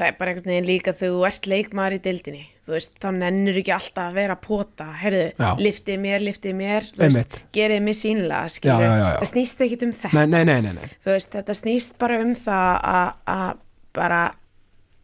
það 0.00 0.06
er 0.08 0.16
bara 0.18 0.32
einhvern 0.32 0.50
veginn 0.54 0.68
líka 0.70 0.94
þegar 0.96 1.12
þú 1.12 1.24
ert 1.28 1.48
leikmaður 1.52 1.96
í 1.96 2.00
dildinni, 2.08 2.42
þú 2.64 2.72
veist, 2.74 2.92
þá 3.02 3.08
nennur 3.20 3.60
ekki 3.60 3.74
alltaf 3.76 4.06
að 4.08 4.18
vera 4.20 4.36
að 4.38 4.42
pota, 4.46 4.86
heyrðu, 5.02 5.26
Já. 5.36 5.50
liftið 5.60 6.00
mér, 6.06 6.24
liftið 6.24 6.54
mér, 6.64 6.88
veist, 7.02 7.38
gerið 7.56 7.82
mér 7.86 7.98
sínlega, 8.00 8.42
skilur, 8.56 8.84
Já, 8.86 8.90
já, 8.96 9.04
já, 9.04 9.16
það 9.20 9.30
snýst 9.34 9.64
ekkit 9.66 9.84
um 9.86 9.92
þetta, 10.00 10.14
nei, 10.16 10.26
nei, 10.32 10.44
nei, 10.48 10.60
nei, 10.66 10.72
nei. 10.80 10.90
þú 11.04 11.12
veist, 11.14 11.32
þetta 11.36 11.58
snýst 11.60 11.98
bara 12.00 12.20
um 12.24 12.34
það 12.34 12.84
að- 13.36 13.60
bara 14.00 14.20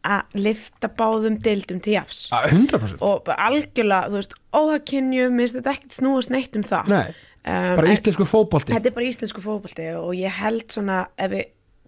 að 0.06 0.36
lifta 0.38 0.88
báðum 0.94 1.36
dildum 1.42 1.80
til 1.82 1.96
jafs 1.96 2.28
A- 2.32 2.44
100% 2.46 3.00
og 3.02 3.26
algjörlega, 3.34 4.06
þú 4.12 4.20
veist, 4.20 4.36
óhagkynju, 4.54 5.30
minnst 5.34 5.56
þetta 5.58 5.72
ekkert 5.74 5.96
snúast 5.98 6.30
neitt 6.30 6.54
um 6.56 6.62
það. 6.62 6.88
nei, 6.92 7.08
um, 7.44 7.74
bara 7.80 7.88
en- 7.88 7.96
íslensku 7.96 8.24
fótbolti. 8.24 8.72
Þetta 8.72 8.86
er 8.92 8.94
bara 8.94 9.06
íslensku 9.10 9.42
fótbolti 9.42 9.88
og 9.98 10.14
ég 10.14 10.30
held 10.40 10.68
svona 10.70 11.06
ef 11.18 11.30
við 11.34 11.44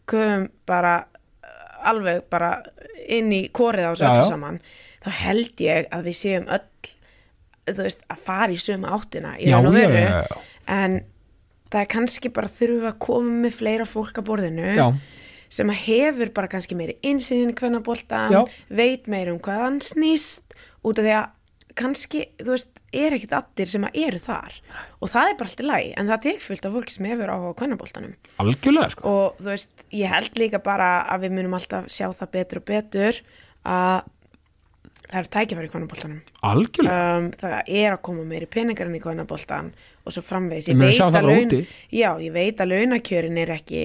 köfum 0.09 0.49
bara 0.67 0.97
alveg 1.91 2.25
bara 2.33 2.53
inn 3.09 3.33
í 3.35 3.43
korið 3.55 3.89
á 3.89 3.93
þessu 3.93 4.09
öllu 4.11 4.27
saman 4.29 4.61
þá 5.05 5.11
held 5.25 5.63
ég 5.65 5.89
að 5.95 6.09
við 6.11 6.19
séum 6.21 6.49
öll 6.49 6.67
þú 7.69 7.85
veist, 7.85 8.05
að 8.09 8.25
fara 8.25 8.53
í 8.55 8.59
sömu 8.61 8.91
áttina 8.97 9.37
í 9.39 9.51
raun 9.53 9.69
og 9.71 9.77
veru 9.77 10.03
en 10.69 11.01
það 11.69 11.81
er 11.83 11.91
kannski 11.93 12.33
bara 12.33 12.49
þurfum 12.49 12.83
við 12.83 12.91
að 12.93 13.01
koma 13.05 13.39
með 13.45 13.57
fleira 13.59 13.87
fólk 13.89 14.21
að 14.21 14.29
borðinu 14.31 14.69
Já. 14.77 14.87
sem 15.53 15.73
að 15.73 15.83
hefur 15.85 16.33
bara 16.37 16.51
kannski 16.53 16.77
meiri 16.79 16.97
innsýnin 17.05 17.55
hvernig 17.57 17.85
boltan, 17.85 18.33
Já. 18.33 18.41
veit 18.73 19.09
meir 19.09 19.33
um 19.33 19.41
hvað 19.45 19.65
hann 19.67 19.81
snýst 19.85 20.57
út 20.85 20.97
af 21.01 21.05
því 21.05 21.15
að 21.19 21.35
kannski, 21.79 22.25
þú 22.41 22.53
veist, 22.55 22.71
er 22.95 23.17
ekkit 23.17 23.35
allir 23.39 23.71
sem 23.71 23.87
að 23.87 23.99
eru 24.03 24.21
þar. 24.23 24.59
Og 24.99 25.13
það 25.13 25.31
er 25.31 25.39
bara 25.39 25.53
allt 25.53 25.63
í 25.63 25.67
lagi 25.67 25.89
en 25.95 26.11
það 26.11 26.17
er 26.17 26.23
tilfyllt 26.27 26.69
af 26.69 26.77
fólki 26.77 26.95
sem 26.95 27.09
hefur 27.09 27.33
á 27.33 27.39
kvennaboltanum. 27.59 28.15
Algjörlega 28.45 28.93
sko. 28.95 29.15
Og 29.15 29.41
þú 29.43 29.51
veist, 29.53 29.75
ég 29.95 30.15
held 30.15 30.41
líka 30.41 30.63
bara 30.65 30.93
að 31.09 31.27
við 31.27 31.37
munum 31.39 31.59
alltaf 31.59 31.91
sjá 31.93 32.07
það 32.11 32.33
betur 32.39 32.63
og 32.63 32.69
betur 32.73 33.21
að 33.69 34.11
það 35.09 35.21
eru 35.23 35.33
tækifæri 35.37 35.69
í 35.69 35.73
kvennaboltanum. 35.73 36.21
Algjörlega, 36.49 37.07
um, 37.17 37.31
það 37.41 37.73
er 37.81 37.89
að 37.95 38.03
koma 38.09 38.27
meiri 38.29 38.51
peningar 38.51 38.91
inn 38.91 38.99
í 38.99 39.03
kvennaboltan 39.05 39.73
og 40.05 40.15
svo 40.15 40.25
framvegis. 40.25 40.69
Ég 40.73 40.81
veit 40.81 41.01
laun, 41.25 41.57
já, 41.93 42.11
ég 42.21 42.35
veit 42.35 42.61
að 42.61 42.75
launakjörin 42.75 43.41
er 43.41 43.55
ekki 43.57 43.83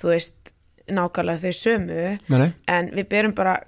þú 0.00 0.10
veist, 0.12 0.52
nákvæmlega 0.90 1.40
þau 1.40 1.58
sömu. 1.58 2.02
Nei. 2.28 2.50
en 2.68 2.90
við 2.92 3.08
berum 3.12 3.36
bara 3.36 3.58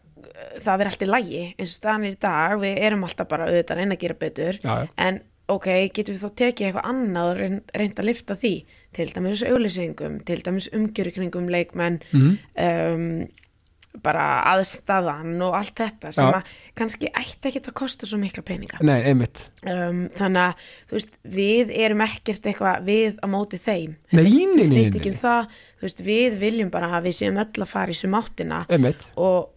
það 0.64 0.80
er 0.84 0.90
allt 0.90 1.02
í 1.06 1.08
lægi 1.10 1.40
eins 1.58 1.70
og 1.70 1.76
staðan 1.78 2.04
er 2.08 2.16
í 2.16 2.20
dag, 2.26 2.58
við 2.60 2.82
erum 2.88 3.06
alltaf 3.08 3.28
bara 3.30 3.48
auðvitað 3.48 3.76
að 3.76 3.80
reyna 3.82 3.96
að 3.96 4.04
gera 4.04 4.18
betur. 4.20 4.60
Já, 4.62 4.76
en 5.06 5.20
ok, 5.48 5.66
getum 5.94 6.16
við 6.16 6.22
þá 6.26 6.30
tekið 6.42 6.66
eitthvað 6.68 6.90
annað 6.90 7.30
og 7.30 7.40
reynd, 7.40 7.74
reynd 7.78 8.00
að 8.02 8.08
lifta 8.10 8.34
því? 8.40 8.54
Til 8.96 9.08
dæmis 9.14 9.42
auðlýsingum, 9.46 10.20
til 10.26 10.38
dæmis 10.42 10.70
umgjöru 10.74 11.12
kringum 11.14 11.50
leikmenn 11.52 12.00
Mhm. 12.12 12.38
um, 12.66 13.26
bara 14.04 14.42
aðstæðan 14.52 15.38
og 15.46 15.54
allt 15.56 15.78
þetta 15.80 16.10
sem 16.12 16.26
Já. 16.28 16.36
að 16.36 16.50
kannski 16.76 17.08
ætti 17.16 17.48
ekki 17.48 17.62
að 17.62 17.76
kosta 17.80 18.04
svo 18.04 18.18
mikla 18.20 18.42
peninga. 18.44 18.76
Nei, 18.84 18.98
einmitt. 19.08 19.46
Um, 19.64 20.02
þannig 20.12 20.42
að 20.42 20.66
þú 20.90 20.96
veist, 20.98 21.16
við 21.24 21.72
erum 21.80 22.02
ekkert 22.04 22.48
eitthvað 22.50 22.84
við 22.84 23.16
á 23.24 23.26
móti 23.32 23.56
þeim. 23.56 23.96
Nei, 24.12 24.22
Þetta 24.24 24.36
nei, 24.36 24.46
nei, 24.52 24.68
snýst 24.68 24.92
nei, 24.92 25.00
ekki 25.00 25.14
um 25.14 25.18
þú 25.80 25.86
veist, 25.86 26.04
við 26.04 26.38
viljum 26.44 26.70
bara 26.74 26.90
að 26.98 27.08
við 27.08 27.16
séum 27.22 27.40
öll 27.40 27.64
að 27.64 27.72
fara 27.72 27.94
í 27.94 27.96
sum 27.96 28.18
áttina 28.20 28.66
einmitt, 28.68 29.08
og 29.16 29.48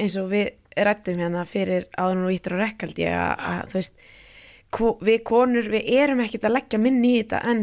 eins 0.00 0.16
og 0.20 0.30
við 0.32 0.48
rættum 0.80 1.20
hérna 1.20 1.44
fyrir 1.48 1.86
áður 1.98 2.26
og 2.28 2.34
íttur 2.34 2.56
og 2.56 2.64
rekkald 2.64 2.98
ég 3.00 3.14
að, 3.14 3.68
þú 3.70 3.78
veist 3.78 4.08
ko, 4.70 4.94
við 5.04 5.22
konur, 5.26 5.70
við 5.72 5.92
erum 5.98 6.22
ekkert 6.24 6.46
að 6.46 6.56
leggja 6.56 6.80
minni 6.82 7.14
í 7.16 7.20
þetta 7.22 7.42
en 7.50 7.62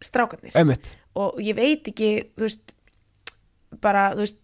strákarnir. 0.00 0.54
Einmitt. 0.56 0.94
Og 1.20 1.40
ég 1.44 1.58
veit 1.58 1.90
ekki 1.90 2.12
þú 2.38 2.46
veist 2.46 2.74
bara, 3.84 4.10
þú 4.16 4.24
veist 4.24 4.38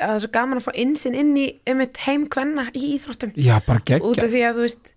að 0.00 0.06
það 0.06 0.14
er 0.14 0.22
svo 0.24 0.30
gaman 0.32 0.60
að 0.60 0.66
fá 0.66 0.72
innsinn 0.80 1.18
inn 1.18 1.34
í 1.36 1.46
um 1.68 1.82
eitt 1.84 2.00
heim 2.06 2.24
kvenna 2.32 2.66
í 2.72 2.94
íþróttum. 2.94 3.34
Já, 3.36 3.58
bara 3.66 4.00
út 4.00 4.22
af 4.22 4.32
því 4.32 4.42
að 4.48 4.58
þú 4.58 4.66
veist 4.66 4.92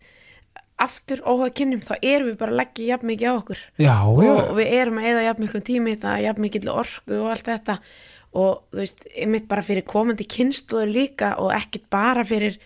aftur 0.84 1.22
óháða 1.24 1.52
kynjum 1.60 1.84
þá 1.86 1.94
erum 2.00 2.30
við 2.32 2.38
bara 2.40 2.54
að 2.54 2.60
leggja 2.62 2.88
jafn 2.94 3.10
mikið 3.12 3.30
á 3.30 3.34
okkur. 3.36 3.62
Já, 3.78 3.96
já, 4.26 4.32
og 4.34 4.56
við 4.58 4.74
erum 4.80 5.00
að 5.00 5.10
eða 5.12 5.26
jafn 5.28 5.44
miklu 5.44 5.62
tími 5.68 5.92
í 5.92 5.98
þetta, 5.98 6.16
jafn 6.24 6.44
mikil 6.44 6.64
orku 6.74 7.20
og 7.20 7.30
allt 7.34 7.50
þetta 7.52 7.78
og 8.34 8.64
þú 8.74 8.82
veist, 8.82 9.04
einmitt 9.14 9.50
bara 9.50 9.66
fyrir 9.66 9.86
komandi 9.86 10.26
kynnslóður 10.30 10.94
líka 10.94 11.34
og 11.42 11.54
ekkit 11.56 11.90
bara 11.94 12.26
fyrir 12.28 12.58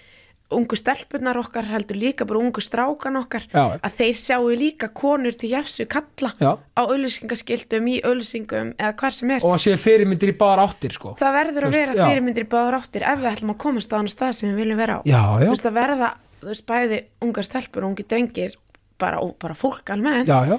ungu 0.56 0.78
stelpunar 0.80 1.36
okkar 1.42 1.66
heldur 1.68 1.98
líka 2.00 2.26
bara 2.28 2.40
ungu 2.40 2.62
strákan 2.64 3.20
okkar 3.20 3.44
Já. 3.52 3.80
að 3.84 3.96
þeir 3.98 4.20
sjáu 4.22 4.52
líka 4.56 4.88
konur 4.96 5.36
til 5.36 5.50
jafsu 5.52 5.86
kalla 5.92 6.32
Já. 6.40 6.54
á 6.56 6.82
auðlýsingaskiltum 6.86 7.90
í 7.92 7.98
auðlýsingum 8.06 8.72
eða 8.78 8.94
hvar 9.02 9.16
sem 9.18 9.34
er. 9.36 9.44
Og 9.44 9.58
að 9.58 9.66
sé 9.66 9.74
fyrirmyndir 9.82 10.32
í 10.32 10.38
báðar 10.40 10.64
áttir 10.64 10.96
sko. 10.96 11.16
Það 11.20 11.36
verður 11.40 11.68
að 11.68 11.76
vera 11.76 11.98
já. 11.98 12.04
fyrirmyndir 12.06 12.48
í 12.48 12.52
báðar 12.54 12.80
áttir 12.80 13.08
ef 13.08 13.20
við 13.20 13.32
ætlum 13.34 13.52
að 13.56 13.60
komast 13.66 13.92
á 13.92 14.00
hann 14.00 14.12
stað 14.12 14.38
sem 14.38 14.54
við 14.54 14.62
viljum 14.64 14.80
vera 14.80 14.96
á. 14.96 15.02
Þú 15.04 15.50
veist 15.52 15.68
að 15.68 15.80
verða, 15.82 16.14
þú 16.40 16.52
veist 16.54 16.68
bæði 16.72 17.02
ungar 17.28 17.50
stelpur 17.50 17.84
og 17.84 17.92
ungi 17.92 18.08
drengir 18.08 18.56
bara, 18.98 19.20
og 19.20 19.36
bara 19.42 19.58
fólk 19.58 19.92
almennt, 19.92 20.32
já, 20.32 20.48
já. 20.48 20.56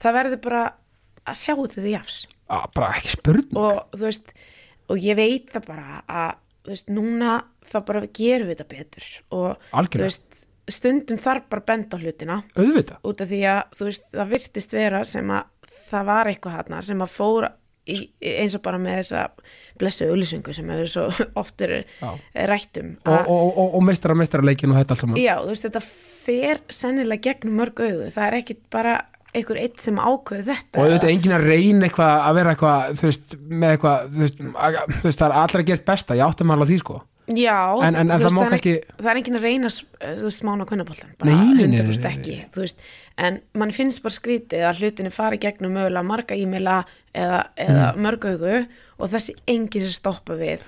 Það 0.00 0.16
verður 0.16 0.42
bara 0.48 0.64
að 1.26 1.38
sjá 1.42 1.52
þetta 1.52 1.82
til 1.82 1.92
jafs 1.92 2.24
Á, 2.46 2.58
bara 2.74 2.92
ekki 2.94 3.16
spurning 3.16 3.58
og 3.58 3.80
þú 3.96 4.04
veist 4.06 4.34
og 4.86 5.02
ég 5.02 5.18
veit 5.18 5.50
það 5.54 5.66
bara 5.66 6.00
að 6.06 6.34
þú 6.66 6.74
veist, 6.74 6.90
núna 6.94 7.36
þá 7.66 7.76
bara 7.88 8.04
gerum 8.06 8.50
við 8.50 8.56
þetta 8.56 8.68
betur 8.70 9.08
og 9.34 9.68
Algjörlega. 9.70 9.96
þú 9.96 10.06
veist, 10.06 10.46
stundum 10.76 11.20
þarf 11.22 11.46
bara 11.50 11.62
að 11.62 11.68
benda 11.70 12.00
hlutina 12.02 12.40
auðvitað, 12.56 12.98
út 13.06 13.22
af 13.22 13.30
því 13.30 13.42
að 13.50 13.62
þú 13.78 13.88
veist, 13.90 14.08
það 14.14 14.32
virtist 14.34 14.74
vera 14.74 15.04
sem 15.06 15.30
að 15.30 15.70
það 15.86 16.10
var 16.10 16.30
eitthvað 16.30 16.58
þarna 16.58 16.82
sem 16.86 17.04
að 17.06 17.14
fóra 17.14 17.52
í, 17.86 17.98
eins 18.34 18.56
og 18.58 18.62
bara 18.64 18.80
með 18.82 18.98
þessa 19.00 19.24
blessu 19.78 20.08
auðlýsingu 20.10 20.54
sem 20.56 20.72
hefur 20.74 20.92
svo 20.92 21.06
oft 21.42 21.62
Já. 21.62 22.10
rættum 22.50 22.96
og, 23.04 23.30
og, 23.30 23.46
og, 23.46 23.76
og 23.78 23.86
meistara 23.86 24.18
meistara 24.18 24.46
leikin 24.46 24.74
og 24.74 24.80
þetta 24.80 24.96
allt 24.96 25.04
saman 25.04 25.20
Já, 25.22 25.36
þú 25.42 25.52
veist, 25.52 25.68
þetta 25.68 25.84
fer 26.26 26.62
sennilega 26.72 27.28
gegnum 27.28 27.60
mörg 27.60 27.82
augu. 27.84 28.08
Það 28.10 28.26
er 28.26 28.38
ekkit 28.40 28.64
bara 28.74 28.96
einhver 29.36 29.58
eitt 29.60 29.82
sem 29.82 29.98
ákveðu 30.00 30.46
þetta. 30.48 30.78
og 30.80 30.86
auðvitað 30.86 31.12
enginn 31.12 31.36
að 31.36 31.44
reyna 31.50 31.86
eitthvað 31.90 32.14
að 32.28 32.38
vera 32.40 32.54
eitthvað 32.54 32.96
þú 33.00 33.08
veist, 33.10 33.36
með 33.50 33.74
eitthvað 33.76 34.08
þú 34.16 34.24
veist, 34.24 34.40
að, 34.56 34.78
þú 34.96 35.02
veist 35.10 35.20
það 35.20 35.28
er 35.28 35.36
allra 35.42 35.60
að 35.62 35.68
gera 35.72 35.86
besta, 35.92 36.16
ég 36.16 36.26
áttum 36.30 36.54
alveg 36.56 36.72
því 36.72 36.80
sko 36.84 37.02
Já, 37.26 37.74
En- 37.82 37.96
en- 37.98 38.10
en 38.14 38.20
það 38.22 38.34
má 38.36 38.42
er 38.44 38.50
kannski- 38.52 38.72
ekki- 38.78 39.02
það 39.02 39.08
er 39.10 39.18
enginn 39.18 39.36
að 39.36 39.42
reyna 39.48 39.66
þú 39.66 40.22
veist, 40.22 40.42
bara 41.18 41.30
nei, 41.32 41.54
nei, 41.56 41.66
nei, 41.66 41.78
100% 41.80 42.04
nei, 42.04 42.12
ekki, 42.12 42.36
þú 42.54 42.60
veist, 42.62 42.84
en 43.18 43.40
mann 43.58 43.72
finnst 43.74 44.02
bara 44.04 44.14
skrítið 44.14 44.62
að 44.62 44.78
hlutinni 44.78 45.10
fari 45.10 45.38
gegnum 45.42 45.74
mögulega 45.74 46.04
marga 46.06 46.36
e-maila 46.38 46.76
eða, 47.12 47.40
eða 47.58 47.88
Mm. 47.96 47.98
mörg 48.06 48.28
augu 48.30 48.66
og 49.00 49.10
þessi 49.10 49.34
enginn 49.48 49.82
sem 49.82 49.96
stoppa 49.98 50.34
við 50.38 50.60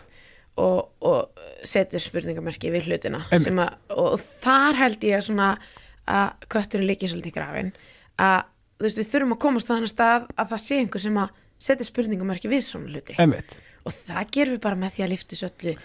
og, 0.58 0.88
og 1.00 1.28
setur 1.62 2.00
spurningamerki 2.02 2.72
við 2.74 2.88
hlutina 2.90 3.22
að, 3.30 3.74
og 3.94 4.18
þar 4.42 4.74
held 4.74 4.98
ég 5.06 5.14
að 5.20 5.26
svona 5.30 5.58
að 6.08 6.32
kötturinn 6.50 6.88
líki 6.90 7.06
svolítið 7.06 7.34
grafin 7.38 7.72
að 8.18 8.42
þú 8.78 8.86
veist, 8.86 9.00
við 9.00 9.10
þurfum 9.12 9.34
að 9.34 9.40
komast 9.44 9.70
á 9.70 9.74
þannig 9.74 9.92
stað 9.92 10.28
að 10.34 10.52
það 10.52 10.64
sé 10.64 10.80
einhver 10.82 11.04
sem 11.04 11.20
að 11.22 11.40
setja 11.68 11.88
spurningamerki 11.88 12.50
við 12.50 12.64
svona 12.66 12.92
hluti 12.92 13.18
emmitt, 13.18 13.56
og 13.82 13.94
það 13.96 14.32
gerum 14.36 14.56
við 14.56 14.64
bara 14.64 14.78
með 14.78 14.96
því 14.96 15.04
að 15.04 15.12
liftis 15.14 15.44
öllu 15.48 15.76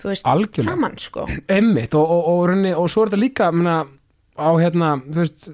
þú 0.00 0.10
veist, 0.10 0.28
Algjörlega. 0.30 0.66
saman 0.66 1.00
sko 1.00 1.26
emmitt 1.46 1.96
og, 1.98 2.14
og, 2.14 2.30
og, 2.34 2.54
og, 2.54 2.70
og 2.82 2.90
svo 2.90 3.04
er 3.04 3.12
þetta 3.12 3.24
líka 3.24 3.50
mena, 3.54 3.80
á 4.34 4.50
hérna 4.58 4.94
þú 5.06 5.18
veist 5.22 5.50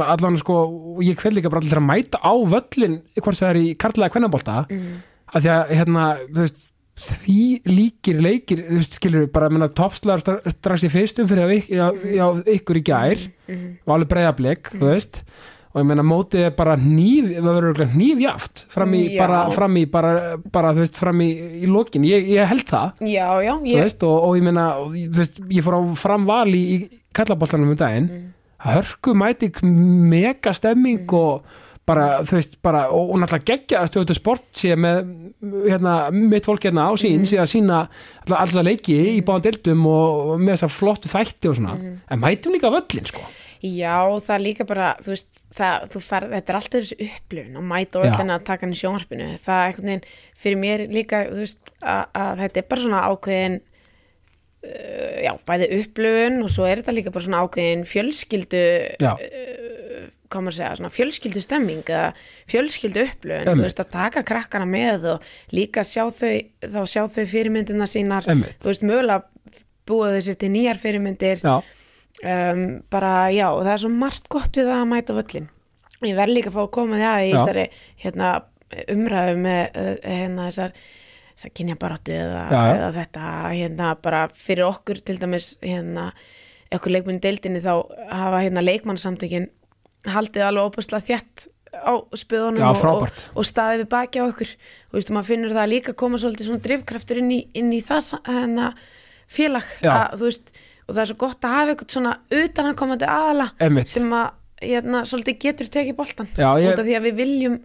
allan 0.00 0.38
sko, 0.40 0.58
ég 1.04 1.18
hver 1.20 1.34
líka 1.36 1.50
bara 1.52 1.60
allir 1.60 1.80
að 1.80 1.88
mæta 1.88 2.20
á 2.22 2.32
völlin 2.32 3.00
hvort 3.18 3.38
það 3.38 3.50
er 3.50 3.60
í 3.60 3.72
karlæða 3.80 4.12
kvennabólta 4.14 4.60
mm. 4.70 4.92
að 5.34 5.44
því 5.44 5.50
að 5.52 5.72
hérna, 5.76 6.04
þú 6.28 6.44
veist 6.44 6.68
því 7.02 7.44
líkir 7.66 8.20
leikir 8.22 8.62
þú 8.68 8.78
veist, 8.78 8.96
skilur 9.00 9.26
bara, 9.32 9.50
menna, 9.52 9.68
toppslagar 9.72 10.22
stra- 10.22 10.54
strax 10.54 10.86
í 10.86 10.92
fyrstum 10.92 11.28
fyrir 11.28 11.48
að, 11.48 11.70
já, 11.72 11.86
já, 12.14 12.26
ykkur 12.56 12.80
í 12.80 12.84
gær 12.86 13.26
mm. 13.48 13.66
og 13.84 13.94
alveg 13.96 14.12
breyðablik, 14.12 14.72
þú 14.76 14.90
veist 14.90 15.22
og 15.72 15.80
ég 15.80 15.86
meina 15.88 16.02
mótið 16.04 16.42
er 16.46 16.50
bara 16.56 16.74
hníf 16.76 17.30
það 17.38 17.46
verður 17.56 17.86
hnífjaft 17.94 18.66
fram 18.68 18.92
í 18.98 19.02
bara, 19.16 19.38
fram 19.56 19.76
í, 19.80 19.86
bara, 19.90 20.12
bara 20.52 20.72
veist, 20.76 20.98
fram 21.00 21.22
í, 21.24 21.30
í 21.64 21.70
lokin, 21.70 22.04
ég, 22.04 22.26
ég 22.28 22.46
held 22.50 22.66
það 22.68 23.00
já, 23.08 23.26
já, 23.46 23.54
ég, 23.64 23.80
veist, 23.86 24.02
og, 24.04 24.18
og 24.28 24.36
ég 24.36 24.44
meina 24.44 24.66
veist, 25.16 25.40
ég 25.48 25.64
fór 25.64 25.78
á 25.78 25.82
framval 25.96 26.46
í, 26.52 26.62
í 26.76 26.78
kallaboltanum 27.16 27.72
um 27.72 27.76
daginn 27.80 28.10
Mm. 28.12 28.28
hörku 28.62 29.10
mæti 29.18 29.48
mega 29.66 30.52
stemming 30.54 31.00
Mm. 31.08 31.14
og 31.18 31.42
bara, 31.84 32.20
þú 32.22 32.36
veist, 32.36 32.52
bara 32.62 32.84
og, 32.94 33.08
og 33.10 33.18
náttúrulega 33.18 33.48
geggja 33.50 33.80
að 33.82 33.88
stöðu 33.90 34.14
sport 34.14 34.44
sé 34.54 34.76
með 34.78 35.00
hérna, 35.66 35.94
mitt 36.14 36.46
fólk 36.46 36.62
hérna 36.68 36.84
á 36.86 36.92
Mm. 36.94 37.00
sín 37.02 37.24
sé 37.26 37.40
að 37.42 37.50
sína 37.50 37.88
alltaf 38.30 38.62
leiki 38.62 38.94
í 39.18 39.22
báðan 39.26 39.42
deildum 39.48 39.86
og, 39.90 40.38
með 40.38 40.54
þessa 40.54 40.68
flottu 40.70 41.08
þætti 41.10 41.50
og 41.50 41.56
svona 41.58 41.74
Mm. 41.74 41.96
en 42.10 42.20
mætum 42.20 42.52
líka 42.54 42.70
völlin, 42.70 43.06
sko 43.10 43.24
Já, 43.62 43.96
það 44.18 44.32
er 44.34 44.42
líka 44.42 44.64
bara, 44.66 44.86
þú 45.04 45.12
veist, 45.12 45.28
það, 45.54 45.84
þú 45.92 46.00
fer, 46.02 46.24
þetta 46.32 46.50
er 46.52 46.56
alltaf 46.58 46.80
þessi 46.80 46.96
upplifun 47.06 47.58
og 47.60 47.66
mæta 47.70 48.00
og 48.00 48.06
Já. 48.08 48.10
öllina 48.10 48.38
að 48.40 48.46
taka 48.48 48.66
hann 48.66 48.72
í 48.74 48.78
sjónvarpinu. 48.80 49.28
Það 49.38 49.58
er 49.60 49.68
einhvern 49.68 49.90
veginn, 49.92 50.06
fyrir 50.42 50.58
mér 50.64 50.82
líka, 50.90 51.20
þú 51.28 51.42
veist, 51.44 51.70
að, 51.78 52.02
að 52.24 52.42
þetta 52.42 52.60
er 52.62 52.66
bara 52.72 52.82
svona 52.86 53.02
ákveðin, 53.12 53.58
uh, 54.66 55.18
já, 55.26 55.32
bæði 55.48 55.68
upplifun 55.78 56.40
og 56.42 56.50
svo 56.54 56.66
er 56.68 56.82
þetta 56.82 56.96
líka 56.96 57.12
bara 57.14 57.26
svona 57.28 57.42
ákveðin 57.46 57.84
fjölskyldu, 57.92 58.64
Já, 59.02 59.12
hvað 60.32 60.46
maður 60.46 60.54
að 60.54 60.58
segja, 60.58 60.76
svona 60.80 60.90
fjölskyldu 60.96 61.40
stemming 61.44 61.90
eða 61.92 62.06
fjölskyldu 62.50 63.02
upplifun, 63.04 63.50
þú 63.52 63.66
veist, 63.66 63.82
að 63.84 63.90
taka 63.92 64.22
krakkana 64.26 64.66
með 64.68 65.06
og 65.12 65.26
líka 65.52 65.84
sjá 65.86 66.06
þau, 66.08 66.32
þá 66.64 66.80
sjá 66.88 67.02
þau 67.04 67.26
fyrirmyndina 67.34 67.88
sínar, 67.90 68.26
Einmitt. 68.32 68.56
þú 68.64 68.72
veist, 68.72 68.86
mögulega 68.88 69.60
búa 69.86 70.08
þessi 70.14 70.34
til 70.40 70.50
nýjar 70.54 70.80
fyrirmyndir 70.80 71.42
já, 71.44 71.56
um, 72.22 72.64
bara 72.92 73.12
já, 73.34 73.48
það 73.50 73.72
er 73.74 73.82
svo 73.84 73.92
margt 73.94 74.28
gott 74.32 74.58
við 74.58 74.70
það 74.70 74.80
að 74.80 74.90
mæta 74.92 75.16
völlin 75.18 75.48
ég 76.02 76.18
verð 76.18 76.36
líka 76.36 76.50
að 76.50 76.56
fá 76.56 76.62
að 76.64 76.72
koma 76.74 76.98
því 76.98 77.06
að 77.08 77.22
í 77.22 77.32
þessari 77.36 77.64
hérna, 78.02 78.32
umræðu 78.94 79.38
með 79.44 79.78
uh, 79.78 79.94
hérna, 80.02 80.48
þessar, 80.48 80.76
þessar 81.32 81.54
kynjabaráttu 81.60 82.16
eða, 82.18 82.44
eða 82.60 82.92
þetta 82.98 83.32
hérna, 83.52 83.94
bara 84.02 84.22
fyrir 84.34 84.66
okkur 84.68 85.02
til 85.06 85.18
dæmis 85.22 85.52
hérna, 85.62 86.10
okkur 86.72 86.96
leikmunni 86.96 87.22
deildinni 87.22 87.62
þá 87.62 87.74
hafa 88.10 88.42
hérna, 88.42 88.64
leikmannsamtökin 88.66 89.50
haldið 90.10 90.48
alveg 90.48 90.70
óbúslega 90.72 91.06
þjætt 91.12 91.48
á 91.72 91.94
spöðunum 92.18 92.60
Já, 92.60 92.68
og, 92.68 93.04
og, 93.06 93.22
og 93.38 93.46
staðið 93.48 93.84
við 93.84 93.88
baki 93.94 94.20
á 94.20 94.24
okkur. 94.26 94.50
Og 94.90 94.98
veistu, 94.98 95.14
maður 95.16 95.28
finnur 95.30 95.54
það 95.56 95.70
líka 95.72 95.94
koma 95.96 96.20
svolítið 96.20 96.50
svona 96.50 96.64
drifkraftur 96.66 97.20
inn 97.22 97.30
í, 97.32 97.38
inn 97.56 97.70
í 97.72 97.80
það 97.84 98.10
hérna, 98.26 98.72
félag 99.32 99.70
að, 99.80 100.18
þú 100.20 100.28
veist, 100.28 100.52
og 100.88 100.94
það 100.94 101.02
er 101.04 101.10
svo 101.12 101.18
gott 101.22 101.46
að 101.46 101.56
hafa 101.56 101.74
eitthvað 101.74 101.94
svona 101.96 102.14
utanakomandi 102.42 103.08
aðala 103.08 103.50
Einmitt. 103.62 103.88
sem 103.92 104.10
að 104.12 104.30
hérna, 104.62 105.02
svolítið 105.08 105.38
getur 105.46 105.70
tekið 105.74 105.96
boltan 105.98 106.28
Já, 106.38 106.48
ég- 106.62 106.72
út 106.72 106.78
af 106.82 106.86
því 106.86 106.96
að 106.98 107.06
við 107.08 107.16
viljum 107.22 107.56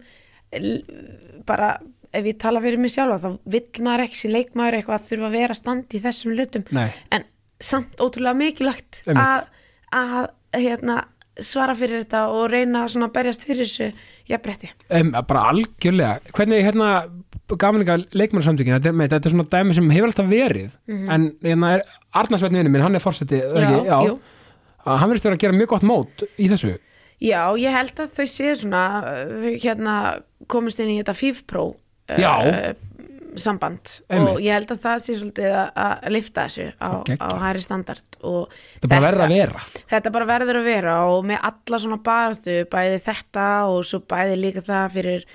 bara, 1.48 1.72
ef 2.12 2.24
ég 2.24 2.38
tala 2.40 2.60
fyrir 2.64 2.80
mig 2.80 2.92
sjálfa 2.94 3.18
þá 3.22 3.28
vill 3.54 3.84
maður 3.86 4.04
ekki 4.06 4.20
sér 4.22 4.34
leikmaður 4.36 4.78
eitthvað 4.78 4.96
að 4.98 5.06
þurfa 5.10 5.28
að 5.30 5.36
vera 5.38 5.56
standi 5.58 5.98
í 5.98 6.02
þessum 6.06 6.34
hlutum 6.36 6.64
Nei. 6.78 6.88
en 7.14 7.24
samt 7.60 7.96
ótrúlega 8.02 8.38
mikilvægt 8.38 9.02
Einmitt. 9.06 9.22
að, 9.24 9.46
að 9.92 10.62
hérna, 10.62 10.96
svara 11.44 11.74
fyrir 11.78 12.02
þetta 12.02 12.24
og 12.34 12.48
reyna 12.52 12.84
að 13.06 13.14
berjast 13.14 13.46
fyrir 13.46 13.66
þessu 13.66 13.88
jafnbretti 14.30 14.70
um, 14.98 15.12
bara 15.28 15.44
algjörlega 15.52 16.34
hvernig 16.36 16.64
hérna 16.66 16.90
að 17.94 18.06
leikmannsamtökin 18.12 18.76
þetta, 18.76 18.92
þetta 18.92 19.30
er 19.30 19.34
svona 19.34 19.48
dæmi 19.54 19.76
sem 19.76 19.92
hefur 19.94 20.10
alltaf 20.10 20.28
verið 20.28 20.74
en 20.88 21.30
hérna 21.44 21.72
er 21.78 21.84
Arnarsveitninu 22.18 22.72
minn, 22.72 22.82
hann 22.84 22.96
er 22.96 23.04
fórseti. 23.04 23.40
Já, 23.40 23.98
jú. 24.04 24.18
að 24.84 25.00
hann 25.02 25.12
vera 25.12 25.36
að 25.36 25.42
gera 25.46 25.56
mjög 25.56 25.72
gott 25.74 25.86
mót 25.88 26.26
í 26.36 26.50
þessu 26.50 26.76
Já, 27.18 27.50
ég 27.58 27.74
held 27.74 27.98
að 27.98 28.12
þau 28.14 28.26
séu 28.30 28.54
svona 28.54 28.82
þau 29.42 29.54
hérna 29.58 29.94
komist 30.46 30.78
inn 30.82 30.92
í 30.92 31.00
þetta 31.00 31.16
FIF-pró 31.18 31.64
Já. 32.18 32.74
Samband 33.36 33.90
Einmitt. 34.08 34.30
og 34.32 34.40
ég 34.44 34.56
held 34.56 34.72
að 34.72 34.80
það 34.84 35.02
sé 35.04 35.16
svolítið 35.18 35.56
að, 35.58 36.06
lifta 36.14 36.46
þessu 36.46 36.68
á, 36.80 36.90
á 37.04 37.28
hæri 37.44 37.64
standard 37.64 38.18
og 38.22 38.54
þetta 38.78 38.88
bara 38.94 39.04
verða 39.08 39.26
að 39.26 39.34
vera 39.36 39.66
þetta 39.92 40.14
bara 40.14 40.30
verður 40.32 40.60
að 40.62 40.70
vera 40.70 40.96
og 41.10 41.28
með 41.28 41.44
alla 41.50 41.82
svona 41.84 42.00
baráttu 42.08 42.56
bæði 42.72 43.02
þetta 43.08 43.50
og 43.68 43.84
svo 43.88 44.00
bæði 44.08 44.40
líka 44.40 44.64
það 44.66 44.96
fyrir 44.96 45.28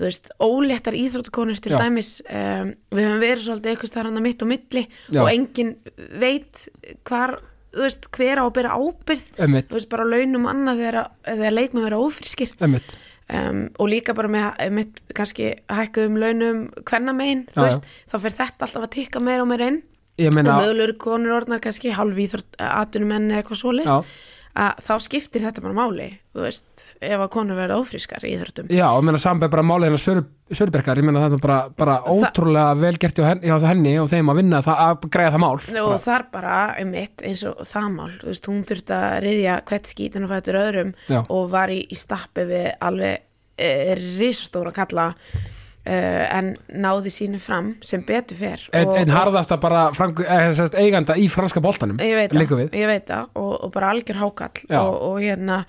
þú 0.00 0.06
veist, 0.06 0.30
óléttar 0.40 0.96
íþróttakonur 0.96 1.60
til 1.60 1.74
Já. 1.74 1.78
dæmis 1.82 2.10
um, 2.24 2.72
við 2.94 3.04
höfum 3.04 3.20
verið 3.20 3.44
svolítið 3.44 3.74
eitthvað 3.74 3.90
starfana 3.92 4.22
mitt 4.24 4.42
og 4.44 4.48
milli 4.48 4.86
Já. 5.12 5.20
og 5.20 5.28
enginn 5.28 5.74
veit 6.22 6.62
hvar, 7.04 7.36
þú 7.74 7.84
veist, 7.84 8.08
hver 8.16 8.40
á 8.40 8.44
að 8.46 8.54
byrja 8.56 8.78
ábyrð 8.80 9.26
Einmitt. 9.44 9.68
þú 9.68 9.76
veist, 9.76 9.90
bara 9.92 10.08
launum 10.08 10.48
annað 10.48 10.80
þegar, 10.84 10.98
þegar 11.28 11.56
leikmenn 11.58 11.86
vera 11.90 12.00
ófrískir 12.00 12.54
Einmitt. 12.64 12.96
Um, 13.32 13.62
og 13.78 13.90
líka 13.92 14.14
bara 14.16 14.30
með, 14.32 14.48
með 14.74 15.00
kannski 15.16 15.52
hækkuðum 15.70 16.18
launum 16.20 16.64
hvenna 16.88 17.14
megin, 17.16 17.46
þú 17.52 17.66
veist, 17.66 17.88
þá 18.10 18.18
fer 18.24 18.36
þetta 18.42 18.66
alltaf 18.66 18.86
að 18.86 18.92
tikka 18.96 19.22
meira 19.24 19.46
og 19.46 19.50
meira 19.52 19.70
inn. 19.72 19.80
Ég 20.20 20.32
og 20.32 20.36
meina, 20.36 20.58
mögulegur 20.60 20.96
konur 21.00 21.38
orðnar 21.38 21.62
kannski 21.64 21.94
hálf 21.96 22.18
íþrótt 22.20 22.58
atvinnumenn 22.60 23.30
eða 23.30 23.42
eitthvað 23.42 23.62
svoleiðis. 23.62 23.94
Já. 23.94 24.28
Að 24.58 24.80
þá 24.82 24.94
skiptir 25.04 25.44
þetta 25.44 25.62
bara 25.62 25.76
máli 25.76 26.06
þú 26.34 26.42
veist, 26.42 26.66
ef 26.98 27.22
að 27.22 27.28
konur 27.34 27.58
verða 27.58 27.76
ófrískar 27.78 28.24
í 28.26 28.32
íþróttum 28.34 28.70
já, 28.74 28.86
og 28.88 29.04
meina 29.06 29.20
saman 29.22 29.52
bara 29.52 29.64
málið 29.66 29.88
hennar 29.88 30.02
Söru, 30.02 30.24
Sörubergar, 30.50 30.98
ég 30.98 31.06
meina 31.06 31.22
þetta 31.24 31.38
er 31.38 31.44
bara, 31.44 31.58
bara 31.78 31.96
ótrúlega 32.10 32.74
vel 32.80 32.92
gert 33.02 33.20
hjá 33.20 33.28
henni, 33.28 33.46
hjá 33.46 33.68
henni 33.68 33.94
og 34.02 34.10
þeim 34.10 34.32
að 34.32 34.40
vinna 34.42 34.62
það, 34.66 34.82
að 34.86 35.06
græða 35.14 35.32
það 35.36 35.44
mál 35.44 35.52
og 35.54 35.70
bara, 35.76 36.02
þar 36.06 36.26
bara, 36.34 36.58
einmitt, 36.82 37.24
eins 37.30 37.46
og 37.46 37.62
það 37.70 37.88
mál 37.94 38.10
þú 38.16 38.30
veist, 38.32 38.50
hún 38.50 38.66
þurfti 38.72 38.98
að 38.98 39.16
riðja 39.26 39.56
hvert 39.70 39.94
skítin 39.94 40.26
og 40.26 40.34
fættur 40.34 40.60
öðrum 40.64 40.92
Já. 41.06 41.20
og 41.22 41.54
var 41.54 41.74
í, 41.74 41.80
í 41.86 41.98
stappi 41.98 42.46
við 42.50 42.68
alveg 42.90 43.24
e, 43.54 43.72
risastóra 44.18 44.74
kalla 44.74 45.12
e, 45.14 45.46
en 45.86 46.50
náði 46.68 47.10
sínu 47.14 47.38
fram 47.40 47.70
sem 47.80 48.02
betur 48.04 48.36
fer 48.36 48.66
en, 48.76 48.90
en 49.00 49.12
harðasta 49.14 49.56
bara 49.60 49.86
frank, 49.96 50.20
eh, 50.20 50.50
eiganda 50.76 51.16
í 51.16 51.24
franska 51.32 51.62
boltanum 51.64 52.00
ég 52.04 52.18
veit 52.18 52.34
það, 52.34 52.66
ég 52.76 52.90
veit 52.90 53.06
það 53.08 53.30
og, 53.40 53.54
og 53.64 53.72
bara 53.72 53.94
algjör 53.94 54.20
hákall 54.20 54.66
og, 54.76 54.98
og 55.08 55.20
hérna 55.22 55.62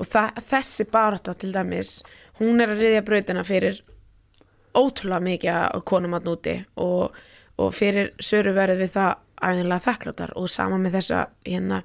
og 0.00 0.08
það, 0.08 0.40
þessi 0.48 0.86
barátta 0.92 1.34
til 1.36 1.52
dæmis 1.52 1.98
hún 2.40 2.64
er 2.64 2.72
að 2.72 2.80
riðja 2.80 3.04
brautina 3.04 3.44
fyrir 3.44 3.82
ótrúlega 4.72 5.20
mikið 5.26 5.58
að 5.58 5.84
konum 5.92 6.16
að 6.16 6.30
núti 6.30 6.56
og, 6.80 7.20
og 7.60 7.76
fyrir 7.76 8.14
söru 8.24 8.54
verið 8.56 8.86
við 8.86 8.94
það 8.96 9.12
æfinlega 9.42 9.84
þakkláttar 9.84 10.32
og 10.38 10.48
sama 10.50 10.78
með 10.80 10.96
þessa 10.96 11.26
hérna, 11.44 11.82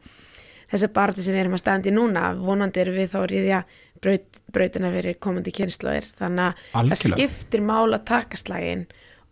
þessa 0.71 0.91
barátta 0.93 1.23
sem 1.23 1.35
við 1.35 1.45
erum 1.45 1.57
að 1.57 1.63
standa 1.63 1.89
í 1.89 1.95
núna 1.95 2.29
vonandi 2.39 2.83
erum 2.83 2.97
við 2.97 3.09
þá 3.13 3.17
að 3.21 3.29
riðja 3.33 3.63
braut, 4.03 4.39
brautina 4.53 4.91
fyrir 4.93 5.17
komandi 5.23 5.53
kynnslóðir 5.55 6.07
þannig 6.19 6.61
að 6.75 6.93
það 6.93 7.03
skiptir 7.03 7.65
mál 7.65 7.87
að 7.89 8.05
taka 8.09 8.39
slægin 8.39 8.85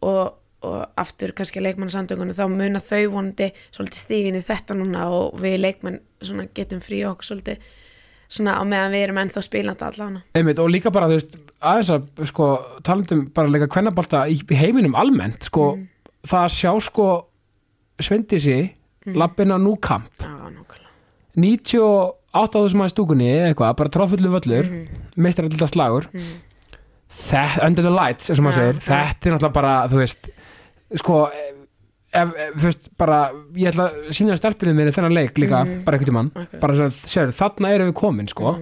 og, 0.06 0.36
og 0.66 0.78
aftur 1.02 1.34
kannski 1.38 1.62
að 1.62 1.70
leikmannasamtökunum 1.70 2.38
þá 2.38 2.46
muna 2.52 2.84
þau 2.84 3.04
vonandi 3.18 3.50
svolítið 3.70 4.04
stígin 4.04 4.40
í 4.40 4.46
þetta 4.46 4.78
núna 4.78 5.10
og 5.14 5.42
við 5.44 5.60
leikmenn 5.64 6.00
svona 6.22 6.48
getum 6.56 6.84
frí 6.84 7.04
okkur 7.08 7.32
svolítið 7.32 7.74
svona 8.32 8.56
á 8.58 8.64
meðan 8.66 8.96
við 8.96 9.06
erum 9.06 9.20
ennþá 9.22 9.44
spilandi 9.46 9.86
allan 9.86 10.18
Einmitt, 10.36 10.62
og 10.62 10.72
líka 10.74 10.92
bara, 10.94 11.10
þú 11.12 11.20
veist, 11.20 11.36
aðeins 11.62 11.92
að 11.94 12.26
sko, 12.32 12.50
talandum 12.86 13.28
bara 13.36 13.52
líka 13.54 13.70
kvennabolta 13.72 14.26
í, 14.32 14.40
í 14.40 14.58
heiminum 14.60 14.98
almennt, 14.98 15.46
sko, 15.52 15.76
það 16.26 16.48
að 16.48 16.56
sjá 16.58 16.72
sko 16.88 17.10
Svendisi 18.02 18.58
mm. 18.60 19.14
lappina 19.16 19.60
núkamp 19.62 20.10
Já, 20.20 20.26
nákvæmlega 20.28 20.65
98.000 21.36 22.80
mann 22.80 22.92
stúkunni 22.92 23.30
eitthvað, 23.32 23.76
bara 23.80 23.92
trófullu 23.92 24.32
völlur 24.34 24.66
mm 24.66 24.86
-hmm. 24.86 25.06
meistarallita 25.16 25.68
slagur 25.68 26.10
þetta, 27.10 27.66
under 27.68 27.84
the 27.84 27.94
lights, 27.94 28.30
eins 28.30 28.40
og 28.40 28.48
maður 28.48 28.62
segir. 28.62 28.82
þetta 28.88 29.30
er 29.30 29.36
náttúrulega 29.36 29.58
bara, 29.60 29.76
þú 29.92 30.02
veist 30.02 30.30
sko, 31.02 31.20
ef, 32.14 32.32
ef, 32.32 32.56
þú 32.56 32.68
veist, 32.68 32.90
bara 32.98 33.20
ég 33.56 33.72
ætla 33.72 33.88
að 33.90 34.10
sína 34.18 34.38
stelpinu 34.40 34.74
minni 34.78 34.94
þennan 34.96 35.16
leik 35.16 35.40
líka, 35.42 35.64
bara 35.86 35.98
einhvern 35.98 36.12
tímann. 36.12 36.32
Akkurat. 36.34 36.62
bara 36.62 36.76
svona, 36.80 36.92
sér, 36.92 37.34
þarna 37.36 37.74
erum 37.76 37.92
við 37.92 37.98
komin, 38.02 38.30
sko. 38.32 38.56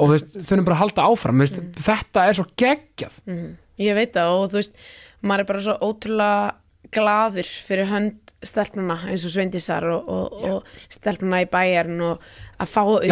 Og 0.00 0.08
þú 0.08 0.14
veist, 0.14 0.32
þurfum 0.38 0.64
bara 0.64 0.78
að 0.78 0.82
halda 0.84 1.06
áfram 1.10 1.44
veist, 1.44 1.60
þetta 1.76 2.24
er 2.26 2.38
svo 2.38 2.46
geggjað. 2.56 3.20
Mm. 3.28 3.50
Ég 3.80 3.96
veit 3.96 4.12
það 4.16 4.34
og 4.36 4.50
þú 4.52 4.60
veist 4.60 4.80
maður 5.20 5.42
er 5.42 5.48
bara 5.50 5.64
svo 5.64 5.76
ótrúlega 5.84 6.54
glaður 6.94 7.48
fyrir 7.66 7.88
hönd 7.90 8.34
stelpnuna 8.46 8.96
eins 9.10 9.24
og 9.28 9.32
Sveindisar 9.34 9.84
og, 9.92 10.06
og, 10.08 10.44
og 10.48 10.86
stelpnuna 10.88 11.42
í 11.44 11.48
bæjarn 11.50 11.98
og 12.06 12.22
að 12.60 12.70
fá 12.72 12.80
að 12.80 13.04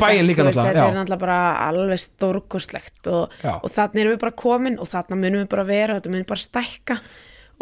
bæinn 0.00 0.30
þetta, 0.30 0.62
er 0.62 0.94
náttúrulega 0.94 1.18
bara 1.22 1.38
alveg 1.66 2.02
stórkostlegt 2.02 3.10
og, 3.10 3.34
og 3.56 3.66
þarna 3.74 4.02
erum 4.02 4.14
við 4.14 4.22
bara 4.22 4.36
komin 4.44 4.78
og 4.82 4.90
þarna 4.92 5.18
munum 5.18 5.42
við 5.42 5.50
bara 5.56 5.66
vera 5.66 5.96
og 5.96 6.00
þetta 6.00 6.14
munum 6.14 6.28
bara 6.30 6.44
stækka 6.44 6.98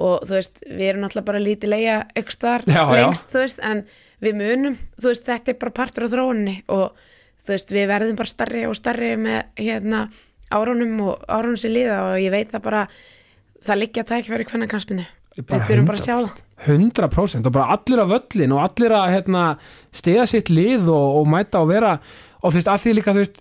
og 0.04 0.28
þú 0.28 0.36
veist, 0.36 0.62
við 0.66 0.86
erum 0.90 1.04
náttúrulega 1.04 1.30
bara 1.30 1.42
lítið 1.46 1.72
leia 1.72 1.96
aukstar 2.18 2.66
Já, 2.68 2.82
já. 2.82 2.94
lengst, 2.98 3.32
þú 3.32 3.42
veist, 3.44 3.64
en 3.64 3.82
við 4.24 4.38
munum 4.42 4.78
þú 4.98 5.10
veist, 5.10 5.26
þetta 5.26 5.54
er 5.54 5.60
bara 5.64 5.76
partur 5.80 6.06
á 6.06 6.12
þróunni 6.12 6.56
og 6.74 7.04
þú 7.44 7.56
veist, 7.56 7.74
við 7.74 7.90
verðum 7.92 8.20
bara 8.20 8.34
starri 8.34 8.64
og 8.68 8.76
starri 8.78 9.14
með 9.20 9.42
hérna 9.64 10.06
árunum 10.54 10.96
og 11.08 11.28
árunum 11.28 11.60
sem 11.60 11.72
líða 11.72 12.00
og 12.10 12.16
ég 12.20 12.32
veit 12.34 12.52
það 12.52 12.66
bara 12.68 12.86
það 13.64 13.80
liggja 13.80 14.09
tækifæri 14.12 14.48
hvernig 14.51 14.72
knarspinu 14.72 15.05
Bara 15.05 15.23
við 15.36 15.66
þurfum 15.69 15.86
bara 15.90 15.98
að 15.98 16.05
sjá 16.05 16.16
100%. 16.16 16.24
það 16.24 16.43
100% 16.65 17.48
og 17.51 17.52
bara 17.56 17.74
allir 17.74 18.01
af 18.05 18.11
völlin 18.15 18.52
og 18.56 18.61
allir 18.65 18.93
að 18.97 19.11
hérna, 19.15 19.44
stiga 19.93 20.27
sitt 20.31 20.48
lið 20.55 20.86
og, 20.89 21.20
og 21.20 21.27
mæta 21.28 21.61
og 21.65 21.69
vera 21.73 21.97
og 21.98 22.52
þú 22.52 22.59
veist, 22.61 22.70
að 22.73 22.82
því 22.85 22.93
líka 22.98 23.15
þú 23.16 23.23
veist, 23.24 23.40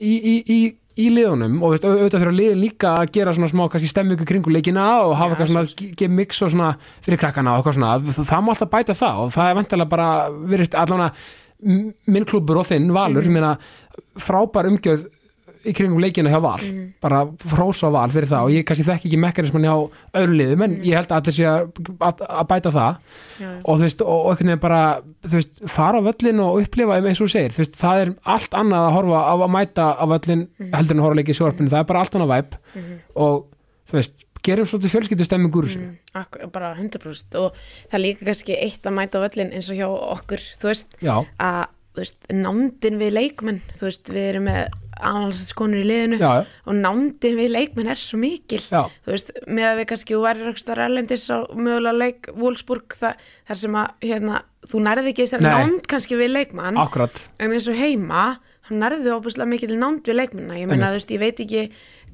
í, 0.00 0.14
í, 0.16 0.34
í, 0.50 0.58
í 1.04 1.06
liðunum 1.14 1.60
og 1.60 1.68
þú 1.68 1.74
veist, 1.76 1.84
au- 1.86 1.92
auðvitað 2.00 2.24
þurfa 2.24 2.34
liðin 2.40 2.62
líka 2.64 2.94
að 3.02 3.12
gera 3.18 3.34
svona 3.36 3.50
smá 3.52 3.62
kannski 3.70 3.90
stemmingu 3.92 4.26
kringu 4.26 4.50
leikina 4.54 4.88
og 5.04 5.14
hafa 5.18 5.30
Já, 5.30 5.36
eitthvað 5.36 5.52
svona, 5.52 5.76
ge- 5.82 5.92
gefa 6.00 6.16
mix 6.16 6.42
og 6.46 6.52
svona 6.56 6.72
fyrir 7.04 7.20
krakkana 7.22 7.54
og 7.54 7.60
eitthvað 7.62 7.78
svona, 7.78 7.92
það, 8.18 8.42
má 8.48 8.52
alltaf 8.54 8.72
bæta 8.74 8.96
það 8.98 9.22
og 9.26 9.32
það 9.36 9.52
er 9.52 9.58
vantilega 9.60 9.92
bara 9.94 10.08
verið 10.56 10.76
allan 10.82 11.06
að 11.06 11.24
minn 12.08 12.24
klubur 12.24 12.62
og 12.62 12.66
þinn, 12.70 12.90
Valur, 12.96 13.26
mm. 13.28 13.50
frábær 14.24 14.70
umgjörð 14.72 15.06
í 15.66 15.74
kringum 15.76 16.00
leikina 16.02 16.32
hjá 16.32 16.40
Val. 16.42 16.60
Bara 17.02 17.22
frósa 17.52 17.90
Val 17.92 18.08
fyrir 18.12 18.30
það. 18.30 18.46
Og 18.46 18.54
ég 18.54 18.66
kannski 18.68 18.86
þekki 18.86 19.10
ekki 19.10 19.20
mekanisman 19.20 19.66
hjá 19.66 19.74
öðru 20.20 20.38
liðum 20.38 20.64
en 20.66 20.76
ég 20.86 20.96
held 20.98 21.10
að 21.10 21.20
allir 21.20 21.36
sé 21.36 21.48
að, 21.50 22.24
að, 22.24 22.42
bæta 22.50 22.72
það. 22.74 23.00
Já, 23.40 23.50
og 23.60 23.80
þú 23.80 23.86
veist, 23.86 24.04
og, 24.04 24.30
einhvern 24.30 24.52
veginn 24.52 24.64
bara 24.64 24.80
þú 25.26 25.36
veist, 25.36 25.62
fara 25.70 26.00
á 26.00 26.06
völlin 26.06 26.42
og 26.44 26.58
upplifa 26.64 26.98
eins 27.00 27.20
og 27.20 27.28
þú 27.28 27.34
segir, 27.34 27.54
þú 27.54 27.64
veist, 27.64 27.78
það 27.80 28.02
er 28.04 28.12
allt 28.34 28.56
annað 28.62 28.86
að 28.86 28.96
horfa 28.96 29.20
á 29.20 29.34
að 29.34 29.52
mæta 29.56 29.86
á 29.96 30.04
völlin 30.14 30.44
heldur 30.72 30.96
en 30.96 31.02
að 31.02 31.06
horfa 31.06 31.20
leika 31.20 31.34
í 31.34 31.38
sjórfinu, 31.38 31.72
það 31.72 31.82
er 31.82 31.88
bara 31.90 32.04
allt 32.04 32.18
annað 32.18 32.32
væp 32.34 32.58
og 33.24 33.40
þú 33.90 33.98
veist, 33.98 34.24
gerum 34.46 34.68
svolítið 34.68 34.94
fjölskyldu 34.94 35.26
stemmingur 35.26 35.68
þessu, 35.68 35.82
mm, 35.84 35.96
akkur, 36.20 36.46
bara 36.54 36.72
100% 36.78 37.36
og 37.40 37.58
það 37.90 38.04
líka 38.04 38.28
kannski 38.28 38.56
eitt 38.56 38.88
að 38.88 38.96
mæta 38.96 39.20
á 39.20 39.24
völlin 39.26 39.52
eins 39.56 39.68
og 39.72 39.80
hjá 39.80 39.88
okkur, 39.90 40.44
þú 40.62 40.70
veist 40.70 40.96
já, 41.04 41.14
að, 41.44 41.74
þú 41.92 42.02
veist, 42.02 42.20
nándin 42.32 43.00
við 43.02 43.12
leikmenn 43.18 43.60
þú 43.74 43.88
veist, 43.88 44.12
við 44.14 44.30
erum 44.30 44.48
með 44.48 44.78
annarlandskonur 45.00 45.80
í 45.82 45.86
liðinu 45.88 46.20
já, 46.20 46.28
já, 46.40 46.44
og 46.66 46.78
nándin 46.78 47.38
við 47.38 47.52
leikmenn 47.54 47.90
er 47.92 48.00
svo 48.00 48.20
mikil. 48.22 48.60
Já, 48.60 48.82
þú 49.06 49.14
veist, 49.14 49.32
með 49.46 49.68
að 49.70 49.80
við 49.80 49.88
kannski 49.92 50.16
þú 50.16 50.22
væri 50.26 50.46
rakstar 50.48 50.82
erlendis 50.86 51.26
á 51.32 51.38
mögulega 51.54 51.96
leik 51.96 52.30
Wolfsburg, 52.36 52.98
það, 53.00 53.26
þar 53.50 53.62
sem 53.64 53.80
að 53.82 54.08
hérna, 54.10 54.42
þú 54.70 54.84
nærði 54.86 55.14
ekki 55.14 55.26
þessar 55.26 55.46
Nei. 55.46 55.50
nánd 55.54 55.88
kannski 55.90 56.20
við 56.20 56.34
leikmann, 56.36 56.80
akkurat 56.80 57.24
en 57.40 57.56
eins 57.56 57.70
og 57.70 57.80
heima 57.80 58.26
þá 58.68 58.74
nærði 58.84 59.14
óbúslega 59.16 59.50
mikil 59.50 59.72
nánd 59.78 60.04
við 60.06 60.20
leikmanna 60.20 60.58
ég 60.60 60.68
meina, 60.70 60.92
þú 60.92 61.00
veist, 61.00 61.14
ég 61.14 61.22
veit 61.22 61.40
ekki 61.42 61.64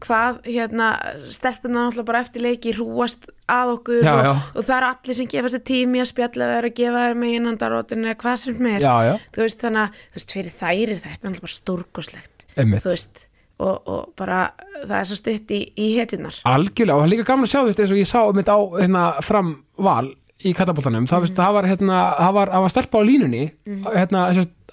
hvað, 0.02 0.40
hérna, 0.44 0.90
stelpuna 1.32 1.86
náttúrulega 1.86 2.08
bara 2.10 2.22
eftir 2.24 2.44
leiki 2.44 2.74
hrúast 2.76 3.28
að 3.50 3.72
okkur 3.76 4.04
Já, 4.04 4.12
og, 4.12 4.22
já. 4.26 4.32
og 4.52 4.66
það 4.68 4.76
eru 4.76 4.88
allir 4.90 5.18
sem 5.18 5.30
gefa 5.32 5.52
sér 5.52 5.64
tími 5.70 6.02
að 6.02 6.10
spjalla 6.12 6.48
eða 6.48 6.58
er 6.60 6.68
að 6.68 6.76
gefa 6.80 7.04
þér 7.06 7.20
með 7.22 7.36
innandarótinu 7.38 8.10
eða 8.10 8.20
hvað 8.22 8.40
sem 8.42 8.70
er. 8.72 8.86
Já, 8.86 9.18
þú 9.32 9.44
veist 9.44 9.64
þannig 9.64 9.84
að 9.84 10.00
þú 10.16 10.34
fyrir 10.36 10.56
þær 10.60 10.74
er 10.76 11.04
þetta 11.06 11.28
náttúrulega 11.30 11.46
bara 11.46 11.56
stórkoslegt 11.56 12.35
þú 12.56 12.92
veist 12.92 13.24
og, 13.56 13.76
og 13.88 14.00
bara 14.18 14.42
það 14.82 14.96
er 14.98 15.08
svo 15.08 15.18
stutt 15.20 15.52
í, 15.56 15.60
í 15.80 15.88
hetinnar 15.96 16.40
algjörlega, 16.48 16.96
og 16.96 17.02
það 17.02 17.06
er 17.06 17.12
líka 17.14 17.28
gaman 17.30 17.46
að 17.46 17.52
sjá 17.52 17.60
þú 17.60 17.68
veist, 17.70 17.82
eins 17.84 17.94
og 17.94 18.00
ég 18.00 18.10
sá 18.10 18.20
mitt 18.36 18.52
á 18.52 18.58
hérna, 18.76 19.04
fram 19.24 19.54
val 19.80 20.10
í 20.44 20.52
katabóltanum, 20.56 21.06
það, 21.08 21.30
mm. 21.30 21.36
það 21.38 21.54
var 21.56 21.70
hérna, 21.70 22.00
það 22.18 22.34
var, 22.36 22.52
var 22.66 22.74
stelpa 22.74 23.00
á 23.00 23.08
línunni 23.08 23.44
hérna, 23.86 24.26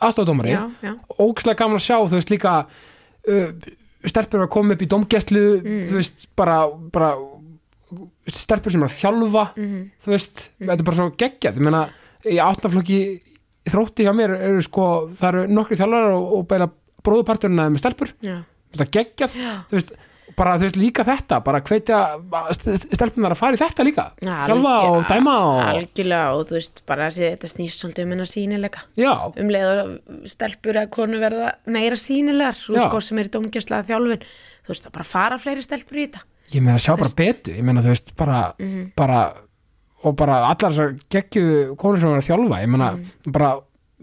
aðstofdómari 0.04 0.52
já, 0.52 0.64
já, 0.84 0.92
ógæslega 1.16 1.62
gaman 1.62 1.80
að 1.80 1.86
sjá, 1.86 1.96
þú 2.02 2.20
veist, 2.20 2.34
líka 2.34 2.58
uh, 2.68 3.72
stelpur 4.04 4.44
að 4.44 4.52
koma 4.52 4.76
upp 4.76 4.84
í 4.84 4.90
domgæslu, 4.92 5.46
þú 5.64 5.96
veist, 5.96 6.28
bara, 6.36 6.58
bara 6.92 7.14
stelpur 8.32 8.74
sem 8.74 8.84
er 8.84 8.92
að 8.92 8.98
þjálfa 8.98 9.46
þú 9.56 10.12
veist, 10.14 10.48
þetta 10.60 10.80
er 10.80 10.88
bara 10.88 11.00
svo 11.00 11.10
geggjað. 11.20 11.60
Ég 11.60 11.68
meina, 11.68 11.84
í 12.28 12.40
átnaflokki 12.42 13.00
þrótti 13.70 14.08
hjá 14.08 14.14
mér 14.16 14.36
eru 14.38 14.64
sko 14.64 14.88
það 15.16 15.30
eru 15.30 15.44
nokkri 15.56 15.78
þjálfarar 15.80 16.16
og, 16.18 16.32
og 16.38 16.48
beina 17.04 17.12
bróðuparturina 17.12 17.70
með 17.70 17.84
stelpur, 17.84 18.12
er 18.88 18.92
geggjað. 18.98 19.38
Veist, 19.72 19.94
bara 20.34 20.56
þú 20.58 20.66
veist 20.66 20.78
líka 20.80 21.04
þetta 21.06 21.38
bara 21.46 21.60
hvetja 21.62 21.98
stelpunar 22.96 23.36
að 23.36 23.38
fara 23.38 23.54
í 23.54 23.60
þetta 23.62 23.86
líka. 23.86 24.06
Þjálfa 24.24 24.72
algjör- 24.80 24.98
og 24.98 25.08
dæma 25.12 25.34
og 25.44 25.62
algjörlega 25.68 26.34
og 26.34 26.48
þú 26.50 26.58
veist 26.58 26.84
bara 26.90 27.10
þessi, 27.10 27.30
þetta 27.36 27.52
snýst 27.52 27.84
svolítið 27.84 28.04
um 28.08 28.14
hennar 28.16 28.30
sínilega 28.32 28.84
já, 28.98 29.12
um 29.38 29.52
leið 29.54 30.00
stelpur 30.32 30.74
eða 30.80 30.90
konu 30.90 31.20
verða 31.22 31.54
meira 31.68 31.96
sínilegar 32.00 32.58
þú 32.58 32.78
veist 32.78 32.90
hvort 32.90 33.04
sem 33.04 33.20
er 33.20 33.30
í 33.30 33.34
dómgæsla 33.36 33.84
þjálfun. 33.86 34.24
Þú 34.64 34.74
veist 34.74 34.88
að 34.88 34.96
bara 34.98 35.04
fara 35.04 35.38
fleiri 35.38 35.62
stelpur 35.62 35.98
í 36.00 36.08
þetta. 36.08 36.24
Ég 36.54 36.62
meina 36.64 36.78
sjá 36.82 36.96
bara 36.98 37.14
betu 37.18 37.54
ég 37.54 37.64
meina 37.64 37.82
þú 37.84 37.94
veist 37.94 38.16
bara, 38.18 38.56
bara 38.96 39.34
og 40.04 40.16
bara 40.20 40.42
allar 40.50 40.72
þessar 40.74 40.98
geggju 41.14 41.76
konur 41.80 42.00
sem 42.02 42.10
er 42.10 42.20
að 42.24 42.28
þjálfa, 42.28 42.62
ég 42.64 42.74
meina 42.74 42.90
bara 43.28 43.54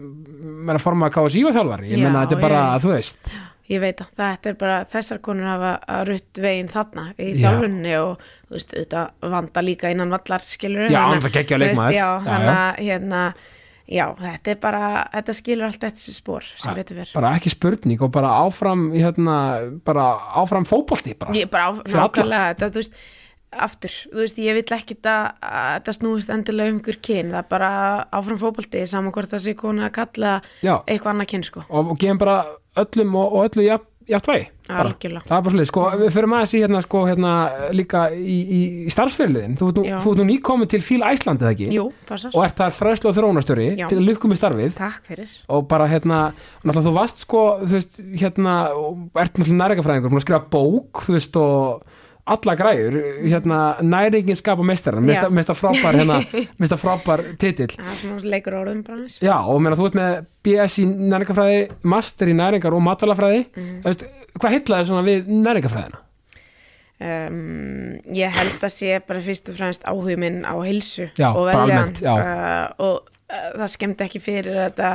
meina 0.01 0.81
forma 0.81 1.09
KSI 1.13 1.45
var 1.47 1.55
þjálfari 1.57 1.91
ég 1.93 2.01
meina 2.03 2.25
þetta 2.25 2.37
er 2.37 2.43
bara, 2.43 2.61
já. 2.73 2.83
þú 2.85 2.93
veist 2.95 3.31
ég 3.71 3.79
veit 3.83 4.01
að 4.03 4.11
þetta 4.19 4.51
er 4.51 4.57
bara 4.59 4.81
þessar 4.91 5.21
konur 5.23 5.47
hafa 5.47 5.71
að 5.95 6.03
rutt 6.11 6.41
veginn 6.43 6.69
þarna 6.71 7.05
í 7.15 7.29
Já. 7.31 7.37
þjálfunni 7.45 7.95
og 8.01 8.25
þú 8.49 8.57
veist 8.57 8.75
auðvitað 8.75 9.31
vanda 9.37 9.63
líka 9.63 9.93
innan 9.93 10.11
vallar 10.11 10.45
skilur 10.45 10.91
Já, 10.91 10.99
hann 11.07 11.21
er 11.21 11.35
geggjaður 11.37 11.63
leikmaður. 11.65 11.95
já, 11.95 12.07
já. 12.25 12.37
að 12.51 12.81
hérna 12.81 13.21
já, 13.91 14.05
þetta 14.19 14.53
er 14.53 14.59
bara, 14.63 14.83
þetta 15.15 15.35
skilur 15.37 15.67
allt 15.67 15.85
þessi 15.85 16.13
spór 16.15 16.45
sem 16.51 16.75
betur 16.77 16.99
verð 17.01 17.15
bara 17.17 17.33
ekki 17.37 17.53
spurning 17.53 18.03
og 18.03 18.11
bara 18.13 18.33
áfram 18.43 18.89
hérna, 18.95 19.37
bara 19.87 20.05
áfram 20.41 20.67
fótbolti 20.67 21.15
bara. 21.19 21.35
ég 21.37 21.49
bara 21.51 21.71
á, 21.71 21.71
Fyrir 21.79 21.97
alla. 21.97 22.07
nákvæmlega 22.07 22.53
þetta, 22.53 22.71
þú 22.71 22.83
veist, 22.83 23.01
aftur, 23.51 23.91
þú 24.13 24.21
veist, 24.23 24.39
ég 24.39 24.55
vill 24.55 24.77
ekki 24.77 24.95
að 25.03 25.27
að 25.43 25.69
þetta 25.75 25.95
snúist 25.97 26.29
endilega 26.31 26.71
um 26.71 26.79
ykkur 26.79 26.99
kyn. 27.03 27.31
Það 27.33 27.41
er 27.43 27.49
bara 27.51 27.71
áfram 28.15 28.39
fótbolti 28.41 28.85
saman 28.87 29.11
hvort 29.11 29.31
það 29.33 29.45
sé 29.45 29.55
konu 29.59 29.83
að 29.85 29.95
kalla 29.99 30.41
Já. 30.63 30.75
eitthvað 30.87 31.13
annað 31.15 31.31
kyn 31.33 31.43
sko, 31.47 31.65
og, 31.69 31.91
og 31.91 31.97
gefum 32.01 32.21
bara 32.21 32.37
öllum 32.79 33.15
og, 33.19 33.33
og 33.35 33.49
öllu 33.49 33.65
jafn, 33.67 33.87
jafn 34.07 34.25
tvægi 34.25 34.47
algjörlega. 34.71 35.25
Það 35.27 35.35
er 35.35 35.43
bara 35.43 35.51
svolítið, 35.51 35.67
sko, 35.67 35.83
við 35.99 36.13
fyrir 36.15 36.29
maður 36.31 36.45
að 36.45 36.49
sé 36.51 36.59
hérna, 36.63 36.81
sko, 36.85 36.99
hérna, 37.09 37.31
líka 37.75 38.01
í, 38.15 38.37
í, 38.39 38.59
í 38.87 38.93
starfsfyrirliðin 38.95 39.57
þú, 39.59 39.67
ert 39.83 40.07
nú- 40.21 40.27
nýkomið 40.29 40.69
til 40.71 40.81
Fíl 40.87 41.03
Æsland 41.03 41.43
eða 41.43 41.51
ekki? 41.51 41.67
Jú, 41.75 41.85
og 42.31 42.45
ert 42.45 42.61
þar 42.61 42.75
fræðslu 42.77 43.11
og 43.11 43.17
þróunastjóri 43.17 43.67
Já. 43.75 43.87
til 43.91 43.99
að 43.99 44.05
lukkum 44.07 44.31
í 44.31 44.39
starfið. 44.39 44.79
Og 45.51 45.67
bara 45.67 45.89
hérna, 45.91 46.21
náttúrulega 46.63 46.87
þú 46.87 46.93
varst 46.95 47.25
sko, 47.27 47.43
þú 47.65 47.75
veist, 47.75 47.99
hérna 48.23 48.55
ert 49.19 49.41
náttúrulega 49.43 50.45
bók 50.55 51.03
þú 51.03 51.17
alla 52.25 52.53
græður 52.55 52.97
hérna, 53.25 53.59
næringin 53.81 54.37
skapa 54.37 54.63
meistaran 54.63 55.07
Já. 55.09 55.25
mesta 55.33 55.53
frábær, 55.57 55.95
hérna 55.97 56.19
mesta 56.61 56.77
frábær 56.77 57.23
titill 57.41 57.71
er 57.79 57.95
svona 57.97 58.21
leikur 58.23 58.53
orðum 58.61 58.83
bara. 58.85 59.07
Já, 59.21 59.37
og 59.41 59.61
meina, 59.61 59.75
þú 59.79 59.87
ert 59.89 59.97
með 59.97 60.19
BS 60.45 60.77
í 60.83 60.85
næringafræði, 60.87 61.63
master 61.83 62.27
í 62.31 62.35
næringar 62.37 62.73
og 62.77 62.83
matvælafræði 62.85 63.45
Mhm. 63.55 63.81
mm. 63.83 64.07
hvað 64.39 64.55
heitlaði 64.57 64.85
svona 64.91 65.05
við 65.09 65.27
næringafræðina? 65.41 65.99
Um, 67.01 67.95
ég 68.13 68.29
held 68.37 68.61
að 68.61 68.69
sé 68.75 68.99
bara 69.07 69.21
fyrst 69.25 69.47
og 69.49 69.55
fremst 69.57 69.87
áhug 69.89 70.19
minn 70.21 70.43
á 70.45 70.53
heilsu 70.61 71.07
Já, 71.17 71.31
og 71.33 71.47
já. 71.97 72.11
uh, 72.13 72.67
og 72.77 73.07
uh, 73.25 73.47
það 73.57 73.71
skemmdi 73.73 74.05
ekki 74.05 74.21
fyrir 74.21 74.53
að 74.53 74.67
þetta 74.69 74.91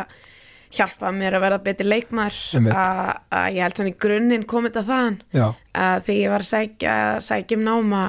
hjálpa 0.76 1.10
mér 1.16 1.36
að 1.38 1.44
verða 1.46 1.58
betri 1.66 1.86
leikmar 1.88 2.38
Einmitt. 2.56 2.76
að 2.76 3.12
að 3.40 3.46
ég 3.56 3.66
held 3.66 3.76
svona 3.80 3.92
í 3.92 3.98
grunninn 4.06 4.46
komið 4.48 4.72
þetta 4.74 4.88
þaðan 4.90 5.18
Já, 5.36 5.46
að 5.82 6.06
þegar 6.06 6.20
ég 6.22 6.32
var 6.34 6.44
að 6.44 6.50
sækja, 6.52 6.96
sækja 7.26 7.58
um 7.58 7.66
náma 7.66 8.02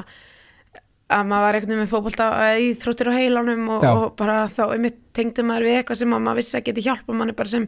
að 1.08 1.28
maður 1.30 1.46
var 1.48 1.58
veginn 1.62 1.80
með 1.80 1.92
fótbolta 1.94 2.26
í 2.60 2.72
þróttir 2.76 3.10
á 3.12 3.14
heilanum 3.16 3.70
og, 3.78 3.86
og 3.88 4.08
bara 4.20 4.42
þá 4.52 4.64
einmitt 4.74 4.98
tengdi 5.16 5.46
maður 5.48 5.70
við 5.70 5.78
eitthvað 5.80 6.02
sem 6.02 6.16
að 6.18 6.26
maður 6.26 6.42
vissi 6.42 6.58
að 6.60 6.66
geti 6.68 6.84
hjálpa 6.84 7.16
manni 7.16 7.36
bara 7.38 7.54
sem 7.54 7.68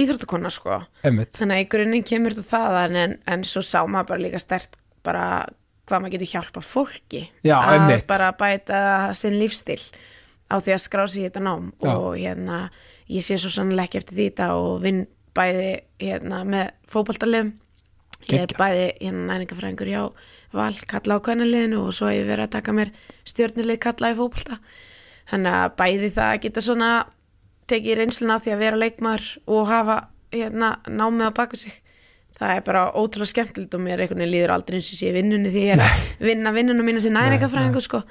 íþróttakonna 0.00 0.52
sko 0.52 0.76
emmitt 1.08 1.32
þannig 1.40 1.56
að 1.56 1.64
í 1.64 1.70
grunninn 1.72 2.06
kemur 2.06 2.36
þetta 2.36 2.50
þaðan 2.52 3.00
en, 3.00 3.16
en 3.32 3.46
svo 3.48 3.62
sá 3.64 3.80
maður 3.88 4.10
bara 4.12 4.24
líka 4.26 4.42
stert 4.42 4.76
bara 5.06 5.24
hvað 5.88 6.04
maður 6.04 6.14
getur 6.18 6.32
hjálpa 6.34 6.62
fólki 6.62 7.24
Já, 7.42 7.56
að 7.56 7.72
einmitt. 7.78 8.06
bara 8.10 8.30
bæta 8.38 8.82
sinn 9.18 9.38
lífstil 9.40 9.80
á 10.50 10.60
því 10.60 10.76
að 10.76 10.84
skrá 10.84 11.04
sig 11.08 11.24
í 11.24 11.26
þetta 11.30 11.42
nám 11.46 11.72
Já. 11.80 11.90
og 11.96 12.12
hérna 12.18 12.60
ég 13.10 13.24
sé 13.26 13.38
svo 13.40 13.50
sannlega 13.52 13.88
ekki 13.88 14.02
eftir 14.02 14.16
því 14.18 14.28
þetta 14.30 14.52
og 14.60 14.84
vinn 14.84 15.02
bæði 15.36 15.72
hérna 16.02 16.44
með 16.48 16.70
fótboltalegum 16.90 17.54
ég 18.28 18.44
er 18.44 18.54
bæði 18.58 18.86
hérna 19.00 19.26
næringafræðingur 19.32 19.90
hjá 19.90 20.02
val 20.54 20.74
kalla 20.90 21.18
á 21.18 21.24
kvennaliðinu 21.24 21.84
og 21.86 21.94
svo 21.94 22.10
hef 22.10 22.20
ég 22.20 22.28
verið 22.28 22.48
að 22.48 22.54
taka 22.56 22.74
mér 22.76 22.90
stjórnilið 23.28 23.78
kalla 23.82 24.10
í 24.12 24.16
fótbolta. 24.18 24.58
Þannig 25.30 25.58
að 25.60 25.76
bæði 25.78 26.10
það 26.16 26.32
að 26.32 26.40
geta 26.44 26.64
svona 26.64 26.90
tekið 27.70 28.00
reynsluna 28.00 28.40
því 28.42 28.54
að 28.54 28.64
vera 28.64 28.80
leikmar 28.80 29.28
og 29.46 29.70
hafa 29.70 30.00
hérna 30.34 30.72
námið 30.90 31.30
á 31.30 31.38
baku 31.38 31.60
sig. 31.60 31.76
Það 32.40 32.54
er 32.56 32.64
bara 32.66 32.86
ótrúlega 32.96 33.30
skemmtilegt 33.34 33.74
og 33.76 33.82
mér 33.84 34.00
einhvern 34.00 34.22
veginn 34.22 34.32
líður 34.32 34.54
aldrei 34.54 34.78
eins 34.78 34.88
og 34.90 34.98
sé 34.98 35.12
vinnunni 35.14 35.52
því 35.52 35.64
ég 35.66 35.76
er 35.76 36.04
vinna 36.24 36.54
vinnunum 36.56 36.88
mína 36.88 37.02
sem 37.04 37.14
næringafræðingur 37.14 37.84
sko. 37.84 38.02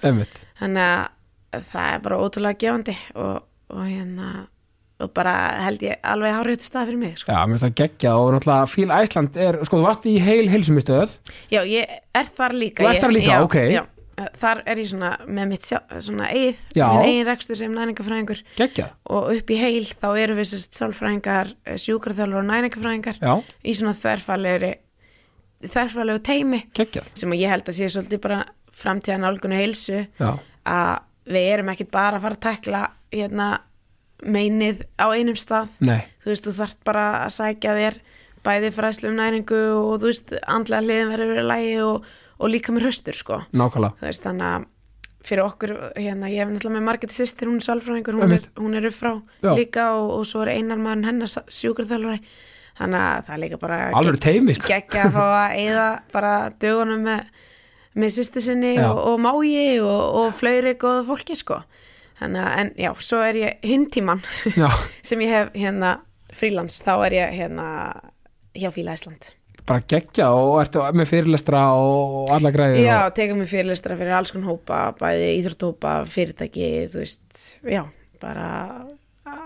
Þannig 0.61 0.85
að 0.85 1.65
það 1.73 1.93
er 1.95 2.03
bara 2.05 2.19
ótrúlega 2.21 2.61
gefandi 2.61 2.95
og, 3.15 3.41
og 3.73 3.83
hérna 3.89 4.29
og 4.99 5.11
bara 5.15 5.33
held 5.63 5.83
ég 5.85 5.99
alveg 6.03 6.33
hárið 6.35 6.57
til 6.59 6.67
stað 6.69 6.89
fyrir 6.89 6.99
mig 7.03 7.13
sko. 7.21 7.31
já, 7.31 7.39
mér 7.45 7.55
finnst 7.55 7.67
það 7.67 7.77
geggja 7.83 8.15
og 8.19 8.33
náttúrulega 8.35 8.71
Fíl 8.73 8.91
Æsland 8.95 9.37
er, 9.39 9.59
sko, 9.67 9.79
þú 9.79 9.85
varst 9.87 10.09
í 10.09 10.17
heil 10.23 10.49
heilsumistöð 10.51 11.15
já, 11.53 11.61
ég 11.63 11.95
er 12.19 12.33
þar 12.35 12.55
líka. 12.59 12.83
Þú 12.83 12.91
ert 12.91 13.05
þar 13.05 13.15
líka, 13.15 13.31
já, 13.31 13.45
ok. 13.47 13.57
já, 13.71 13.81
þar 14.41 14.61
er 14.67 14.81
ég 14.83 14.89
svona 14.91 15.11
með 15.27 15.49
mitt 15.53 15.67
sjá, 15.69 15.79
svona 16.03 16.27
eigið, 16.33 16.59
Já. 16.75 16.85
minn 16.91 17.05
eigin 17.07 17.27
rekstur 17.29 17.59
sem 17.59 17.75
næringafræðingur 17.77 18.41
geggja, 18.59 18.89
og 19.07 19.31
upp 19.37 19.53
í 19.55 19.59
heil 19.61 19.87
þá 19.87 20.09
eru 20.19 20.35
við 20.39 20.49
sérst 20.51 20.75
sálfræðingar, 20.81 21.53
sjúkraþjálfur 21.79 22.41
og 22.41 22.49
næringafræðingar 22.49 23.21
já, 23.23 23.33
í 23.63 23.75
svona 23.79 23.95
þverfalegu 23.95 24.73
þverfalegu 25.69 26.21
teimi 26.23 26.61
geggja 26.75 27.03
sem 27.13 27.33
ég 27.39 27.51
held 27.51 27.67
að 27.71 27.79
sé 27.79 27.89
svolítið 27.91 28.21
bara 28.23 28.41
framtíðan 28.79 29.27
álgunu 29.27 29.57
heilsu 29.59 30.03
já, 30.19 30.29
að 30.67 30.93
við 31.29 31.49
erum 31.53 31.71
ekkit 31.73 31.91
bara 31.93 32.19
að 32.19 32.23
fara 32.27 32.37
að 32.39 32.45
tekla 32.47 32.83
hérna 33.13 33.49
meinið 34.25 34.81
á 34.99 35.07
einum 35.15 35.37
stað 35.39 35.75
nei, 35.83 36.01
þú 36.23 36.33
veist, 36.33 36.47
þú 36.47 36.55
þarft 36.57 36.81
bara 36.87 37.05
að 37.25 37.35
sækja 37.37 37.75
þér 37.77 37.99
bæði 38.43 38.73
fræðslu 38.75 39.11
um 39.11 39.19
næringu 39.19 39.61
og 39.77 39.93
þú 40.01 40.11
veist, 40.11 40.33
andlega 40.47 40.85
hliðin 40.85 41.13
verður 41.13 41.31
verið 41.33 41.47
lægi 41.53 41.79
og, 41.85 42.11
og 42.39 42.51
líka 42.51 42.75
með 42.75 42.87
hraustur 42.87 43.17
sko 43.19 43.41
nákvæmlega 43.51 43.99
þú 43.99 44.09
veist, 44.09 44.27
þannig 44.27 44.49
að 44.49 44.67
fyrir 45.29 45.43
okkur 45.43 45.73
hérna, 45.99 46.29
ég 46.31 46.39
hef 46.43 46.51
náttúrulega 46.53 46.77
með 46.77 46.85
Margit 46.87 47.11
sýstir, 47.11 47.49
hún 47.49 47.59
er 47.59 47.65
sálfræðingur 47.65 48.15
hún 48.15 48.23
er, 48.23 48.29
Einmitt. 48.29 48.47
hún 48.55 48.77
er 48.79 48.87
upp 48.87 48.95
frá 48.95 49.11
Já. 49.43 49.51
líka 49.57 49.89
og, 49.97 50.13
og 50.15 50.23
svo 50.29 50.45
er 50.45 50.53
einar 50.55 50.79
maður 50.79 51.09
hennar 51.09 51.33
sjúkurþjálfari 51.59 52.21
þannig 52.79 53.03
að 53.03 53.25
það 53.27 53.33
er 53.35 53.41
líka 53.43 53.59
bara 53.59 53.79
alveg 53.99 54.21
teimi 54.23 54.55
sko. 54.55 54.69
geggja 54.71 55.09
að 55.09 55.17
fá 55.17 55.25
að 55.25 55.57
eyða 55.59 55.87
bara 56.13 56.33
dögunum 56.63 57.03
með, 57.03 57.25
með 57.99 58.15
sýstu 58.15 58.43
sinni 58.45 58.71
Já. 58.77 58.85
og, 58.87 59.01
og 59.11 59.19
mági 59.27 59.65
og, 59.83 60.01
og 60.21 60.39
fleiri 60.39 60.77
góða 60.79 61.03
fólki 61.11 61.35
sko 61.35 61.59
þannig 62.19 62.45
að, 62.45 62.53
en 62.61 62.71
já, 62.85 62.91
svo 63.09 63.23
er 63.25 63.41
ég 63.41 63.67
hinn 63.71 63.89
tíman 63.91 64.23
já, 64.55 64.69
sem 65.07 65.25
ég 65.25 65.33
hef 65.33 65.51
hérna 65.57 65.97
frílans, 66.35 66.79
þá 66.85 66.93
er 67.07 67.17
ég 67.19 67.35
hérna 67.39 67.67
hjá 68.57 68.71
Fíla 68.75 68.95
Ísland 68.97 69.31
bara 69.69 69.83
geggja 69.85 70.29
og 70.33 70.55
ertu 70.63 70.83
með 70.97 71.11
fyrirlestra 71.11 71.61
og 71.77 72.31
alla 72.33 72.51
græði 72.53 72.85
Já, 72.85 72.95
og, 73.03 73.13
tekum 73.17 73.43
við 73.43 73.51
fyrirlistra 73.53 73.97
fyrir 73.99 74.15
alls 74.17 74.33
konar 74.33 74.53
hópa, 74.53 74.79
bæði 74.97 75.27
íþrótthópa, 75.39 75.91
fyrirtæki, 76.09 76.69
þú 76.89 77.03
veist, 77.03 77.43
já, 77.69 77.83
bara 78.21 78.47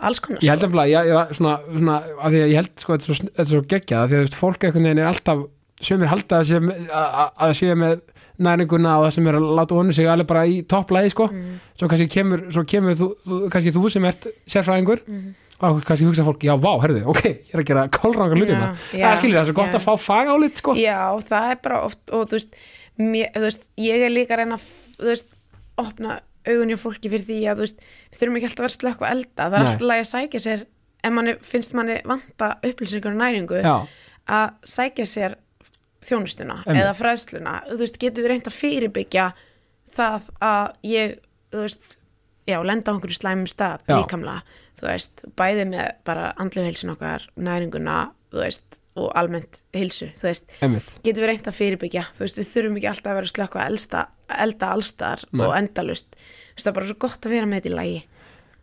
alls 0.03 0.21
konar. 0.23 0.43
ég 0.43 0.53
held 0.53 0.63
nefnilega 0.67 0.93
ég, 0.93 1.11
ég, 1.11 1.35
svona, 1.39 1.57
svona, 1.67 1.97
að 2.19 2.37
því 2.37 2.43
að 2.45 2.53
ég 2.53 2.61
held 2.61 2.71
sko, 2.85 2.95
þetta 2.95 3.03
er 3.03 3.09
svo, 3.09 3.27
þetta 3.27 3.45
er 3.45 3.51
svo 3.51 3.63
geggja 3.73 3.99
því 3.99 4.03
að 4.03 4.13
þú 4.13 4.23
veist, 4.23 4.39
fólk 4.39 4.67
veginn 4.69 4.91
er 4.93 5.09
alltaf 5.09 5.43
sömur 5.83 6.11
halda 6.11 6.39
að 6.39 6.49
sé, 6.49 6.61
að, 6.61 7.07
að 7.19 7.31
það 7.41 7.55
sé 7.59 7.77
með 7.83 8.03
næringuna 8.39 8.97
og 8.99 9.05
það 9.07 9.13
sem 9.17 9.27
er 9.27 9.37
að 9.37 9.47
láta 9.59 9.75
honu 9.77 9.93
sig 9.93 10.07
alveg 10.09 10.27
bara 10.27 10.45
í 10.49 10.63
topplægi 10.65 11.09
sko 11.13 11.27
Mm. 11.31 11.59
svo 11.77 11.87
kannski 11.87 12.07
kemur, 12.09 12.39
svo 12.51 12.63
kemur 12.65 12.95
þú, 12.97 13.07
þú, 13.27 13.39
kannski 13.53 13.71
þú 13.75 13.89
sem 13.91 14.05
ert 14.05 14.27
sérfræðingur 14.47 14.99
Mhm. 15.07 15.33
og 15.61 15.81
kannski 15.85 16.05
hugsa 16.05 16.23
fólk, 16.25 16.39
já, 16.43 16.55
vá, 16.59 16.71
herðu, 16.81 17.05
ok 17.07 17.23
ég 17.23 17.53
er 17.53 17.59
að 17.61 17.65
gera 17.65 17.87
kólrangar 17.87 18.35
hlutina 18.37 18.75
Já, 18.91 18.97
já, 18.99 19.05
það 19.13 19.17
skilur 19.21 19.37
það 19.37 19.41
er 19.41 19.49
svo 19.51 19.53
gott 19.53 19.71
já. 19.71 19.75
að 19.77 19.85
fá 19.85 19.93
fagálit 20.01 20.57
sko 20.57 20.73
Já, 20.75 20.99
það 21.29 21.51
er 21.51 21.57
bara 21.63 21.81
oft, 21.85 21.99
og 22.11 22.27
þú 22.27 22.31
veist, 22.39 22.55
mér, 22.99 23.31
þú 23.35 23.41
veist, 23.47 23.67
ég 23.77 24.01
er 24.05 24.09
líka 24.09 24.33
að 24.33 24.37
reyna 24.43 24.57
þú 24.57 25.05
veist, 25.07 25.27
opna 25.77 26.19
augunni 26.45 26.73
á 26.75 26.79
fólki 26.81 27.09
fyrir 27.09 27.23
því 27.23 27.37
að, 27.47 27.55
þú 27.55 27.63
veist, 27.63 27.77
við 28.11 28.17
þurfum 28.19 28.35
ekki 28.37 28.47
alltaf 28.49 28.59
að 28.59 28.67
vera 28.67 28.77
slökk 28.79 29.01
og 29.01 29.09
elda, 29.13 29.43
það 29.43 29.53
er 29.53 29.67
alltaf 29.67 29.93
að 29.93 30.09
sækja 30.11 30.39
sér, 30.43 30.65
ef 31.03 31.11
manni, 31.13 31.33
finnst 31.41 31.73
manni 31.73 31.95
vanta 32.05 32.49
upplýsingar 32.63 33.13
og 33.13 33.19
næringu, 33.21 33.61
já, 33.63 33.75
að 34.27 34.49
sækja 34.63 35.05
sér 35.07 35.35
þjónustuna 36.07 36.59
Einmitt. 36.63 36.83
eða 36.83 36.93
fræðsluna. 36.99 37.55
Þú 37.71 37.79
veist, 37.83 37.99
getur 38.01 38.25
við 38.25 38.33
reynt 38.33 38.49
að 38.49 38.57
fyrirbyggja 38.59 39.27
það 39.93 40.29
að 40.43 40.73
ég 40.89 41.17
þú 41.53 41.65
veist, 41.67 41.97
já, 42.49 42.57
lenda 42.65 42.91
á 42.91 42.93
einhverju 42.95 43.17
slæmum 43.19 43.49
stað 43.49 43.83
Já. 43.87 43.97
líkamlega, 43.97 44.61
þú 44.79 44.87
veist 44.89 45.25
bæði 45.39 45.67
með 45.73 45.91
bara 46.07 46.31
andlu 46.41 46.65
heilsin 46.65 46.93
okkar 46.93 47.27
næringuna, 47.37 47.97
þú 48.33 48.41
veist 48.41 48.79
og 48.99 49.09
almennt 49.17 49.63
heilsu, 49.73 50.11
þú 50.19 50.27
veist. 50.27 50.49
Einmitt. 50.61 50.89
Getum 51.05 51.23
við 51.23 51.29
reynt 51.31 51.47
að 51.49 51.57
fyrirbyggja, 51.57 52.03
þú 52.13 52.25
veist, 52.25 52.39
við 52.41 52.49
þurfum 52.51 52.75
ekki 52.77 52.89
alltaf 52.91 53.11
að 53.13 53.19
vera 53.19 53.31
slökk 53.31 53.55
og 53.57 53.63
elda 54.43 54.69
allstar 54.69 55.23
Nei. 55.31 55.45
og 55.47 55.55
endalust, 55.57 56.13
þú 56.13 56.57
veist, 56.57 56.65
það 56.65 56.71
er 56.73 56.77
bara 56.77 56.89
svo 56.91 56.99
gott 57.01 57.25
að 57.25 57.33
vera 57.33 57.49
með 57.49 57.61
þetta 57.61 57.71
í 57.71 57.77
lagi. 57.79 58.03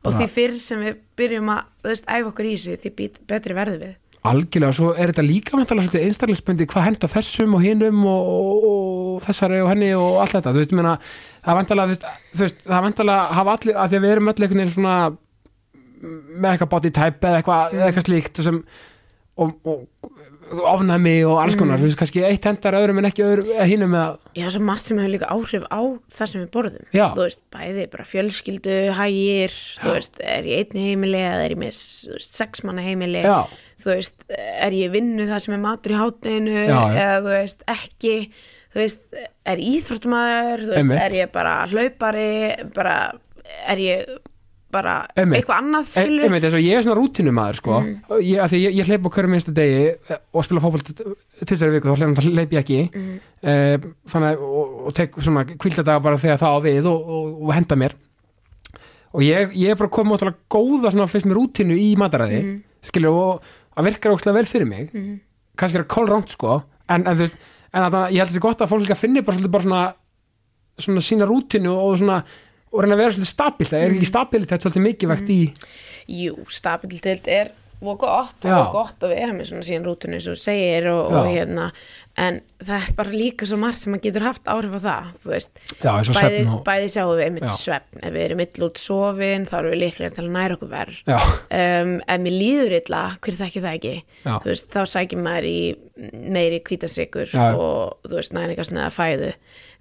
Og 0.01 0.15
því 0.17 0.29
fyrr 0.33 0.55
sem 0.65 0.85
við 0.85 1.01
byrjum 1.19 1.51
að, 1.53 1.65
þú 1.83 1.91
veist, 1.91 2.07
æfa 2.09 2.31
okkur 2.31 2.47
í 2.49 2.55
þessu 2.55 2.77
því 2.81 3.11
betri 3.29 3.57
verðum 3.59 3.83
við 3.83 3.97
algjörlega, 4.29 4.77
svo 4.77 4.91
er 4.93 5.13
þetta 5.13 5.25
líka 5.25 5.57
vantalega 5.57 5.87
svolítið 5.87 6.07
einstaklingsbundi 6.09 6.67
hvað 6.69 6.87
henda 6.91 7.09
þessum 7.09 7.57
og 7.57 7.63
hinum 7.65 8.03
og, 8.11 8.27
og, 8.35 8.67
og 8.71 9.23
þessari 9.25 9.63
og 9.65 9.71
henni 9.73 9.89
og 9.97 10.19
allt 10.21 10.37
þetta, 10.37 10.53
þú 10.53 10.61
veist, 10.61 10.75
ég 10.75 10.81
meina 10.81 10.95
það 11.01 11.53
er 11.53 11.59
vantalega, 11.61 12.15
þú 12.35 12.45
veist, 12.45 12.63
það 12.67 12.77
er 12.77 12.87
vantalega 12.87 13.23
að 13.25 13.35
hafa 13.39 13.57
allir, 13.57 13.79
að 13.81 13.89
því 13.89 14.01
að 14.01 14.05
við 14.05 14.15
erum 14.15 14.33
öll 14.33 14.37
einhvern 14.37 14.61
veginn 14.61 14.75
svona 14.75 14.97
með 16.01 16.51
eitthvað 16.51 16.73
body 16.75 16.93
type 16.97 17.31
eða 17.31 17.41
eitthvað, 17.41 17.79
eitthvað 17.87 18.07
slíkt 18.07 18.43
sem, 18.45 18.61
og, 19.41 19.55
og 19.65 20.65
ofnæmi 20.75 21.13
og 21.29 21.37
alls 21.45 21.55
konar, 21.59 21.79
þú 21.79 21.87
veist, 21.87 21.99
kannski 22.01 22.23
eitt 22.27 22.47
hendar 22.49 22.75
öðrum 22.81 22.99
en 23.01 23.07
ekki 23.07 23.23
öðrum, 23.23 23.51
eða 23.55 23.67
hinum 23.71 23.93
eða, 23.95 24.31
Já, 24.41 24.47
svo 24.51 24.63
margt 24.67 24.83
sem 24.87 24.99
hefur 24.99 25.13
líka 25.15 25.29
áhrif 25.31 25.67
á 25.71 25.81
það 26.17 26.31
sem 26.33 26.41
við 26.43 26.49
borðum. 26.57 26.87
Já. 26.97 27.05
Þú 27.15 27.23
veist, 27.27 27.43
bæði 27.55 27.85
bara 27.93 28.07
fjölskyldu, 28.11 28.77
hægir, 28.99 29.57
þú 29.83 29.93
veist, 29.95 30.21
er 30.37 30.49
ég 30.51 30.65
einn 30.65 30.83
heimili 30.89 31.21
eða 31.23 31.45
er 31.47 31.55
ég 31.55 31.61
með 31.63 31.77
þú 31.81 32.15
veist, 32.17 32.39
sex 32.41 32.65
manna 32.67 32.87
heimili, 32.87 33.23
já, 33.27 33.39
þú 33.85 33.93
veist, 33.95 34.17
er 34.67 34.79
ég 34.81 34.95
vinnu 34.97 35.29
það 35.31 35.45
sem 35.47 35.57
er 35.59 35.63
matur 35.69 35.95
í 35.95 36.01
hátteginu 36.01 36.57
Já, 36.57 36.67
já. 36.75 36.81
eða 37.05 37.21
þú 37.21 37.35
veist, 37.37 37.65
ekki, 37.77 38.17
þú 38.75 38.83
veist, 38.83 39.05
er 39.55 39.63
íþróttumæður, 39.71 40.67
þú 40.67 40.75
veist, 40.75 40.83
Einmitt. 40.83 41.05
er 41.07 41.19
ég 41.21 41.33
bara 41.39 41.55
hlaupari, 41.71 42.31
bara, 42.75 42.99
er 43.71 43.85
ég 43.87 44.11
bara 44.71 45.07
Einmitt. 45.17 45.41
eitthvað 45.45 45.59
annað 45.63 45.81
E- 45.81 45.91
skilur. 45.91 46.25
einmitt, 46.25 46.45
og 46.45 46.61
ég 46.63 46.77
er 46.79 46.83
svona 46.83 46.99
rútinumæður 47.01 47.57
sko, 47.57 47.81
Mm. 47.81 48.01
ég, 48.23 48.39
að 48.45 48.53
ég, 48.61 48.75
ég 48.79 48.87
hleyp 48.87 49.03
á 49.07 49.11
hverju 49.11 49.29
minnsta 49.31 49.53
degi 49.55 49.97
og 50.35 50.45
spila 50.45 50.61
fótbolt 50.61 50.93
tvisari 51.47 51.71
viku, 51.75 51.89
þá 51.91 52.23
hleyp, 52.31 52.51
ég 52.51 52.61
ekki 52.63 52.91
Mm. 52.95 53.21
eh, 53.43 53.79
þannig 54.07 54.37
að 54.37 54.39
og, 54.41 54.87
og 54.87 54.95
tek 54.95 55.13
svona 55.19 55.45
kvildadaga 55.45 56.03
bara 56.03 56.17
þegar 56.17 56.39
það 56.39 56.55
á 56.55 56.59
við 56.63 56.85
og, 56.87 57.01
og, 57.09 57.43
og 57.49 57.53
henda 57.55 57.77
mér 57.77 57.93
og 59.13 59.21
ég, 59.23 59.53
ég 59.59 59.71
er 59.71 59.75
bara 59.81 59.91
komið 59.91 60.19
ótrúlega 60.19 60.37
góða 60.51 60.93
svona 60.93 61.09
fyrst 61.11 61.27
með 61.27 61.39
rútinu 61.41 61.75
í 61.75 61.97
mataræði 61.99 62.43
Mhm. 62.45 62.61
skilur 62.83 63.11
og 63.13 63.43
að 63.77 63.85
virkar 63.91 64.13
ókslega 64.15 64.35
vel 64.35 64.47
fyrir 64.47 64.67
mig 64.69 64.93
Mhm. 64.95 65.21
kannski 65.57 65.79
er 65.79 65.85
það 65.85 65.95
kólránt 65.97 66.29
sko 66.31 66.63
en, 66.89 67.07
en, 67.07 67.19
en 67.75 67.83
að, 67.93 68.11
ég 68.13 68.19
held 68.19 68.31
þessi 68.31 68.41
gott 68.41 68.59
að 68.61 68.69
fólk 68.71 68.87
líka 68.87 68.97
finni 68.97 69.21
bara, 69.23 69.37
bara 69.49 69.63
svona, 69.65 69.95
svona 70.79 71.01
sína 71.03 71.27
rútinu 71.27 71.75
og 71.75 71.99
svona 71.99 72.23
og 72.71 72.83
reyna 72.83 72.97
að 72.97 73.03
vera 73.03 73.15
svolítið 73.15 73.33
stabilt, 73.33 73.73
það 73.73 73.87
er 73.87 73.97
ekki 73.97 74.11
stabilitet 74.11 74.67
svolítið 74.67 74.87
mikilvægt 74.89 75.33
í 75.35 75.41
Jú, 76.11 76.37
stabilitet 76.51 77.29
er 77.31 77.53
og 77.81 77.97
gott 78.03 78.45
og 78.45 78.75
gott 78.75 79.05
að 79.07 79.15
vera 79.15 79.33
með 79.33 79.51
svona 79.51 79.65
síðan 79.65 79.87
rútinu 79.89 80.19
eins 80.19 80.27
og 80.29 80.37
þú 80.37 80.43
segir 80.43 80.89
og, 80.91 81.15
og 81.17 81.29
hérna. 81.31 81.71
En 82.21 82.41
það 82.61 82.75
er 82.77 82.97
bara 82.99 83.15
líka 83.15 83.47
svo 83.49 83.57
margt 83.63 83.81
sem 83.81 83.95
að 83.97 84.03
getur 84.05 84.27
haft 84.27 84.51
áhrif 84.53 84.75
á 84.77 84.81
það, 84.85 85.07
þú 85.23 85.31
veist. 85.33 85.63
Já, 85.81 85.93
bæði, 86.11 86.43
og 86.51 86.61
bæði 86.67 86.91
sjáum 86.93 87.13
við 87.15 87.25
einmitt 87.25 87.55
svefn. 87.55 88.03
Ef 88.03 88.13
við 88.17 88.25
erum 88.27 88.43
ill 88.45 88.67
út 88.67 88.83
sofin 88.83 89.49
þá 89.49 89.57
erum 89.61 89.75
við 89.75 89.83
líklega 89.85 90.17
til 90.17 90.27
að 90.27 90.35
næra 90.37 90.59
okkur 90.59 90.73
verð 90.75 91.01
um, 91.15 91.95
ef 92.05 92.23
mér 92.27 92.37
líður 92.37 92.77
illa, 92.83 93.03
hver 93.17 93.41
þekki 93.41 93.65
það 93.65 93.79
ekki? 93.79 93.95
Já. 94.27 94.35
þú 94.35 94.53
veist, 94.53 94.69
þá 94.75 94.81
sækir 94.93 95.25
maður 95.25 95.49
í 95.49 95.59
meiri 96.37 96.61
hvítasykur 96.67 97.33
Já. 97.33 97.47
og 97.55 98.11
þú 98.11 98.21
veist, 98.21 98.37
næringarsneða 98.37 98.93
fæðu 98.93 99.33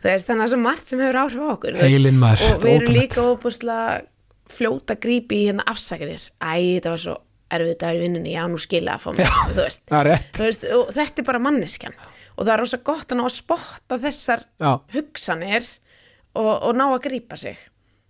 veist, 0.04 0.28
þannig 0.28 0.44
að 0.44 0.44
það 0.44 0.48
er 0.48 0.54
svo 0.54 0.62
margt 0.64 0.88
sem 0.94 1.00
hefur 1.04 1.20
áhrif 1.24 1.42
á 1.44 1.48
okkur 1.56 1.80
heilin 1.82 2.20
maður 2.22 2.54
og 2.56 2.64
við 2.64 2.76
erum 2.78 2.96
líka 2.96 3.26
óbúslega 3.34 3.98
fljóta 4.50 4.96
grípi 4.98 5.42
í 5.44 5.48
hérna 5.50 5.66
afsækir 5.70 6.14
æ, 6.42 6.54
þetta 6.80 6.94
var 6.94 7.02
svo 7.04 7.18
erfið 7.50 7.76
dagur 7.82 7.98
í 8.00 8.04
vinnunni 8.06 8.34
já, 8.36 8.44
nú 8.50 8.60
skilja 8.62 8.96
að 8.96 9.04
fá 9.04 9.10
mig, 9.18 9.30
þú 9.56 9.64
veist. 9.64 9.84
þú 10.38 10.46
veist, 10.46 10.66
þetta 10.94 11.22
er 11.24 11.26
bara 11.26 11.40
manneskjan. 11.42 11.96
Og 12.38 12.46
það 12.46 12.52
er 12.54 12.62
rosa 12.62 12.78
gott 12.86 13.10
að 13.12 13.18
ná 13.20 13.24
að 13.26 13.34
spotta 13.36 13.98
þessar 14.00 14.44
Já, 14.62 14.70
hugsanir 14.94 15.66
og, 16.38 16.52
og 16.70 16.78
ná 16.78 16.86
að 16.92 17.02
grípa 17.08 17.40
sig. 17.42 17.58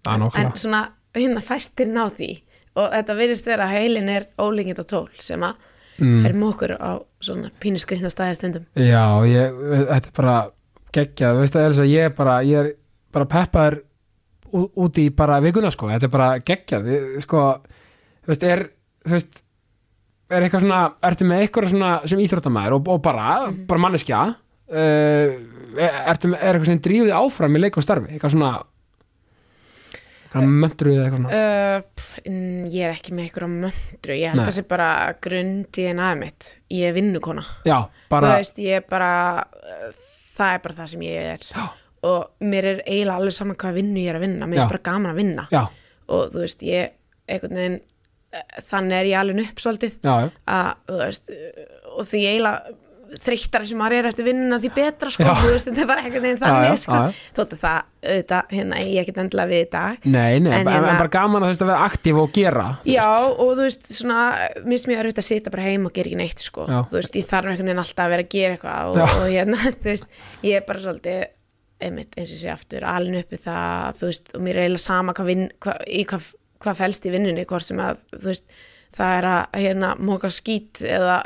Er 0.03 0.11
en 0.17 0.25
nokkula 0.25 0.51
svona 0.59 0.81
hérna 1.15 1.41
fæstir 1.41 1.87
ná 1.87 2.03
því. 2.19 2.29
Og 2.75 2.91
þetta 2.97 3.15
virðist 3.17 3.47
vera 3.49 3.65
að 3.69 3.77
heilin 3.79 4.11
er 4.11 4.27
ólíkind 4.43 4.83
og 4.83 4.89
tól 4.91 5.09
sem 5.23 5.47
að 5.47 5.65
Mm. 5.99 6.21
fer 6.23 6.31
með 6.31 6.47
okkur 6.53 6.71
á 6.79 6.91
svona 7.19 7.49
pínu 7.59 7.75
skrifna 7.83 8.07
staðistundum 8.07 8.63
Já, 8.79 9.01
ég, 9.27 9.57
þetta 9.89 10.07
er 10.07 10.13
bara 10.15 10.35
geggjað, 10.95 11.37
veistu 11.41 11.59
Elsa, 11.61 11.83
ég 11.89 12.09
er 12.09 12.15
bara 12.17 12.39
ég 12.43 12.59
er 12.63 12.71
bara 13.13 13.25
peppaður 13.25 13.81
ú- 14.53 14.69
út 14.85 14.97
í 14.97 15.09
bara 15.15 15.39
vikuna, 15.41 15.69
sko, 15.71 15.87
þetta 15.91 16.07
er 16.09 16.13
bara 16.15 16.29
geggjað. 16.39 16.89
Sko, 17.25 17.43
þú 18.25 18.33
veist, 18.33 18.43
er 18.43 18.63
þú 19.05 19.11
veist, 19.17 19.43
er 20.29 20.41
eitthvað 20.45 20.61
svona 20.65 20.81
ertu 21.09 21.25
með 21.25 21.43
eitthvað 21.45 21.69
svona 21.73 21.91
sem 22.09 22.19
íþróttamæður 22.19 22.75
og, 22.79 22.87
og 22.95 23.01
bara, 23.01 23.27
Mhm. 23.49 23.65
bara 23.69 23.79
manneskja 23.81 24.19
uh, 24.69 25.29
ertu 26.09 26.29
með, 26.29 26.41
er 26.41 26.53
eitthvað 26.53 26.65
sem 26.65 26.79
drífið 26.85 27.13
áfram 27.17 27.55
í 27.57 27.59
leik 27.63 27.77
og 27.77 27.83
starfi, 27.83 28.11
eitthvað 28.13 28.35
svona 28.35 28.51
eitthvað 30.29 30.49
möndruð 30.61 30.93
eða 30.93 31.05
eitthvað 31.07 31.21
svona? 31.23 31.39
uh, 31.39 31.81
pff, 31.95 32.19
mm, 32.29 32.65
ég 32.69 32.83
er 32.85 32.93
ekki 32.93 33.15
með 33.17 33.31
á 33.33 33.47
möndru 33.49 34.13
ég 34.19 34.29
held 34.29 34.37
Nei. 34.37 34.43
að 34.43 34.49
það 34.51 34.57
sé 34.59 34.65
bara 34.69 34.89
grunn 35.25 35.55
DNA 35.73 36.09
mitt. 36.19 36.49
Ég 36.69 36.89
er 36.91 36.93
vinnukona. 36.93 37.43
Já, 37.65 37.79
þú 37.89 38.09
bara, 38.13 38.35
veist, 38.37 38.57
ég 38.61 38.77
er 38.77 38.85
bara 38.89 39.09
það 40.39 40.55
er 40.55 40.65
bara 40.65 40.77
það 40.79 40.91
sem 40.93 41.05
ég 41.07 41.29
er. 41.35 41.47
Já. 41.53 41.67
og 42.09 42.45
mér 42.47 42.65
er 42.69 42.77
eiginlega 42.85 43.19
alveg 43.19 43.35
saman 43.35 43.57
hvað 43.59 43.79
vinnu 43.81 43.99
ég 43.99 44.09
er 44.13 44.19
að 44.19 44.23
vinna. 44.23 44.47
Mér 44.47 44.61
Já. 44.61 44.65
er 44.65 44.73
bara 44.73 44.85
gaman 44.87 45.11
að 45.11 45.17
vinna. 45.19 45.47
Já, 45.51 45.63
og 46.07 46.29
þú 46.33 46.43
veist, 46.45 46.61
ég 46.63 46.93
einhvern 47.29 47.59
veginn 47.59 47.79
eh, 48.31 48.45
þannig 48.69 48.99
er 48.99 49.09
ég 49.09 49.19
alveg 49.19 49.41
upp 49.43 49.63
svolítið. 49.65 49.97
Að, 50.07 50.69
þú 50.87 50.99
veist, 51.01 51.33
eh, 51.35 51.65
og 51.91 52.07
því 52.07 52.21
eiginlega 52.29 52.77
þreyttari 53.23 53.67
sem 53.69 53.79
maður 53.79 53.95
er 53.99 54.07
eftir 54.09 54.25
vinnuna 54.27 54.59
því 54.61 54.69
betra 54.75 55.09
sko, 55.13 55.25
þú 55.39 55.51
veist, 55.53 55.69
þetta 55.69 55.81
er 55.83 55.89
bara 55.89 56.03
veginn 56.09 56.27
Já, 56.29 56.41
þannig 56.43 56.67
já, 56.69 56.75
sko, 56.83 56.99
já, 56.99 57.07
já. 57.09 57.31
þótt 57.39 57.55
að 57.55 57.61
það, 57.63 57.79
auðvitað, 58.09 58.53
hérna, 58.55 58.81
ég 58.85 58.99
ekkert 59.03 59.21
endilega 59.23 59.49
við 59.53 59.63
dag 59.73 60.05
Nei, 60.05 60.39
nei, 60.39 60.51
En 60.51 60.53
en, 60.53 60.59
en, 60.61 60.71
hérna- 60.75 60.97
bara 61.01 61.13
gaman 61.15 61.43
að 61.43 61.49
þú 61.49 61.51
veist 61.53 61.63
að 61.65 61.71
vera 61.71 61.87
aktíf 61.89 62.19
og 62.23 62.31
gera 62.37 62.67
Já, 62.87 63.07
veist. 63.09 63.39
og 63.43 63.51
þú 63.57 63.65
veist, 63.65 63.89
svona, 63.97 64.19
minnst 64.69 64.89
mér 64.91 65.01
erfitt 65.03 65.21
að 65.23 65.27
sitja 65.29 65.53
bara 65.55 65.65
heim 65.67 65.89
og 65.89 65.93
gera 65.97 66.11
ekki 66.11 66.19
neitt, 66.21 66.45
sko. 66.45 66.67
Já. 66.69 66.79
Þú 66.91 66.99
veist, 66.99 67.19
ég 67.19 67.27
þarf 67.29 67.51
einhvern 67.51 67.69
veginn 67.71 67.83
alltaf 67.83 68.05
að 68.05 68.13
vera 68.15 68.25
að 68.27 68.31
gera 68.37 68.57
eitthvað 68.57 68.93
og, 68.93 69.01
og 69.19 69.27
hérna, 69.33 69.61
þú 69.81 69.89
veist, 69.91 70.09
ég 70.47 70.59
er 70.61 70.65
bara 70.69 70.83
svolítið, 70.85 71.21
einmitt, 71.89 72.17
eins 72.19 72.33
og 72.35 72.41
sé 72.43 72.49
aftur, 72.53 72.87
alin 72.93 73.19
uppi 73.21 73.39
það, 73.39 73.99
þú 74.01 74.09
veist, 74.11 74.33
og 74.35 74.43
mér 74.47 74.57
er 74.59 74.65
eiginlega 74.67 74.85
sama 74.85 75.15
hvað 75.17 75.29
vinn, 75.33 75.45
hvað, 75.63 75.85
í 75.87 76.01
hvað, 76.09 76.31
hvað 76.59 76.79
felst 76.83 77.07
í 77.07 77.13
vinnunni, 77.13 77.45
hvort 77.47 77.63
sem 77.67 77.79
að, 77.83 78.01
þú 78.17 78.27
veist, 78.33 78.59
það 78.97 79.13
er 79.19 79.27
að, 79.29 79.59
hérna, 79.61 79.91
móka 80.09 80.29
skít 80.33 80.81
eða, 80.85 81.19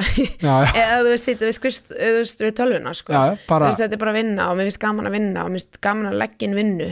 Já, 0.43 0.53
já. 0.65 0.73
eða 0.83 0.99
þú 0.99 1.09
veist, 1.13 1.31
við 1.31 1.61
veist, 1.63 2.43
við 2.43 2.53
tölvuna, 2.59 2.93
sko. 2.97 3.13
Já, 3.15 3.37
bara- 3.49 3.69
veist, 3.71 3.79
þetta 3.83 3.97
er 3.97 4.03
bara 4.03 4.13
að 4.13 4.19
vinna 4.21 4.49
og 4.51 4.59
mér 4.59 4.69
finnst 4.69 4.81
gaman 4.83 5.09
að 5.09 5.17
vinna 5.19 5.45
og 5.45 5.53
mér 5.53 5.61
finnst 5.63 5.81
gaman 5.87 6.11
að 6.11 6.19
leggja 6.23 6.49
inn 6.49 6.59
vinnu. 6.59 6.91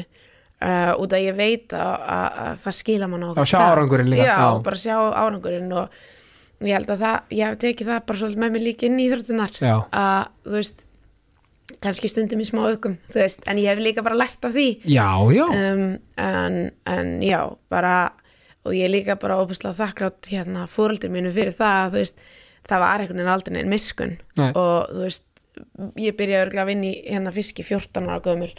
Uh, 0.62 0.92
út 1.02 1.10
að 1.18 1.24
ég 1.26 1.34
veit 1.40 1.74
að, 1.74 1.94
að, 2.14 2.26
að 2.46 2.58
það 2.62 2.74
skila 2.78 3.08
mann 3.10 3.24
á 3.26 3.30
Já, 3.34 3.46
sjá 3.50 3.62
árangurinn 3.66 4.12
líka, 4.14 4.26
já, 4.28 4.36
já. 4.38 4.50
bara 4.68 4.78
sjá 4.78 4.94
árangurinn 5.10 5.72
og, 5.74 5.96
ég 6.62 6.76
held 6.78 6.92
að 6.94 7.00
það, 7.02 7.16
ég 7.34 7.50
hef 7.50 7.56
tekið 7.64 7.90
það 7.90 8.04
bara 8.12 8.20
svolítið 8.22 8.42
með 8.44 8.52
mér 8.54 8.64
líka 8.68 8.86
inn 8.86 9.00
í 9.02 9.08
íþróttunar 9.08 9.56
Já. 9.58 9.72
að, 9.90 10.28
þú 10.46 10.54
veist 10.60 10.84
kannski 11.82 12.12
stundum 12.12 12.44
í 12.44 12.46
smá 12.46 12.62
aukum, 12.68 12.98
þú 13.10 13.22
veist 13.24 13.50
en 13.50 13.58
ég 13.64 13.72
hef 13.74 13.82
líka 13.82 14.04
bara 14.06 14.20
lært 14.22 14.46
af 14.46 14.54
því 14.54 14.68
Já, 14.86 15.08
já, 15.34 15.44
um, 15.50 15.84
en, 16.22 16.60
en 16.94 17.12
já, 17.26 17.40
bara 17.74 17.96
og 18.66 18.76
ég 18.78 18.86
er 18.86 18.94
líka 18.94 19.16
bara 19.20 19.40
óbúslega 19.42 19.74
þakklátt 19.80 20.30
hérna 20.32 20.68
fóröldur 20.70 21.10
mínu 21.14 21.32
fyrir 21.34 21.54
það 21.58 21.80
að 21.88 21.92
veist, 21.98 22.18
það 22.70 22.80
var 22.86 23.00
einhvern 23.02 23.18
veginn 23.22 23.34
aldrei 23.34 23.54
neinn 23.58 23.70
miskun 23.74 24.18
Nei. 24.38 24.52
og 24.54 24.92
þú 24.92 25.04
veist 25.08 25.26
ég 25.98 26.16
byrjaði 26.20 26.46
örgulega 26.46 26.64
að 26.66 26.72
vinna 26.72 26.90
í 26.92 26.96
hérna 27.12 27.34
fiski 27.36 27.64
14 27.66 28.06
ára 28.10 28.22
gömul 28.24 28.52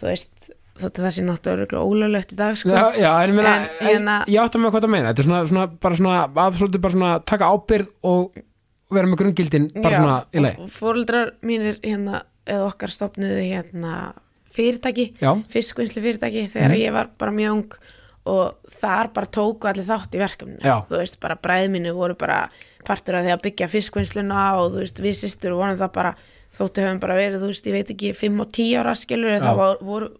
þú 0.00 0.08
veist, 0.08 0.32
þótt 0.80 0.98
að 0.98 1.04
það 1.06 1.12
sé 1.18 1.22
náttúrulega 1.28 1.66
örgulega 1.68 1.84
ólöglegt 1.90 2.32
í 2.34 2.38
dag 2.40 2.56
sko 2.58 2.72
já, 2.74 2.86
já 2.98 3.10
en, 3.22 3.34
meina, 3.36 3.52
En, 3.54 3.86
hérna- 3.86 4.16
ég 4.26 4.40
átti 4.42 4.58
með 4.58 4.72
hvað 4.74 4.86
það 4.88 4.94
meina 4.96 5.12
þetta 5.12 5.22
er 5.22 5.28
svona, 5.28 5.44
svona, 5.52 5.66
bara 5.84 6.00
svona, 6.00 6.16
að 6.26 6.58
svolítið 6.58 6.82
bara 6.88 6.96
svona 6.96 7.12
taka 7.30 7.52
ábyrð 7.54 7.92
og 8.10 8.40
vera 8.94 9.06
með 9.10 9.20
grungildin 9.22 9.68
bara 9.84 10.00
svona 10.00 10.16
í 10.34 10.42
leið 10.42 10.58
og 10.64 10.72
fóröldrar 10.74 11.30
mínir 11.46 11.78
hérna, 11.84 12.24
eða 12.46 12.66
okkar 12.72 12.92
stopnuðu 12.96 13.38
hérna 13.44 13.94
fyrirtæki, 14.54 15.06
Já. 15.22 15.32
fiskvinnslu 15.50 16.02
fyrirtæki 16.02 16.44
þegar 16.52 16.70
Mhm. 16.74 16.80
ég 16.82 16.92
var 16.94 17.08
bara 17.18 17.32
mjög 17.34 17.52
ung 17.52 17.72
og 18.24 18.72
þar 18.80 19.10
bara 19.14 19.28
tóku 19.28 19.68
allir 19.68 19.86
þátt 19.88 20.16
í 20.16 20.22
verkefninu. 20.22 20.62
Já. 20.64 20.78
þú 20.88 21.00
veist, 21.00 21.18
bara 21.20 21.36
bræðminu 21.40 21.92
voru 21.96 22.16
bara 22.18 22.44
partur 22.84 23.18
af 23.18 23.26
því 23.26 23.34
að 23.34 23.44
byggja 23.44 23.70
fiskvinnsluna 23.72 24.44
og 24.60 24.74
þú 24.74 24.84
veist, 24.84 25.02
við 25.04 25.18
systur 25.20 25.56
vonum 25.58 25.80
það 25.80 25.92
bara 25.98 26.14
þóttu 26.54 26.84
höfum 26.84 27.00
bara 27.02 27.18
verið, 27.18 27.42
þú 27.42 27.50
veist, 27.52 27.68
ég 27.68 27.76
veit 27.76 27.94
ekki 27.94 28.12
5 28.16 28.44
og 28.44 28.52
10 28.54 28.80
ára 28.80 28.94
skilur, 28.98 29.36
það 29.42 29.60
var, 29.60 29.80
voru, 29.84 30.10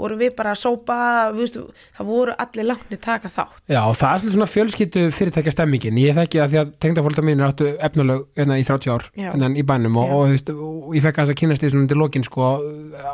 voru 0.00 0.18
við 0.20 0.34
bara 0.38 0.54
að 0.54 0.60
sópa, 0.62 0.98
veist, 1.36 1.56
það 1.98 2.10
voru 2.10 2.36
allir 2.44 2.68
látni 2.70 2.98
taka 3.02 3.32
þátt. 3.32 3.62
Já, 3.68 3.80
og 3.82 3.96
það 3.98 4.12
er 4.12 4.22
svolítið 4.22 4.36
svona 4.36 4.50
fjölskyttu 4.54 5.06
fyrirtækja 5.16 5.54
stemmingin 5.56 6.00
ég 6.00 6.16
þekki 6.16 6.42
að 6.44 6.52
því 6.52 6.60
að 6.62 6.74
tengdafólta 6.84 7.24
mín 7.26 7.44
áttu 7.44 7.72
efnulög 7.76 8.28
hérna, 8.38 8.60
í 8.60 8.68
30 8.68 8.94
ár 8.94 9.08
hérna, 9.18 9.50
í 9.52 9.66
bænum 9.66 9.98
og, 10.00 10.14
og, 10.16 10.28
veist, 10.32 10.52
og 10.54 10.94
ég 10.96 11.04
fekk 11.04 11.18
að 11.18 11.26
þess 11.26 11.34
að 11.34 11.40
kynast 11.42 11.64
því 11.64 11.72
svona 11.74 11.86
undir 11.88 12.00
lokin 12.00 12.28
sko, 12.28 12.52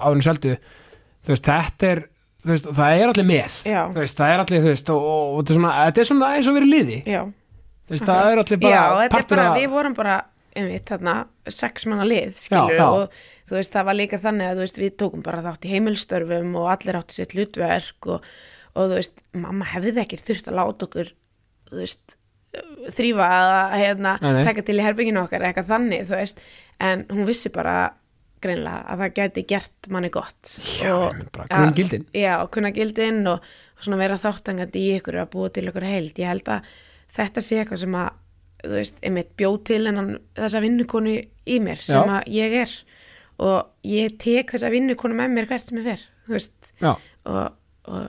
áðurinn 0.03 0.27
seldu. 0.27 0.59
Þú 1.27 1.35
veist, 1.35 1.49
þetta 1.49 1.91
er 1.95 2.05
veist, 2.53 2.71
það 2.77 3.01
er 3.01 3.13
allir 3.13 3.29
með. 3.29 3.59
Veist, 3.97 4.17
það 4.19 4.33
er 4.33 4.45
allir, 4.45 4.63
þú 4.63 4.73
veist, 4.73 4.95
og, 4.95 5.11
og, 5.11 5.27
og 5.35 5.43
þetta, 5.43 5.53
er 5.53 5.61
svona, 5.61 5.75
þetta 5.87 6.03
er 6.03 6.09
svona 6.11 6.31
eins 6.37 6.49
og 6.51 6.57
verið 6.57 6.73
liði. 6.73 6.99
Veist, 7.87 8.07
það 8.07 8.33
er 8.33 8.43
allir 8.43 8.61
bara 8.63 8.75
já, 8.75 9.05
er 9.07 9.29
bara, 9.31 9.47
við 9.57 9.69
vorum 9.73 9.97
bara 9.97 10.17
einmitt 10.57 10.91
þarna, 10.91 11.17
sex 11.53 11.87
manna 11.89 12.07
lið 12.09 12.39
já. 12.49 12.61
og 12.87 13.17
þú 13.47 13.59
veist, 13.59 13.73
það 13.75 13.89
var 13.89 13.99
líka 13.99 14.21
þannig 14.23 14.51
að 14.51 14.59
þú 14.59 14.65
veist, 14.65 14.81
við 14.81 14.95
tókum 15.03 15.25
bara 15.27 15.43
þátt 15.45 15.67
í 15.67 15.73
heimilstörfum 15.75 16.55
og 16.61 16.71
allir 16.73 16.99
áttu 16.99 17.19
sitt 17.19 17.35
hlutverk 17.37 18.09
og, 18.15 18.31
og 18.75 18.89
þú 18.91 18.99
veist, 18.99 19.21
mamma 19.37 19.69
hefði 19.75 20.03
ekkert 20.03 20.31
þurft 20.31 20.51
að 20.51 20.59
láta 20.61 20.89
okkur 20.89 21.13
þú 21.71 21.83
veist, 21.83 22.17
þrýfa 22.97 23.29
að 23.37 23.77
hérna, 23.83 24.17
taka 24.49 24.65
til 24.65 24.79
í 24.79 24.85
herbygginu 24.87 25.23
okkar 25.23 25.45
eitthvað 25.45 25.71
þannig, 25.75 26.07
þú 26.09 26.21
veist, 26.23 26.43
en 26.83 27.07
hún 27.13 27.29
vissi 27.29 27.53
bara 27.53 27.77
greinlega 28.45 28.83
að 28.93 29.03
það 29.03 29.15
gæti 29.21 29.45
gert 29.53 29.89
manni 29.95 30.11
gott. 30.15 30.53
Já, 30.83 30.93
og, 30.95 31.23
bara, 31.33 31.47
kunna 31.53 31.73
gildin. 31.79 32.05
já, 32.15 32.33
og 32.43 32.51
kunna 32.55 32.71
gildin 32.77 33.23
og, 33.31 33.47
og 33.77 33.87
svona 33.87 33.99
vera 34.03 34.19
þáttangandi 34.21 34.83
í 34.83 34.93
ykkur 34.99 35.19
að 35.23 35.31
búa 35.33 35.53
til 35.55 35.67
ykkur 35.71 35.87
heild, 35.89 36.19
ég 36.21 36.31
held 36.33 36.51
að 36.53 36.71
þetta 37.17 37.45
sé 37.45 37.61
eitthvað 37.63 37.83
sem 37.85 37.97
að 38.01 38.11
þú 38.67 38.73
veist, 38.75 39.01
einmitt 39.07 39.33
bjóð 39.39 39.57
til 39.69 39.81
en 39.91 40.03
þessa 40.37 40.61
vinnukonu 40.65 41.15
í 41.47 41.57
mér 41.63 41.81
sem 41.81 42.01
Já. 42.01 42.19
að 42.19 42.29
ég 42.35 42.55
er. 42.65 42.77
Og 43.37 43.67
ég 43.87 44.15
tek 44.19 44.53
þessa 44.55 44.71
vinnukonu 44.73 45.15
með 45.19 45.35
mér 45.37 45.49
hvert 45.51 45.67
sem 45.69 45.79
ég 45.83 45.85
fer 45.91 46.05
þú 46.27 46.35
veist, 46.39 46.71
og, 46.83 47.43
og 47.87 48.07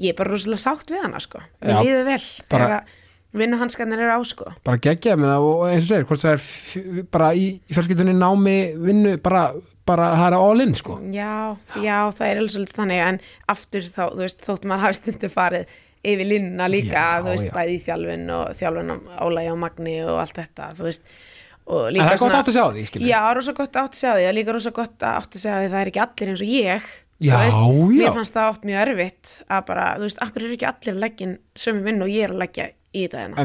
ég 0.00 0.12
er 0.12 0.18
bara 0.20 0.30
rosalega 0.34 0.62
sátt 0.62 0.92
við 0.92 1.02
hana 1.04 1.20
sko, 1.22 1.40
mér 1.64 1.80
líður 1.82 2.04
vel 2.06 2.18
Bara- 2.52 2.66
þegar 2.66 2.76
að 2.76 2.98
vinnuhanskarnir 3.36 4.00
eru 4.02 4.16
á 4.16 4.20
sko 4.26 4.52
bara 4.66 4.80
geggja 4.82 5.16
með 5.18 5.32
það 5.32 5.48
og 5.48 5.60
eins 5.68 5.84
og 5.84 5.88
segir, 5.90 6.06
hvort 6.08 6.24
það 6.24 6.32
er 6.32 7.04
bara 7.14 7.28
í, 7.38 7.44
í 7.62 7.76
fjölskyldunni 7.76 8.14
námi, 8.18 8.56
vinnu 8.80 9.12
bara, 9.22 9.44
bara 9.86 10.08
það 10.16 10.26
er 10.30 10.38
all 10.40 10.64
in 10.64 10.74
sko 10.78 10.96
Já, 11.14 11.34
já, 11.78 11.98
það 12.16 12.26
er 12.26 12.40
alveg 12.42 12.54
svolítið 12.56 12.80
þannig 12.80 13.04
en 13.06 13.20
aftur 13.54 13.86
þá, 13.86 14.02
þú 14.14 14.24
veist, 14.24 14.42
þótt 14.48 14.66
maður 14.70 14.86
hafi 14.88 14.98
stundu 15.00 15.30
farið 15.32 15.76
yfir 16.10 16.30
linna 16.30 16.66
líka 16.72 16.96
Já, 16.96 17.20
þú 17.20 17.34
veist, 17.34 17.50
já. 17.50 17.54
bæði 17.58 17.76
í 17.76 17.84
þjálfun 17.84 18.32
og 18.38 18.56
þjálfun 18.58 18.94
álægi 19.20 19.52
á 19.52 19.56
magni 19.66 19.94
og 20.06 20.16
allt 20.24 20.40
þetta, 20.40 20.72
þú 20.78 20.88
veist 20.88 21.14
og 21.70 21.86
En 21.92 22.00
það 22.00 22.14
er 22.16 22.22
gott 22.24 22.34
átt 22.40 22.50
að 22.50 22.56
sjá 22.56 22.64
því, 22.72 22.84
skilur 22.88 23.06
Já, 23.06 23.20
rosa 23.36 23.54
gott 23.54 23.76
átt 23.78 23.94
að 23.94 24.00
sjá 24.00 24.10
því, 24.10 24.24
það 24.24 24.30
er 24.32 24.36
líka 24.40 24.56
rosa 24.56 24.74
gott 24.74 25.06
átt 25.06 25.36
að 25.38 25.44
sjá 25.44 25.52
því 25.54 25.70
það 25.70 25.80
er 25.84 25.90
ekki 25.92 26.02
allir 26.06 26.32
eins 26.32 26.42
og 26.42 26.50
ég 26.50 26.90
Já, 27.20 27.34
veist, 27.36 27.60
já. 27.60 28.00
Mér 28.00 28.14
fannst 28.16 28.32
það 28.32 28.50
oft 28.54 28.62
mjög 28.64 28.82
erfitt 28.86 29.30
að 29.44 29.64
bara, 29.68 29.86
þú 30.00 30.06
veist, 30.06 30.20
akkur 30.24 30.44
eru 30.46 30.54
ekki 30.56 30.68
allir 30.70 30.94
að 30.94 31.02
leggja 31.04 31.26
sömu 31.60 31.82
vinn 31.84 32.00
og 32.00 32.08
ég 32.08 32.24
er 32.24 32.32
að 32.32 32.40
leggja 32.40 32.66
í 32.94 33.04
þetta 33.04 33.22
hérna. 33.24 33.40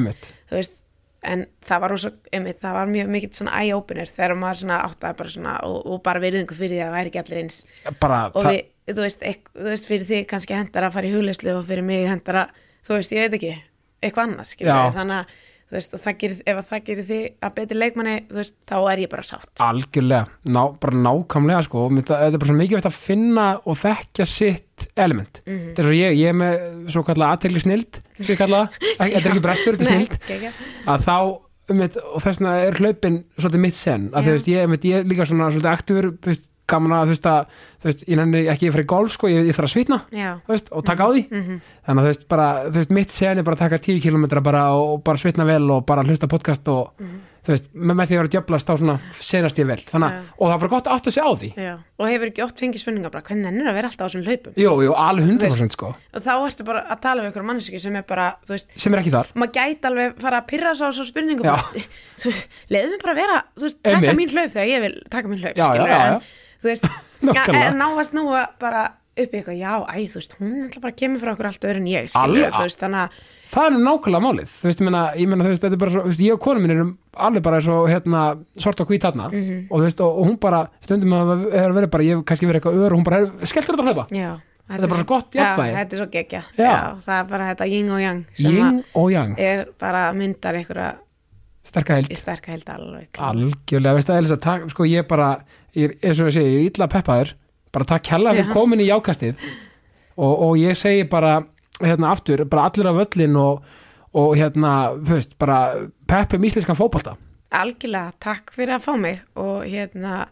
Þú 0.50 0.60
veist, 0.60 0.82
en 1.26 1.46
það 1.66 1.84
var 1.84 1.94
rosa, 1.96 2.12
einmitt, 2.36 2.60
það 2.62 2.78
var 2.78 2.92
mjög 2.92 3.12
mikið 3.16 3.40
svona 3.40 3.62
eye-opener 3.62 4.12
þegar 4.14 4.36
maður 4.42 4.62
svona 4.62 4.82
áttaði 4.86 5.20
bara 5.22 5.34
svona 5.36 5.56
og, 5.66 5.78
og 5.90 6.04
bara 6.06 6.22
veriðingu 6.24 6.58
fyrir 6.58 6.76
því 6.76 6.82
að 6.82 6.86
það 6.90 6.98
væri 6.98 7.12
ekki 7.12 7.22
allir 7.24 7.42
eins. 7.42 7.58
Bara, 8.04 8.20
og 8.32 8.50
við, 8.50 8.60
þú 8.92 9.00
veist, 9.02 9.26
ek, 9.32 9.50
þú 9.56 9.70
veist, 9.72 9.90
fyrir 9.90 10.10
þig 10.12 10.28
kannski 10.34 10.58
hendar 10.58 10.88
að 10.88 10.98
fara 10.98 11.10
í 11.10 11.16
hugleyslu 11.16 11.56
og 11.56 11.66
fyrir 11.70 11.88
mig 11.88 12.06
hendar 12.10 12.42
að, 12.44 12.62
þú 12.86 13.00
veist, 13.00 13.16
ég 13.16 13.26
veit 13.26 13.40
ekki 13.40 13.56
eitthvað 14.06 14.36
við, 14.36 14.70
þannig 15.00 15.18
að 15.24 15.42
veist, 15.74 15.96
það 15.98 16.18
gerir, 16.22 16.42
ef 16.46 16.58
að 16.62 16.68
það 16.70 16.84
gerir 16.90 17.06
þig 17.10 17.24
að 17.42 17.54
betri 17.56 17.78
leikmanni, 17.80 18.16
veist, 18.32 18.56
þá 18.70 18.76
er 18.92 19.02
ég 19.06 19.10
bara 19.12 19.26
sátt. 19.26 19.50
Algjörlega, 19.66 20.28
ná, 20.54 20.62
bara 20.82 21.00
nákvæmlega 21.08 21.64
sko, 21.66 21.86
það 21.90 22.04
þetta 22.06 22.30
er 22.30 22.38
bara 22.44 22.50
svo 22.52 22.58
mikið 22.60 22.78
veitt 22.80 22.90
að 22.92 23.00
finna 23.00 23.48
og 23.66 23.80
þekkja 23.82 24.28
sitt 24.30 24.88
element. 24.96 25.42
Mhm. 25.46 25.64
þetta 25.74 25.80
er 25.84 25.90
svo 25.90 25.98
ég, 25.98 26.18
ég 26.20 26.30
er 26.30 26.38
með 26.42 26.90
svo 26.96 27.04
kallar 27.08 27.36
aðtegli 27.36 27.64
snild, 27.66 28.02
það. 28.20 28.70
Ekki- 29.00 29.16
þetta 29.16 29.26
er 29.26 29.32
ekki 29.34 29.46
brestur, 29.48 29.76
þetta 29.78 29.90
er 29.90 29.96
snild 29.96 30.20
Nei, 30.30 30.52
að 30.86 31.06
þá, 31.10 31.18
um 31.70 31.82
og 31.98 32.22
þess 32.22 32.40
vegna 32.40 32.56
er 32.68 32.74
hlaupin 32.80 33.24
svolítið 33.40 33.64
mitt 33.66 33.76
sen, 33.80 34.10
að 34.14 34.24
veist, 34.36 34.48
ég, 34.52 34.64
um 34.66 34.74
ég 34.86 35.00
er 35.02 35.08
líka 35.10 35.26
svona 35.26 35.50
veist, 36.22 36.46
gaman 36.68 36.96
að 36.98 37.04
þú 37.06 37.14
veist 37.16 37.30
að, 37.30 37.46
þú 37.82 37.90
veist, 37.92 38.04
ég 38.10 38.18
nenni 38.22 38.42
ekki 38.50 38.72
í 38.72 38.86
golf 38.90 39.12
sko, 39.14 39.28
ég, 39.30 39.46
ég 39.50 39.56
þarf 39.58 39.70
að 39.70 39.76
svitna, 39.76 40.00
veist, 40.50 40.72
og 40.72 40.86
taka 40.86 41.06
á 41.06 41.10
því. 41.14 41.24
Mhm, 41.30 41.62
þannig 41.86 42.02
að 42.02 42.06
þú 42.06 42.12
veist, 42.14 42.28
bara, 42.28 42.48
þú 42.70 42.76
veist, 42.82 42.92
mitt 42.92 43.12
sen 43.12 43.38
er 43.38 43.44
bara 43.44 43.56
að 43.56 43.64
taka 43.68 43.78
10 43.78 44.02
km 44.02 44.26
bara 44.42 44.66
og, 44.74 44.90
og 44.98 45.04
bara 45.04 45.18
svitna 45.22 45.46
vel 45.46 45.70
og 45.72 45.86
bara 45.86 46.04
hlusta 46.04 46.26
á 46.26 46.34
podcast 46.34 46.68
og 46.68 46.92
Mhm. 47.00 47.22
þú 47.46 47.52
veist, 47.54 47.66
með, 47.78 47.94
með 47.96 48.06
því 48.10 48.14
að 48.16 48.18
vera 48.18 48.28
að 48.28 48.34
djöflast 48.34 48.66
þá 48.66 48.74
svona 48.82 48.96
senast 49.22 49.60
ég 49.62 49.68
vel, 49.70 49.78
þannig 49.86 50.10
að, 50.10 50.22
og 50.40 50.48
það 50.50 50.54
er 50.56 50.60
bara 50.64 50.74
gott 50.74 50.88
átt 50.90 51.06
að 51.06 51.14
segja 51.14 51.30
á 51.30 51.34
því. 51.38 51.50
Já 51.56 51.76
og 51.96 52.08
hefur 52.10 52.28
ekki 52.32 52.44
oft 52.44 52.58
fengið 52.60 52.82
spurningar 52.82 53.12
bara, 53.14 53.22
hvernig 53.24 53.48
ennur 53.48 53.70
að 53.70 53.76
vera 53.78 53.88
alltaf 53.88 54.04
á 54.04 54.10
þessum 54.10 54.26
hlaupum? 54.26 54.54
Jú, 54.60 54.72
jú, 54.84 54.92
alveg 55.00 55.28
100% 55.30 55.72
sko, 55.78 55.92
og 55.96 56.22
þá 56.26 56.32
ertu 56.44 56.66
bara 56.66 56.82
að 56.92 57.00
tala 57.06 57.22
við 57.24 57.30
ykkur 57.32 57.46
manneski 57.46 57.80
sem 57.80 57.96
er 57.96 58.02
bara, 58.10 58.26
þú 58.44 58.56
veist, 58.58 58.74
sem 58.76 58.94
er 58.94 59.00
ekki 59.00 59.14
þar. 59.14 59.30
maður 59.36 59.54
gæti 59.56 59.86
alveg 59.88 60.18
fara 60.20 60.42
að 60.42 60.48
pyrra 60.50 60.74
svo 60.76 60.90
á 60.90 60.92
svo 60.92 61.06
spurningu 61.08 61.46
Já. 61.46 61.54
bara, 61.56 61.86
þú 62.20 62.26
veist, 62.34 62.48
leiðum 62.74 62.92
við 62.98 63.04
bara 63.06 63.16
vera 63.22 63.38
þú 63.56 63.62
veist, 63.70 63.78
taka 63.86 64.18
mín 64.20 64.34
hlaup 64.34 64.52
þegar 64.52 64.68
ég 64.74 64.82
vil 64.82 64.96
taka 65.16 65.28
mín 65.32 65.40
hlaup 65.46 65.56
já. 65.56 65.70
en 65.70 66.22
þú 66.66 66.72
veist, 66.74 66.86
ná 67.80 67.88
að 67.94 68.06
snúa 68.10 68.46
bara 68.60 68.86
upp 69.16 69.32
eitthvað, 69.32 69.56
já, 69.56 69.72
æ, 69.88 69.96
þú 70.12 70.20
veist, 70.20 70.34
hún 70.42 70.56
alltaf 70.66 70.82
bara 70.84 70.96
kemur 71.00 71.22
frá 71.22 71.32
okkur 71.32 71.48
allt 71.48 71.66
öðru 71.70 71.80
en 71.80 71.86
ég, 71.88 72.10
skilur 72.12 72.50
þú 72.52 72.64
veist, 72.66 72.82
þannig 72.82 73.00
að, 73.06 73.22
það 73.54 73.68
er 73.70 73.78
nákvæmlega 73.86 74.24
málið, 74.26 74.50
þú 74.60 74.68
veist, 74.68 74.82
ég 74.82 74.88
meina, 74.90 75.04
ég 75.16 75.30
meina 75.32 75.46
þú 75.46 75.52
veist, 75.54 75.64
þetta 75.64 75.78
er 75.78 75.82
bara 75.86 75.94
svo, 75.94 76.02
þú 76.04 76.12
veist, 76.12 76.24
ég 76.26 76.36
og 76.36 76.42
konum 76.44 76.66
minn 76.66 76.74
erum 76.76 76.90
alveg 77.30 77.46
bara 77.48 77.62
svo, 77.64 77.78
hérna, 77.88 78.24
svart 78.60 78.82
og 78.84 78.90
hvít 78.92 79.06
þarna 79.08 79.30
Mhm. 79.32 79.62
og 79.72 79.80
þú 79.80 79.86
veist, 79.88 80.02
og, 80.04 80.20
og 80.20 80.28
hún 80.28 80.36
bara 80.44 80.60
stundum 80.84 81.16
að 81.16 81.32
það 81.32 81.56
er 81.64 81.78
verið 81.80 81.92
bara, 81.96 82.04
ég 82.10 82.18
hef 82.20 82.26
kannski 82.28 82.50
verið 82.52 82.60
eitthvað 82.60 82.82
ör 82.84 82.92
og 82.92 82.98
hún 83.00 83.08
bara, 83.08 83.22
"Heyrðu, 83.22 83.48
skelltur 83.54 83.72
þetta 83.78 83.86
að 83.86 83.90
hlaupa 83.94 84.08
já 84.12 84.34
Þetta 84.66 84.82
er 84.84 84.90
bara 84.90 84.98
svo 85.00 85.06
gott 85.06 85.32
jafnvægi. 85.38 85.72
Já, 85.72 85.78
þetta 85.78 85.94
er 85.94 86.00
svo 86.02 86.08
geggja, 86.12 86.42
Já. 86.58 86.66
já. 86.66 86.96
það 87.06 87.20
er 87.20 87.26
bara 87.30 87.44
þetta 87.54 87.66
yin 87.70 87.90
og 87.94 88.00
yang 88.02 88.26
Ying 88.40 88.84
og 88.96 89.12
yang, 89.12 89.36
að 89.36 89.40
er 89.40 89.66
bara 89.80 90.12
myndar 90.14 90.56
einhverja 90.58 90.96
sterka 91.64 91.94
held 92.00 92.18
sterka 92.18 92.52
held 92.52 92.66
alveg 92.74 93.08
algjörlega, 93.14 93.94
veist 93.94 94.10
það, 94.10 94.18
Elisa, 94.18 94.38
takk, 94.38 94.70
sko, 94.74 94.84
ég 94.90 95.08
bara 95.08 95.30
ég, 95.76 95.90
er- 95.92 95.98
eins 96.10 96.22
og 96.24 96.30
ég 96.32 96.36
segi, 96.38 96.54
ég 96.56 96.62
er 96.66 96.70
illa 96.72 96.88
peppaður. 96.92 97.34
Bara 97.76 97.86
takk 97.90 98.08
hella 98.14 98.34
fyrir 98.36 98.54
komin 98.56 98.80
í 98.84 98.88
jákastið. 98.90 99.36
Og, 100.16 100.34
og 100.48 100.54
ég 100.62 100.78
segi 100.80 101.04
bara 101.12 101.42
hérna 101.82 102.14
aftur, 102.16 102.46
bara 102.48 102.70
allir 102.70 102.88
af 102.88 102.96
völlin 103.02 103.36
og, 103.40 103.64
og 104.16 104.36
hérna, 104.40 104.76
veist, 105.04 105.34
bara 105.42 105.58
peppum 106.08 106.46
íslenskan 106.48 106.78
fótbolta. 106.80 107.18
Algjörlega 107.56 108.14
takk 108.24 108.54
fyrir 108.56 108.78
að 108.78 108.86
fá 108.88 108.94
mig 109.00 109.20
og 109.40 109.66
hérna 109.68 110.26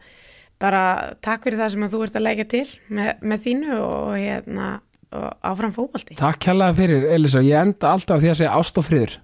bara 0.63 1.13
takk 1.23 1.43
fyrir 1.43 1.59
það 1.59 1.73
sem 1.75 1.83
að 1.83 1.93
þú 1.95 2.01
ert 2.05 2.15
að 2.19 2.25
leggja 2.29 2.45
til 2.53 2.65
með, 2.95 3.11
með 3.21 3.43
þínu 3.47 3.77
og 3.83 4.15
hérna 4.15 4.69
og 5.13 5.27
áfram 5.45 5.75
fótbolti. 5.75 6.15
Takk 6.17 6.47
hérlega 6.47 6.73
fyrir, 6.79 7.03
Elisa, 7.13 7.43
ég 7.45 7.59
enda 7.67 7.91
alltaf 7.93 8.23
því 8.23 8.31
að 8.31 8.39
segja 8.39 8.55
ást 8.57 8.79
og 8.81 8.87
friður 8.87 9.17